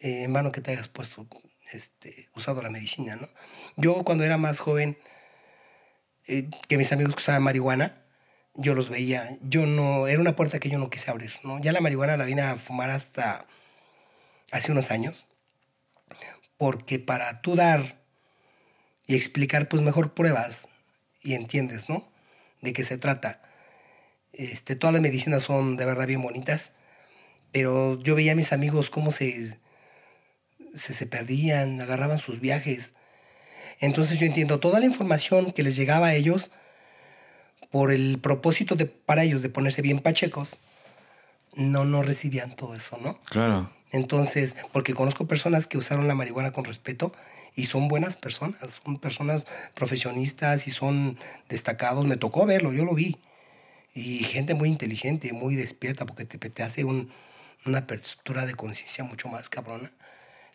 eh, 0.00 0.24
en 0.24 0.32
vano 0.32 0.52
que 0.52 0.60
te 0.60 0.72
hayas 0.72 0.88
puesto, 0.88 1.26
este, 1.72 2.28
usado 2.34 2.62
la 2.62 2.70
medicina, 2.70 3.16
¿no? 3.16 3.28
Yo 3.76 4.02
cuando 4.04 4.24
era 4.24 4.38
más 4.38 4.58
joven, 4.58 4.98
eh, 6.26 6.48
que 6.68 6.78
mis 6.78 6.92
amigos 6.92 7.14
usaban 7.16 7.42
marihuana, 7.42 8.02
yo 8.54 8.74
los 8.74 8.88
veía. 8.88 9.38
Yo 9.42 9.66
no, 9.66 10.06
era 10.06 10.20
una 10.20 10.36
puerta 10.36 10.58
que 10.58 10.70
yo 10.70 10.78
no 10.78 10.90
quise 10.90 11.10
abrir, 11.10 11.32
¿no? 11.42 11.60
Ya 11.60 11.72
la 11.72 11.80
marihuana 11.80 12.16
la 12.16 12.24
vine 12.24 12.42
a 12.42 12.56
fumar 12.56 12.90
hasta 12.90 13.46
hace 14.50 14.72
unos 14.72 14.90
años. 14.90 15.26
Porque 16.56 16.98
para 16.98 17.40
tú 17.42 17.56
dar 17.56 18.00
y 19.06 19.16
explicar, 19.16 19.68
pues 19.68 19.82
mejor 19.82 20.14
pruebas 20.14 20.68
y 21.22 21.34
entiendes, 21.34 21.88
¿no? 21.88 22.10
De 22.60 22.72
qué 22.72 22.84
se 22.84 22.98
trata. 22.98 23.42
Este, 24.32 24.76
todas 24.76 24.92
las 24.92 25.02
medicinas 25.02 25.42
son 25.42 25.76
de 25.76 25.84
verdad 25.84 26.06
bien 26.06 26.22
bonitas, 26.22 26.72
pero 27.52 28.00
yo 28.00 28.14
veía 28.14 28.32
a 28.32 28.36
mis 28.36 28.52
amigos 28.52 28.90
cómo 28.90 29.10
se, 29.10 29.58
se, 30.74 30.92
se 30.94 31.06
perdían, 31.06 31.80
agarraban 31.80 32.18
sus 32.18 32.40
viajes. 32.40 32.94
Entonces 33.80 34.18
yo 34.18 34.26
entiendo 34.26 34.60
toda 34.60 34.78
la 34.80 34.86
información 34.86 35.52
que 35.52 35.62
les 35.62 35.76
llegaba 35.76 36.08
a 36.08 36.14
ellos 36.14 36.50
por 37.70 37.92
el 37.92 38.18
propósito 38.20 38.74
de, 38.74 38.86
para 38.86 39.22
ellos 39.22 39.42
de 39.42 39.48
ponerse 39.48 39.82
bien 39.82 40.00
pachecos, 40.00 40.58
no, 41.54 41.84
no 41.84 42.02
recibían 42.02 42.56
todo 42.56 42.74
eso, 42.74 42.98
¿no? 43.00 43.20
Claro. 43.24 43.70
Entonces, 43.92 44.56
porque 44.72 44.94
conozco 44.94 45.26
personas 45.26 45.66
que 45.66 45.76
usaron 45.78 46.06
la 46.06 46.14
marihuana 46.14 46.52
con 46.52 46.64
respeto 46.64 47.12
y 47.56 47.64
son 47.64 47.88
buenas 47.88 48.14
personas, 48.16 48.80
son 48.84 48.98
personas 48.98 49.46
profesionistas 49.74 50.68
y 50.68 50.70
son 50.70 51.18
destacados. 51.48 52.06
Me 52.06 52.16
tocó 52.16 52.46
verlo, 52.46 52.72
yo 52.72 52.84
lo 52.84 52.94
vi. 52.94 53.18
Y 53.92 54.20
gente 54.20 54.54
muy 54.54 54.68
inteligente, 54.68 55.32
muy 55.32 55.56
despierta, 55.56 56.06
porque 56.06 56.24
te, 56.24 56.38
te 56.38 56.62
hace 56.62 56.84
un- 56.84 57.10
una 57.66 57.78
apertura 57.78 58.46
de 58.46 58.54
conciencia 58.54 59.02
mucho 59.02 59.28
más 59.28 59.48
cabrona. 59.48 59.90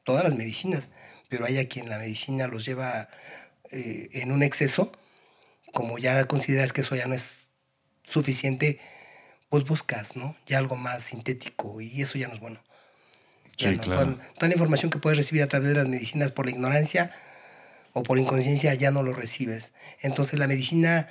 Todas 0.06 0.24
las 0.24 0.36
medicinas, 0.36 0.92
pero 1.28 1.46
hay 1.46 1.58
a 1.58 1.68
quien 1.68 1.90
la 1.90 1.98
medicina 1.98 2.48
los 2.48 2.64
lleva 2.64 3.10
eh, 3.72 4.08
en 4.14 4.32
un 4.32 4.44
exceso, 4.44 4.94
como 5.74 5.98
ya 5.98 6.26
consideras 6.26 6.72
que 6.72 6.82
eso 6.82 6.96
ya 6.96 7.08
no 7.08 7.16
es 7.16 7.50
suficiente, 8.04 8.80
pues 9.50 9.66
buscas, 9.66 10.16
¿no? 10.16 10.38
Ya 10.46 10.60
algo 10.60 10.78
más 10.78 11.04
sintético 11.04 11.82
y 11.82 12.02
eso 12.02 12.18
ya 12.18 12.30
no 12.30 12.36
es 12.36 12.40
bueno. 12.40 12.64
Sí, 13.58 13.76
no, 13.76 13.82
claro. 13.82 14.16
toda, 14.16 14.34
toda 14.36 14.48
la 14.48 14.54
información 14.54 14.90
que 14.90 15.00
puedes 15.00 15.18
recibir 15.18 15.44
a 15.44 15.48
través 15.48 15.70
de 15.70 15.76
las 15.76 15.88
medicinas 15.88 16.32
por 16.32 16.46
la 16.46 16.52
ignorancia 16.52 17.12
o 17.94 18.04
por 18.04 18.20
inconsciencia 18.20 18.74
ya 18.74 18.92
no 18.92 19.04
lo 19.04 19.14
recibes. 19.14 19.74
Entonces 20.02 20.40
la 20.40 20.48
medicina 20.48 21.10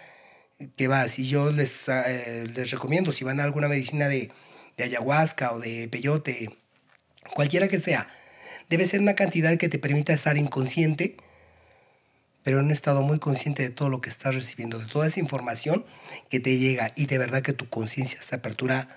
que 0.76 0.88
va, 0.88 1.08
si 1.08 1.26
yo 1.26 1.50
les, 1.50 1.88
eh, 1.88 2.46
les 2.54 2.70
recomiendo, 2.70 3.12
si 3.12 3.24
van 3.24 3.40
a 3.40 3.44
alguna 3.44 3.68
medicina 3.68 4.08
de, 4.08 4.30
de 4.76 4.84
ayahuasca 4.84 5.52
o 5.52 5.60
de 5.60 5.88
peyote, 5.88 6.56
cualquiera 7.34 7.68
que 7.68 7.78
sea, 7.78 8.08
debe 8.68 8.86
ser 8.86 9.00
una 9.00 9.14
cantidad 9.14 9.56
que 9.56 9.68
te 9.68 9.78
permita 9.78 10.12
estar 10.12 10.36
inconsciente, 10.36 11.16
pero 12.42 12.60
en 12.60 12.66
un 12.66 12.72
estado 12.72 13.02
muy 13.02 13.18
consciente 13.18 13.62
de 13.62 13.70
todo 13.70 13.88
lo 13.88 14.00
que 14.00 14.10
estás 14.10 14.34
recibiendo, 14.34 14.78
de 14.78 14.86
toda 14.86 15.06
esa 15.06 15.18
información 15.18 15.84
que 16.28 16.40
te 16.40 16.58
llega 16.58 16.92
y 16.94 17.06
de 17.06 17.18
verdad 17.18 17.42
que 17.42 17.54
tu 17.54 17.68
conciencia 17.68 18.22
se 18.22 18.34
apertura. 18.34 18.88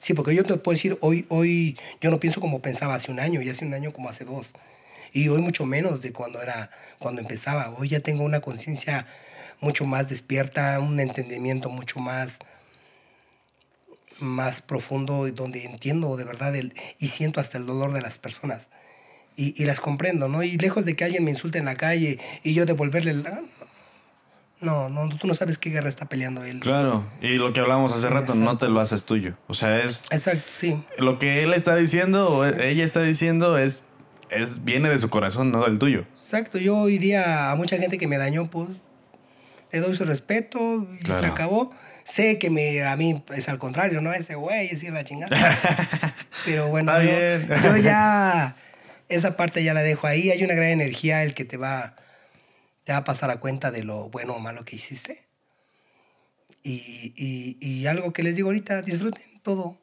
Sí, 0.00 0.12
porque 0.14 0.34
yo 0.34 0.42
te 0.42 0.56
puedo 0.56 0.74
decir, 0.74 0.98
hoy, 1.00 1.26
hoy 1.28 1.78
yo 2.00 2.10
no 2.10 2.18
pienso 2.18 2.40
como 2.40 2.60
pensaba 2.60 2.94
hace 2.94 3.12
un 3.12 3.20
año, 3.20 3.42
y 3.42 3.50
hace 3.50 3.64
un 3.64 3.74
año 3.74 3.92
como 3.92 4.08
hace 4.08 4.24
dos. 4.24 4.54
Y 5.12 5.28
hoy 5.28 5.40
mucho 5.40 5.66
menos 5.66 6.02
de 6.02 6.12
cuando 6.12 6.42
era, 6.42 6.70
cuando 6.98 7.20
empezaba. 7.20 7.70
Hoy 7.76 7.88
ya 7.88 8.00
tengo 8.00 8.24
una 8.24 8.40
conciencia 8.40 9.06
mucho 9.60 9.84
más 9.84 10.08
despierta, 10.08 10.80
un 10.80 10.98
entendimiento 11.00 11.68
mucho 11.68 12.00
más, 12.00 12.38
más 14.18 14.62
profundo, 14.62 15.30
donde 15.30 15.64
entiendo 15.64 16.16
de 16.16 16.24
verdad 16.24 16.56
el, 16.56 16.74
y 16.98 17.08
siento 17.08 17.40
hasta 17.40 17.58
el 17.58 17.66
dolor 17.66 17.92
de 17.92 18.00
las 18.00 18.18
personas. 18.18 18.68
Y, 19.36 19.54
y 19.60 19.64
las 19.66 19.80
comprendo, 19.80 20.28
¿no? 20.28 20.42
Y 20.42 20.58
lejos 20.58 20.84
de 20.84 20.94
que 20.96 21.04
alguien 21.04 21.24
me 21.24 21.30
insulte 21.30 21.58
en 21.58 21.64
la 21.64 21.76
calle 21.76 22.18
y 22.42 22.52
yo 22.54 22.66
devolverle 22.66 23.12
el... 23.12 23.26
ah, 23.26 23.40
No, 24.60 24.90
no, 24.90 25.08
tú 25.16 25.26
no 25.26 25.32
sabes 25.34 25.56
qué 25.56 25.70
guerra 25.70 25.88
está 25.88 26.06
peleando 26.06 26.44
él. 26.44 26.60
Claro. 26.60 27.06
Y 27.22 27.36
lo 27.38 27.52
que 27.54 27.60
hablamos 27.60 27.92
hace 27.94 28.08
rato, 28.10 28.34
no 28.34 28.58
te 28.58 28.68
lo 28.68 28.80
haces 28.80 29.04
tuyo. 29.04 29.34
O 29.46 29.54
sea, 29.54 29.78
es 29.82 30.04
Exacto, 30.10 30.44
sí. 30.48 30.82
lo 30.98 31.18
que 31.18 31.42
él 31.42 31.54
está 31.54 31.74
diciendo 31.76 32.28
o 32.28 32.44
ella 32.44 32.84
está 32.84 33.00
diciendo 33.02 33.56
es, 33.56 33.82
es 34.28 34.62
viene 34.64 34.90
de 34.90 34.98
su 34.98 35.08
corazón, 35.08 35.50
no 35.52 35.64
del 35.64 35.78
tuyo. 35.78 36.00
Exacto, 36.14 36.58
yo 36.58 36.76
hoy 36.76 36.98
día 36.98 37.50
a 37.50 37.54
mucha 37.56 37.78
gente 37.78 37.96
que 37.96 38.06
me 38.06 38.18
dañó, 38.18 38.50
pues 38.50 38.68
le 39.72 39.80
doy 39.80 39.96
su 39.96 40.04
respeto 40.04 40.86
y 41.00 41.04
Claro. 41.04 41.20
se 41.20 41.26
acabó. 41.26 41.72
Sé 42.04 42.38
que 42.38 42.50
me, 42.50 42.82
a 42.82 42.96
mí 42.96 43.22
es 43.34 43.48
al 43.48 43.58
contrario, 43.58 44.00
¿no? 44.02 44.12
Ese 44.12 44.34
güey, 44.34 44.66
es 44.66 44.82
ir 44.82 44.92
la 44.92 45.04
chingada. 45.04 45.58
Pero 46.44 46.66
bueno, 46.68 46.92
yo, 47.02 47.10
yo 47.62 47.76
ya 47.76 48.56
esa 49.10 49.36
parte 49.36 49.62
ya 49.62 49.74
la 49.74 49.82
dejo 49.82 50.06
ahí. 50.06 50.30
Hay 50.30 50.42
una 50.42 50.54
gran 50.54 50.68
energía 50.68 51.22
el 51.22 51.34
que 51.34 51.44
te 51.44 51.56
va, 51.56 51.96
te 52.84 52.92
va 52.92 52.98
a 52.98 53.04
pasar 53.04 53.30
a 53.30 53.40
cuenta 53.40 53.70
de 53.70 53.82
lo 53.82 54.08
bueno 54.08 54.34
o 54.34 54.38
malo 54.38 54.64
que 54.64 54.76
hiciste. 54.76 55.26
Y, 56.62 57.12
y, 57.16 57.56
y 57.60 57.86
algo 57.86 58.12
que 58.12 58.22
les 58.22 58.36
digo 58.36 58.48
ahorita, 58.48 58.82
disfruten 58.82 59.40
todo. 59.42 59.80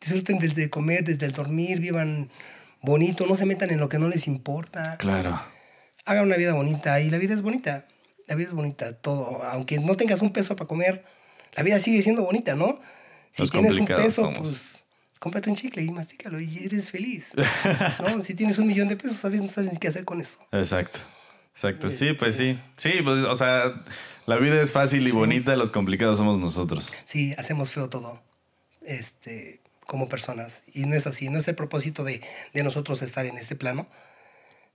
Disfruten 0.00 0.38
desde 0.38 0.70
comer, 0.70 1.04
desde 1.04 1.26
el 1.26 1.32
dormir, 1.32 1.80
vivan 1.80 2.30
bonito, 2.82 3.26
no 3.26 3.36
se 3.36 3.46
metan 3.46 3.70
en 3.70 3.80
lo 3.80 3.88
que 3.88 3.98
no 3.98 4.08
les 4.08 4.26
importa. 4.26 4.96
Claro. 4.98 5.40
Hagan 6.04 6.24
una 6.24 6.36
vida 6.36 6.52
bonita 6.52 7.00
y 7.00 7.10
la 7.10 7.18
vida 7.18 7.34
es 7.34 7.42
bonita. 7.42 7.86
La 8.26 8.34
vida 8.34 8.48
es 8.48 8.54
bonita, 8.54 8.92
todo. 8.96 9.42
Aunque 9.44 9.78
no 9.78 9.96
tengas 9.96 10.20
un 10.22 10.32
peso 10.32 10.56
para 10.56 10.68
comer, 10.68 11.04
la 11.54 11.62
vida 11.62 11.78
sigue 11.78 12.02
siendo 12.02 12.22
bonita, 12.22 12.54
¿no? 12.54 12.78
Si 13.30 13.42
Los 13.42 13.50
tienes 13.50 13.78
un 13.78 13.86
peso, 13.86 14.22
somos. 14.22 14.38
pues 14.38 14.84
cómprate 15.18 15.50
un 15.50 15.56
chicle 15.56 15.82
y 15.82 15.90
mastícalo 15.90 16.40
y 16.40 16.64
eres 16.64 16.90
feliz. 16.90 17.32
¿no? 18.00 18.20
Si 18.20 18.34
tienes 18.34 18.58
un 18.58 18.66
millón 18.66 18.88
de 18.88 18.96
pesos, 18.96 19.16
sabes, 19.16 19.42
no 19.42 19.48
sabes 19.48 19.72
ni 19.72 19.78
qué 19.78 19.88
hacer 19.88 20.04
con 20.04 20.20
eso. 20.20 20.38
Exacto. 20.52 20.98
Exacto. 21.54 21.88
Sí, 21.88 22.12
pues 22.12 22.38
Este 22.38 22.54
sí. 22.54 22.60
Sí, 22.96 23.02
pues, 23.02 23.24
o 23.24 23.34
sea, 23.34 23.82
la 24.26 24.36
vida 24.36 24.60
es 24.60 24.72
fácil 24.72 25.06
y 25.06 25.10
bonita, 25.12 25.56
los 25.56 25.70
complicados 25.70 26.18
somos 26.18 26.38
nosotros. 26.38 26.92
Sí, 27.06 27.34
hacemos 27.38 27.70
feo 27.70 27.88
todo. 27.88 28.22
Este, 28.84 29.60
como 29.86 30.08
personas. 30.08 30.64
Y 30.74 30.84
no 30.86 30.94
es 30.94 31.06
así, 31.06 31.28
no 31.30 31.38
es 31.38 31.48
el 31.48 31.54
propósito 31.54 32.04
de, 32.04 32.20
de 32.52 32.62
nosotros 32.62 33.00
estar 33.02 33.24
en 33.26 33.38
este 33.38 33.56
plano. 33.56 33.88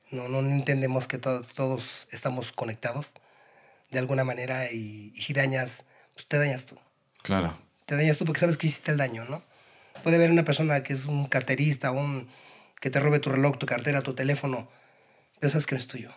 No, 0.10 0.28
no 0.28 0.40
entendemos 0.40 1.08
que 1.08 1.18
to- 1.18 1.44
todos 1.56 2.08
estamos 2.12 2.52
conectados 2.52 3.14
de 3.92 4.00
alguna 4.00 4.24
manera 4.24 4.72
y, 4.72 5.12
y 5.16 5.22
si 5.22 5.34
dañas, 5.34 5.86
pues 6.14 6.26
te 6.28 6.38
dañas 6.38 6.66
tú. 6.66 6.78
Claro. 7.22 7.56
Te 7.86 7.96
dañas 7.96 8.18
tú 8.18 8.26
porque 8.26 8.40
sabes 8.40 8.58
que 8.58 8.68
hiciste 8.68 8.92
el 8.92 8.98
daño, 8.98 9.26
¿no? 9.30 9.44
Puede 10.04 10.16
haber 10.18 10.32
una 10.32 10.44
persona 10.44 10.84
que 10.84 10.94
es 10.94 11.06
un 11.06 11.26
carterista, 11.26 11.92
un 11.92 12.28
que 12.80 12.90
te 12.90 13.00
robe 13.00 13.20
tu 13.20 13.30
reloj, 13.30 13.58
tu 13.58 13.66
cartera, 13.66 14.02
tu 14.02 14.14
teléfono, 14.16 14.68
pero 15.40 15.52
sabes 15.52 15.66
que 15.68 15.76
no 15.76 15.80
es 15.80 15.88
tuyo. 15.88 16.12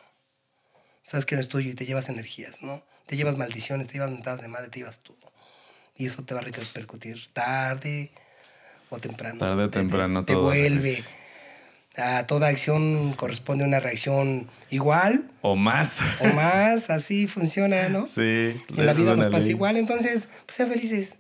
Sabes 1.03 1.27
que 1.27 1.35
no 1.35 1.41
es 1.41 1.49
tuyo 1.49 1.71
y 1.71 1.75
te 1.75 1.85
llevas 1.85 2.09
energías, 2.09 2.63
¿no? 2.63 2.83
Te 3.07 3.17
llevas 3.17 3.37
maldiciones, 3.37 3.87
te 3.89 3.95
llevas 3.95 4.11
mentadas 4.11 4.41
de 4.41 4.49
madre, 4.49 4.69
te 4.71 4.79
llevas 4.79 5.01
todo. 5.01 5.33
Y 5.97 6.07
eso 6.07 6.23
te 6.25 6.33
va 6.35 6.41
a 6.41 6.43
repercutir 6.45 7.29
tarde 7.33 8.11
o 8.89 8.99
temprano. 8.99 9.39
Tarde 9.39 9.65
o 9.65 9.71
Te- 9.71 9.73
te- 9.73 9.79
temprano 9.81 10.25
te, 10.25 10.33
todo 10.33 10.45
vuelve. 10.45 10.79
regresa. 10.97 11.09
A 11.97 12.27
toda 12.27 12.49
acción 12.49 13.13
corresponde 13.13 13.63
una 13.65 13.79
reacción 13.79 14.49
igual 14.71 15.31
O 15.43 15.55
más. 15.55 16.01
o 16.19 16.27
más, 16.33 16.91
así 16.91 17.29
funciona, 17.29 17.89
¿no? 17.89 18.09
sí. 18.09 18.23
En 18.77 18.87
la 18.87 18.93
vida 18.95 19.15
nos 19.15 19.27
pasa 19.27 19.39
ley. 19.45 19.51
igual, 19.51 19.77
entonces, 19.77 20.29
pues, 20.47 20.57
sean 20.57 20.71
felices. 20.71 21.19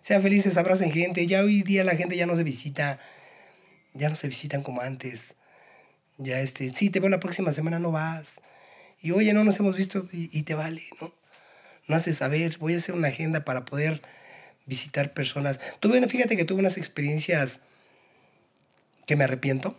Sean 0.00 0.22
felices, 0.22 0.56
abracen 0.56 0.90
gente. 0.90 1.26
Ya 1.26 1.40
hoy 1.40 1.62
día 1.62 1.84
la 1.84 1.96
gente 1.96 2.16
ya 2.16 2.26
no 2.26 2.36
se 2.36 2.44
visita. 2.44 2.98
Ya 3.94 4.08
no 4.08 4.16
se 4.16 4.28
visitan 4.28 4.62
como 4.62 4.80
antes. 4.80 5.36
Ya 6.18 6.40
este, 6.40 6.72
sí, 6.74 6.90
te 6.90 7.00
veo 7.00 7.08
la 7.08 7.20
próxima 7.20 7.52
semana, 7.52 7.78
no 7.78 7.92
vas. 7.92 8.40
Y 9.00 9.12
oye, 9.12 9.32
no 9.32 9.44
nos 9.44 9.58
hemos 9.58 9.76
visto 9.76 10.08
y, 10.12 10.42
te 10.42 10.54
vale, 10.54 10.82
¿no? 11.00 11.14
No 11.88 11.96
haces 11.96 12.16
saber, 12.16 12.58
voy 12.58 12.74
a 12.74 12.78
hacer 12.78 12.94
una 12.94 13.08
agenda 13.08 13.44
para 13.44 13.64
poder 13.64 14.02
visitar 14.66 15.14
personas. 15.14 15.58
Tuve, 15.80 16.06
fíjate 16.06 16.36
que 16.36 16.44
tuve 16.44 16.60
unas 16.60 16.76
experiencias 16.76 17.60
que 19.06 19.16
me 19.16 19.24
arrepiento 19.24 19.76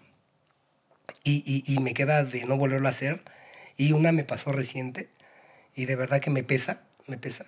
y, 1.24 1.44
y, 1.46 1.72
y 1.72 1.80
me 1.80 1.94
queda 1.94 2.26
de 2.26 2.46
no 2.46 2.58
volverlo 2.58 2.88
a 2.88 2.92
hacer. 2.92 3.22
Y 3.78 3.94
una 3.94 4.12
me 4.12 4.24
pasó 4.24 4.52
reciente 4.52 5.10
y 5.76 5.86
de 5.86 5.96
verdad 5.96 6.20
que 6.20 6.32
me 6.32 6.44
pesa, 6.44 6.82
me 7.08 7.18
pesa. 7.18 7.46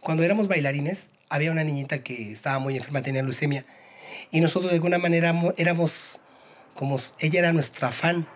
Cuando 0.00 0.24
éramos 0.24 0.48
bailarines, 0.48 1.10
había 1.32 1.50
una 1.50 1.64
niñita 1.64 2.02
que 2.02 2.30
estaba 2.32 2.58
muy 2.58 2.76
enferma, 2.76 3.02
tenía 3.02 3.22
leucemia, 3.22 3.64
y 4.30 4.40
nosotros 4.40 4.70
de 4.70 4.76
alguna 4.76 4.98
manera 4.98 5.32
mo- 5.32 5.54
éramos 5.56 6.20
como, 6.74 6.98
ella 7.18 7.38
era 7.40 7.52
nuestra 7.52 7.90
fan. 7.90 8.26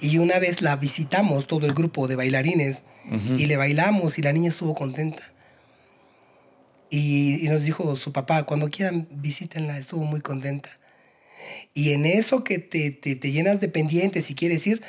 Y 0.00 0.18
una 0.18 0.38
vez 0.38 0.62
la 0.62 0.76
visitamos, 0.76 1.46
todo 1.46 1.66
el 1.66 1.74
grupo 1.74 2.08
de 2.08 2.16
bailarines, 2.16 2.84
y 3.38 3.46
le 3.46 3.56
bailamos 3.56 4.18
y 4.18 4.22
la 4.22 4.32
niña 4.32 4.48
estuvo 4.48 4.74
contenta. 4.74 5.22
Y, 6.90 7.44
y 7.44 7.48
nos 7.48 7.62
dijo 7.62 7.96
su 7.96 8.12
papá, 8.12 8.44
cuando 8.44 8.70
quieran 8.70 9.08
visítenla, 9.10 9.76
estuvo 9.76 10.04
muy 10.04 10.20
contenta. 10.20 10.70
Y 11.74 11.92
en 11.92 12.06
eso 12.06 12.44
que 12.44 12.58
te, 12.58 12.90
te, 12.92 13.16
te 13.16 13.32
llenas 13.32 13.60
de 13.60 13.68
pendientes 13.68 14.30
y 14.30 14.34
quieres 14.34 14.66
ir, 14.66 14.82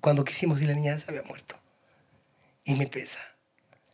cuando 0.00 0.24
quisimos 0.24 0.60
ir 0.62 0.68
la 0.68 0.74
niña 0.74 0.98
se 0.98 1.10
había 1.10 1.22
muerto. 1.22 1.56
Y 2.64 2.74
me 2.76 2.86
pesa. 2.86 3.18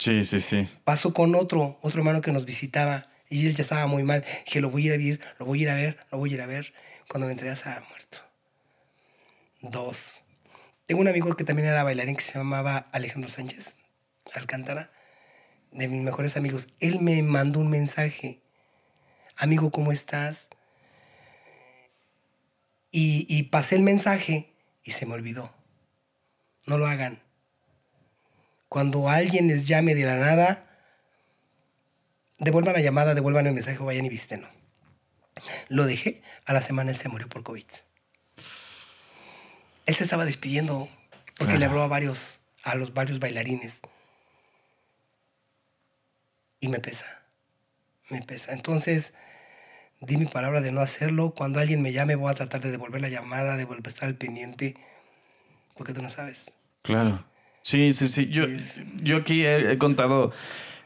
Sí, 0.01 0.25
sí, 0.25 0.41
sí. 0.41 0.67
Pasó 0.85 1.13
con 1.13 1.35
otro, 1.35 1.79
otro 1.83 2.01
hermano 2.01 2.23
que 2.23 2.33
nos 2.33 2.47
visitaba 2.47 3.11
y 3.29 3.47
él 3.47 3.55
ya 3.55 3.61
estaba 3.61 3.87
muy 3.87 4.03
mal. 4.03 4.25
Dije, 4.47 4.63
lo 4.63 4.71
voy 4.71 4.89
a 4.89 4.95
ir 4.95 4.95
a 4.95 4.97
ver, 4.97 5.21
lo 5.39 5.45
voy 5.45 5.59
a 5.59 5.63
ir 5.63 5.69
a 5.69 5.75
ver, 5.75 5.99
lo 6.11 6.17
voy 6.17 6.31
a 6.31 6.35
ir 6.35 6.41
a 6.41 6.47
ver. 6.47 6.73
Cuando 7.07 7.27
me 7.27 7.33
enteré 7.33 7.51
había 7.51 7.87
muerto. 7.87 8.19
Dos. 9.61 10.23
Tengo 10.87 11.03
un 11.03 11.09
amigo 11.09 11.37
que 11.37 11.45
también 11.45 11.69
era 11.69 11.83
bailarín 11.83 12.17
que 12.17 12.23
se 12.23 12.33
llamaba 12.33 12.89
Alejandro 12.93 13.29
Sánchez 13.29 13.77
Alcántara, 14.33 14.91
de 15.71 15.87
mis 15.87 16.03
mejores 16.03 16.39
amigos. 16.39 16.69
Él 16.81 17.01
me 17.01 17.23
mandó 17.23 17.61
un 17.61 17.69
mensaje. 17.69 18.41
Amigo, 19.37 19.71
¿cómo 19.71 19.93
estás? 19.93 20.49
Y, 22.91 23.27
y 23.29 23.43
pasé 23.45 23.77
el 23.77 23.83
mensaje 23.83 24.55
y 24.83 24.93
se 24.93 25.05
me 25.05 25.13
olvidó. 25.13 25.53
No 26.65 26.79
lo 26.79 26.87
hagan. 26.87 27.21
Cuando 28.71 29.09
alguien 29.09 29.49
les 29.49 29.67
llame 29.67 29.97
de 29.97 30.05
la 30.05 30.15
nada, 30.15 30.65
devuelvan 32.39 32.73
la 32.73 32.81
llamada, 32.81 33.17
devuelvan 33.17 33.49
el 33.49 33.53
mensaje, 33.53 33.77
vayan 33.79 34.05
y 34.05 34.09
visítenlo. 34.09 34.49
Lo 35.69 35.87
dejé, 35.87 36.23
a 36.47 36.53
la 36.53 36.63
semana 36.63 36.93
él 36.93 36.97
se 36.97 37.09
murió 37.09 37.29
por 37.29 37.43
COVID. 37.43 37.65
Él 39.87 39.95
se 39.97 40.05
estaba 40.05 40.25
despidiendo 40.25 40.89
porque 41.37 41.59
le 41.59 41.65
habló 41.65 41.83
a 41.83 41.89
varios, 41.89 42.39
a 42.63 42.77
los 42.77 42.95
varios 42.95 43.19
bailarines. 43.19 43.81
Y 46.61 46.69
me 46.69 46.79
pesa, 46.79 47.23
me 48.09 48.23
pesa. 48.23 48.53
Entonces, 48.53 49.15
di 49.99 50.17
mi 50.17 50.27
palabra 50.27 50.61
de 50.61 50.71
no 50.71 50.81
hacerlo. 50.81 51.35
Cuando 51.35 51.59
alguien 51.59 51.83
me 51.83 51.93
llame, 51.93 52.15
voy 52.15 52.31
a 52.31 52.37
tratar 52.37 52.61
de 52.61 52.71
devolver 52.71 53.01
la 53.01 53.09
llamada, 53.09 53.57
de 53.57 53.65
volver 53.65 53.87
a 53.87 53.89
estar 53.89 54.09
al 54.09 54.15
pendiente, 54.15 54.77
porque 55.75 55.93
tú 55.93 56.03
no 56.03 56.09
sabes. 56.09 56.55
Claro. 56.83 57.29
Sí, 57.63 57.93
sí, 57.93 58.09
sí. 58.09 58.29
Yo, 58.31 58.45
yo 59.03 59.19
aquí 59.19 59.45
he, 59.45 59.73
he 59.73 59.79
contado 59.79 60.33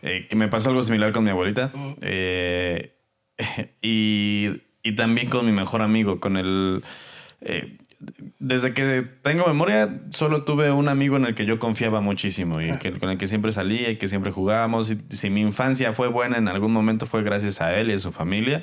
eh, 0.03 0.27
que 0.29 0.37
me 0.37 0.49
pasó 0.49 0.71
algo 0.71 0.83
similar 0.83 1.13
con 1.13 1.25
mi 1.25 1.31
abuelita. 1.31 1.71
Eh, 2.01 2.93
y, 3.83 4.51
y 4.83 4.97
también 4.97 5.31
con 5.31 5.47
mi 5.47 5.53
mejor 5.53 5.83
amigo, 5.83 6.21
con 6.21 6.37
el... 6.37 6.83
eh, 7.41 7.79
desde 8.39 8.75
que 8.75 9.07
tengo 9.23 9.47
memoria, 9.47 10.03
solo 10.11 10.45
tuve 10.45 10.71
un 10.71 10.89
amigo 10.89 11.17
en 11.17 11.25
el 11.25 11.35
que 11.35 11.47
yo 11.47 11.59
confiaba 11.59 12.03
muchísimo 12.03 12.61
y 12.61 12.77
que, 12.79 12.93
con 12.93 13.09
el 13.09 13.17
que 13.17 13.27
siempre 13.27 13.51
salía 13.51 13.89
y 13.89 13.97
que 13.97 14.09
siempre 14.09 14.31
jugábamos. 14.31 14.91
Y 14.91 14.99
si 15.17 15.31
mi 15.31 15.41
infancia 15.41 15.95
fue 15.95 16.09
buena 16.09 16.37
en 16.37 16.49
algún 16.49 16.73
momento 16.73 17.07
fue 17.07 17.23
gracias 17.23 17.63
a 17.63 17.75
él 17.79 17.91
y 17.91 17.95
a 17.95 17.99
su 17.99 18.13
familia. 18.13 18.63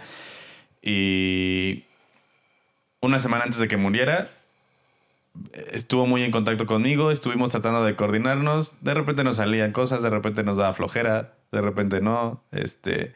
Y 0.83 1.85
una 2.99 3.17
semana 3.17 3.45
antes 3.45 3.59
de 3.59 3.67
que 3.67 3.77
muriera, 3.77 4.29
estuvo 5.71 6.05
muy 6.05 6.23
en 6.23 6.31
contacto 6.31 6.65
conmigo, 6.65 7.11
estuvimos 7.11 7.51
tratando 7.51 7.83
de 7.83 7.95
coordinarnos, 7.95 8.81
de 8.81 8.93
repente 8.93 9.23
nos 9.23 9.37
salían 9.37 9.71
cosas, 9.71 10.01
de 10.01 10.09
repente 10.09 10.43
nos 10.43 10.57
daba 10.57 10.73
flojera, 10.73 11.33
de 11.51 11.61
repente 11.61 12.01
no, 12.01 12.43
este 12.51 13.13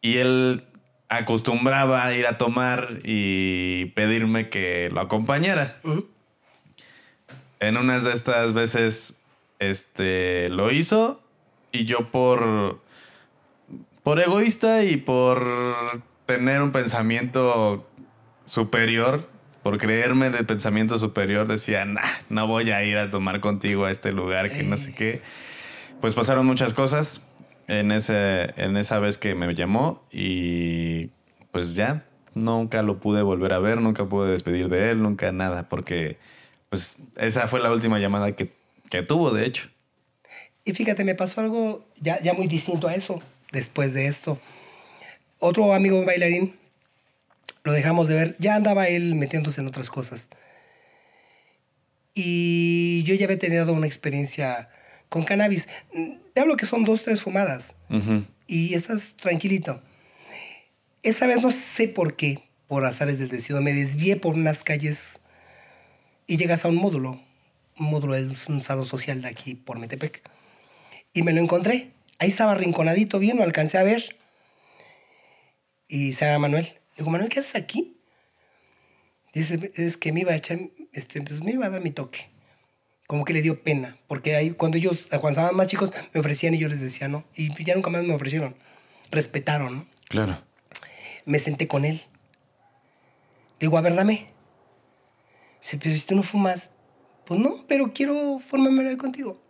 y 0.00 0.18
él 0.18 0.64
acostumbraba 1.08 2.04
a 2.04 2.14
ir 2.14 2.26
a 2.26 2.38
tomar 2.38 2.98
y 3.04 3.86
pedirme 3.96 4.48
que 4.48 4.90
lo 4.92 5.00
acompañara. 5.00 5.80
En 7.60 7.76
unas 7.76 8.04
de 8.04 8.12
estas 8.12 8.52
veces 8.52 9.20
este 9.58 10.48
lo 10.50 10.70
hizo 10.70 11.22
y 11.72 11.84
yo 11.84 12.10
por 12.10 12.80
por 14.02 14.20
egoísta 14.20 14.84
y 14.84 14.98
por 14.98 15.46
tener 16.26 16.60
un 16.60 16.72
pensamiento 16.72 17.88
superior, 18.44 19.28
por 19.64 19.78
creerme 19.78 20.28
de 20.28 20.44
pensamiento 20.44 20.98
superior, 20.98 21.48
decía, 21.48 21.86
nah, 21.86 22.02
no 22.28 22.46
voy 22.46 22.70
a 22.70 22.84
ir 22.84 22.98
a 22.98 23.08
tomar 23.08 23.40
contigo 23.40 23.86
a 23.86 23.90
este 23.90 24.12
lugar 24.12 24.52
que 24.52 24.62
no 24.62 24.76
sé 24.76 24.94
qué. 24.94 25.22
Pues 26.02 26.12
pasaron 26.12 26.44
muchas 26.44 26.74
cosas 26.74 27.22
en, 27.66 27.90
ese, 27.90 28.52
en 28.56 28.76
esa 28.76 28.98
vez 28.98 29.16
que 29.16 29.34
me 29.34 29.52
llamó 29.54 30.04
y 30.12 31.08
pues 31.50 31.74
ya, 31.74 32.04
nunca 32.34 32.82
lo 32.82 33.00
pude 33.00 33.22
volver 33.22 33.54
a 33.54 33.58
ver, 33.58 33.80
nunca 33.80 34.04
pude 34.04 34.30
despedir 34.32 34.68
de 34.68 34.90
él, 34.90 35.02
nunca 35.02 35.32
nada, 35.32 35.66
porque 35.70 36.18
pues 36.68 36.98
esa 37.16 37.48
fue 37.48 37.60
la 37.60 37.72
última 37.72 37.98
llamada 37.98 38.32
que, 38.32 38.52
que 38.90 39.02
tuvo, 39.02 39.30
de 39.30 39.46
hecho. 39.46 39.70
Y 40.66 40.74
fíjate, 40.74 41.04
me 41.04 41.14
pasó 41.14 41.40
algo 41.40 41.86
ya, 41.98 42.20
ya 42.20 42.34
muy 42.34 42.48
distinto 42.48 42.86
a 42.86 42.94
eso 42.94 43.22
después 43.50 43.94
de 43.94 44.08
esto. 44.08 44.38
Otro 45.38 45.72
amigo 45.72 46.04
bailarín, 46.04 46.54
lo 47.64 47.72
dejamos 47.72 48.08
de 48.08 48.14
ver, 48.14 48.36
ya 48.38 48.54
andaba 48.54 48.88
él 48.88 49.14
metiéndose 49.14 49.60
en 49.62 49.66
otras 49.66 49.90
cosas. 49.90 50.28
Y 52.14 53.02
yo 53.04 53.14
ya 53.14 53.24
había 53.24 53.38
tenido 53.38 53.72
una 53.72 53.86
experiencia 53.86 54.68
con 55.08 55.24
cannabis. 55.24 55.66
Te 56.34 56.40
hablo 56.40 56.56
que 56.56 56.66
son 56.66 56.84
dos, 56.84 57.02
tres 57.02 57.22
fumadas. 57.22 57.74
Y 58.46 58.74
estás 58.74 59.14
tranquilito. 59.16 59.82
Esa 61.02 61.26
vez 61.26 61.42
no 61.42 61.50
sé 61.50 61.88
por 61.88 62.16
qué, 62.16 62.42
por 62.68 62.84
azares 62.84 63.18
del 63.18 63.30
destino, 63.30 63.60
me 63.60 63.72
desvié 63.72 64.16
por 64.16 64.34
unas 64.34 64.62
calles 64.62 65.20
y 66.26 66.36
llegas 66.36 66.64
a 66.64 66.68
un 66.68 66.76
módulo. 66.76 67.20
Un 67.78 67.86
módulo 67.86 68.14
es 68.14 68.46
un 68.48 68.62
salón 68.62 68.84
social 68.84 69.22
de 69.22 69.28
aquí 69.28 69.54
por 69.54 69.78
Metepec. 69.78 70.22
Y 71.14 71.22
me 71.22 71.32
lo 71.32 71.40
encontré. 71.40 71.92
Ahí 72.18 72.28
estaba 72.28 72.54
rinconadito 72.54 73.18
bien, 73.18 73.38
lo 73.38 73.42
alcancé 73.42 73.78
a 73.78 73.82
ver. 73.82 74.16
Y 75.88 76.12
se 76.12 76.26
llama 76.26 76.48
Manuel. 76.48 76.83
Le 76.94 77.02
digo, 77.02 77.10
Manuel, 77.10 77.28
¿qué 77.28 77.40
haces 77.40 77.56
aquí? 77.56 77.96
Dice, 79.32 79.72
es 79.74 79.96
que 79.96 80.12
me 80.12 80.20
iba 80.20 80.32
a 80.32 80.36
echar, 80.36 80.58
este, 80.92 81.20
pues 81.20 81.42
me 81.42 81.52
iba 81.52 81.66
a 81.66 81.70
dar 81.70 81.80
mi 81.80 81.90
toque. 81.90 82.30
Como 83.08 83.24
que 83.24 83.32
le 83.32 83.42
dio 83.42 83.62
pena, 83.62 83.98
porque 84.06 84.36
ahí 84.36 84.52
cuando 84.52 84.78
ellos, 84.78 85.06
cuando 85.10 85.30
estaban 85.30 85.56
más 85.56 85.66
chicos, 85.66 85.90
me 86.12 86.20
ofrecían 86.20 86.54
y 86.54 86.58
yo 86.58 86.68
les 86.68 86.80
decía 86.80 87.08
no. 87.08 87.24
Y 87.34 87.52
ya 87.64 87.74
nunca 87.74 87.90
más 87.90 88.04
me 88.04 88.14
ofrecieron. 88.14 88.54
Respetaron, 89.10 89.76
¿no? 89.76 89.86
Claro. 90.08 90.38
Me 91.26 91.38
senté 91.38 91.66
con 91.66 91.84
él. 91.84 92.00
Digo, 93.58 93.76
a 93.76 93.80
ver, 93.80 93.94
dame. 93.94 94.30
Dice, 95.60 95.78
pero 95.78 95.94
si 95.96 96.06
tú 96.06 96.14
no 96.14 96.22
fumas, 96.22 96.70
pues 97.26 97.40
no, 97.40 97.64
pero 97.66 97.92
quiero 97.92 98.38
formarme 98.38 98.96
contigo. 98.96 99.40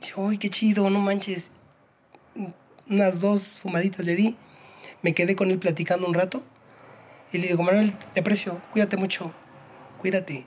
Dice, 0.00 0.14
uy, 0.16 0.36
qué 0.36 0.50
chido, 0.50 0.90
no 0.90 0.98
manches. 0.98 1.50
Unas 2.88 3.20
dos 3.20 3.46
fumaditas 3.46 4.04
le 4.04 4.16
di. 4.16 4.36
Me 5.00 5.14
quedé 5.14 5.34
con 5.34 5.50
él 5.50 5.58
platicando 5.58 6.06
un 6.06 6.14
rato. 6.14 6.44
Y 7.32 7.38
le 7.38 7.48
digo, 7.48 7.62
Manuel, 7.62 7.96
te 8.12 8.20
aprecio, 8.20 8.60
cuídate 8.72 8.96
mucho, 8.98 9.32
cuídate. 9.98 10.44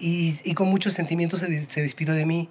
Y, 0.00 0.34
y 0.44 0.54
con 0.54 0.68
muchos 0.68 0.94
sentimientos 0.94 1.40
se, 1.40 1.66
se, 1.66 1.82
despidió 1.82 2.14
de 2.14 2.26
mí. 2.26 2.48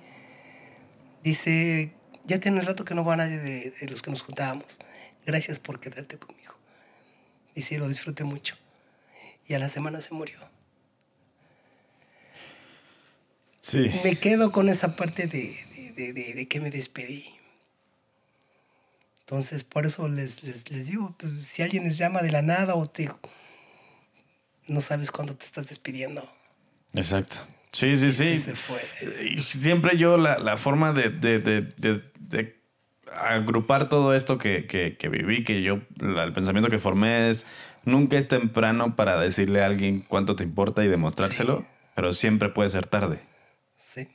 Dice, 1.23 1.91
ya 2.23 2.39
tiene 2.39 2.59
un 2.59 2.65
rato 2.65 2.85
que 2.85 2.95
no 2.95 3.03
va 3.03 3.15
nadie 3.15 3.37
de, 3.37 3.73
de, 3.79 3.87
los 3.89 4.01
que 4.01 4.09
nos 4.09 4.21
juntábamos. 4.21 4.79
Gracias 5.25 5.59
por 5.59 5.79
quedarte 5.79 6.17
conmigo. 6.17 6.55
Dice, 7.55 7.77
lo 7.77 7.87
disfruté 7.89 8.23
mucho. 8.23 8.55
Y 9.47 9.53
a 9.53 9.59
la 9.59 9.69
semana 9.69 10.01
se 10.01 10.13
murió. 10.13 10.39
Sí. 13.59 13.91
Me 14.03 14.17
quedo 14.17 14.51
con 14.53 14.69
esa 14.69 14.95
parte 14.95 15.27
de, 15.27 15.53
de, 15.95 16.13
de 16.13 16.47
que 16.47 16.61
me 16.61 16.69
despedí. 16.69 17.36
Entonces, 19.27 19.65
por 19.65 19.85
eso 19.85 20.07
les, 20.07 20.41
les, 20.41 20.71
les 20.71 20.87
digo, 20.87 21.13
pues, 21.19 21.45
si 21.45 21.61
alguien 21.61 21.83
les 21.83 21.97
llama 21.97 22.21
de 22.21 22.31
la 22.31 22.41
nada 22.41 22.75
o 22.75 22.85
te... 22.85 23.11
No 24.67 24.79
sabes 24.79 25.11
cuándo 25.11 25.35
te 25.35 25.43
estás 25.43 25.67
despidiendo. 25.67 26.25
Exacto. 26.93 27.35
Sí, 27.73 27.97
sí, 27.97 28.13
sí. 28.13 28.37
se 28.37 28.55
fue. 28.55 28.79
Siempre 29.49 29.97
yo 29.97 30.17
la, 30.17 30.39
la 30.39 30.55
forma 30.55 30.93
de, 30.93 31.09
de, 31.09 31.39
de, 31.39 31.61
de, 31.77 32.55
agrupar 33.11 33.89
todo 33.89 34.15
esto 34.15 34.37
que, 34.37 34.65
que, 34.65 34.95
que 34.95 35.09
viví, 35.09 35.43
que 35.43 35.61
yo, 35.61 35.81
la, 35.99 36.23
el 36.23 36.31
pensamiento 36.31 36.69
que 36.69 36.79
formé 36.79 37.29
es, 37.29 37.45
nunca 37.83 38.17
es 38.17 38.29
temprano 38.29 38.95
para 38.95 39.19
decirle 39.19 39.61
a 39.61 39.65
alguien 39.65 40.05
cuánto 40.07 40.37
te 40.37 40.45
importa 40.45 40.85
y 40.85 40.87
demostrárselo, 40.87 41.59
sí. 41.59 41.65
pero 41.95 42.13
siempre 42.13 42.47
puede 42.47 42.69
ser 42.69 42.87
tarde. 42.87 43.19
Sí. 43.77 44.07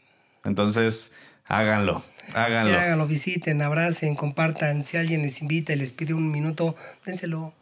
Entonces, 0.42 1.12
háganlo. 1.44 2.02
Háganlo. 2.34 2.70
Sí, 2.70 2.76
háganlo, 2.76 3.06
visiten, 3.06 3.62
abracen, 3.62 4.14
compartan. 4.14 4.84
Si 4.84 4.96
alguien 4.96 5.22
les 5.22 5.40
invita 5.42 5.72
y 5.72 5.76
les 5.76 5.92
pide 5.92 6.14
un 6.14 6.30
minuto, 6.30 6.74
dénselo. 7.04 7.52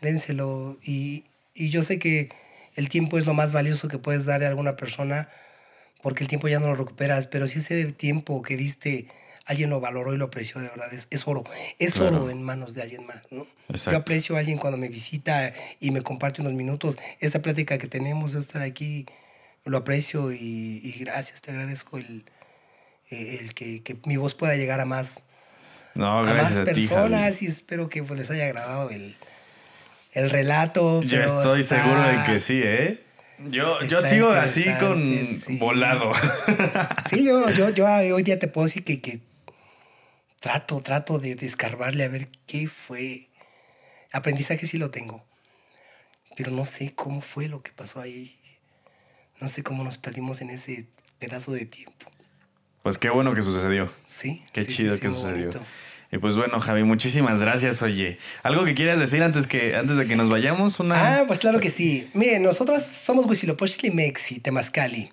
Dénselo. 0.00 0.78
Y, 0.82 1.24
y 1.54 1.70
yo 1.70 1.82
sé 1.82 1.98
que 1.98 2.30
el 2.74 2.88
tiempo 2.88 3.18
es 3.18 3.26
lo 3.26 3.34
más 3.34 3.52
valioso 3.52 3.88
que 3.88 3.98
puedes 3.98 4.24
darle 4.24 4.46
a 4.46 4.50
alguna 4.50 4.76
persona 4.76 5.28
porque 6.02 6.22
el 6.22 6.28
tiempo 6.28 6.48
ya 6.48 6.60
no 6.60 6.66
lo 6.66 6.74
recuperas. 6.74 7.26
Pero 7.26 7.48
si 7.48 7.58
ese 7.58 7.92
tiempo 7.92 8.42
que 8.42 8.56
diste 8.56 9.06
alguien 9.46 9.70
lo 9.70 9.80
valoró 9.80 10.12
y 10.12 10.16
lo 10.18 10.26
apreció, 10.26 10.60
de 10.60 10.68
verdad, 10.68 10.92
es, 10.92 11.06
es 11.10 11.26
oro. 11.26 11.44
Es 11.78 11.94
claro. 11.94 12.16
oro 12.16 12.30
en 12.30 12.42
manos 12.42 12.74
de 12.74 12.82
alguien 12.82 13.06
más. 13.06 13.22
¿no? 13.30 13.46
Yo 13.68 13.96
aprecio 13.96 14.36
a 14.36 14.40
alguien 14.40 14.58
cuando 14.58 14.76
me 14.76 14.88
visita 14.88 15.52
y 15.80 15.92
me 15.92 16.02
comparte 16.02 16.42
unos 16.42 16.52
minutos. 16.52 16.98
Esta 17.20 17.40
plática 17.42 17.78
que 17.78 17.86
tenemos 17.86 18.32
de 18.32 18.40
estar 18.40 18.62
aquí, 18.62 19.06
lo 19.64 19.78
aprecio 19.78 20.32
y, 20.32 20.80
y 20.82 20.92
gracias, 21.00 21.40
te 21.40 21.52
agradezco 21.52 21.98
el 21.98 22.24
el 23.10 23.54
que, 23.54 23.82
que, 23.82 23.96
mi 24.04 24.16
voz 24.16 24.34
pueda 24.34 24.56
llegar 24.56 24.80
a 24.80 24.84
más, 24.84 25.22
no, 25.94 26.20
a 26.20 26.34
más 26.34 26.58
personas 26.60 27.42
y 27.42 27.46
espero 27.46 27.88
que 27.88 28.02
pues, 28.02 28.18
les 28.20 28.30
haya 28.30 28.44
agradado 28.46 28.90
el, 28.90 29.16
el 30.12 30.30
relato. 30.30 31.02
Yo 31.02 31.22
estoy 31.22 31.60
está, 31.60 31.82
seguro 31.82 32.02
de 32.02 32.24
que 32.24 32.40
sí, 32.40 32.60
¿eh? 32.62 33.02
Yo, 33.50 33.80
yo 33.82 34.00
sigo 34.00 34.30
así 34.30 34.64
con 34.80 34.98
sí. 35.26 35.58
volado. 35.58 36.12
Sí, 37.08 37.24
yo, 37.24 37.50
yo, 37.50 37.70
yo 37.70 37.86
hoy 37.86 38.22
día 38.22 38.38
te 38.38 38.48
puedo 38.48 38.66
decir 38.66 38.82
que, 38.82 39.00
que 39.00 39.20
trato, 40.40 40.80
trato 40.80 41.18
de, 41.18 41.34
de 41.34 41.46
escarbarle 41.46 42.04
a 42.04 42.08
ver 42.08 42.28
qué 42.46 42.66
fue. 42.66 43.28
Aprendizaje 44.12 44.66
sí 44.66 44.78
lo 44.78 44.90
tengo, 44.90 45.24
pero 46.36 46.50
no 46.50 46.64
sé 46.64 46.94
cómo 46.94 47.20
fue 47.20 47.48
lo 47.48 47.62
que 47.62 47.72
pasó 47.72 48.00
ahí. 48.00 48.40
No 49.40 49.48
sé 49.48 49.62
cómo 49.62 49.84
nos 49.84 49.98
perdimos 49.98 50.40
en 50.40 50.50
ese 50.50 50.86
pedazo 51.18 51.52
de 51.52 51.66
tiempo. 51.66 52.10
Pues 52.86 52.98
qué 52.98 53.10
bueno 53.10 53.34
que 53.34 53.42
sucedió. 53.42 53.92
Sí. 54.04 54.44
Qué 54.52 54.62
sí, 54.62 54.72
chido 54.72 54.94
sí, 54.94 55.00
que 55.00 55.10
sucedió. 55.10 55.50
Y 56.12 56.18
pues 56.18 56.36
bueno, 56.36 56.60
Javi, 56.60 56.84
muchísimas 56.84 57.40
gracias, 57.40 57.82
oye. 57.82 58.16
¿Algo 58.44 58.64
que 58.64 58.76
quieras 58.76 59.00
decir 59.00 59.24
antes, 59.24 59.48
que, 59.48 59.74
antes 59.74 59.96
de 59.96 60.06
que 60.06 60.14
nos 60.14 60.30
vayamos? 60.30 60.78
Una... 60.78 61.16
Ah, 61.16 61.24
pues 61.26 61.40
claro 61.40 61.58
que 61.58 61.70
sí. 61.70 62.08
Miren, 62.14 62.44
nosotros 62.44 62.84
somos 62.84 63.26
Huitzilopochtli 63.26 63.90
Mexi, 63.90 64.38
Temascali. 64.38 65.10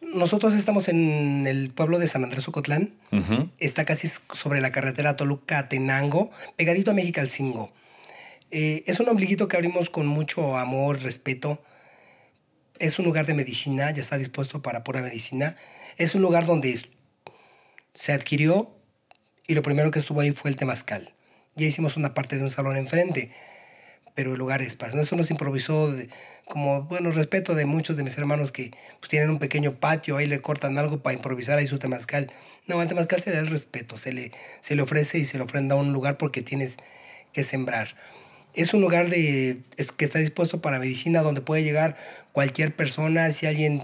Nosotros 0.00 0.54
estamos 0.54 0.86
en 0.86 1.48
el 1.48 1.70
pueblo 1.70 1.98
de 1.98 2.06
San 2.06 2.22
Andrés 2.22 2.46
Ocotlán. 2.46 2.94
Uh 3.10 3.16
-huh. 3.16 3.50
Está 3.58 3.84
casi 3.84 4.06
sobre 4.30 4.60
la 4.60 4.70
carretera 4.70 5.16
Toluca-Tenango, 5.16 6.30
pegadito 6.54 6.92
a 6.92 6.94
Mexicalcingo. 6.94 7.72
Eh, 8.52 8.84
es 8.86 9.00
un 9.00 9.08
ombliguito 9.08 9.48
que 9.48 9.56
abrimos 9.56 9.90
con 9.90 10.06
mucho 10.06 10.56
amor, 10.56 11.02
respeto. 11.02 11.64
Es 12.78 13.00
un 13.00 13.06
lugar 13.06 13.26
de 13.26 13.34
medicina, 13.34 13.90
ya 13.90 14.02
está 14.02 14.18
dispuesto 14.18 14.62
para 14.62 14.84
pura 14.84 15.02
medicina. 15.02 15.56
Es 15.96 16.14
un 16.14 16.22
lugar 16.22 16.46
donde 16.46 16.78
se 17.98 18.12
adquirió 18.12 18.70
y 19.48 19.54
lo 19.54 19.62
primero 19.62 19.90
que 19.90 19.98
estuvo 19.98 20.20
ahí 20.20 20.30
fue 20.30 20.50
el 20.50 20.56
temazcal. 20.56 21.12
Ya 21.56 21.66
hicimos 21.66 21.96
una 21.96 22.14
parte 22.14 22.36
de 22.36 22.44
un 22.44 22.50
salón 22.50 22.76
enfrente, 22.76 23.30
pero 24.14 24.32
el 24.32 24.38
lugar 24.38 24.62
es 24.62 24.76
para 24.76 25.00
eso 25.00 25.16
nos 25.16 25.30
improvisó 25.30 25.90
de, 25.90 26.08
como, 26.46 26.82
bueno, 26.82 27.10
respeto 27.10 27.56
de 27.56 27.66
muchos 27.66 27.96
de 27.96 28.04
mis 28.04 28.16
hermanos 28.16 28.52
que 28.52 28.70
pues, 29.00 29.10
tienen 29.10 29.30
un 29.30 29.40
pequeño 29.40 29.80
patio, 29.80 30.16
ahí 30.16 30.26
le 30.26 30.40
cortan 30.40 30.78
algo 30.78 31.02
para 31.02 31.14
improvisar 31.14 31.58
ahí 31.58 31.66
su 31.66 31.80
temazcal. 31.80 32.30
No, 32.68 32.80
al 32.80 32.86
temazcal 32.86 33.20
se 33.20 33.30
le 33.30 33.36
da 33.36 33.42
el 33.42 33.48
respeto, 33.48 33.96
se 33.96 34.12
le, 34.12 34.30
se 34.60 34.76
le 34.76 34.82
ofrece 34.82 35.18
y 35.18 35.24
se 35.24 35.36
le 35.36 35.42
ofrenda 35.42 35.74
un 35.74 35.92
lugar 35.92 36.18
porque 36.18 36.42
tienes 36.42 36.76
que 37.32 37.42
sembrar. 37.42 37.96
Es 38.54 38.74
un 38.74 38.80
lugar 38.80 39.10
de, 39.10 39.62
es, 39.76 39.90
que 39.90 40.04
está 40.04 40.20
dispuesto 40.20 40.60
para 40.60 40.78
medicina 40.78 41.22
donde 41.22 41.40
puede 41.40 41.64
llegar 41.64 41.96
cualquier 42.32 42.76
persona, 42.76 43.32
si 43.32 43.46
alguien 43.46 43.82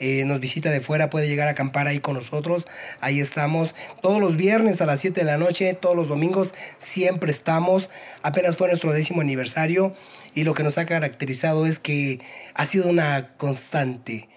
eh, 0.00 0.24
nos 0.24 0.40
visita 0.40 0.70
de 0.70 0.80
fuera, 0.80 1.10
puede 1.10 1.28
llegar 1.28 1.46
a 1.46 1.52
acampar 1.52 1.86
ahí 1.86 2.00
con 2.00 2.14
nosotros. 2.14 2.66
Ahí 3.00 3.20
estamos 3.20 3.74
todos 4.00 4.20
los 4.20 4.36
viernes 4.36 4.80
a 4.80 4.86
las 4.86 5.00
7 5.02 5.20
de 5.20 5.26
la 5.26 5.36
noche, 5.36 5.74
todos 5.74 5.94
los 5.94 6.08
domingos, 6.08 6.54
siempre 6.78 7.30
estamos. 7.30 7.90
Apenas 8.22 8.56
fue 8.56 8.68
nuestro 8.68 8.92
décimo 8.92 9.20
aniversario 9.20 9.94
y 10.34 10.44
lo 10.44 10.54
que 10.54 10.62
nos 10.62 10.78
ha 10.78 10.86
caracterizado 10.86 11.66
es 11.66 11.78
que 11.78 12.20
ha 12.54 12.66
sido 12.66 12.88
una 12.88 13.36
constante 13.36 14.28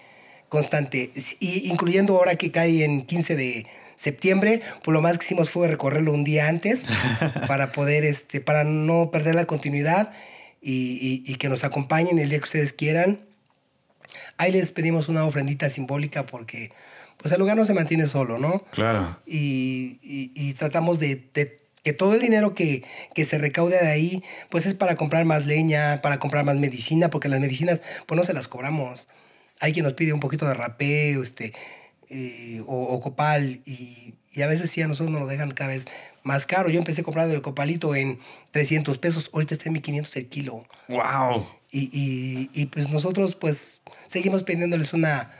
constante, 0.50 1.10
y 1.40 1.68
incluyendo 1.68 2.16
ahora 2.16 2.36
que 2.36 2.52
cae 2.52 2.84
en 2.84 3.02
15 3.02 3.34
de 3.34 3.66
septiembre, 3.96 4.60
pues 4.84 4.92
lo 4.92 5.02
más 5.02 5.18
que 5.18 5.24
hicimos 5.24 5.50
fue 5.50 5.66
recorrerlo 5.66 6.12
un 6.12 6.22
día 6.22 6.46
antes 6.46 6.84
para 7.48 7.72
poder, 7.72 8.04
este, 8.04 8.40
para 8.40 8.62
no 8.62 9.10
perder 9.10 9.34
la 9.34 9.46
continuidad 9.46 10.12
y, 10.62 11.24
y, 11.26 11.32
y 11.32 11.34
que 11.36 11.48
nos 11.48 11.64
acompañen 11.64 12.20
el 12.20 12.28
día 12.28 12.38
que 12.38 12.44
ustedes 12.44 12.72
quieran. 12.72 13.33
Ahí 14.36 14.52
les 14.52 14.70
pedimos 14.70 15.08
una 15.08 15.24
ofrendita 15.24 15.70
simbólica 15.70 16.26
porque 16.26 16.70
pues 17.18 17.32
el 17.32 17.40
lugar 17.40 17.56
no 17.56 17.64
se 17.64 17.74
mantiene 17.74 18.06
solo, 18.06 18.38
¿no? 18.38 18.64
Claro. 18.72 19.18
Y, 19.26 19.98
y, 20.02 20.32
y 20.34 20.52
tratamos 20.54 20.98
de, 20.98 21.28
de, 21.32 21.64
que 21.84 21.92
todo 21.92 22.14
el 22.14 22.20
dinero 22.20 22.54
que, 22.54 22.82
que 23.14 23.24
se 23.24 23.38
recaude 23.38 23.78
de 23.78 23.88
ahí, 23.88 24.22
pues 24.48 24.66
es 24.66 24.74
para 24.74 24.96
comprar 24.96 25.24
más 25.26 25.46
leña, 25.46 26.00
para 26.02 26.18
comprar 26.18 26.44
más 26.44 26.56
medicina, 26.56 27.10
porque 27.10 27.28
las 27.28 27.40
medicinas, 27.40 27.82
pues 28.06 28.18
no 28.18 28.24
se 28.24 28.32
las 28.32 28.48
cobramos. 28.48 29.08
Hay 29.60 29.72
quien 29.72 29.84
nos 29.84 29.92
pide 29.92 30.12
un 30.12 30.20
poquito 30.20 30.46
de 30.46 30.54
rapé 30.54 31.12
este, 31.12 31.52
eh, 32.08 32.62
o, 32.66 32.82
o, 32.82 33.00
copal 33.00 33.60
y, 33.66 34.14
y, 34.32 34.42
a 34.42 34.46
veces 34.46 34.70
sí 34.70 34.82
a 34.82 34.88
nosotros 34.88 35.12
nos 35.12 35.20
lo 35.20 35.26
dejan 35.26 35.50
cada 35.52 35.68
vez 35.68 35.84
más 36.22 36.46
caro. 36.46 36.70
Yo 36.70 36.78
empecé 36.78 37.02
comprando 37.02 37.34
el 37.34 37.42
copalito 37.42 37.94
en 37.94 38.18
300 38.50 38.96
pesos, 38.98 39.30
ahorita 39.32 39.54
está 39.54 39.68
en 39.68 39.74
1500 39.74 40.16
el 40.16 40.26
kilo. 40.28 40.64
¡Wow! 40.88 41.46
Y, 41.74 41.90
y, 41.92 42.50
y, 42.52 42.66
pues 42.66 42.88
nosotros 42.88 43.34
pues 43.34 43.82
seguimos 44.06 44.44
pidiéndoles 44.44 44.92
una, 44.92 45.32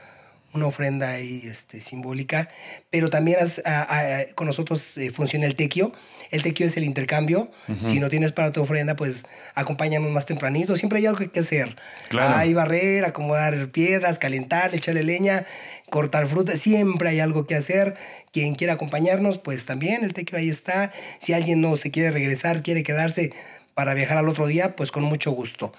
una 0.52 0.66
ofrenda 0.66 1.10
ahí 1.10 1.44
este, 1.48 1.80
simbólica, 1.80 2.48
pero 2.90 3.08
también 3.08 3.38
a, 3.64 3.70
a, 3.70 4.18
a, 4.18 4.24
con 4.34 4.48
nosotros 4.48 4.94
eh, 4.96 5.12
funciona 5.12 5.46
el 5.46 5.54
tequio. 5.54 5.92
El 6.32 6.42
tequio 6.42 6.66
es 6.66 6.76
el 6.76 6.82
intercambio. 6.82 7.52
Uh 7.68 7.72
-huh. 7.72 7.84
Si 7.84 8.00
no 8.00 8.08
tienes 8.08 8.32
para 8.32 8.50
tu 8.50 8.60
ofrenda, 8.62 8.96
pues 8.96 9.22
acompáñanos 9.54 10.10
más 10.10 10.26
tempranito. 10.26 10.76
Siempre 10.76 10.98
hay 10.98 11.06
algo 11.06 11.30
que 11.30 11.38
hacer. 11.38 11.76
Claro. 12.08 12.34
Hay 12.36 12.52
barrer, 12.52 13.04
acomodar 13.04 13.70
piedras, 13.70 14.18
calentar, 14.18 14.74
echarle 14.74 15.04
leña, 15.04 15.44
cortar 15.88 16.26
fruta. 16.26 16.56
Siempre 16.56 17.10
hay 17.10 17.20
algo 17.20 17.46
que 17.46 17.54
hacer. 17.54 17.94
Quien 18.32 18.56
quiera 18.56 18.72
acompañarnos, 18.72 19.38
pues 19.38 19.66
también 19.66 20.02
el 20.02 20.12
tequio 20.12 20.36
ahí 20.38 20.50
está. 20.50 20.90
Si 21.20 21.32
alguien 21.32 21.60
no 21.60 21.76
se 21.76 21.92
quiere 21.92 22.10
regresar, 22.10 22.64
quiere 22.64 22.82
quedarse 22.82 23.32
para 23.74 23.94
viajar 23.94 24.18
al 24.18 24.28
otro 24.28 24.48
día, 24.48 24.74
pues 24.74 24.90
con 24.90 25.04
mucho 25.04 25.30
gusto. 25.30 25.72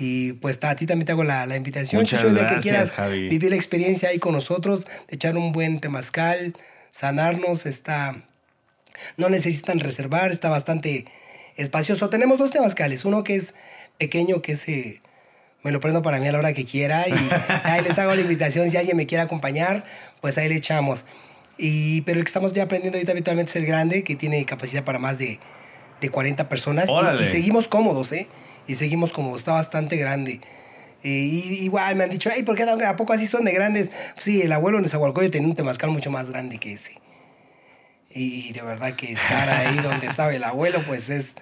Y 0.00 0.32
pues 0.32 0.58
a 0.62 0.74
ti 0.74 0.86
también 0.86 1.04
te 1.04 1.12
hago 1.12 1.24
la, 1.24 1.44
la 1.44 1.56
invitación. 1.56 2.00
Muchas 2.00 2.22
Chucho, 2.22 2.32
gracias, 2.32 2.50
de 2.50 2.56
que 2.56 2.62
quieras 2.62 2.90
Javi. 2.90 3.28
vivir 3.28 3.50
la 3.50 3.56
experiencia 3.56 4.08
ahí 4.08 4.18
con 4.18 4.32
nosotros, 4.32 4.86
echar 5.08 5.36
un 5.36 5.52
buen 5.52 5.78
temazcal, 5.78 6.56
sanarnos, 6.90 7.66
está... 7.66 8.16
No 9.18 9.28
necesitan 9.28 9.78
reservar, 9.78 10.32
está 10.32 10.48
bastante 10.48 11.04
espacioso. 11.56 12.08
Tenemos 12.08 12.38
dos 12.38 12.50
temazcales, 12.50 13.04
uno 13.04 13.24
que 13.24 13.36
es 13.36 13.54
pequeño 13.98 14.40
que 14.40 14.52
ese 14.52 15.02
me 15.62 15.70
lo 15.70 15.80
prendo 15.80 16.00
para 16.00 16.18
mí 16.18 16.26
a 16.26 16.32
la 16.32 16.38
hora 16.38 16.54
que 16.54 16.64
quiera 16.64 17.06
y 17.06 17.12
ahí 17.64 17.82
les 17.82 17.98
hago 17.98 18.14
la 18.14 18.22
invitación 18.22 18.70
si 18.70 18.78
alguien 18.78 18.96
me 18.96 19.06
quiere 19.06 19.22
acompañar, 19.22 19.84
pues 20.22 20.38
ahí 20.38 20.48
le 20.48 20.56
echamos. 20.56 21.04
Y, 21.58 22.00
pero 22.02 22.18
el 22.18 22.24
que 22.24 22.28
estamos 22.28 22.54
ya 22.54 22.62
aprendiendo 22.62 22.96
ahorita 22.96 23.12
habitualmente 23.12 23.50
es 23.50 23.56
el 23.56 23.66
grande, 23.66 24.02
que 24.02 24.16
tiene 24.16 24.42
capacidad 24.46 24.82
para 24.82 24.98
más 24.98 25.18
de, 25.18 25.38
de 26.00 26.08
40 26.10 26.48
personas. 26.48 26.88
Y, 26.88 27.22
y 27.22 27.26
seguimos 27.26 27.68
cómodos, 27.68 28.12
¿eh? 28.12 28.28
Y 28.66 28.74
seguimos 28.74 29.12
cómodos, 29.12 29.38
está 29.40 29.52
bastante 29.52 29.96
grande. 29.96 30.40
Eh, 31.02 31.08
y, 31.08 31.64
igual 31.64 31.96
me 31.96 32.04
han 32.04 32.10
dicho, 32.10 32.30
ay, 32.32 32.42
¿por 32.42 32.56
qué 32.56 32.64
tan- 32.66 32.82
a 32.82 32.96
poco 32.96 33.12
así 33.12 33.26
son 33.26 33.44
de 33.44 33.52
grandes? 33.52 33.90
Pues 34.14 34.24
sí, 34.24 34.42
el 34.42 34.52
abuelo 34.52 34.78
en 34.78 34.84
Nezahualcóyotl 34.84 35.32
tenía 35.32 35.48
un 35.48 35.54
temazcal 35.54 35.90
mucho 35.90 36.10
más 36.10 36.30
grande 36.30 36.58
que 36.58 36.74
ese. 36.74 36.92
Y 38.12 38.52
de 38.52 38.62
verdad 38.62 38.94
que 38.94 39.12
estar 39.12 39.48
ahí 39.48 39.76
donde 39.82 40.06
estaba 40.06 40.34
el 40.34 40.44
abuelo, 40.44 40.82
pues 40.86 41.08
es... 41.10 41.36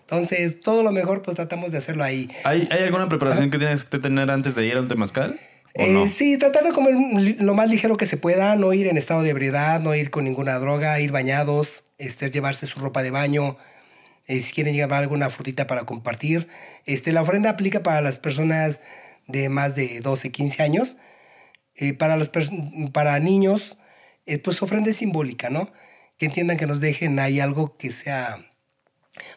Entonces, 0.00 0.60
todo 0.60 0.82
lo 0.82 0.92
mejor, 0.92 1.22
pues 1.22 1.34
tratamos 1.36 1.72
de 1.72 1.78
hacerlo 1.78 2.04
ahí. 2.04 2.28
¿Hay, 2.44 2.68
¿Hay 2.70 2.82
alguna 2.82 3.08
preparación 3.08 3.50
que 3.50 3.58
tienes 3.58 3.84
que 3.84 3.98
tener 3.98 4.30
antes 4.30 4.54
de 4.54 4.66
ir 4.66 4.76
a 4.76 4.80
un 4.80 4.88
temazcal? 4.88 5.38
¿O 5.76 5.82
Eh, 5.82 5.88
no? 5.92 6.06
Sí, 6.06 6.36
tratar 6.36 6.62
de 6.64 6.72
comer 6.72 6.94
lo 7.40 7.54
más 7.54 7.70
ligero 7.70 7.96
que 7.96 8.04
se 8.04 8.18
pueda, 8.18 8.54
no 8.56 8.72
ir 8.74 8.86
en 8.86 8.98
estado 8.98 9.22
de 9.22 9.30
ebriedad, 9.30 9.80
no 9.80 9.94
ir 9.94 10.10
con 10.10 10.24
ninguna 10.24 10.58
droga, 10.58 11.00
ir 11.00 11.10
bañados, 11.10 11.83
este, 11.98 12.30
llevarse 12.30 12.66
su 12.66 12.80
ropa 12.80 13.02
de 13.02 13.10
baño, 13.10 13.56
eh, 14.26 14.40
si 14.40 14.52
quieren 14.52 14.74
llevar 14.74 15.00
alguna 15.02 15.30
frutita 15.30 15.66
para 15.66 15.84
compartir. 15.84 16.48
Este, 16.86 17.12
la 17.12 17.22
ofrenda 17.22 17.50
aplica 17.50 17.82
para 17.82 18.00
las 18.00 18.16
personas 18.18 18.80
de 19.26 19.48
más 19.48 19.74
de 19.74 20.00
12, 20.00 20.30
15 20.32 20.62
años. 20.62 20.96
Eh, 21.76 21.92
para, 21.94 22.16
las 22.16 22.30
pers- 22.30 22.92
para 22.92 23.18
niños, 23.18 23.76
eh, 24.26 24.38
pues 24.38 24.62
ofrenda 24.62 24.90
es 24.90 24.96
simbólica, 24.98 25.50
¿no? 25.50 25.72
Que 26.18 26.26
entiendan 26.26 26.56
que 26.56 26.66
nos 26.66 26.80
dejen 26.80 27.18
ahí 27.18 27.40
algo 27.40 27.76
que 27.76 27.90
sea 27.92 28.38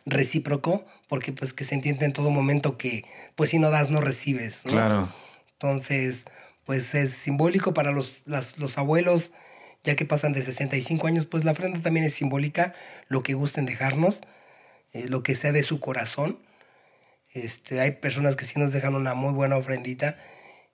recíproco, 0.05 0.85
porque 1.07 1.31
pues 1.33 1.53
que 1.53 1.63
se 1.63 1.75
entienda 1.75 2.05
en 2.05 2.13
todo 2.13 2.31
momento 2.31 2.77
que 2.77 3.05
pues 3.35 3.51
si 3.51 3.59
no 3.59 3.69
das 3.69 3.89
no 3.89 4.01
recibes, 4.01 4.65
¿no? 4.65 4.71
Claro. 4.71 5.13
Entonces, 5.53 6.25
pues 6.65 6.93
es 6.95 7.11
simbólico 7.13 7.73
para 7.73 7.91
los, 7.91 8.21
las- 8.25 8.57
los 8.57 8.77
abuelos, 8.77 9.31
ya 9.87 9.95
que 9.95 10.05
pasan 10.05 10.33
de 10.33 10.41
65 10.41 11.07
años, 11.07 11.25
pues 11.25 11.45
la 11.45 11.53
ofrenda 11.53 11.79
también 11.79 12.05
es 12.05 12.13
simbólica, 12.13 12.73
lo 13.07 13.23
que 13.23 13.35
gusten 13.35 13.65
dejarnos, 13.65 14.19
eh, 14.91 15.05
lo 15.07 15.23
que 15.23 15.33
sea 15.33 15.53
de 15.53 15.63
su 15.63 15.79
corazón. 15.79 16.39
Este, 17.33 17.79
hay 17.79 17.91
personas 17.91 18.35
que 18.35 18.43
sí 18.43 18.59
nos 18.59 18.73
dejan 18.73 18.95
una 18.95 19.13
muy 19.13 19.31
buena 19.31 19.55
ofrendita 19.55 20.17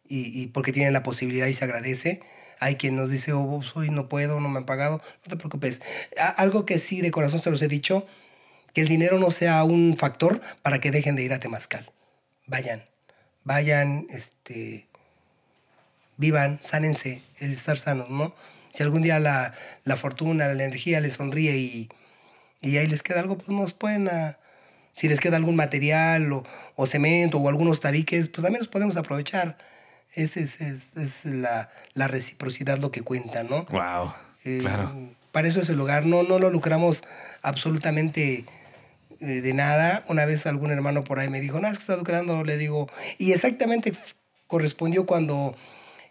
y, 0.10 0.41
y 0.41 0.48
porque 0.48 0.72
tienen 0.73 0.94
la 0.94 1.03
posibilidad 1.03 1.45
y 1.45 1.53
se 1.53 1.64
agradece. 1.64 2.22
Hay 2.60 2.76
quien 2.76 2.95
nos 2.95 3.11
dice, 3.11 3.34
oh, 3.34 3.61
hoy 3.76 3.91
no 3.91 4.10
puedo, 4.10 4.40
no 4.40 4.49
me 4.49 4.57
han 4.57 4.65
pagado. 4.65 4.99
No 5.23 5.30
te 5.30 5.38
preocupes. 5.38 5.81
A- 6.18 6.30
algo 6.30 6.65
que 6.65 6.80
sí 6.80 7.02
de 7.02 7.11
corazón 7.11 7.40
se 7.40 7.52
los 7.52 7.61
he 7.61 7.68
dicho, 7.68 8.07
que 8.73 8.81
el 8.81 8.88
dinero 8.88 9.19
no 9.19 9.30
sea 9.30 9.64
un 9.64 9.95
factor 9.95 10.41
para 10.64 10.80
que 10.80 10.90
dejen 10.90 11.15
de 11.15 11.22
ir 11.22 11.34
a 11.34 11.40
Temazcal. 11.40 11.91
Vayan, 12.48 12.84
vayan, 13.44 14.07
este, 14.10 14.88
vivan, 16.18 16.57
sánense, 16.64 17.22
el 17.38 17.53
estar 17.53 17.77
sanos, 17.77 18.10
¿no? 18.10 18.34
Si 18.73 18.83
algún 18.83 19.01
día 19.03 19.19
la, 19.19 19.53
la 19.85 19.95
fortuna, 19.95 20.47
la 20.47 20.63
energía 20.63 20.99
les 20.99 21.13
sonríe 21.13 21.55
y, 21.55 21.89
y 22.61 22.77
ahí 22.77 22.87
les 22.87 23.03
queda 23.03 23.19
algo, 23.21 23.37
pues 23.37 23.49
nos 23.49 23.73
pueden, 23.73 24.07
ah, 24.09 24.37
si 24.93 25.07
les 25.07 25.19
queda 25.19 25.37
algún 25.37 25.55
material 25.55 26.33
o, 26.33 26.43
o 26.75 26.85
cemento 26.85 27.37
o 27.37 27.47
algunos 27.47 27.79
tabiques, 27.79 28.27
pues 28.27 28.43
también 28.43 28.59
los 28.59 28.67
podemos 28.67 28.97
aprovechar. 28.97 29.57
Es, 30.15 30.37
es, 30.37 30.59
es, 30.59 30.97
es 30.97 31.25
la, 31.25 31.69
la 31.93 32.07
reciprocidad 32.07 32.77
lo 32.79 32.91
que 32.91 33.01
cuenta, 33.01 33.43
¿no? 33.43 33.65
Wow. 33.65 34.13
Eh, 34.43 34.57
Claro. 34.59 34.91
Para 35.31 35.47
eso 35.47 35.61
es 35.61 35.69
el 35.69 35.77
lugar. 35.77 36.05
No, 36.05 36.21
no 36.21 36.37
lo 36.37 36.51
lucramos 36.51 37.03
absolutamente 37.41 38.45
eh, 39.19 39.25
de 39.25 39.53
nada. 39.53 40.03
Una 40.07 40.25
vez 40.25 40.45
algún 40.45 40.69
hermano 40.69 41.03
por 41.03 41.19
ahí 41.19 41.29
me 41.29 41.41
dijo, 41.41 41.59
no, 41.59 41.67
es 41.67 41.73
que 41.73 41.81
está 41.81 41.95
lucrando. 41.95 42.43
Le 42.43 42.57
digo, 42.57 42.89
y 43.17 43.31
exactamente 43.31 43.93
correspondió 44.47 45.05
cuando 45.07 45.55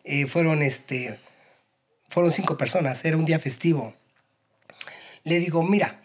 eh, 0.02 0.26
fueron, 0.26 0.62
este, 0.62 1.20
fueron 2.12 2.30
cinco 2.30 2.58
personas. 2.58 3.04
Era 3.06 3.16
un 3.16 3.24
día 3.24 3.38
festivo. 3.38 3.94
Le 5.24 5.38
digo, 5.38 5.62
mira, 5.62 6.02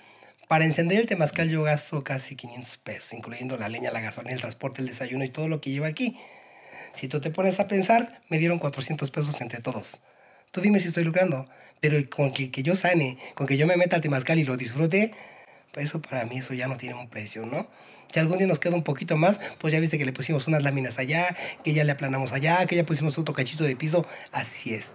para 0.48 0.64
encender 0.64 1.00
el 1.00 1.06
temazcal 1.06 1.50
yo 1.50 1.64
gasto 1.64 2.04
casi 2.06 2.38
500 2.38 2.78
pesos, 2.78 3.14
incluyendo 3.14 3.58
la 3.58 3.68
leña, 3.68 3.92
la 3.92 4.00
gasolina, 4.00 4.34
el 4.34 4.40
transporte, 4.40 4.82
el 4.82 4.88
desayuno 4.88 5.26
y 5.26 5.30
todo 5.30 5.50
lo 5.50 5.60
que 5.60 5.72
lleva 5.72 5.88
aquí. 5.88 6.18
Si 6.94 7.10
tú 7.10 7.20
te 7.20 7.30
pones 7.30 7.60
a 7.60 7.68
pensar, 7.68 8.22
me 8.30 8.40
dieron 8.40 8.58
400 8.58 9.12
pesos 9.12 9.42
entre 9.42 9.60
todos. 9.60 10.00
Tú 10.52 10.62
dime 10.62 10.80
si 10.80 10.88
estoy 10.88 11.04
lucrando, 11.04 11.46
pero 11.82 11.98
con 12.10 12.32
que, 12.32 12.52
que 12.52 12.64
yo 12.64 12.78
sane, 12.78 13.18
con 13.36 13.46
que 13.46 13.58
yo 13.58 13.68
me 13.68 13.76
meta 13.76 13.98
al 13.98 14.02
temazcal 14.02 14.40
y 14.40 14.46
lo 14.46 14.56
disfrute, 14.56 15.12
pues 15.74 15.88
eso 15.88 16.02
para 16.02 16.24
mí 16.24 16.38
eso 16.38 16.54
ya 16.54 16.70
no 16.70 16.78
tiene 16.78 16.96
un 16.96 17.10
precio, 17.10 17.46
¿no? 17.46 17.68
Si 18.10 18.22
algún 18.22 18.38
día 18.38 18.48
nos 18.48 18.60
queda 18.60 18.76
un 18.76 18.84
poquito 18.84 19.18
más, 19.18 19.42
pues 19.60 19.74
ya 19.74 19.82
viste 19.82 19.98
que 19.98 20.06
le 20.06 20.14
pusimos 20.14 20.48
unas 20.48 20.64
láminas 20.64 21.00
allá, 21.00 21.36
que 21.66 21.74
ya 21.74 21.84
le 21.84 21.92
aplanamos 21.92 22.32
allá, 22.32 22.66
que 22.66 22.78
ya 22.78 22.86
pusimos 22.86 23.18
otro 23.18 23.36
cachito 23.36 23.66
de 23.66 23.76
piso. 23.76 24.06
Así 24.32 24.74
es. 24.74 24.94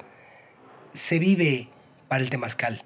Se 0.95 1.19
vive 1.19 1.69
para 2.09 2.23
el 2.23 2.31
temazcal, 2.31 2.85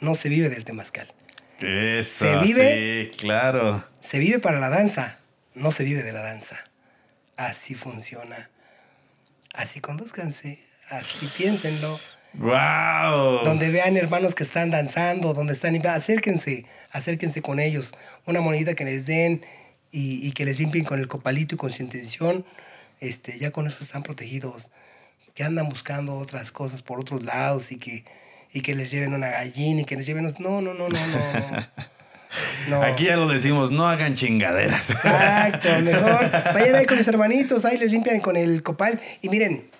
no 0.00 0.14
se 0.14 0.28
vive 0.28 0.48
del 0.48 0.64
temazcal. 0.64 1.12
Eso, 1.60 2.24
¿Se 2.24 2.36
vive? 2.38 3.10
sí, 3.12 3.16
claro. 3.18 3.84
Se 4.00 4.18
vive 4.18 4.38
para 4.38 4.58
la 4.58 4.68
danza, 4.68 5.18
no 5.54 5.70
se 5.70 5.84
vive 5.84 6.02
de 6.02 6.12
la 6.12 6.22
danza. 6.22 6.58
Así 7.36 7.74
funciona. 7.74 8.50
Así 9.54 9.80
conduzcanse, 9.80 10.64
así 10.88 11.26
piénsenlo. 11.36 12.00
Wow. 12.34 13.44
Donde 13.44 13.70
vean 13.70 13.96
hermanos 13.96 14.34
que 14.34 14.42
están 14.42 14.70
danzando, 14.70 15.34
donde 15.34 15.52
están, 15.52 15.74
acérquense, 15.86 16.64
acérquense 16.90 17.42
con 17.42 17.60
ellos. 17.60 17.94
Una 18.24 18.40
monedita 18.40 18.74
que 18.74 18.84
les 18.84 19.04
den 19.04 19.44
y, 19.90 20.26
y 20.26 20.32
que 20.32 20.46
les 20.46 20.58
limpien 20.58 20.84
con 20.84 20.98
el 20.98 21.08
copalito 21.08 21.54
y 21.54 21.58
con 21.58 21.70
su 21.70 21.82
intención, 21.82 22.46
este, 23.00 23.38
ya 23.38 23.50
con 23.50 23.66
eso 23.66 23.78
están 23.80 24.02
protegidos. 24.02 24.70
Que 25.34 25.44
andan 25.44 25.68
buscando 25.68 26.16
otras 26.16 26.52
cosas 26.52 26.82
por 26.82 27.00
otros 27.00 27.22
lados 27.22 27.72
y 27.72 27.78
que, 27.78 28.04
y 28.52 28.60
que 28.60 28.74
les 28.74 28.90
lleven 28.90 29.14
una 29.14 29.28
gallina 29.28 29.82
y 29.82 29.84
que 29.84 29.96
les 29.96 30.06
lleven... 30.06 30.24
No, 30.38 30.60
no, 30.60 30.74
no, 30.74 30.88
no, 30.88 31.06
no. 31.06 31.66
no. 32.68 32.82
Aquí 32.82 33.04
ya 33.04 33.16
lo 33.16 33.28
decimos, 33.28 33.70
no 33.70 33.86
hagan 33.88 34.14
chingaderas. 34.14 34.90
Exacto, 34.90 35.68
mejor 35.82 36.30
vayan 36.54 36.74
ahí 36.76 36.86
con 36.86 36.98
mis 36.98 37.08
hermanitos, 37.08 37.64
ahí 37.64 37.78
les 37.78 37.92
limpian 37.92 38.20
con 38.20 38.36
el 38.36 38.62
copal. 38.62 39.00
Y 39.20 39.28
miren, 39.28 39.70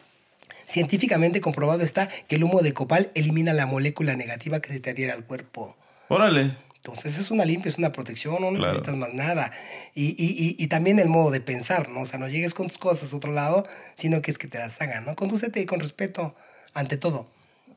científicamente 0.66 1.40
comprobado 1.40 1.82
está 1.82 2.08
que 2.28 2.36
el 2.36 2.44
humo 2.44 2.60
de 2.62 2.72
copal 2.72 3.10
elimina 3.14 3.52
la 3.52 3.66
molécula 3.66 4.16
negativa 4.16 4.60
que 4.60 4.72
se 4.72 4.80
te 4.80 4.90
adhiere 4.90 5.12
al 5.12 5.24
cuerpo. 5.24 5.76
Órale. 6.08 6.52
Entonces 6.84 7.16
es 7.16 7.30
una 7.30 7.44
limpia, 7.44 7.68
es 7.70 7.78
una 7.78 7.92
protección, 7.92 8.34
no 8.40 8.48
Claro. 8.50 8.58
necesitas 8.58 8.96
más 8.96 9.14
nada. 9.14 9.52
Y, 9.94 10.06
y, 10.20 10.32
y, 10.32 10.56
y 10.58 10.66
también 10.66 10.98
el 10.98 11.08
modo 11.08 11.30
de 11.30 11.40
pensar, 11.40 11.88
¿no? 11.88 12.00
O 12.00 12.04
sea, 12.04 12.18
no 12.18 12.26
llegues 12.26 12.54
con 12.54 12.66
tus 12.66 12.76
cosas 12.78 13.12
a 13.12 13.16
otro 13.16 13.30
lado, 13.32 13.64
sino 13.94 14.20
que 14.20 14.32
es 14.32 14.38
que 14.38 14.48
te 14.48 14.58
las 14.58 14.82
hagan, 14.82 15.04
¿no? 15.04 15.14
Condúcete 15.14 15.64
con 15.64 15.78
respeto 15.78 16.34
ante 16.74 16.96
todo. 16.96 17.28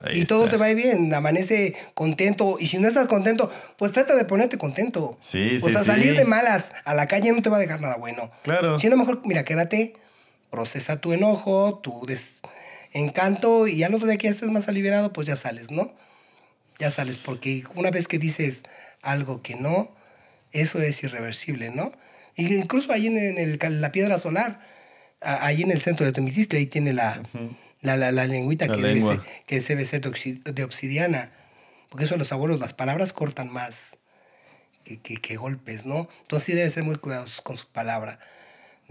Ahí 0.01 0.21
y 0.21 0.25
todo 0.25 0.49
te 0.49 0.57
va 0.57 0.67
bien, 0.69 1.13
amanece 1.13 1.75
contento. 1.93 2.57
Y 2.59 2.65
si 2.65 2.79
no 2.79 2.87
estás 2.87 3.05
contento, 3.07 3.51
pues 3.77 3.91
trata 3.91 4.15
de 4.15 4.25
ponerte 4.25 4.57
contento. 4.57 5.17
Sí, 5.21 5.57
O 5.57 5.59
sí, 5.67 5.71
sea, 5.71 5.81
sí. 5.81 5.85
salir 5.85 6.17
de 6.17 6.25
malas 6.25 6.71
a 6.83 6.95
la 6.95 7.07
calle 7.07 7.31
no 7.31 7.43
te 7.43 7.49
va 7.49 7.57
a 7.57 7.59
dejar 7.59 7.79
nada 7.81 7.97
bueno. 7.97 8.31
Claro. 8.43 8.75
Si 8.77 8.87
no, 8.89 8.97
mejor, 8.97 9.21
mira, 9.23 9.45
quédate, 9.45 9.95
procesa 10.49 10.99
tu 10.99 11.13
enojo, 11.13 11.75
tu 11.83 12.05
desencanto, 12.93 13.67
y 13.67 13.83
al 13.83 13.93
otro 13.93 14.07
día 14.07 14.17
que 14.17 14.25
ya 14.25 14.31
estés 14.31 14.49
más 14.51 14.67
aliviado, 14.67 15.13
pues 15.13 15.27
ya 15.27 15.35
sales, 15.35 15.69
¿no? 15.71 15.93
Ya 16.79 16.91
sales, 16.91 17.17
porque 17.17 17.63
una 17.75 17.89
vez 17.91 18.07
que 18.07 18.19
dices 18.19 18.63
algo 19.01 19.41
que 19.41 19.55
no, 19.55 19.89
eso 20.51 20.81
es 20.81 21.03
irreversible, 21.03 21.69
¿no? 21.69 21.91
Y 22.35 22.53
incluso 22.53 22.91
ahí 22.91 23.07
en, 23.07 23.17
en 23.17 23.37
el, 23.37 23.81
la 23.81 23.91
piedra 23.91 24.17
solar, 24.17 24.59
ahí 25.21 25.61
en 25.61 25.71
el 25.71 25.79
centro 25.79 26.05
de 26.05 26.11
Tomitiste, 26.11 26.57
ahí 26.57 26.65
tiene 26.65 26.91
la, 26.93 27.23
la, 27.81 27.95
la, 27.97 28.11
la 28.11 28.25
lengüita 28.25 28.67
que, 28.67 28.81
debe 28.81 28.99
ser, 28.99 29.21
que 29.47 29.59
debe 29.61 29.85
ser 29.85 30.01
de 30.01 30.63
obsidiana. 30.63 31.31
Porque 31.89 32.05
eso 32.05 32.17
los 32.17 32.31
abuelos, 32.31 32.59
las 32.59 32.73
palabras 32.73 33.13
cortan 33.13 33.51
más 33.51 33.97
que, 34.83 34.99
que, 34.99 35.17
que 35.17 35.37
golpes, 35.37 35.85
¿no? 35.85 36.09
Entonces 36.21 36.45
sí 36.45 36.53
debe 36.53 36.69
ser 36.69 36.83
muy 36.83 36.97
cuidadosos 36.97 37.41
con 37.41 37.55
su 37.55 37.67
palabra. 37.67 38.19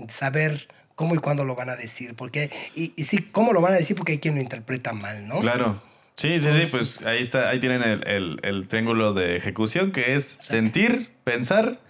Saber 0.09 0.69
cómo 0.95 1.15
y 1.15 1.19
cuándo 1.19 1.45
lo 1.45 1.55
van 1.55 1.69
a 1.69 1.77
decir. 1.77 2.15
Porque, 2.15 2.51
y, 2.75 2.95
y 2.97 3.05
sí, 3.05 3.19
cómo 3.31 3.53
lo 3.53 3.61
van 3.61 3.75
a 3.75 3.77
decir 3.77 3.97
porque 3.97 4.13
hay 4.13 4.19
quien 4.19 4.37
lo 4.37 4.41
interpreta 4.41 4.93
mal, 4.93 5.29
¿no? 5.29 5.41
Claro. 5.41 5.83
Sí, 6.17 6.41
sí, 6.41 6.49
sí, 6.53 6.67
pues 6.71 7.03
ahí 7.03 7.21
está, 7.21 7.49
ahí 7.51 7.59
tienen 7.61 7.83
el, 7.83 8.07
el- 8.09 8.41
el 8.43 8.69
triángulo 8.69 9.13
de 9.15 9.37
ejecución 9.37 9.91
que 9.93 10.15
es 10.15 10.37
sentir, 10.41 11.09
pensar 11.25 11.81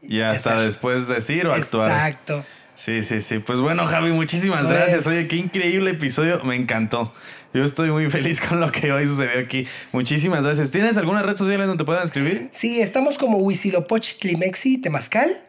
y 0.00 0.20
hasta 0.20 0.50
Exacto. 0.50 0.62
después 0.64 1.08
decir 1.08 1.46
o 1.46 1.52
actuar. 1.52 1.90
Exacto. 1.90 2.44
Sí, 2.76 3.02
sí, 3.02 3.20
sí. 3.20 3.38
Pues 3.38 3.60
bueno, 3.60 3.86
Javi, 3.86 4.10
muchísimas 4.12 4.62
Pues- 4.66 4.72
gracias. 4.74 5.06
Oye, 5.06 5.28
qué 5.28 5.36
increíble 5.36 5.90
episodio. 5.92 6.42
Me 6.44 6.56
encantó. 6.56 7.12
Yo 7.52 7.62
estoy 7.64 7.90
muy 7.90 8.10
feliz 8.10 8.40
con 8.40 8.58
lo 8.60 8.72
que 8.72 8.90
hoy 8.90 9.06
sucedió 9.06 9.38
aquí. 9.38 9.66
Muchísimas 9.92 10.44
gracias. 10.44 10.70
¿Tienes 10.70 10.96
alguna 10.96 11.22
red 11.22 11.36
social 11.36 11.60
en 11.60 11.68
donde 11.68 11.82
te 11.82 11.86
puedan 11.86 12.04
escribir? 12.04 12.48
Sí, 12.52 12.80
estamos 12.80 13.16
como 13.18 13.38
Huitzilopochtlimexi, 13.38 14.78
Temazcal. 14.78 15.40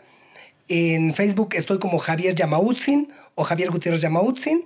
En 0.67 1.13
Facebook 1.13 1.55
estoy 1.55 1.79
como 1.79 1.97
Javier 1.99 2.35
Yamautzin 2.35 3.09
o 3.35 3.43
Javier 3.43 3.71
Gutiérrez 3.71 4.01
Yamautzin. 4.01 4.65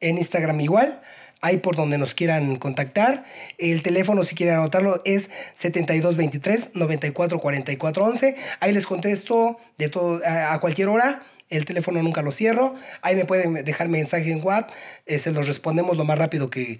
En 0.00 0.18
Instagram 0.18 0.60
igual. 0.60 1.00
Ahí 1.42 1.58
por 1.58 1.74
donde 1.74 1.98
nos 1.98 2.14
quieran 2.14 2.56
contactar. 2.56 3.24
El 3.58 3.82
teléfono, 3.82 4.22
si 4.22 4.36
quieren 4.36 4.54
anotarlo, 4.54 5.02
es 5.04 5.28
7223-944411. 5.60 8.36
Ahí 8.60 8.72
les 8.72 8.86
contesto 8.86 9.58
de 9.76 9.88
todo, 9.88 10.20
a, 10.24 10.60
cualquier 10.60 10.86
hora. 10.88 11.24
El 11.50 11.64
teléfono 11.64 12.00
nunca 12.00 12.22
lo 12.22 12.30
cierro. 12.30 12.76
Ahí 13.02 13.16
me 13.16 13.24
pueden 13.24 13.64
dejar 13.64 13.88
mensaje 13.88 14.30
en 14.30 14.40
WhatsApp. 14.42 14.70
eh, 15.06 15.18
se 15.18 15.32
los 15.32 15.48
respondemos 15.48 15.96
lo 15.96 16.04
más 16.04 16.16
rápido 16.16 16.48
que, 16.48 16.78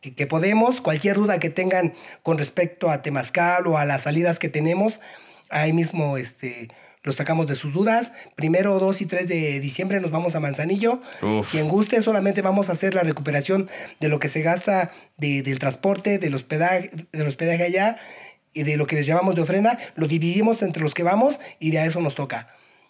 que, 0.00 0.14
que 0.14 0.26
podemos. 0.26 0.80
Cualquier 0.80 1.16
duda 1.16 1.38
que 1.38 1.50
tengan 1.50 1.92
con 2.22 2.38
respecto 2.38 2.90
a 2.90 3.02
Temazcal 3.02 3.66
o 3.66 3.76
a 3.76 3.84
las 3.84 4.04
salidas 4.04 4.38
que 4.38 4.48
tenemos, 4.48 5.02
ahí 5.50 5.74
mismo 5.74 6.16
este, 6.16 6.68
los 7.08 7.16
sacamos 7.16 7.48
de 7.48 7.56
sus 7.56 7.72
dudas. 7.72 8.12
Primero, 8.36 8.78
2 8.78 9.00
y 9.00 9.06
3 9.06 9.26
de 9.26 9.58
diciembre 9.58 10.00
nos 10.00 10.12
vamos 10.12 10.36
a 10.36 10.40
Manzanillo. 10.40 11.02
Uf. 11.22 11.50
Quien 11.50 11.68
guste, 11.68 12.00
solamente 12.02 12.40
vamos 12.42 12.68
a 12.68 12.72
hacer 12.72 12.94
la 12.94 13.02
recuperación 13.02 13.68
de 13.98 14.08
lo 14.08 14.20
que 14.20 14.28
se 14.28 14.42
gasta 14.42 14.92
de- 15.16 15.42
del 15.42 15.58
transporte, 15.58 16.18
del 16.18 16.34
hospedaje, 16.34 16.90
del 17.12 17.26
hospedaje 17.26 17.64
allá 17.64 17.96
y 18.52 18.62
de 18.62 18.76
lo 18.76 18.86
que 18.86 18.94
les 18.96 19.06
llevamos 19.06 19.34
de 19.34 19.40
ofrenda. 19.42 19.76
Lo 19.96 20.06
dividimos 20.06 20.62
entre 20.62 20.82
los 20.82 20.94
que 20.94 21.02
vamos 21.02 21.38
y 21.58 21.70
de 21.72 21.78
a 21.80 21.86
eso 21.86 22.00
nos 22.00 22.14
toca. 22.14 22.46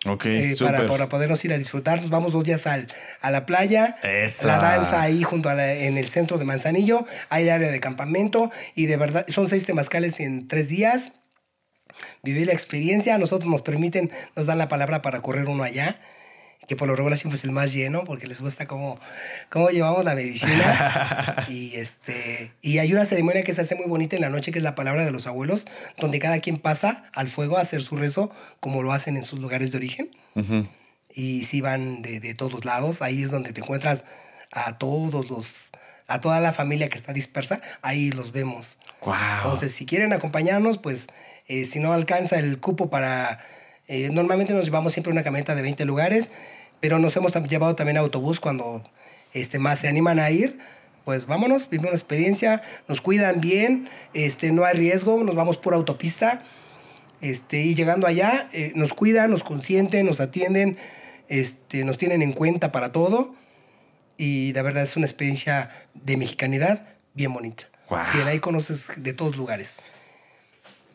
Ok, 0.07 0.27
Eh, 0.27 0.55
para, 0.61 0.87
para 0.87 1.09
podernos 1.09 1.45
ir 1.45 1.53
a 1.53 1.59
disfrutar. 1.59 2.01
Nos 2.01 2.11
vamos 2.11 2.33
dos 2.33 2.45
días 2.45 2.67
al, 2.69 2.87
a 3.21 3.31
la 3.33 3.47
playa. 3.47 3.97
Esa. 4.05 4.47
La 4.47 4.59
danza 4.59 5.03
ahí 5.03 5.23
junto 5.25 5.49
a 5.49 5.55
la- 5.55 5.73
en 5.75 5.99
el 5.99 6.09
centro 6.09 6.39
de 6.39 6.45
Manzanillo. 6.45 7.05
Hay 7.31 7.49
área 7.49 7.71
de 7.71 7.81
campamento 7.81 8.51
y 8.77 8.87
de 8.87 8.97
verdad 8.97 9.27
son 9.29 9.49
seis 9.49 9.65
temazcales 9.65 10.21
en 10.21 10.47
tres 10.47 10.69
días. 10.69 11.13
Vivir 12.23 12.47
la 12.47 12.53
experiencia. 12.53 13.15
A 13.15 13.19
nosotros 13.19 13.51
nos 13.51 13.63
permiten, 13.63 14.11
nos 14.37 14.47
dan 14.47 14.59
la 14.59 14.69
palabra 14.69 15.03
para 15.03 15.21
correr 15.21 15.49
uno 15.49 15.63
allá. 15.63 16.01
Que 16.67 16.77
por 16.77 16.87
lo 16.87 16.97
regular 16.97 17.19
siempre 17.19 17.37
es 17.37 17.45
el 17.45 17.51
más 17.51 17.73
lleno 17.73 18.05
porque 18.05 18.27
les 18.27 18.43
gusta 18.43 18.67
cómo, 18.67 19.01
cómo 19.49 19.71
llevamos 19.71 20.05
la 20.05 20.15
medicina. 20.15 21.47
y, 21.49 21.75
este, 21.77 22.53
y 22.61 22.79
hay 22.79 22.93
una 22.93 23.07
ceremonia 23.07 23.43
que 23.43 23.55
se 23.55 23.63
hace 23.63 23.75
muy 23.75 23.87
bonita 23.87 24.17
en 24.17 24.23
la 24.23 24.29
noche 24.29 24.53
que 24.53 24.59
es 24.59 24.63
la 24.63 24.75
palabra 24.75 25.07
de 25.07 25.11
los 25.11 25.27
abuelos, 25.27 25.67
donde 25.99 26.19
cada 26.19 26.41
quien 26.41 26.59
pasa 26.59 27.05
al 27.15 27.29
fuego 27.29 27.57
a 27.57 27.63
hacer 27.63 27.83
su 27.83 27.97
rezo 27.97 28.31
como 28.61 28.83
lo 28.83 28.93
hacen 28.93 29.17
en 29.17 29.25
sus 29.25 29.39
lugares 29.39 29.73
de 29.73 29.79
origen 29.79 30.11
y 31.15 31.45
sí 31.45 31.61
van 31.63 32.03
de, 32.03 32.21
de 32.21 32.35
todos 32.35 32.65
lados. 32.67 33.01
Ahí 33.01 33.23
es 33.23 33.31
donde 33.31 33.53
te 33.53 33.63
encuentras 33.63 34.05
a 34.53 34.79
todos 34.79 35.29
los, 35.31 35.73
a 36.09 36.21
toda 36.21 36.41
la 36.41 36.53
familia 36.53 36.89
que 36.89 36.97
está 36.97 37.13
dispersa, 37.13 37.61
ahí 37.83 38.11
los 38.11 38.33
vemos. 38.33 38.79
Guau. 39.03 39.19
Entonces, 39.37 39.73
si 39.73 39.87
quieren 39.87 40.13
acompañarnos, 40.13 40.79
pues 40.79 41.07
eh, 41.47 41.65
si 41.65 41.79
no 41.79 41.93
alcanza 41.93 42.39
el 42.39 42.59
cupo 42.59 42.91
para... 42.91 43.41
eh, 43.87 44.09
normalmente 44.11 44.55
nos 44.55 44.65
llevamos 44.65 44.95
siempre 44.95 45.13
una 45.13 45.23
camioneta 45.23 45.55
de 45.55 45.63
20 45.63 45.85
lugares, 45.85 46.31
pero 46.81 46.99
nos 46.99 47.15
hemos 47.17 47.33
llevado 47.49 47.77
también 47.77 47.99
autobús 47.99 48.41
cuando 48.41 48.83
este, 49.35 49.59
más 49.59 49.81
se 49.81 49.89
animan 49.89 50.19
a 50.19 50.31
ir. 50.31 50.59
Pues 51.05 51.27
vámonos, 51.27 51.71
vivimos 51.71 51.91
una 51.91 51.97
experiencia, 51.97 52.63
nos 52.87 53.01
cuidan 53.01 53.41
bien, 53.41 53.89
este, 54.13 54.53
no 54.53 54.65
hay 54.65 54.75
riesgo, 54.75 55.23
nos 55.25 55.35
vamos 55.35 55.57
por 55.57 55.75
autopista. 55.75 56.43
Este, 57.21 57.63
y 57.63 57.75
llegando 57.75 58.07
allá, 58.07 58.49
eh, 58.53 58.73
nos 58.75 58.93
cuidan, 58.93 59.31
nos 59.31 59.43
consienten, 59.43 60.07
nos 60.07 60.21
atienden, 60.21 60.77
este, 61.29 61.85
nos 61.85 61.99
tienen 61.99 62.23
en 62.23 62.33
cuenta 62.33 62.73
para 62.73 62.93
todo. 62.93 63.35
Y 64.19 64.53
la 64.53 64.63
verdad 64.63 64.83
es 64.83 64.97
una 64.97 65.07
experiencia 65.07 65.71
de 65.95 66.19
mexicanidad 66.19 66.83
bien 67.15 67.33
bonita. 67.33 67.65
Que 68.13 68.19
de 68.19 68.31
ahí 68.31 68.39
conoces 68.39 68.89
de 68.97 69.15
todos 69.15 69.37
lugares. 69.37 69.79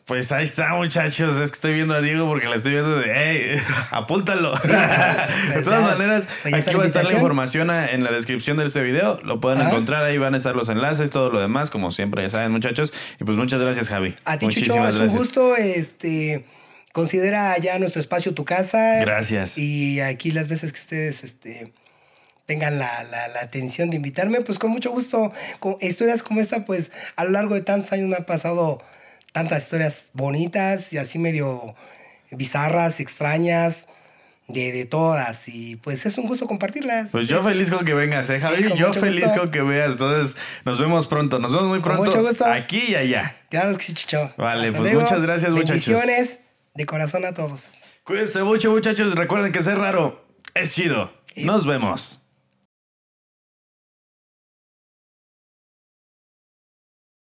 Pues 0.04 0.30
ahí 0.32 0.44
está, 0.44 0.74
muchachos. 0.74 1.36
Es 1.36 1.50
que 1.50 1.54
estoy 1.54 1.72
viendo 1.72 1.94
a 1.94 2.02
Diego 2.02 2.28
porque 2.28 2.46
le 2.46 2.56
estoy 2.56 2.72
viendo 2.72 2.98
de, 2.98 3.10
hey, 3.14 3.62
apúntalo. 3.90 4.52
de 4.54 4.58
pues 4.58 5.64
todas 5.64 5.80
ya, 5.80 5.96
maneras, 5.96 6.28
pues 6.42 6.54
aquí 6.54 6.72
la 6.72 6.76
va 6.76 6.84
a 6.84 6.86
estar 6.86 7.04
la 7.04 7.12
información 7.12 7.70
en 7.70 8.04
la 8.04 8.12
descripción 8.12 8.58
de 8.58 8.66
este 8.66 8.82
video. 8.82 9.18
Lo 9.22 9.40
pueden 9.40 9.66
encontrar, 9.66 10.04
ahí 10.04 10.18
van 10.18 10.34
a 10.34 10.36
estar 10.36 10.54
los 10.54 10.68
enlaces, 10.68 11.10
todo 11.10 11.30
lo 11.30 11.40
demás, 11.40 11.70
como 11.70 11.90
siempre, 11.90 12.22
ya 12.22 12.28
saben, 12.28 12.52
muchachos. 12.52 12.92
Y 13.18 13.24
pues 13.24 13.38
muchas 13.38 13.62
gracias, 13.62 13.88
Javi. 13.88 14.14
A 14.26 14.38
ti, 14.38 14.46
Chucho, 14.48 14.76
Muchísimas 14.76 14.94
es 14.94 15.00
un 15.12 15.16
gusto. 15.16 15.56
Este, 15.56 16.44
considera 16.92 17.56
ya 17.56 17.78
nuestro 17.78 18.00
espacio 18.00 18.34
tu 18.34 18.44
casa. 18.44 19.00
Gracias. 19.00 19.56
Y 19.56 20.00
aquí 20.00 20.32
las 20.32 20.48
veces 20.48 20.74
que 20.74 20.80
ustedes 20.80 21.24
este, 21.24 21.72
tengan 22.46 22.78
la, 22.78 23.04
la- 23.04 23.28
la 23.28 23.40
atención 23.40 23.90
de 23.90 23.96
invitarme, 23.96 24.40
pues 24.42 24.58
con 24.58 24.70
mucho 24.70 24.90
gusto. 24.90 25.32
Con 25.60 25.76
historias 25.80 26.22
como 26.22 26.40
esta, 26.40 26.64
pues 26.64 26.92
a 27.16 27.24
lo 27.24 27.30
largo 27.30 27.54
de 27.54 27.62
tantos 27.62 27.92
años 27.92 28.08
me 28.08 28.16
han 28.16 28.24
pasado 28.24 28.82
tantas 29.32 29.64
historias 29.64 30.10
bonitas 30.12 30.92
y 30.92 30.98
así 30.98 31.18
medio 31.18 31.74
bizarras, 32.30 33.00
extrañas, 33.00 33.86
de, 34.48 34.72
de 34.72 34.84
todas. 34.84 35.48
Y 35.48 35.76
pues 35.76 36.04
es 36.06 36.18
un 36.18 36.26
gusto 36.26 36.46
compartirlas. 36.46 37.10
Pues 37.12 37.26
yo 37.28 37.38
Es- 37.40 37.44
feliz 37.46 37.70
con 37.70 37.84
que 37.84 37.94
vengas, 37.94 38.28
¿eh, 38.30 38.40
Javi? 38.40 38.56
Sí, 38.62 38.68
con 38.68 38.78
yo 38.78 38.92
feliz 38.92 39.22
gusto. 39.24 39.40
con 39.40 39.50
que 39.50 39.62
veas. 39.62 39.92
Entonces, 39.92 40.36
nos 40.64 40.78
vemos 40.78 41.06
pronto. 41.06 41.38
Nos 41.38 41.50
vemos 41.52 41.68
muy 41.68 41.80
Con 41.80 41.92
pronto. 41.94 42.10
mucho 42.10 42.22
gusto. 42.28 42.44
Aquí 42.44 42.82
y 42.88 42.94
allá. 42.94 43.34
Claro 43.50 43.74
que 43.76 43.82
sí, 43.82 43.94
Chicho. 43.94 44.32
Vale, 44.36 44.66
Hasta 44.68 44.78
pues 44.78 44.92
luego. 44.92 45.00
muchas 45.00 45.22
gracias, 45.22 45.50
muchachos. 45.50 45.86
Bendiciones 45.88 46.40
de 46.74 46.86
corazón 46.86 47.24
a 47.24 47.32
todos. 47.32 47.80
Cuídense 48.04 48.42
mucho, 48.42 48.70
muchachos. 48.70 49.14
Recuerden 49.14 49.50
que 49.52 49.62
ser 49.62 49.78
raro 49.78 50.26
es 50.54 50.74
chido. 50.74 51.10
Nos 51.36 51.66
vemos. 51.66 52.20